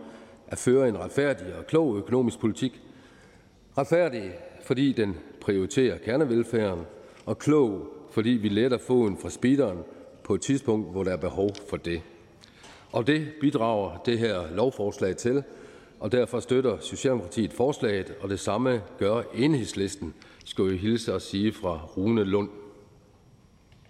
[0.47, 2.81] at føre en retfærdig og klog økonomisk politik.
[3.77, 6.85] Retfærdig, fordi den prioriterer kernevelfærden,
[7.25, 9.79] og klog, fordi vi letter foden fra speederen
[10.23, 12.01] på et tidspunkt, hvor der er behov for det.
[12.91, 15.43] Og det bidrager det her lovforslag til,
[15.99, 20.13] og derfor støtter Socialdemokratiet forslaget, og det samme gør enhedslisten,
[20.45, 22.49] skal jeg hilse og sige fra Rune Lund.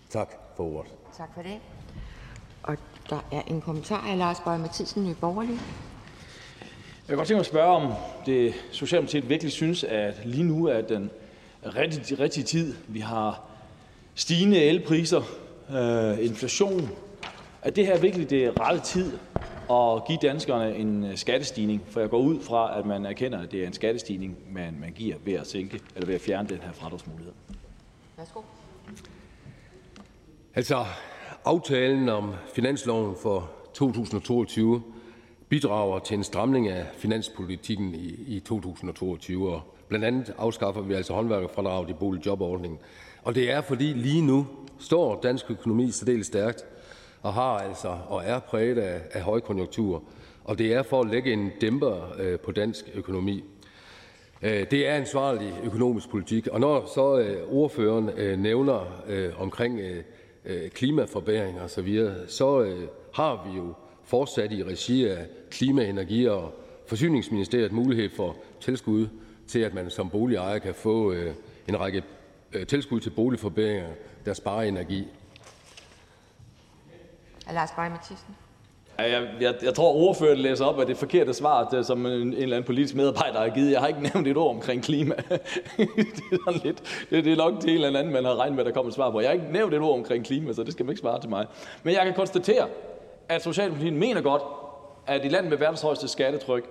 [0.10, 0.92] Tak for ordet.
[1.18, 1.60] Tak for det.
[2.64, 2.78] Og
[3.10, 5.60] der er en kommentar af Lars Bøge Mathisen, Nye Borgerlige.
[6.60, 7.94] Jeg kan godt tænke mig at spørge, om
[8.26, 11.12] det Socialdemokratiet virkelig synes, at lige nu er den
[11.76, 12.76] rigtige, rigtige tid.
[12.88, 13.53] Vi har
[14.16, 15.22] stigende elpriser,
[15.70, 16.90] øh, inflation.
[17.62, 19.14] Er det her virkelig det rette tid
[19.72, 21.82] at give danskerne en øh, skattestigning?
[21.88, 24.92] For jeg går ud fra, at man erkender, at det er en skattestigning, man, man
[24.92, 27.34] giver ved at sænke eller ved at fjerne den her fradragsmulighed.
[28.18, 28.42] Værsgo.
[30.56, 30.86] Altså,
[31.46, 34.84] aftalen om finansloven for 2022
[35.50, 41.14] bidrager til en stramning af finanspolitikken i, i 2022, og blandt andet afskaffer vi altså
[41.14, 42.80] håndværkerfradraget i boligjobordningen.
[43.24, 44.48] Og det er, fordi lige nu
[44.80, 46.66] står dansk økonomi særdeles stærkt
[47.22, 50.04] og har altså og er præget af, af højkonjunktur,
[50.44, 53.44] og det er for at lægge en dæmper øh, på dansk økonomi.
[54.42, 59.80] Øh, det er ansvarlig økonomisk politik, og når så øh, ordføreren øh, nævner øh, omkring
[59.80, 60.04] øh,
[60.46, 66.28] øh klimaforbedringer osv., så, så øh, har vi jo fortsat i regi af Klima-, Energi-
[66.28, 66.54] og
[66.88, 69.08] Forsyningsministeriet mulighed for tilskud
[69.48, 71.34] til, at man som boligejer kan få øh,
[71.68, 72.04] en række
[72.68, 73.90] tilskud til boligforbedringer,
[74.26, 75.08] der sparer energi.
[77.52, 78.36] Lars Boje Mathiesen.
[79.00, 82.12] Ja, jeg, jeg, jeg tror, ordføreren læser op af det forkerte svar, det, som en,
[82.12, 83.72] en eller anden politisk medarbejder har givet.
[83.72, 85.16] Jeg har ikke nævnt et ord omkring klima.
[85.78, 88.56] det, er sådan lidt, det, det er nok det en eller anden, man har regnet
[88.56, 89.20] med, der kommer et svar på.
[89.20, 91.30] Jeg har ikke nævnt et ord omkring klima, så det skal man ikke svare til
[91.30, 91.46] mig.
[91.84, 92.68] Men jeg kan konstatere,
[93.30, 94.42] at Socialdemokratiet mener godt,
[95.08, 96.64] at i landet med verdens højeste skattetryk,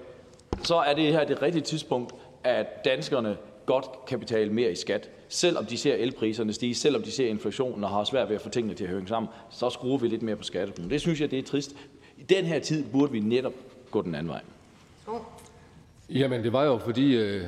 [0.62, 3.36] så er det her det rigtige tidspunkt, at danskerne
[3.66, 5.10] godt kan betale mere i skat.
[5.28, 8.48] Selvom de ser elpriserne stige, selvom de ser inflationen og har svært ved at få
[8.48, 10.90] tingene til at hænge sammen, så skruer vi lidt mere på skatten.
[10.90, 11.76] Det synes jeg, det er trist.
[12.18, 13.54] I den her tid burde vi netop
[13.90, 14.40] gå den anden vej.
[16.10, 17.42] Jamen, det var jo fordi øh,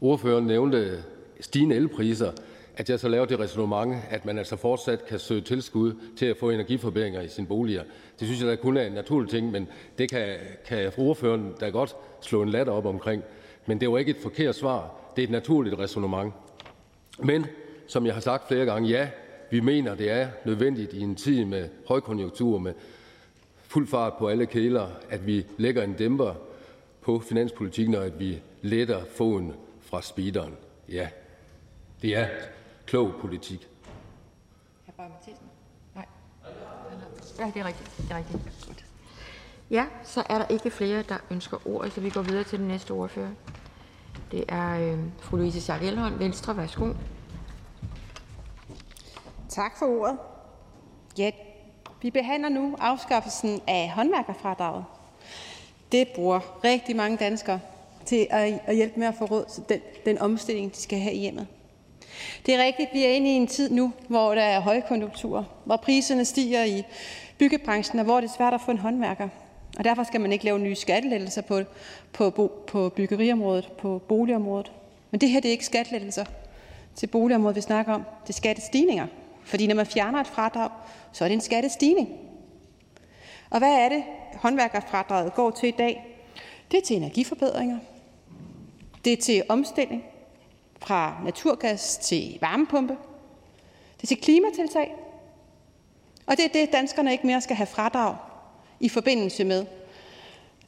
[0.00, 1.04] ordføreren nævnte
[1.40, 2.32] stigende elpriser,
[2.76, 6.36] at jeg så laver det resonemang, at man altså fortsat kan søge tilskud til at
[6.36, 7.82] få energiforbedringer i sin boliger.
[8.20, 11.68] Det synes jeg da kun er en naturlig ting, men det kan, kan ordføreren da
[11.68, 13.22] godt slå en latter op omkring.
[13.66, 14.90] Men det var ikke et forkert svar.
[15.16, 16.34] Det er et naturligt resonemang.
[17.18, 17.46] Men
[17.86, 19.08] som jeg har sagt flere gange, ja,
[19.50, 22.74] vi mener, det er nødvendigt i en tid med højkonjunktur, med
[23.62, 26.34] fuld fart på alle kæler, at vi lægger en dæmper
[27.00, 30.56] på finanspolitikken, og at vi letter foden fra speederen.
[30.88, 31.08] Ja,
[32.02, 32.28] det er
[32.86, 33.68] klog politik.
[35.94, 36.06] Nej.
[37.38, 37.90] Ja, det er rigtigt.
[37.98, 38.61] Det er rigtigt.
[39.72, 42.68] Ja, så er der ikke flere, der ønsker ordet, så vi går videre til den
[42.68, 43.30] næste ordfører.
[44.30, 46.56] Det er øh, fru Louise Schack Elholm, Venstre.
[46.56, 46.92] Værsgo.
[49.48, 50.18] Tak for ordet.
[51.18, 51.30] Ja,
[52.02, 54.84] vi behandler nu afskaffelsen af håndværkerfradraget.
[55.92, 57.60] Det bruger rigtig mange danskere
[58.06, 61.20] til at hjælpe med at få råd til den, den omstilling, de skal have i
[61.20, 61.46] hjemmet.
[62.46, 65.76] Det er rigtigt, vi er inde i en tid nu, hvor der er højkonjunktur, hvor
[65.76, 66.82] priserne stiger i
[67.38, 69.28] byggebranchen, og hvor det er svært at få en håndværker.
[69.78, 71.60] Og derfor skal man ikke lave nye skattelettelser på,
[72.12, 74.72] på, på byggeriområdet, på boligområdet.
[75.10, 76.24] Men det her det er ikke skattelettelser
[76.94, 78.04] til boligområdet, vi snakker om.
[78.22, 79.06] Det er skattestigninger.
[79.44, 80.70] Fordi når man fjerner et fradrag,
[81.12, 82.08] så er det en skattestigning.
[83.50, 86.18] Og hvad er det, håndværkerfradraget går til i dag?
[86.70, 87.78] Det er til energiforbedringer.
[89.04, 90.04] Det er til omstilling
[90.78, 92.96] fra naturgas til varmepumpe.
[93.96, 94.94] Det er til klimatiltag.
[96.26, 98.16] Og det er det, danskerne ikke mere skal have fradrag
[98.82, 99.66] i forbindelse med,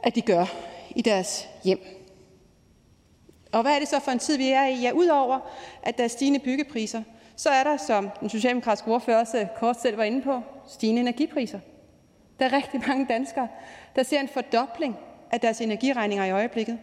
[0.04, 0.46] at de gør
[0.96, 1.80] i deres hjem.
[3.52, 4.80] Og hvad er det så for en tid, vi er i?
[4.80, 5.40] Ja, udover
[5.82, 7.02] at der er stigende byggepriser,
[7.36, 11.60] så er der, som den socialdemokratiske ordfører også kort selv var inde på, stigende energipriser.
[12.38, 13.48] Der er rigtig mange danskere,
[13.96, 14.96] der ser en fordobling
[15.30, 16.78] af deres energiregninger i øjeblikket.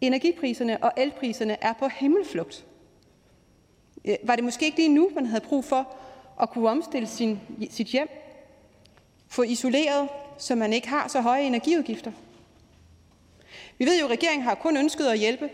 [0.00, 2.64] Energipriserne og elpriserne er på himmelflugt.
[4.04, 5.96] Øh, var det måske ikke lige nu, man havde brug for
[6.42, 8.08] at kunne omstille sin, sit hjem?
[9.28, 12.12] Få isoleret, så man ikke har så høje energiudgifter?
[13.78, 15.50] Vi ved jo, at regeringen har kun ønsket at hjælpe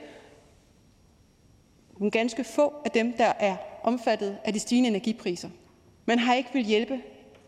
[1.99, 5.49] nogle ganske få af dem, der er omfattet af de stigende energipriser.
[6.07, 7.01] Man har ikke vil hjælpe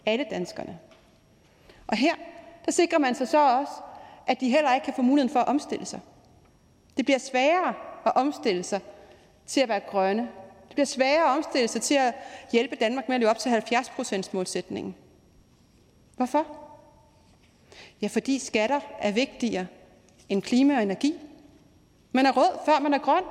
[0.06, 0.78] alle danskerne.
[1.86, 2.14] Og her
[2.64, 3.72] der sikrer man sig så også,
[4.26, 6.00] at de heller ikke kan få muligheden for at omstille sig.
[6.96, 7.74] Det bliver sværere
[8.06, 8.80] at omstille sig
[9.46, 10.22] til at være grønne.
[10.68, 12.14] Det bliver sværere at omstille sig til at
[12.52, 14.94] hjælpe Danmark med at leve op til 70 procents målsætningen.
[16.16, 16.46] Hvorfor?
[18.02, 19.66] Ja, fordi skatter er vigtigere
[20.28, 21.14] end klima og energi.
[22.12, 23.24] Man er rød, før man er grøn.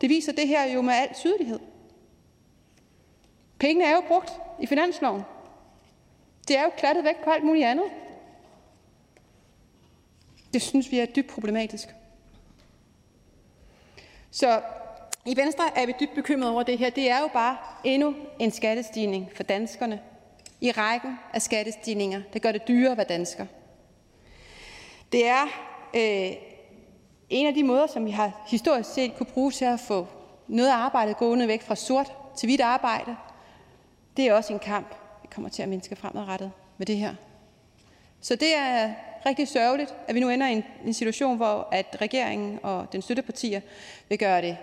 [0.00, 1.60] Det viser det her jo med al tydelighed.
[3.58, 5.22] Pengene er jo brugt i finansloven.
[6.48, 7.84] Det er jo klattet væk på alt muligt andet.
[10.52, 11.88] Det synes vi er dybt problematisk.
[14.30, 14.62] Så
[15.26, 16.90] i Venstre er vi dybt bekymrede over det her.
[16.90, 20.00] Det er jo bare endnu en skattestigning for danskerne
[20.64, 23.46] i rækken af skattestigninger, der gør det dyrere at være dansker.
[25.12, 25.42] Det er
[25.94, 26.36] øh,
[27.28, 30.06] en af de måder, som vi har historisk set kunne bruge til at få
[30.48, 33.16] noget af arbejdet gående væk fra sort til hvidt arbejde.
[34.16, 37.14] Det er også en kamp, vi kommer til at mindske fremadrettet med det her.
[38.20, 38.94] Så det er
[39.26, 43.02] rigtig sørgeligt, at vi nu ender i en, en situation, hvor at regeringen og den
[43.02, 43.60] støttepartier
[44.08, 44.56] vil gøre det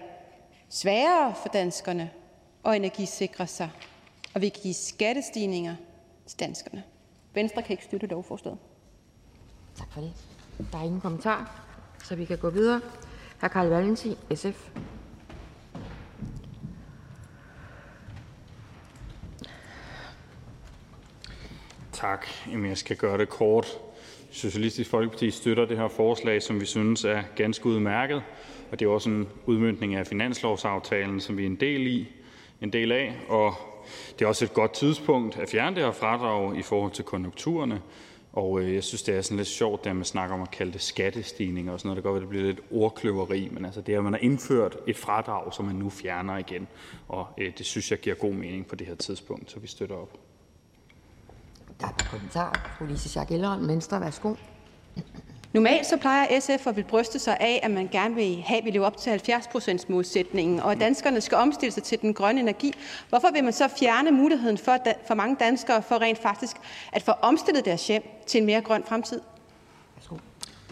[0.69, 2.09] sværere for danskerne
[2.65, 3.69] at energisikre sig,
[4.33, 5.75] og vi give skattestigninger
[6.31, 6.83] til danskerne.
[7.33, 8.59] Venstre kan ikke støtte lovforslaget.
[9.75, 10.13] Tak for det.
[10.71, 11.65] Der er ingen kommentar,
[12.03, 12.81] så vi kan gå videre.
[13.41, 13.47] Hr.
[13.47, 14.69] Carl Valentin, SF.
[21.91, 22.25] Tak.
[22.51, 23.67] Jamen, jeg skal gøre det kort.
[24.31, 28.23] Socialistisk Folkeparti støtter det her forslag, som vi synes er ganske udmærket,
[28.71, 32.07] og det er også en udmyndning af finanslovsaftalen, som vi er en del, i,
[32.61, 33.70] en del af, og
[34.19, 37.81] det er også et godt tidspunkt at fjerne det her fradrag i forhold til konjunkturerne,
[38.33, 40.73] og øh, jeg synes, det er sådan lidt sjovt, at man snakker om at kalde
[40.73, 41.95] det skattestigninger og sådan noget.
[41.95, 44.77] Det går, at det bliver lidt ordkløveri, men altså det er, at man har indført
[44.87, 46.67] et fradrag, som man nu fjerner igen,
[47.07, 49.95] og øh, det synes jeg giver god mening på det her tidspunkt, så vi støtter
[49.95, 50.17] op.
[51.81, 52.75] Der er kommentar.
[52.77, 54.01] Fru Lise Schack Elholm, Venstre.
[54.01, 54.35] Værsgo.
[55.53, 58.65] Normalt så plejer SF at vil bryste sig af, at man gerne vil have, at
[58.65, 62.41] vi lever op til 70 målsætningen, og at danskerne skal omstille sig til den grønne
[62.41, 62.73] energi.
[63.09, 66.57] Hvorfor vil man så fjerne muligheden for, for mange danskere for rent faktisk
[66.93, 69.21] at få omstillet deres hjem til en mere grøn fremtid?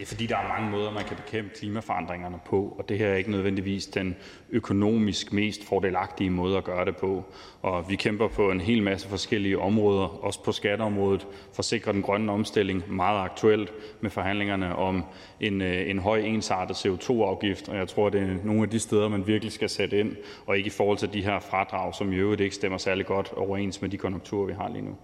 [0.00, 3.08] Det er fordi, der er mange måder, man kan bekæmpe klimaforandringerne på, og det her
[3.08, 4.16] er ikke nødvendigvis den
[4.50, 7.24] økonomisk mest fordelagtige måde at gøre det på.
[7.62, 11.92] Og vi kæmper på en hel masse forskellige områder, også på skatteområdet, for at sikre
[11.92, 15.04] den grønne omstilling meget aktuelt med forhandlingerne om
[15.40, 17.68] en, øh, en høj ensartet CO2-afgift.
[17.68, 20.56] Og jeg tror, det er nogle af de steder, man virkelig skal sætte ind, og
[20.56, 23.82] ikke i forhold til de her fradrag, som i øvrigt ikke stemmer særlig godt overens
[23.82, 24.96] med de konjunkturer, vi har lige nu.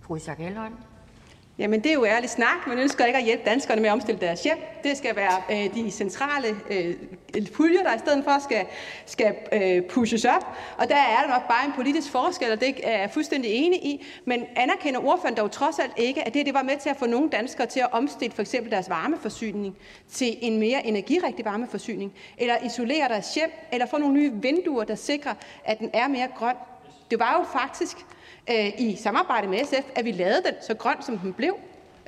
[0.00, 0.74] Fru Isak Elholm.
[1.60, 2.66] Jamen, det er jo ærlig snak.
[2.66, 4.58] Man ønsker ikke at hjælpe danskerne med at omstille deres hjem.
[4.84, 6.94] Det skal være øh, de centrale øh,
[7.54, 8.66] puljer, der i stedet for skal,
[9.06, 10.46] skal øh, pushes op.
[10.78, 13.84] Og der er der nok bare en politisk forskel, og det er jeg fuldstændig enig
[13.84, 14.06] i.
[14.24, 17.06] Men anerkender ordføreren dog trods alt ikke, at det, det var med til at få
[17.06, 19.76] nogle danskere til at omstille for eksempel deres varmeforsyning
[20.12, 24.94] til en mere energirigtig varmeforsyning, eller isolere deres hjem, eller få nogle nye vinduer, der
[24.94, 26.56] sikrer, at den er mere grøn.
[27.10, 27.96] Det var jo faktisk
[28.52, 31.56] øh, i samarbejde med SF, at vi lavede den så grøn, som den blev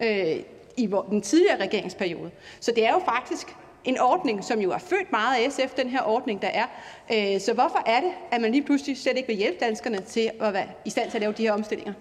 [0.02, 0.36] øh,
[0.76, 2.30] i den tidligere regeringsperiode.
[2.60, 5.88] Så det er jo faktisk en ordning, som jo er født meget af SF, den
[5.88, 6.66] her ordning, der er.
[7.12, 10.30] Øh, så hvorfor er det, at man lige pludselig slet ikke vil hjælpe danskerne til
[10.40, 11.92] at være i stand til at lave de her omstillinger?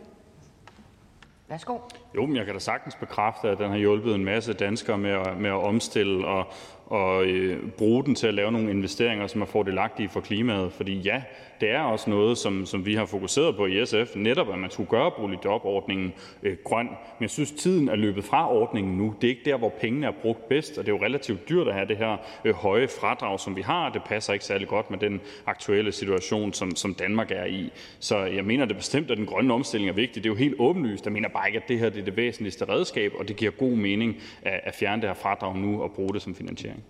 [1.48, 1.78] Værsgo.
[2.16, 5.12] Jo, men jeg kan da sagtens bekræfte, at den har hjulpet en masse danskere med
[5.12, 6.48] at, med at omstille og,
[6.86, 10.74] og øh, bruge den til at lave nogle investeringer, som er fordelagtige for klimaet.
[10.74, 11.22] Fordi ja,
[11.62, 14.72] det er også noget, som, som vi har fokuseret på i SF, netop at man
[14.72, 16.86] skulle gøre boligjobordningen øh, grøn.
[16.86, 19.16] Men jeg synes, tiden er løbet fra ordningen nu.
[19.22, 21.68] Det er ikke der, hvor pengene er brugt bedst, og det er jo relativt dyrt
[21.68, 23.90] at have det her øh, høje fradrag, som vi har.
[23.90, 27.72] Det passer ikke særlig godt med den aktuelle situation, som, som Danmark er i.
[28.00, 30.24] Så jeg mener det bestemt, at den grønne omstilling er vigtig.
[30.24, 31.06] Det er jo helt åbenlyst.
[31.06, 33.72] Jeg mener bare ikke, at det her er det væsentligste redskab, og det giver god
[33.72, 36.84] mening at, at fjerne det her fradrag nu og bruge det som finansiering.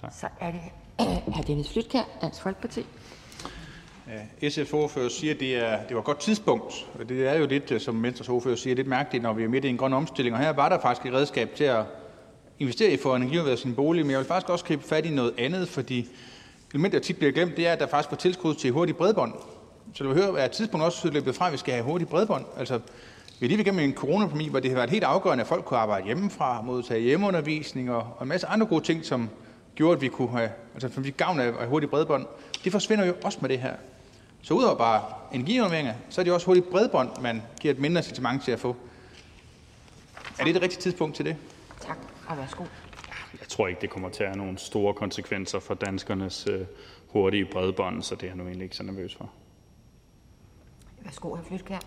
[0.00, 0.12] Tak.
[0.20, 0.60] Så er det
[1.34, 1.42] hr.
[1.42, 2.86] Dennis Flytkær, Dansk Folkeparti.
[4.48, 6.86] SF ordfører siger, at det, er, det var et godt tidspunkt.
[6.98, 9.48] Og det er jo lidt, øh, som Venstres ordfører siger, lidt mærkeligt, når vi er
[9.48, 10.36] midt i en grøn omstilling.
[10.36, 11.84] Og her var der faktisk et redskab til at
[12.58, 14.04] investere i for energiudværet sin bolig.
[14.04, 16.08] Men jeg vil faktisk også gribe fat i noget andet, fordi
[16.72, 19.32] element, der tit bliver glemt, det er, at der faktisk var tilskud til hurtig bredbånd.
[19.94, 22.44] Så du hører, at tidspunkt også løbet fra, at vi skal have hurtig bredbånd.
[22.58, 22.80] Altså,
[23.40, 25.78] vi er lige igennem en coronapandemi, hvor det har været helt afgørende, at folk kunne
[25.78, 29.30] arbejde hjemmefra, modtage hjemmeundervisning og, og en masse andre gode ting, som
[29.74, 32.26] gjorde, at vi kunne have, altså gavn af hurtig bredbånd.
[32.64, 33.74] Det forsvinder jo også med det her.
[34.42, 38.44] Så udover bare energirenoveringer, så er det også hurtigt bredbånd, man giver et mindre incitament
[38.44, 38.76] til at få.
[40.38, 41.36] Er det det rigtige tidspunkt til det?
[41.80, 41.98] Tak,
[42.28, 42.64] og værsgo.
[43.40, 46.66] Jeg tror ikke, det kommer til at have nogle store konsekvenser for danskernes øh,
[47.08, 49.30] hurtige bredbånd, så det er jeg nu egentlig ikke så nervøs for.
[51.04, 51.42] Værsgo, hr.
[51.48, 51.78] Flytkær.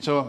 [0.00, 0.24] Så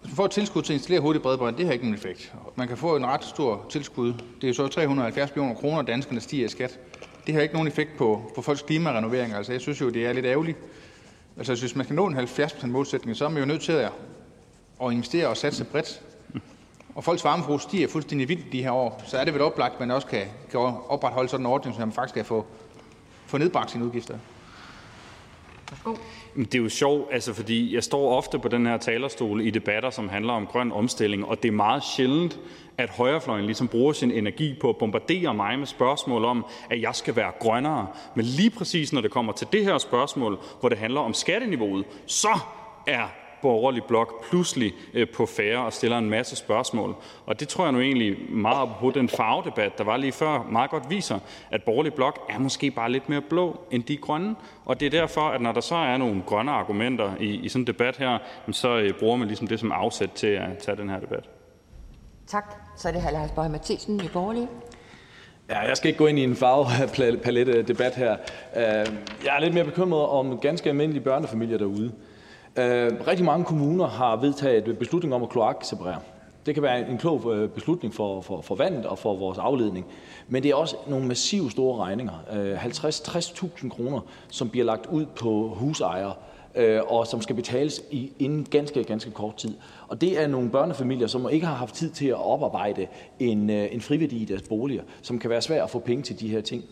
[0.00, 2.32] hvis man får et tilskud til at installere hurtigt bredbånd, det har ikke nogen effekt.
[2.56, 4.14] Man kan få en ret stor tilskud.
[4.40, 6.78] Det er så 370 millioner kroner, danskerne stiger i skat.
[7.26, 9.34] Det har ikke nogen effekt på, på folks klimarenovering.
[9.34, 10.58] Altså, jeg synes jo, det er lidt ærgerligt.
[11.36, 13.92] Altså, hvis man skal nå en 70% målsætning, så er man jo nødt til at,
[14.82, 16.02] at investere og satse bredt.
[16.94, 19.02] Og folks varmeforbrug stiger fuldstændig vildt de her år.
[19.06, 21.80] Så er det vel oplagt, at man også kan, kan opretholde sådan en ordning, så
[21.80, 22.46] man faktisk kan få,
[23.26, 24.18] få nedbragt sine udgifter.
[26.36, 29.90] Det er jo sjovt, altså, fordi jeg står ofte på den her talerstol i debatter,
[29.90, 32.38] som handler om grøn omstilling, og det er meget sjældent,
[32.78, 36.94] at højrefløjen ligesom bruger sin energi på at bombardere mig med spørgsmål om, at jeg
[36.94, 37.86] skal være grønnere.
[38.14, 41.84] Men lige præcis når det kommer til det her spørgsmål, hvor det handler om skatteniveauet,
[42.06, 42.38] så
[42.86, 43.08] er
[43.42, 46.96] borgerlig blok pludselig øh, på færre og stiller en masse spørgsmål.
[47.26, 50.70] Og det tror jeg nu egentlig meget på den farvedebat, der var lige før, meget
[50.70, 51.18] godt viser,
[51.50, 54.34] at borgerlig blok er måske bare lidt mere blå end de grønne.
[54.64, 57.62] Og det er derfor, at når der så er nogle grønne argumenter i, i sådan
[57.62, 58.18] en debat her,
[58.50, 61.28] så øh, bruger man ligesom det som afsæt til at tage den her debat.
[62.26, 62.54] Tak.
[62.76, 63.10] Så er det hr.
[63.10, 64.48] Lars Boje Mathiesen, Nye Borgerlige.
[65.48, 68.12] Ja, jeg skal ikke gå ind i en farvepalette-debat her.
[68.56, 68.62] Øh,
[69.24, 71.92] jeg er lidt mere bekymret om ganske almindelige børnefamilier derude.
[72.56, 76.00] Øh, rigtig mange kommuner har vedtaget beslutning om at kloakseparere.
[76.46, 79.86] Det kan være en klog øh, beslutning for, for, for vandet og for vores afledning.
[80.28, 82.12] Men det er også nogle massive store regninger.
[82.32, 86.12] Øh, 50-60.000 kroner, som bliver lagt ud på husejere,
[86.88, 89.54] og som skal betales i inden ganske, ganske kort tid.
[89.88, 92.86] Og det er nogle børnefamilier, som ikke har haft tid til at oparbejde
[93.18, 96.28] en, en friværdi i deres boliger, som kan være svært at få penge til de
[96.28, 96.64] her ting.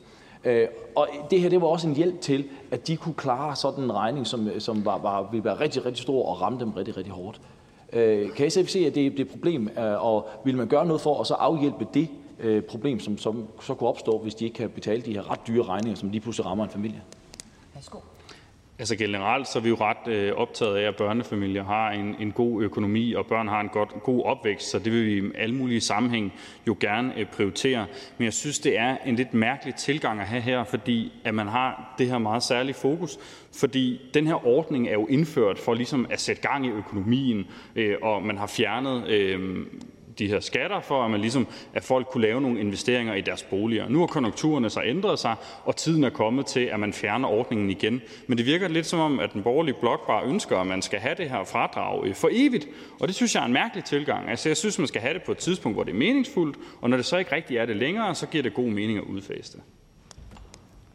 [0.44, 3.84] Øh, og det her det var også en hjælp til, at de kunne klare sådan
[3.84, 6.70] en regning, som, øh, som var, var, ville være rigtig, rigtig stor og ramme dem
[6.70, 7.40] rigtig, rigtig hårdt.
[7.92, 11.00] Øh, kan SF se, at det, er et problem, øh, og vil man gøre noget
[11.00, 14.56] for at så afhjælpe det øh, problem, som, som så kunne opstå, hvis de ikke
[14.56, 17.02] kan betale de her ret dyre regninger, som lige pludselig rammer en familie?
[17.74, 17.98] Værsgo.
[18.80, 22.32] Altså generelt så er vi jo ret øh, optaget af, at børnefamilier har en, en
[22.32, 25.54] god økonomi, og børn har en godt, god opvækst, så det vil vi i alle
[25.54, 26.32] mulige sammenhæng
[26.66, 27.86] jo gerne øh, prioritere.
[28.18, 31.48] Men jeg synes, det er en lidt mærkelig tilgang at have her, fordi at man
[31.48, 33.18] har det her meget særlige fokus.
[33.52, 37.96] Fordi den her ordning er jo indført for ligesom at sætte gang i økonomien, øh,
[38.02, 39.66] og man har fjernet øh,
[40.20, 43.42] de her skatter, for at man ligesom, at folk kunne lave nogle investeringer i deres
[43.42, 43.88] boliger.
[43.88, 45.34] Nu har konjunkturerne så ændret sig,
[45.64, 48.00] og tiden er kommet til, at man fjerner ordningen igen.
[48.26, 50.98] Men det virker lidt som om, at den borgerlige blok bare ønsker, at man skal
[50.98, 52.68] have det her fradrag øh, for evigt.
[53.00, 54.30] Og det synes jeg er en mærkelig tilgang.
[54.30, 56.90] Altså jeg synes, man skal have det på et tidspunkt, hvor det er meningsfuldt, og
[56.90, 59.52] når det så ikke rigtig er det længere, så giver det god mening at udfase
[59.52, 59.62] det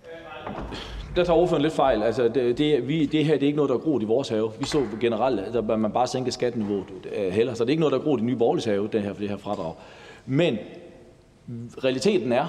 [0.05, 2.03] øh, der tager ordføreren lidt fejl.
[2.03, 4.29] Altså, det, det, vi, det her det er ikke noget, der er groet i vores
[4.29, 4.51] have.
[4.59, 6.85] Vi så generelt, at man bare sænker skatteniveauet
[7.15, 7.53] øh, heller.
[7.53, 9.29] Så det er ikke noget, der er groet i Nye Borgerliges have, det her, det
[9.29, 9.73] her fradrag.
[10.25, 10.57] Men
[11.83, 12.45] realiteten er,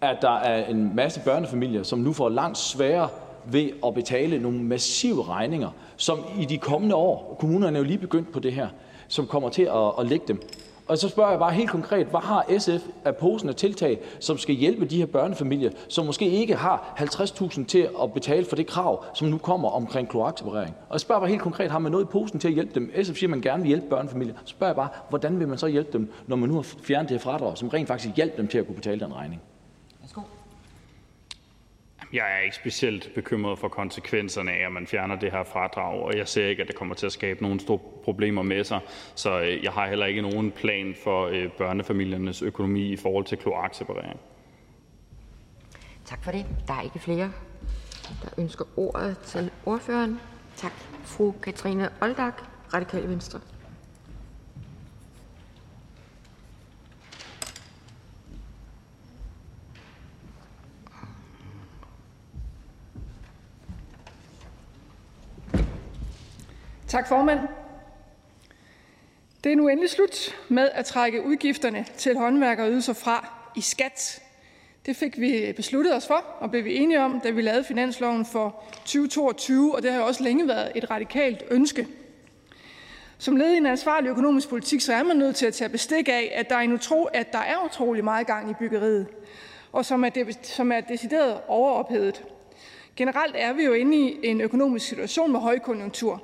[0.00, 3.08] at der er en masse børnefamilier, som nu får langt sværere
[3.44, 7.98] ved at betale nogle massive regninger, som i de kommende år, kommunerne er jo lige
[7.98, 8.68] begyndt på det her,
[9.08, 10.42] som kommer til at, at lægge dem.
[10.88, 14.38] Og så spørger jeg bare helt konkret: Hvad har SF af posen af tiltag, som
[14.38, 18.66] skal hjælpe de her børnefamilier, som måske ikke har 50.000 til at betale for det
[18.66, 20.74] krav, som nu kommer omkring kloakseparering?
[20.88, 22.92] Og jeg spørger bare helt konkret: Har man noget i posen til at hjælpe dem?
[23.02, 24.34] SF siger, at man gerne vil hjælpe børnefamilier.
[24.44, 27.08] Så spørger jeg bare: Hvordan vil man så hjælpe dem, når man nu har fjernet
[27.08, 29.42] det her fradrag, som rent faktisk hjælper dem til at kunne betale den regning?
[32.12, 36.16] Jeg er ikke specielt bekymret for konsekvenserne af, at man fjerner det her fradrag, og
[36.16, 38.80] jeg ser ikke, at det kommer til at skabe nogen store problemer med sig.
[39.14, 43.38] Så øh, jeg har heller ikke nogen plan for øh, børnefamiliernes økonomi i forhold til
[43.38, 44.20] kloakseparering.
[46.04, 46.46] Tak for det.
[46.66, 47.32] Der er ikke flere,
[48.22, 50.20] der ønsker ordet til ordføreren.
[50.56, 50.72] Tak.
[51.04, 52.42] Fru Katrine Oldak,
[52.74, 53.40] Radikale Venstre.
[66.88, 67.40] Tak, formand.
[69.44, 74.22] Det er nu endelig slut med at trække udgifterne til håndværkerydelser fra i skat.
[74.86, 78.26] Det fik vi besluttet os for og blev vi enige om, da vi lavede finansloven
[78.26, 81.86] for 2022, og det har jo også længe været et radikalt ønske.
[83.18, 86.08] Som led i en ansvarlig økonomisk politik, så er man nødt til at tage bestik
[86.08, 89.06] af, at der er, en utro, at der er utrolig meget gang i byggeriet,
[89.72, 92.24] og som er, de, som er decideret overophedet.
[92.96, 96.22] Generelt er vi jo inde i en økonomisk situation med højkonjunktur.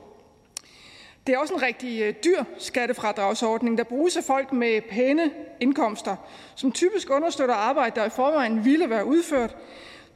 [1.26, 5.30] Det er også en rigtig øh, dyr skattefradragsordning, der bruges af folk med pæne
[5.60, 6.16] indkomster,
[6.54, 9.56] som typisk understøtter arbejde, der i forvejen ville være udført.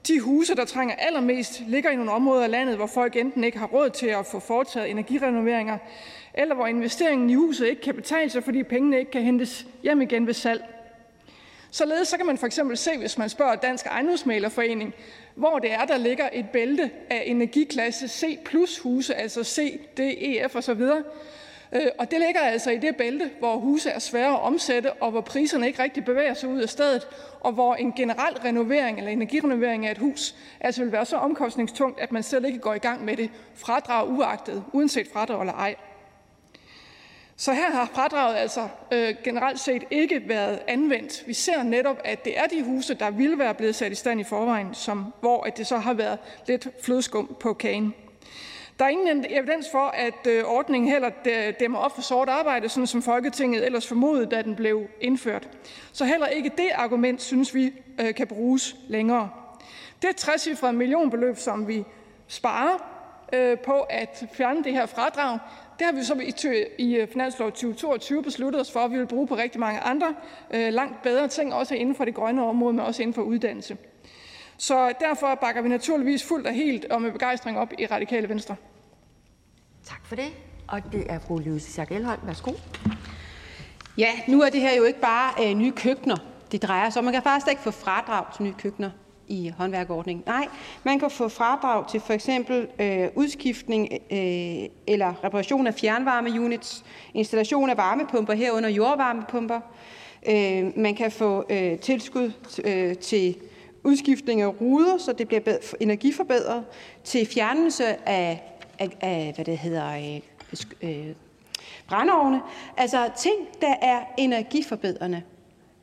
[0.08, 3.58] De huse, der trænger allermest, ligger i nogle områder af landet, hvor folk enten ikke
[3.58, 5.78] har råd til at få foretaget energirenoveringer,
[6.34, 10.00] eller hvor investeringen i huset ikke kan betale sig, fordi pengene ikke kan hentes hjem
[10.00, 10.64] igen ved salg.
[11.70, 14.94] Således så kan man for eksempel se, hvis man spørger Dansk Ejendomsmælerforening,
[15.38, 20.00] hvor det er, der ligger et bælte af energiklasse C plus huse, altså C, D,
[20.00, 20.82] E, F osv.
[21.72, 25.10] Øh, og det ligger altså i det bælte, hvor huse er svære at omsætte, og
[25.10, 27.08] hvor priserne ikke rigtig bevæger sig ud af stedet,
[27.40, 32.00] og hvor en generel renovering eller energirenovering af et hus altså vil være så omkostningstungt,
[32.00, 35.74] at man slet ikke går i gang med det, fradrag uagtet, uanset fradrag eller ej.
[37.40, 41.26] Så her har fradraget altså øh, generelt set ikke været anvendt.
[41.26, 44.20] Vi ser netop, at det er de huse, der ville være blevet sat i stand
[44.20, 47.94] i forvejen, som, hvor at det så har været lidt flødeskum på kagen.
[48.78, 51.10] Der er ingen evidens for, at øh, ordningen heller
[51.60, 55.48] dæmmer op for sort arbejde, sådan som Folketinget ellers formodede, da den blev indført.
[55.92, 59.30] Så heller ikke det argument, synes vi, øh, kan bruges længere.
[60.02, 61.84] Det er et 60 millionbeløb, som vi
[62.26, 62.98] sparer
[63.32, 65.38] øh, på at fjerne det her fradrag,
[65.78, 69.26] det har vi så i øh, finanslov 2022 besluttet os for, at vi vil bruge
[69.26, 70.14] på rigtig mange andre
[70.50, 73.76] øh, langt bedre ting, også inden for det grønne område, men også inden for uddannelse.
[74.56, 78.56] Så derfor bakker vi naturligvis fuldt og helt og med begejstring op i Radikale Venstre.
[79.84, 80.28] Tak for det.
[80.68, 82.20] Og det er fru Louise Schack Elholm.
[82.26, 82.52] Værsgo.
[83.98, 86.16] Ja, nu er det her jo ikke bare øh, nye køkkener,
[86.52, 87.04] det drejer sig om.
[87.04, 88.90] Man kan faktisk ikke få fradrag til nye køkkener
[89.28, 90.22] i håndværkerordningen.
[90.26, 90.48] Nej,
[90.84, 96.84] man kan få fradrag til for eksempel øh, udskiftning øh, eller reparation af fjernvarmeunits,
[97.14, 99.60] installation af varmepumper herunder jordvarmepumper.
[100.28, 102.32] Øh, man kan få øh, tilskud
[102.64, 103.36] øh, til
[103.84, 106.64] udskiftning af ruder, så det bliver energiforbedret,
[107.04, 108.42] til fjernelse af,
[108.78, 110.20] af, af hvad det hedder,
[110.82, 111.14] øh, øh,
[111.88, 112.40] brændeovne.
[112.76, 115.22] Altså ting, der er energiforbedrende.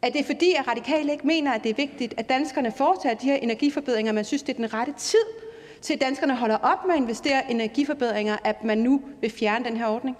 [0.05, 3.25] Er det fordi, at radikale ikke mener, at det er vigtigt, at danskerne foretager de
[3.25, 5.25] her energiforbedringer, man synes, det er den rette tid
[5.81, 9.65] til, at danskerne holder op med at investere i energiforbedringer, at man nu vil fjerne
[9.65, 10.17] den her ordning?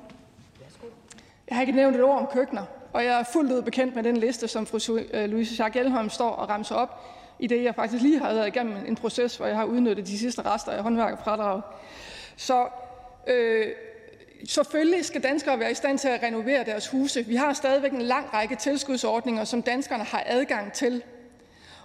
[1.47, 4.03] Jeg har ikke nævnt et ord om køkkener, og jeg er fuldt ud bekendt med
[4.03, 7.01] den liste, som fru øh, Louise Schack Elholm står og ramser op,
[7.39, 10.17] i det jeg faktisk lige har været igennem en proces, hvor jeg har udnyttet de
[10.17, 11.63] sidste rester af håndværkerfradraget.
[12.35, 12.67] Så
[13.27, 13.67] øh,
[14.47, 17.25] Selvfølgelig skal danskere være i stand til at renovere deres huse.
[17.25, 21.03] Vi har stadigvæk en lang række tilskudsordninger, som danskerne har adgang til.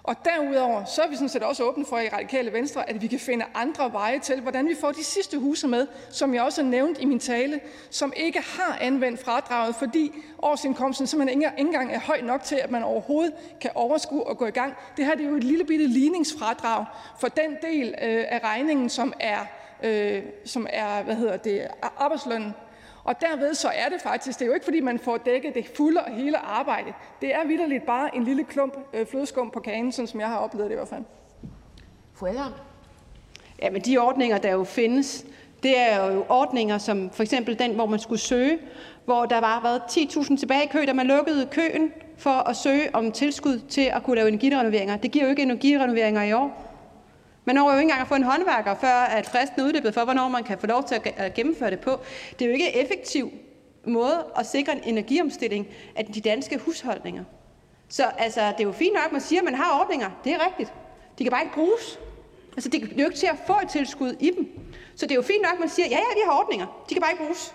[0.03, 3.07] Og derudover så er vi sådan set også åbne for i Radikale Venstre, at vi
[3.07, 6.63] kan finde andre veje til, hvordan vi får de sidste huse med, som jeg også
[6.63, 11.93] har nævnt i min tale, som ikke har anvendt fradraget, fordi årsindkomsten simpelthen ikke engang
[11.93, 14.75] er høj nok til, at man overhovedet kan overskue og gå i gang.
[14.97, 16.85] Det her det er jo et lille bitte ligningsfradrag
[17.21, 19.47] for den del øh, af regningen, som er
[19.83, 21.69] øh, som er hvad hedder det,
[21.99, 22.55] arbejdslønnen.
[23.05, 25.67] Og derved så er det faktisk, det er jo ikke fordi, man får dækket det
[25.77, 26.93] fulde og hele arbejde.
[27.21, 30.39] Det er vidderligt bare en lille klump øh, flødeskum på kagen, sådan som jeg har
[30.39, 31.05] oplevet det i hvert fald.
[32.15, 32.27] Fru
[33.63, 35.25] Ja, men de ordninger, der jo findes,
[35.63, 38.59] det er jo ordninger som for eksempel den, hvor man skulle søge,
[39.05, 42.95] hvor der var været 10.000 tilbage i kø, da man lukkede køen for at søge
[42.95, 44.97] om tilskud til at kunne lave energirenoveringer.
[44.97, 46.70] Det giver jo ikke energirenoveringer i år.
[47.45, 50.05] Man når jo ikke engang at få en håndværker, før at fristen er udløbet for,
[50.05, 52.01] hvornår man kan få lov til at gennemføre det på.
[52.39, 53.33] Det er jo ikke en effektiv
[53.87, 57.25] måde at sikre en energiomstilling af de danske husholdninger.
[57.89, 60.11] Så altså, det er jo fint nok, at man siger, at man har ordninger.
[60.25, 60.73] Det er rigtigt.
[61.19, 61.99] De kan bare ikke bruges.
[62.57, 64.49] Altså, det er jo ikke til at få et tilskud i dem.
[64.97, 66.67] Så det er jo fint nok, at man siger, ja, ja, vi har ordninger.
[66.89, 67.55] De kan bare ikke bruges.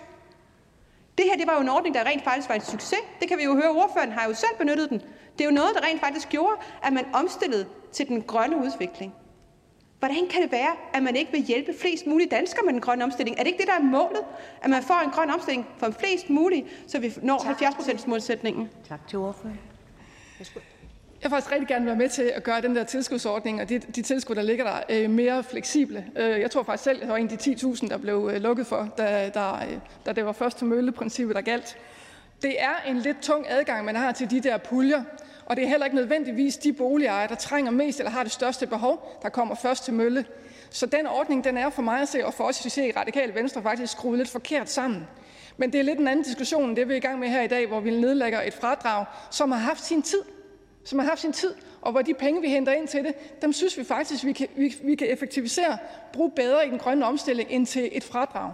[1.18, 2.98] Det her det var jo en ordning, der rent faktisk var en succes.
[3.20, 3.70] Det kan vi jo høre.
[3.70, 4.98] Ordføreren har jo selv benyttet den.
[5.38, 9.14] Det er jo noget, der rent faktisk gjorde, at man omstillede til den grønne udvikling.
[9.98, 13.04] Hvordan kan det være, at man ikke vil hjælpe flest mulige danskere med den grønne
[13.04, 13.38] omstilling?
[13.38, 14.22] Er det ikke det, der er målet?
[14.62, 18.68] At man får en grøn omstilling for flest mulige, så vi når 70 procents målsætningen?
[18.88, 19.60] Tak til ordføreren.
[21.22, 23.78] Jeg vil faktisk rigtig gerne være med til at gøre den der tilskudsordning og de,
[23.78, 26.06] de tilskud, der ligger der, øh, mere fleksible.
[26.16, 28.42] Øh, jeg tror faktisk selv, at jeg var en af de 10.000, der blev øh,
[28.42, 31.76] lukket for, da, da, øh, da det var først til mølle-princippet, der galt.
[32.42, 35.02] Det er en lidt tung adgang, man har til de der puljer,
[35.46, 38.66] og det er heller ikke nødvendigvis de boligejere, der trænger mest eller har det største
[38.66, 40.24] behov, der kommer først til mølle.
[40.70, 42.92] Så den ordning den er for mig at se, og for os at se i
[42.92, 45.06] Radikale Venstre faktisk skruet lidt forkert sammen.
[45.56, 47.42] Men det er lidt en anden diskussion end det, vi er i gang med her
[47.42, 50.22] i dag, hvor vi nedlægger et fradrag, som har haft sin tid.
[50.84, 53.52] Som har haft sin tid, og hvor de penge, vi henter ind til det, dem
[53.52, 55.78] synes vi faktisk, vi kan, vi, vi kan effektivisere,
[56.12, 58.52] bruge bedre i den grønne omstilling end til et fradrag.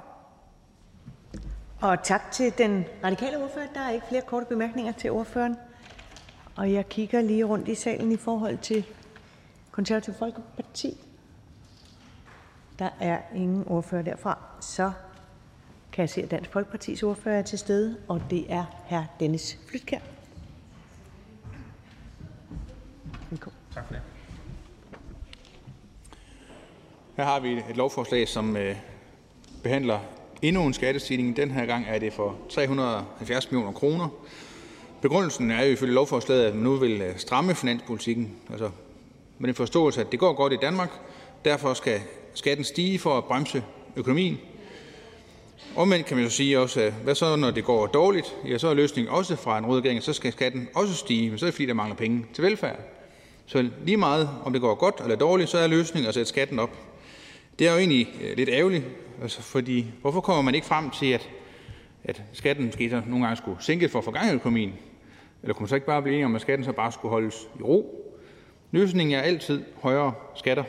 [1.80, 3.66] Og tak til den radikale ordfører.
[3.74, 5.56] Der er ikke flere korte bemærkninger til ordføreren.
[6.56, 8.84] Og jeg kigger lige rundt i salen i forhold til
[9.70, 10.96] Konservativ Folkeparti.
[12.78, 14.38] Der er ingen ordfører derfra.
[14.60, 14.92] Så
[15.92, 19.02] kan jeg se, at Dansk Folkepartis ordfører er til stede, og det er hr.
[19.20, 19.98] Dennis Flytkær.
[23.30, 23.58] Velkommen.
[23.74, 24.02] Tak for det.
[27.16, 28.76] Her har vi et lovforslag, som øh,
[29.62, 30.00] behandler
[30.42, 31.36] endnu en skattestigning.
[31.36, 34.08] Den her gang er det for 370 millioner kroner.
[35.02, 38.70] Begrundelsen er jo ifølge lovforslaget, at man nu vil øh, stramme finanspolitikken, altså
[39.38, 40.90] med den forståelse, at det går godt i Danmark,
[41.44, 42.00] derfor skal
[42.34, 43.64] skatten stige for at bremse
[43.96, 44.38] økonomien.
[45.76, 48.36] Omvendt kan man jo sige også, at hvad så når det går dårligt?
[48.48, 51.38] Ja, så er løsningen også fra en rød regering, så skal skatten også stige, men
[51.38, 52.78] så er det fordi, der mangler penge til velfærd.
[53.46, 56.58] Så lige meget om det går godt eller dårligt, så er løsningen at sætte skatten
[56.58, 56.78] op.
[57.58, 58.84] Det er jo egentlig øh, lidt ærgerligt,
[59.22, 61.28] altså fordi hvorfor kommer man ikke frem til, at,
[62.04, 64.72] at skatten måske så nogle gange skulle sænkes for at få gang i økonomien?
[65.42, 67.48] Eller kunne man så ikke bare blive enige om, at skatten så bare skulle holdes
[67.58, 68.08] i ro?
[68.70, 70.64] Løsningen er altid højere skatter.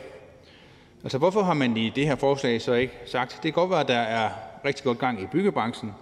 [1.02, 3.80] Altså hvorfor har man i det her forslag så ikke sagt, det kan godt være,
[3.80, 4.30] at der er
[4.64, 5.92] rigtig godt gang i byggebranchen,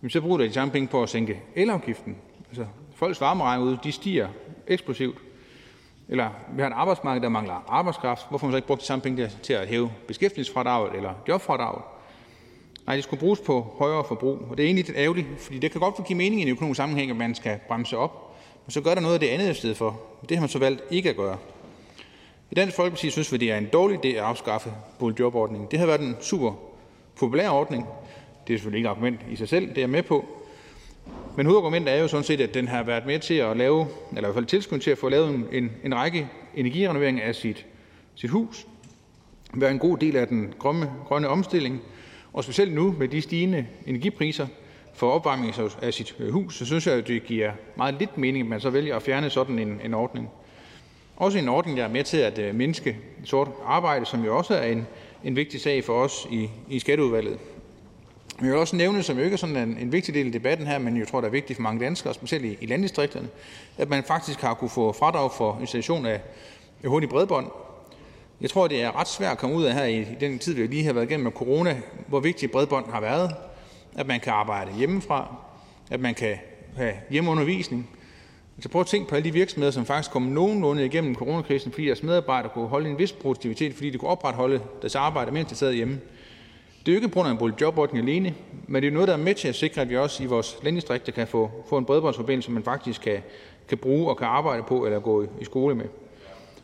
[0.00, 2.16] men så bruger de samme penge på at sænke elafgiften.
[2.48, 4.28] Altså folks varmeregninger de stiger
[4.66, 5.18] eksplosivt.
[6.08, 8.26] Eller vi har et arbejdsmarked, der mangler arbejdskraft.
[8.28, 11.82] Hvorfor har man så ikke brugt de samme penge til at hæve beskæftigelsesfradraget eller jobfradraget?
[12.90, 15.70] Nej, det skulle bruges på højere forbrug, og det er egentlig lidt ærgerligt, fordi det
[15.70, 18.36] kan godt give mening i en økonomisk sammenhæng, at man skal bremse op,
[18.66, 20.00] men så gør der noget af det andet i stedet for.
[20.28, 21.36] Det har man så valgt ikke at gøre.
[22.50, 25.68] I Dansk Folkeparti synes vi, det er en dårlig idé at afskaffe boligjobordningen.
[25.70, 26.52] Det har været en super
[27.16, 27.86] populær ordning.
[28.46, 30.24] Det er selvfølgelig ikke et argument i sig selv, det er jeg med på.
[31.36, 34.20] Men hovedargumentet er jo sådan set, at den har været med til at lave, eller
[34.20, 37.66] i hvert fald tilskud til at få lavet en, en, en række energirenoveringer af sit,
[38.14, 38.66] sit hus.
[39.54, 41.82] Være en god del af den grønne, grønne omstilling.
[42.32, 44.46] Og specielt nu med de stigende energipriser
[44.94, 48.42] for opvarmning af sit øh, hus, så synes jeg, at det giver meget lidt mening,
[48.44, 50.28] at man så vælger at fjerne sådan en, en ordning.
[51.16, 54.54] Også en ordning, der er med til at øh, mindske sort arbejde, som jo også
[54.54, 54.86] er en,
[55.24, 57.38] en vigtig sag for os i, i skatteudvalget.
[58.38, 60.32] Men jeg vil også nævne, som jo ikke er sådan en, en vigtig del af
[60.32, 63.28] debatten her, men jeg tror, der er vigtigt for mange danskere, specielt i, i landdistrikterne,
[63.78, 66.20] at man faktisk har kunne få fradrag for installation af
[66.84, 67.46] hurtigt bredbånd.
[68.40, 70.66] Jeg tror, det er ret svært at komme ud af her i den tid, vi
[70.66, 73.34] lige har været igennem med corona, hvor vigtig bredbånd har været.
[73.96, 75.34] At man kan arbejde hjemmefra,
[75.90, 76.36] at man kan
[76.76, 77.90] have hjemmeundervisning.
[78.60, 81.86] Så prøv at tænke på alle de virksomheder, som faktisk kom nogenlunde igennem coronakrisen, fordi
[81.86, 85.54] deres medarbejdere kunne holde en vis produktivitet, fordi de kunne opretholde deres arbejde, mens de
[85.54, 86.00] sad hjemme.
[86.86, 88.34] Det er jo ikke på grund af en boligjobordning alene,
[88.66, 90.58] men det er noget, der er med til at sikre, at vi også i vores
[90.62, 93.18] landdistrikter kan få, få en bredbåndsforbindelse, som man faktisk kan,
[93.68, 95.86] kan bruge og kan arbejde på eller gå i skole med.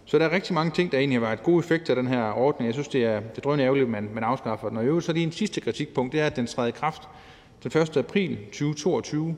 [0.07, 2.33] Så der er rigtig mange ting, der egentlig har været gode effekter af den her
[2.33, 2.67] ordning.
[2.67, 4.79] Jeg synes, det er, det er drønende ærgerligt, at man, man afskaffer den.
[4.79, 7.03] Og i øvrigt så lige en sidste kritikpunkt, det er, at den træder i kraft
[7.63, 7.97] den 1.
[7.97, 9.37] april 2022.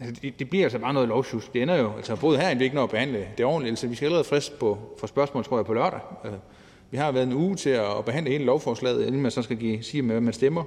[0.00, 1.48] Altså, det, det bliver altså bare noget lovsjus.
[1.48, 3.72] Det ender jo, altså både her, vi ikke når at behandle det ordentligt.
[3.72, 6.00] Altså, vi skal allerede frist på, for spørgsmål, tror jeg, på lørdag.
[6.24, 6.38] Altså,
[6.90, 9.82] vi har været en uge til at behandle hele lovforslaget, inden man så skal give,
[9.82, 10.64] sige, med, hvad man stemmer.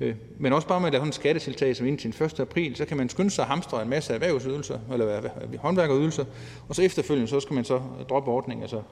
[0.00, 2.40] Øh, men også bare med at lave sådan en skattetiltag som indtil den 1.
[2.40, 5.20] april, så kan man skynde sig at hamstre en masse erhvervsydelser, eller
[5.58, 6.24] håndværkerydelser,
[6.68, 8.62] og så efterfølgende, så skal man så droppe ordningen.
[8.62, 8.82] Altså,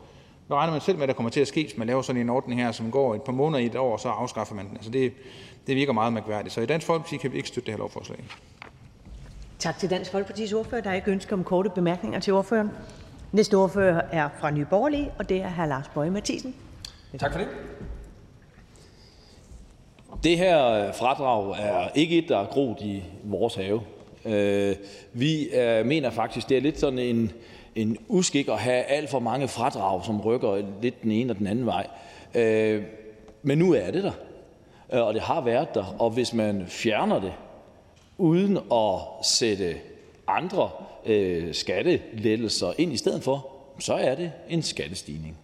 [0.47, 2.21] hvad regner man selv med, at der kommer til at ske, hvis man laver sådan
[2.21, 4.69] en ordning her, som går et par måneder i et år, og så afskaffer man
[4.69, 4.77] den?
[4.77, 5.13] Altså det,
[5.67, 6.55] det virker meget mærkværdigt.
[6.55, 8.25] Så i Dansk Folkeparti kan vi ikke støtte det her lovforslag.
[9.59, 10.81] Tak til Dansk Folkepartis ordfører.
[10.81, 12.71] Der er ikke ønske om korte bemærkninger til ordføreren.
[13.33, 15.67] Næste ordfører er fra Nye Borgerlige, og det er hr.
[15.67, 16.55] Lars Bøje Mathisen.
[17.19, 17.41] Tak for
[20.25, 20.39] det.
[20.39, 23.81] Her øh, fradrag er ikke et, der er groet i vores have.
[24.25, 24.77] Øh,
[25.13, 27.33] vi øh, mener faktisk, det er lidt sådan en,
[27.75, 31.47] en uskik at have alt for mange fradrag, som rykker lidt den ene og den
[31.47, 31.87] anden vej.
[33.43, 35.97] Men nu er det der, og det har været der.
[35.99, 37.33] Og hvis man fjerner det,
[38.19, 39.77] uden at sætte
[40.27, 40.71] andre
[41.53, 43.47] skattelettelser ind i stedet for,
[43.79, 45.39] så er det en skattestigning.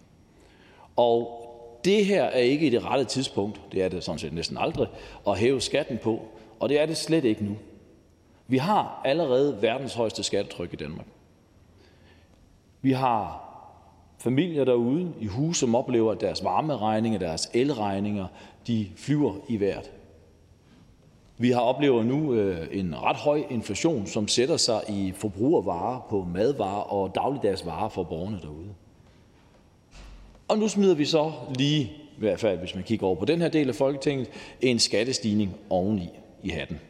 [0.96, 1.39] Og
[1.84, 4.88] det her er ikke det rette tidspunkt, det er det sådan set næsten aldrig,
[5.28, 6.22] at hæve skatten på,
[6.60, 7.56] og det er det slet ikke nu.
[8.46, 11.06] Vi har allerede verdens højeste skattetryk i Danmark.
[12.82, 13.46] Vi har
[14.18, 18.26] familier derude i hus, som oplever, at deres varmeregninger, deres elregninger,
[18.66, 19.90] de flyver i vejret.
[21.38, 26.26] Vi har oplever nu øh, en ret høj inflation, som sætter sig i forbrugervarer på
[26.34, 28.74] madvarer og dagligdagsvarer for borgerne derude.
[30.50, 33.40] Og nu smider vi så lige, i hvert fald hvis man kigger over på den
[33.40, 34.28] her del af Folketinget,
[34.60, 36.08] en skattestigning oveni
[36.42, 36.80] i hatten.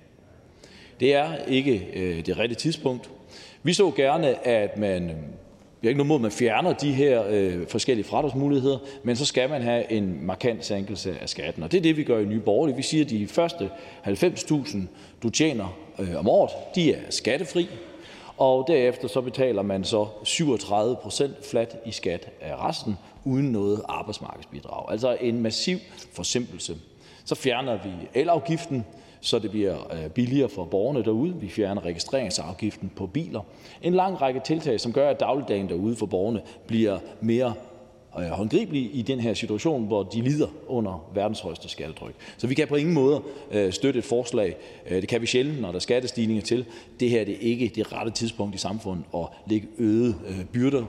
[1.00, 3.10] Det er ikke øh, det rigtige tidspunkt.
[3.62, 5.16] Vi så gerne, at man øh,
[5.80, 9.24] vi har ikke noget mod, at man fjerner de her øh, forskellige fradragsmuligheder, men så
[9.24, 11.62] skal man have en markant sænkelse af skatten.
[11.62, 12.76] Og det er det, vi gør i Nye Borgerlige.
[12.76, 13.70] Vi siger, at de første
[14.06, 14.78] 90.000,
[15.22, 17.68] du tjener øh, om året, de er skattefri
[18.40, 23.82] og derefter så betaler man så 37 procent flat i skat af resten uden noget
[23.88, 24.92] arbejdsmarkedsbidrag.
[24.92, 25.78] Altså en massiv
[26.12, 26.76] forsimpelse.
[27.24, 28.84] Så fjerner vi elafgiften,
[29.20, 31.34] så det bliver øh, billigere for borgerne derude.
[31.34, 33.40] Vi fjerner registreringsafgiften på biler.
[33.82, 37.54] En lang række tiltag, som gør, at dagligdagen derude for borgerne bliver mere
[38.18, 42.14] Øh, håndgribelige i den her situation, hvor de lider under verdens højeste skattetryk.
[42.36, 44.56] Så vi kan på ingen måde øh, støtte et forslag.
[44.90, 46.66] Øh, det kan vi sjældent, når der er skattestigninger til.
[47.00, 50.14] Det her det er ikke det rette tidspunkt i samfundet at lægge øgede
[50.52, 50.84] byrder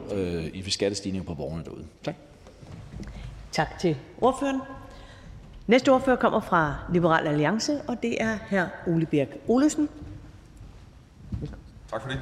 [0.53, 1.85] i skattestigninger på borgerne derude.
[2.03, 2.15] Tak.
[3.51, 4.61] Tak til ordføreren.
[5.67, 8.89] Næste ordfører kommer fra Liberal Alliance, og det er hr.
[8.89, 9.89] Ole Birk Olesen.
[11.91, 12.19] Tak for det.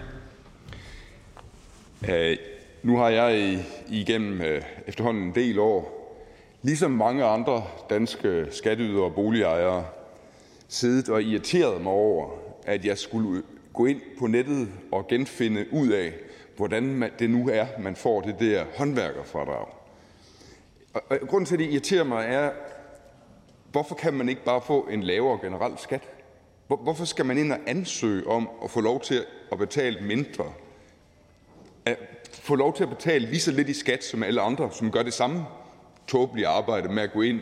[2.83, 5.99] Nu har jeg igennem øh, efterhånden en del år,
[6.61, 9.85] ligesom mange andre danske skatteydere og boligejere,
[10.67, 12.30] siddet og irriteret mig over,
[12.66, 13.43] at jeg skulle
[13.74, 16.14] gå ind på nettet og genfinde ud af,
[16.58, 19.67] hvordan det nu er, man får det der håndværkerfradrag.
[20.93, 22.51] Og grunden til, at det irriterer mig, er,
[23.72, 26.03] hvorfor kan man ikke bare få en lavere generel skat?
[26.67, 30.45] Hvorfor skal man ind og ansøge om at få lov til at betale mindre
[32.41, 35.03] få lov til at betale lige så lidt i skat som alle andre, som gør
[35.03, 35.45] det samme
[36.07, 37.41] tåbelige arbejde med at gå ind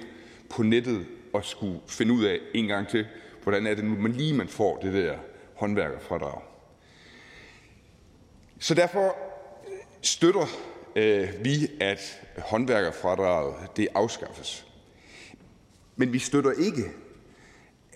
[0.49, 3.05] på nettet og skulle finde ud af en gang til,
[3.43, 5.15] hvordan er det nu man lige man får det der
[5.55, 6.41] håndværkerfradrag.
[8.59, 9.15] Så derfor
[10.01, 10.45] støtter
[10.95, 14.65] øh, vi, at håndværkerfradraget det afskaffes.
[15.95, 16.83] Men vi støtter ikke,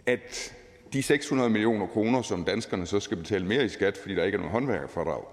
[0.06, 0.54] at
[0.94, 4.36] de 600 millioner kroner, som danskerne så skal betale mere i skat, fordi der ikke
[4.36, 5.24] er nogen håndværkerfradrag,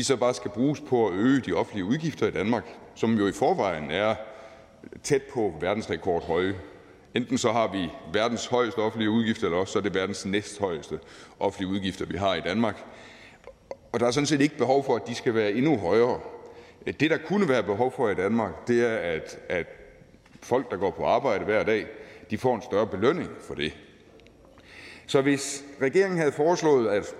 [0.00, 2.64] så bare skal bruges på at øge de offentlige udgifter i Danmark,
[2.94, 4.14] som jo i forvejen er
[5.02, 6.54] tæt på verdensrekord høje.
[7.14, 10.98] Enten så har vi verdens højeste offentlige udgifter, eller også så er det verdens næsthøjeste
[11.40, 12.84] offentlige udgifter, vi har i Danmark.
[13.92, 16.20] Og der er sådan set ikke behov for, at de skal være endnu højere.
[16.86, 19.66] Det, der kunne være behov for i Danmark, det er, at, at
[20.42, 21.86] folk, der går på arbejde hver dag,
[22.30, 23.76] de får en større belønning for det.
[25.06, 27.14] Så hvis regeringen havde foreslået, at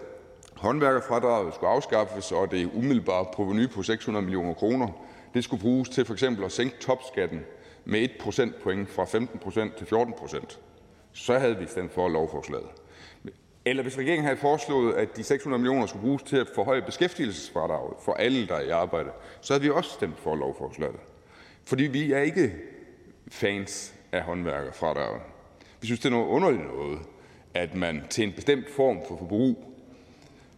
[0.63, 4.89] håndværkerfradraget skulle afskaffes, og det umiddelbare proveny på 600 millioner kroner,
[5.35, 7.41] det skulle bruges til for eksempel at sænke topskatten
[7.85, 10.61] med 1 procentpoint fra 15 procent til 14 procent,
[11.13, 12.67] så havde vi stemt for lovforslaget.
[13.65, 17.95] Eller hvis regeringen havde foreslået, at de 600 millioner skulle bruges til at forhøje beskæftigelsesfradraget
[18.05, 19.11] for alle, der er i arbejde,
[19.41, 21.01] så havde vi også stemt for lovforslaget.
[21.65, 22.55] Fordi vi er ikke
[23.29, 25.21] fans af håndværkerfradraget.
[25.81, 26.99] Vi synes, det er noget underligt noget,
[27.55, 29.72] at man til en bestemt form for forbrug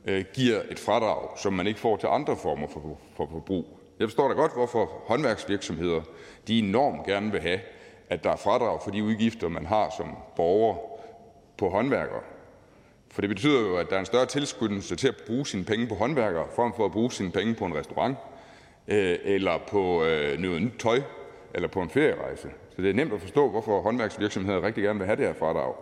[0.07, 3.81] Øh, giver et fradrag, som man ikke får til andre former for, for forbrug.
[3.99, 6.03] Jeg forstår da godt, hvorfor håndværksvirksomheder
[6.49, 7.61] de enormt gerne vil have,
[8.11, 10.77] at der er fradrag for de udgifter, man har som borger
[11.57, 12.21] på håndværkere.
[13.11, 15.87] For det betyder jo, at der er en større tilskyndelse til at bruge sine penge
[15.87, 18.17] på håndværkere, frem for at bruge sine penge på en restaurant,
[18.89, 21.03] øh, eller på øh, noget nyt tøj,
[21.55, 22.49] eller på en ferierejse.
[22.77, 25.75] Så det er nemt at forstå, hvorfor håndværksvirksomheder rigtig gerne vil have det her fradrag.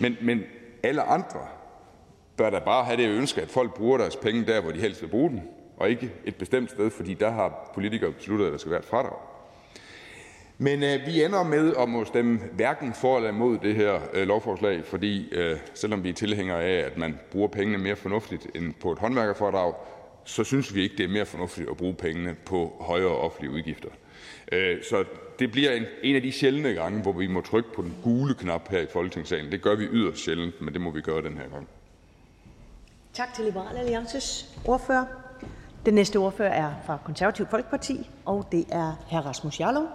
[0.00, 0.42] Men, men
[0.82, 1.40] alle andre
[2.36, 5.02] bør da bare have det ønske, at folk bruger deres penge der, hvor de helst
[5.02, 5.40] vil bruge dem,
[5.76, 8.86] og ikke et bestemt sted, fordi der har politikere besluttet, at der skal være et
[8.86, 9.18] fradrag.
[10.58, 14.26] Men øh, vi ender med at må stemme hverken for eller imod det her øh,
[14.26, 18.74] lovforslag, fordi øh, selvom vi er tilhængere af, at man bruger pengene mere fornuftigt end
[18.80, 19.74] på et håndværkerfordrag,
[20.24, 23.88] så synes vi ikke, det er mere fornuftigt at bruge pengene på højere offentlige udgifter.
[24.52, 25.04] Øh, så
[25.38, 28.34] det bliver en, en af de sjældne gange, hvor vi må trykke på den gule
[28.34, 29.52] knap her i Folketingssalen.
[29.52, 31.68] Det gør vi yderst sjældent, men det må vi gøre den her gang.
[33.14, 35.04] Tak til Liberal Alliances ordfører.
[35.86, 39.26] Den næste ordfører er fra Konservativ Folkeparti, og det er hr.
[39.26, 39.86] Rasmus Jarlov.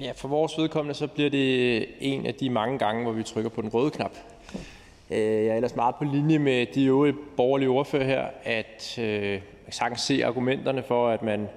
[0.00, 3.50] Ja, for vores vedkommende så bliver det en af de mange gange, hvor vi trykker
[3.50, 4.12] på den røde knap.
[5.10, 9.30] Øh, jeg er ellers meget på linje med de øvrige borgerlige ordfører her, at øh,
[9.64, 11.48] man sagtens se argumenterne for, at man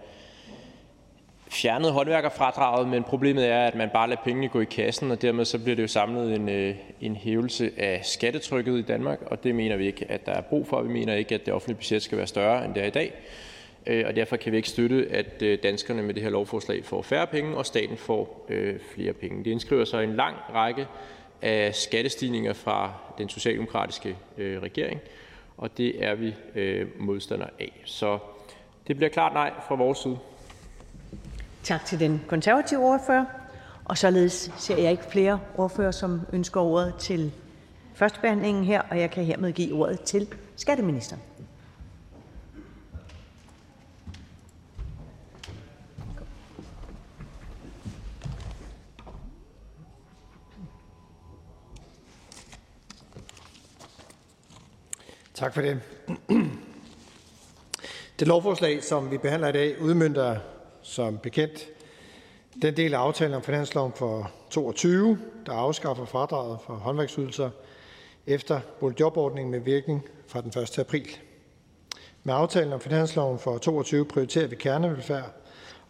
[1.50, 5.46] fjernede håndværkerfradraget, men problemet er, at man bare lader pengene gå i kassen, og dermed
[5.46, 9.56] så bliver det jo samlet en, øh, en hævelse af skattetrykket i Danmark, og det
[9.56, 10.82] mener vi ikke, at der er brug for.
[10.82, 13.14] Vi mener ikke, at det offentlige budget skal være større, end det er i dag,
[13.86, 17.02] øh, og derfor kan vi ikke støtte, at øh, danskerne med det her lovforslag får
[17.02, 18.50] færre penge, og staten får
[18.94, 19.44] flere penge.
[19.44, 20.86] Det indskriver sig i en lang række
[21.42, 25.00] af skattestigninger fra den socialdemokratiske øh, regering,
[25.58, 27.82] og det er vi øh, modstandere af.
[27.86, 28.20] Så
[28.88, 30.18] det bliver klart nej fra vores side.
[31.64, 33.26] Tak til den konservative ordfører.
[33.86, 37.32] Og således ser jeg ikke flere ordfører, som ønsker ordet til
[37.94, 41.22] førstebehandlingen her, og jeg kan hermed give ordet til skatteministeren.
[55.34, 55.82] Tak for det.
[58.20, 60.40] Det lovforslag, som vi behandler i dag, udmyndter
[60.90, 61.68] som bekendt
[62.62, 67.50] den del af aftalen om finansloven for 22, der afskaffer fradraget for håndværksydelser
[68.28, 70.80] efter boligjobordningen med virkning fra den 1.
[70.80, 71.08] april.
[72.24, 75.32] Med aftalen om finansloven for 22 prioriterer vi kernevelfærd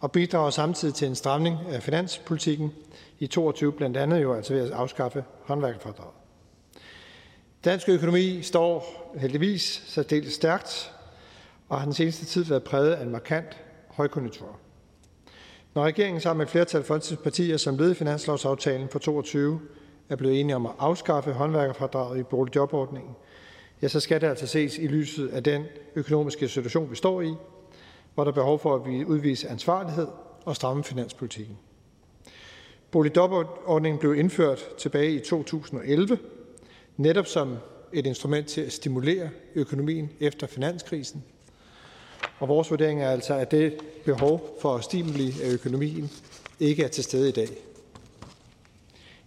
[0.00, 2.72] og bidrager samtidig til en stramning af finanspolitikken
[3.18, 6.14] i 22, blandt andet jo altså ved at afskaffe håndværkerfradraget.
[7.64, 8.84] Dansk økonomi står
[9.18, 10.92] heldigvis særdeles stærkt
[11.68, 13.56] og har den seneste tid været præget af en markant
[13.88, 14.58] højkonjunktur.
[15.74, 19.60] Når regeringen sammen med et flertal af folketingspartier som led i finanslovsaftalen for 22
[20.08, 23.14] er blevet enige om at afskaffe håndværkerfradraget i boligjobordningen,
[23.82, 27.34] ja, så skal det altså ses i lyset af den økonomiske situation, vi står i,
[28.14, 30.06] hvor der er behov for, at vi udviser ansvarlighed
[30.44, 31.58] og stramme finanspolitikken.
[32.90, 36.18] Boligjobordningen blev indført tilbage i 2011,
[36.96, 37.56] netop som
[37.92, 41.24] et instrument til at stimulere økonomien efter finanskrisen.
[42.40, 46.10] Og vores vurdering er altså, at det behov for stimuli af økonomien
[46.60, 47.48] ikke er til stede i dag.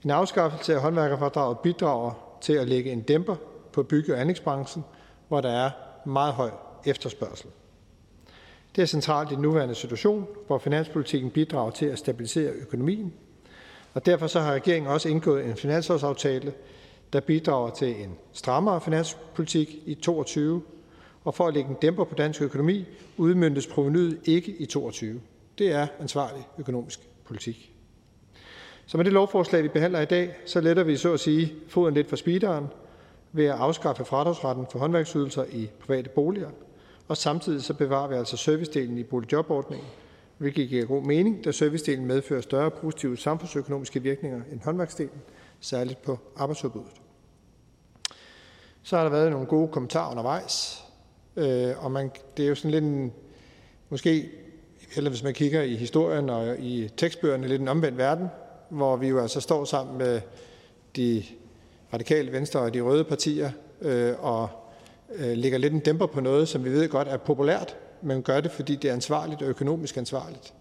[0.03, 3.35] En afskaffelse af håndværkerfradraget bidrager til at lægge en dæmper
[3.71, 4.83] på bygge- og anlægsbranchen,
[5.27, 5.71] hvor der er
[6.05, 6.51] meget høj
[6.85, 7.49] efterspørgsel.
[8.75, 13.13] Det er centralt i den nuværende situation, hvor finanspolitikken bidrager til at stabilisere økonomien,
[13.93, 16.53] og derfor så har regeringen også indgået en finanslovsaftale,
[17.13, 20.61] der bidrager til en strammere finanspolitik i 2022,
[21.23, 22.85] og for at lægge en dæmper på dansk økonomi
[23.17, 25.21] udmøntes provenyet ikke i 2022.
[25.57, 27.73] Det er ansvarlig økonomisk politik.
[28.85, 31.93] Så med det lovforslag, vi behandler i dag, så letter vi så at sige foden
[31.93, 32.67] lidt for speederen
[33.31, 36.49] ved at afskaffe fradragsretten for håndværksydelser i private boliger,
[37.07, 39.87] og samtidig så bevarer vi altså servicedelen i boligjobordningen,
[40.37, 45.21] hvilket giver god mening, da servicedelen medfører større positive samfundsøkonomiske virkninger end håndværksdelen,
[45.59, 46.91] særligt på arbejdsudbuddet.
[48.83, 50.82] Så har der været nogle gode kommentarer undervejs,
[51.37, 53.13] Øh, og man, det er jo sådan lidt en,
[53.89, 54.29] måske,
[54.95, 58.27] eller hvis man kigger i historien og i tekstbøgerne, lidt en omvendt verden,
[58.69, 60.21] hvor vi jo altså står sammen med
[60.95, 61.23] de
[61.93, 64.49] radikale venstre og de røde partier øh, og
[65.15, 68.41] øh, lægger lidt en dæmper på noget, som vi ved godt er populært, men gør
[68.41, 70.53] det, fordi det er ansvarligt og økonomisk ansvarligt.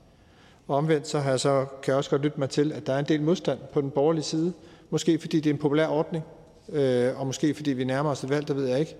[0.69, 2.93] Og omvendt så har jeg så, kan jeg også godt lytte mig til, at der
[2.93, 4.53] er en del modstand på den borgerlige side.
[4.91, 6.25] Måske fordi det er en populær ordning,
[6.73, 8.97] øh, og måske fordi vi nærmer os et valg, der ved jeg ikke.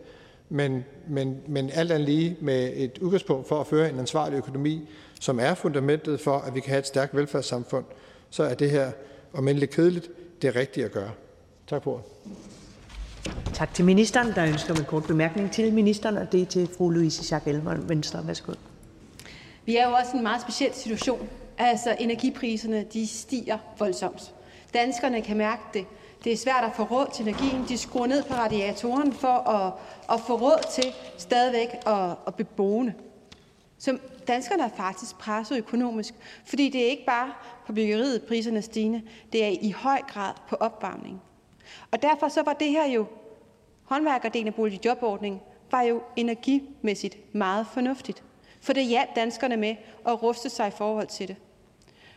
[0.53, 4.89] Men, men, men alt andet lige med et udgangspunkt for at føre en ansvarlig økonomi,
[5.21, 7.85] som er fundamentet for, at vi kan have et stærkt velfærdssamfund,
[8.31, 8.93] så er det her,
[9.33, 10.11] om end lidt kedeligt,
[10.43, 11.11] det rigtige at gøre.
[11.67, 12.03] Tak for
[13.55, 14.33] Tak til ministeren.
[14.35, 17.89] Der ønsker en kort bemærkning til ministeren, og det er til fru Louise Schack Elholm,
[17.89, 18.27] Venstre.
[18.27, 18.53] Værsgo.
[19.65, 21.29] Vi er jo også i en meget speciel situation.
[21.59, 24.35] Altså, energipriserne de stiger voldsomt.
[24.75, 25.87] Danskerne kan mærke det.
[26.25, 27.65] Det er svært at få råd til energien.
[27.69, 29.73] De skruer ned på radiatoren for at,
[30.15, 30.85] at få råd til
[31.19, 32.95] stadigvæk at, at beboende.
[33.79, 37.33] Så danskerne er faktisk presset økonomisk, fordi det er ikke bare
[37.67, 39.03] på byggeriet, priserne stigende,
[39.33, 41.23] det er i høj grad på opvarmning.
[41.91, 43.07] Og derfor så var det her jo,
[43.85, 48.23] håndværkerdelen af boligjobordningen, var jo energimæssigt meget fornuftigt.
[48.61, 49.77] For det hjalp danskerne med
[50.07, 51.37] at ruste sig i forhold til det.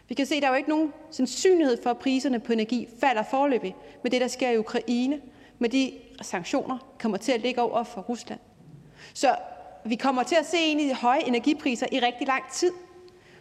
[0.07, 2.87] Vi kan se, at der er jo ikke nogen sandsynlighed for, at priserne på energi
[2.99, 5.21] falder forløbig med det, der sker i Ukraine,
[5.59, 8.39] med de sanktioner kommer til at ligge over for Rusland.
[9.13, 9.35] Så
[9.85, 12.71] vi kommer til at se ind i høje energipriser i rigtig lang tid.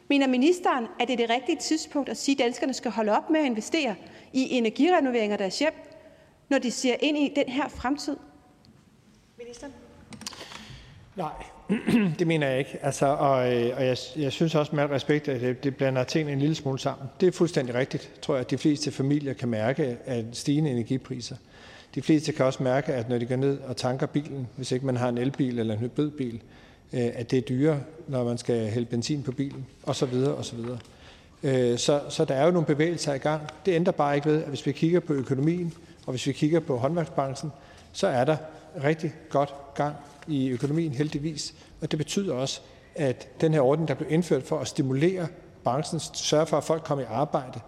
[0.09, 3.31] Mener ministeren, at det er det rigtige tidspunkt at sige, at danskerne skal holde op
[3.31, 3.95] med at investere
[4.33, 5.75] i energirenovering af deres hjem,
[6.49, 8.17] når de ser ind i den her fremtid?
[9.39, 9.73] Ministeren?
[11.17, 11.54] Nej,
[12.19, 12.79] det mener jeg ikke.
[12.83, 16.33] Altså, og øh, og jeg, jeg synes også med respekt, at det, det blander tingene
[16.33, 17.09] en lille smule sammen.
[17.21, 21.37] Det er fuldstændig rigtigt, tror jeg, at de fleste familier kan mærke at stigende energipriser.
[21.95, 24.87] De fleste kan også mærke, at når de går ned og tanker bilen, hvis ikke
[24.87, 26.43] man har en elbil eller en hybridbil,
[26.93, 30.15] øh, at det er dyrere, når man skal hælde benzin på bilen, osv.
[30.39, 30.59] osv.
[31.43, 33.43] Øh, så, så der er jo nogle bevægelser i gang.
[33.67, 35.75] Det ændrer bare ikke ved, at hvis vi kigger på økonomien,
[36.07, 37.53] og hvis vi kigger på håndværksbranchen,
[37.93, 38.37] så er der
[38.85, 39.97] rigtig godt gang
[40.29, 41.55] i økonomien heldigvis.
[41.81, 42.61] Og det betyder også,
[42.95, 45.27] at den her ordning, der blev indført for at stimulere
[45.65, 47.61] branchen, sørge for, at folk kom i arbejde,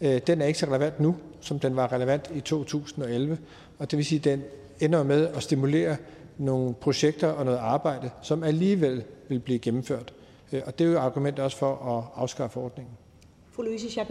[0.00, 3.38] øh, den er ikke så relevant nu, som den var relevant i 2011.
[3.78, 4.42] Og det vil sige, at den
[4.80, 5.96] ender med at stimulere
[6.38, 10.14] nogle projekter og noget arbejde, som alligevel vil blive gennemført.
[10.52, 12.94] Øh, og det er jo et argument også for at afskaffe ordningen.
[13.52, 14.10] Fru Louise Schack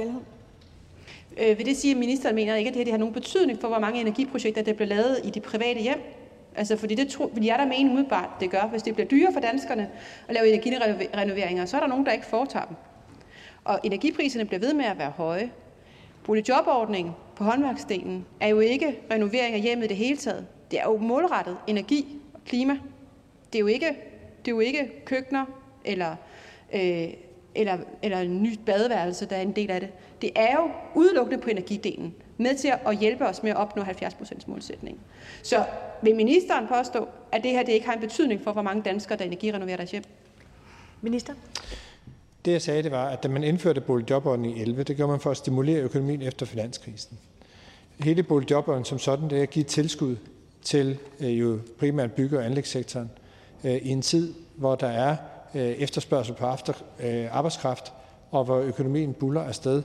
[1.38, 3.62] Øh, vil det sige, at ministeren mener ikke, at det her det har nogen betydning
[3.62, 6.00] for, hvor mange energiprojekter, der bliver lavet i de private hjem?
[6.58, 8.62] Altså, fordi det tror, vil jeg da mene umiddelbart, det gør.
[8.62, 9.90] Hvis det bliver dyrere for danskerne
[10.28, 12.76] at lave energirenoveringer, så er der nogen, der ikke foretager dem.
[13.64, 15.52] Og energipriserne bliver ved med at være høje.
[16.24, 20.48] Boligjobordningen på håndværksdelen er jo ikke renovering af hjemmet i det hele taget.
[20.72, 22.78] Det er jo målrettet energi og klima.
[23.54, 23.88] Det er jo ikke,
[24.46, 25.46] det er jo ikke køkkener
[25.86, 26.16] eller,
[26.74, 27.08] øh,
[27.56, 29.90] eller, eller en nyt badeværelse, der er en del af det.
[30.22, 34.40] Det er jo udelukkende på energidelen med til at hjælpe os med at opnå 70%
[34.48, 35.02] målsætningen.
[35.44, 35.64] Så
[36.02, 39.18] vil ministeren påstå, at det her det ikke har en betydning for, hvor mange danskere,
[39.18, 40.04] der energirenoverer deres hjem?
[41.02, 41.34] Minister?
[42.46, 45.20] Det jeg sagde, det var, at da man indførte boligjobordningen i 11, det gjorde man
[45.20, 47.18] for at stimulere økonomien efter finanskrisen.
[48.00, 50.16] Hele boligjobordningen som sådan, det er at give tilskud
[50.62, 53.12] til øh, jo primært bygge- og anlægssektoren
[53.64, 55.16] øh, i en tid, hvor der er
[55.56, 57.94] øh, efterspørgsel på after, øh, arbejdskraft,
[58.32, 59.84] og hvor økonomien buller afsted,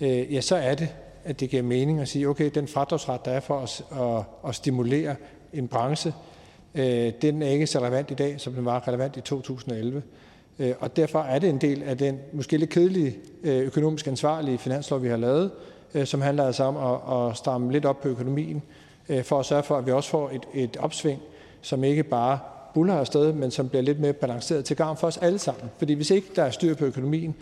[0.00, 0.88] øh, ja, så er det,
[1.24, 4.54] at det giver mening at sige, okay, den fradragsret, der er for at, at, at
[4.54, 5.16] stimulere
[5.54, 6.14] en branche,
[6.74, 10.02] øh, den er ikke så relevant i dag, som den var relevant i 2011.
[10.58, 14.58] Øh, og derfor er det en del af den måske lidt kedelige øh, økonomisk ansvarlige
[14.58, 15.50] finanslov, vi har lavet,
[15.94, 18.62] øh, som handler altså om at, at stramme lidt op på økonomien,
[19.08, 21.20] øh, for at sørge for, at vi også får et, et opsving,
[21.60, 22.38] som ikke bare
[22.74, 25.70] buller afsted, men som bliver lidt mere balanceret til gavn for os alle sammen.
[25.78, 27.34] Fordi hvis ikke der er styr på økonomien,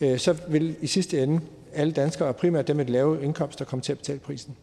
[0.00, 1.40] øh, så vil i sidste ende
[1.74, 4.56] alle danskere, og primært dem med lave indkomster, komme til at betale prisen.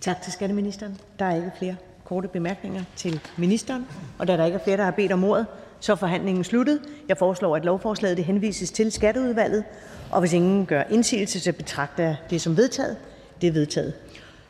[0.00, 0.96] Tak til skatteministeren.
[1.18, 1.76] Der er ikke flere
[2.08, 3.86] korte bemærkninger til ministeren.
[4.18, 5.46] Og da der ikke er flere, der har bedt om ordet,
[5.80, 6.80] så er forhandlingen sluttet.
[7.08, 9.64] Jeg foreslår, at lovforslaget det henvises til Skatteudvalget.
[10.10, 12.96] Og hvis ingen gør indsigelse, så betragter jeg det som vedtaget.
[13.40, 13.92] Det er vedtaget.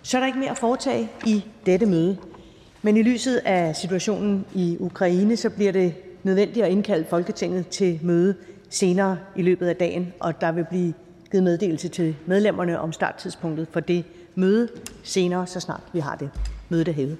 [0.03, 2.17] Så er der ikke mere at foretage i dette møde.
[2.83, 8.01] Men i lyset af situationen i Ukraine, så bliver det nødvendigt at indkalde Folketinget til
[8.03, 8.35] møde
[8.71, 10.95] senere i løbet af dagen, og der vil blive
[11.31, 14.05] givet meddelelse til medlemmerne om starttidspunktet for det
[14.35, 14.69] møde
[15.03, 16.31] senere, så snart vi har det.
[16.69, 17.17] Mødet er hævet.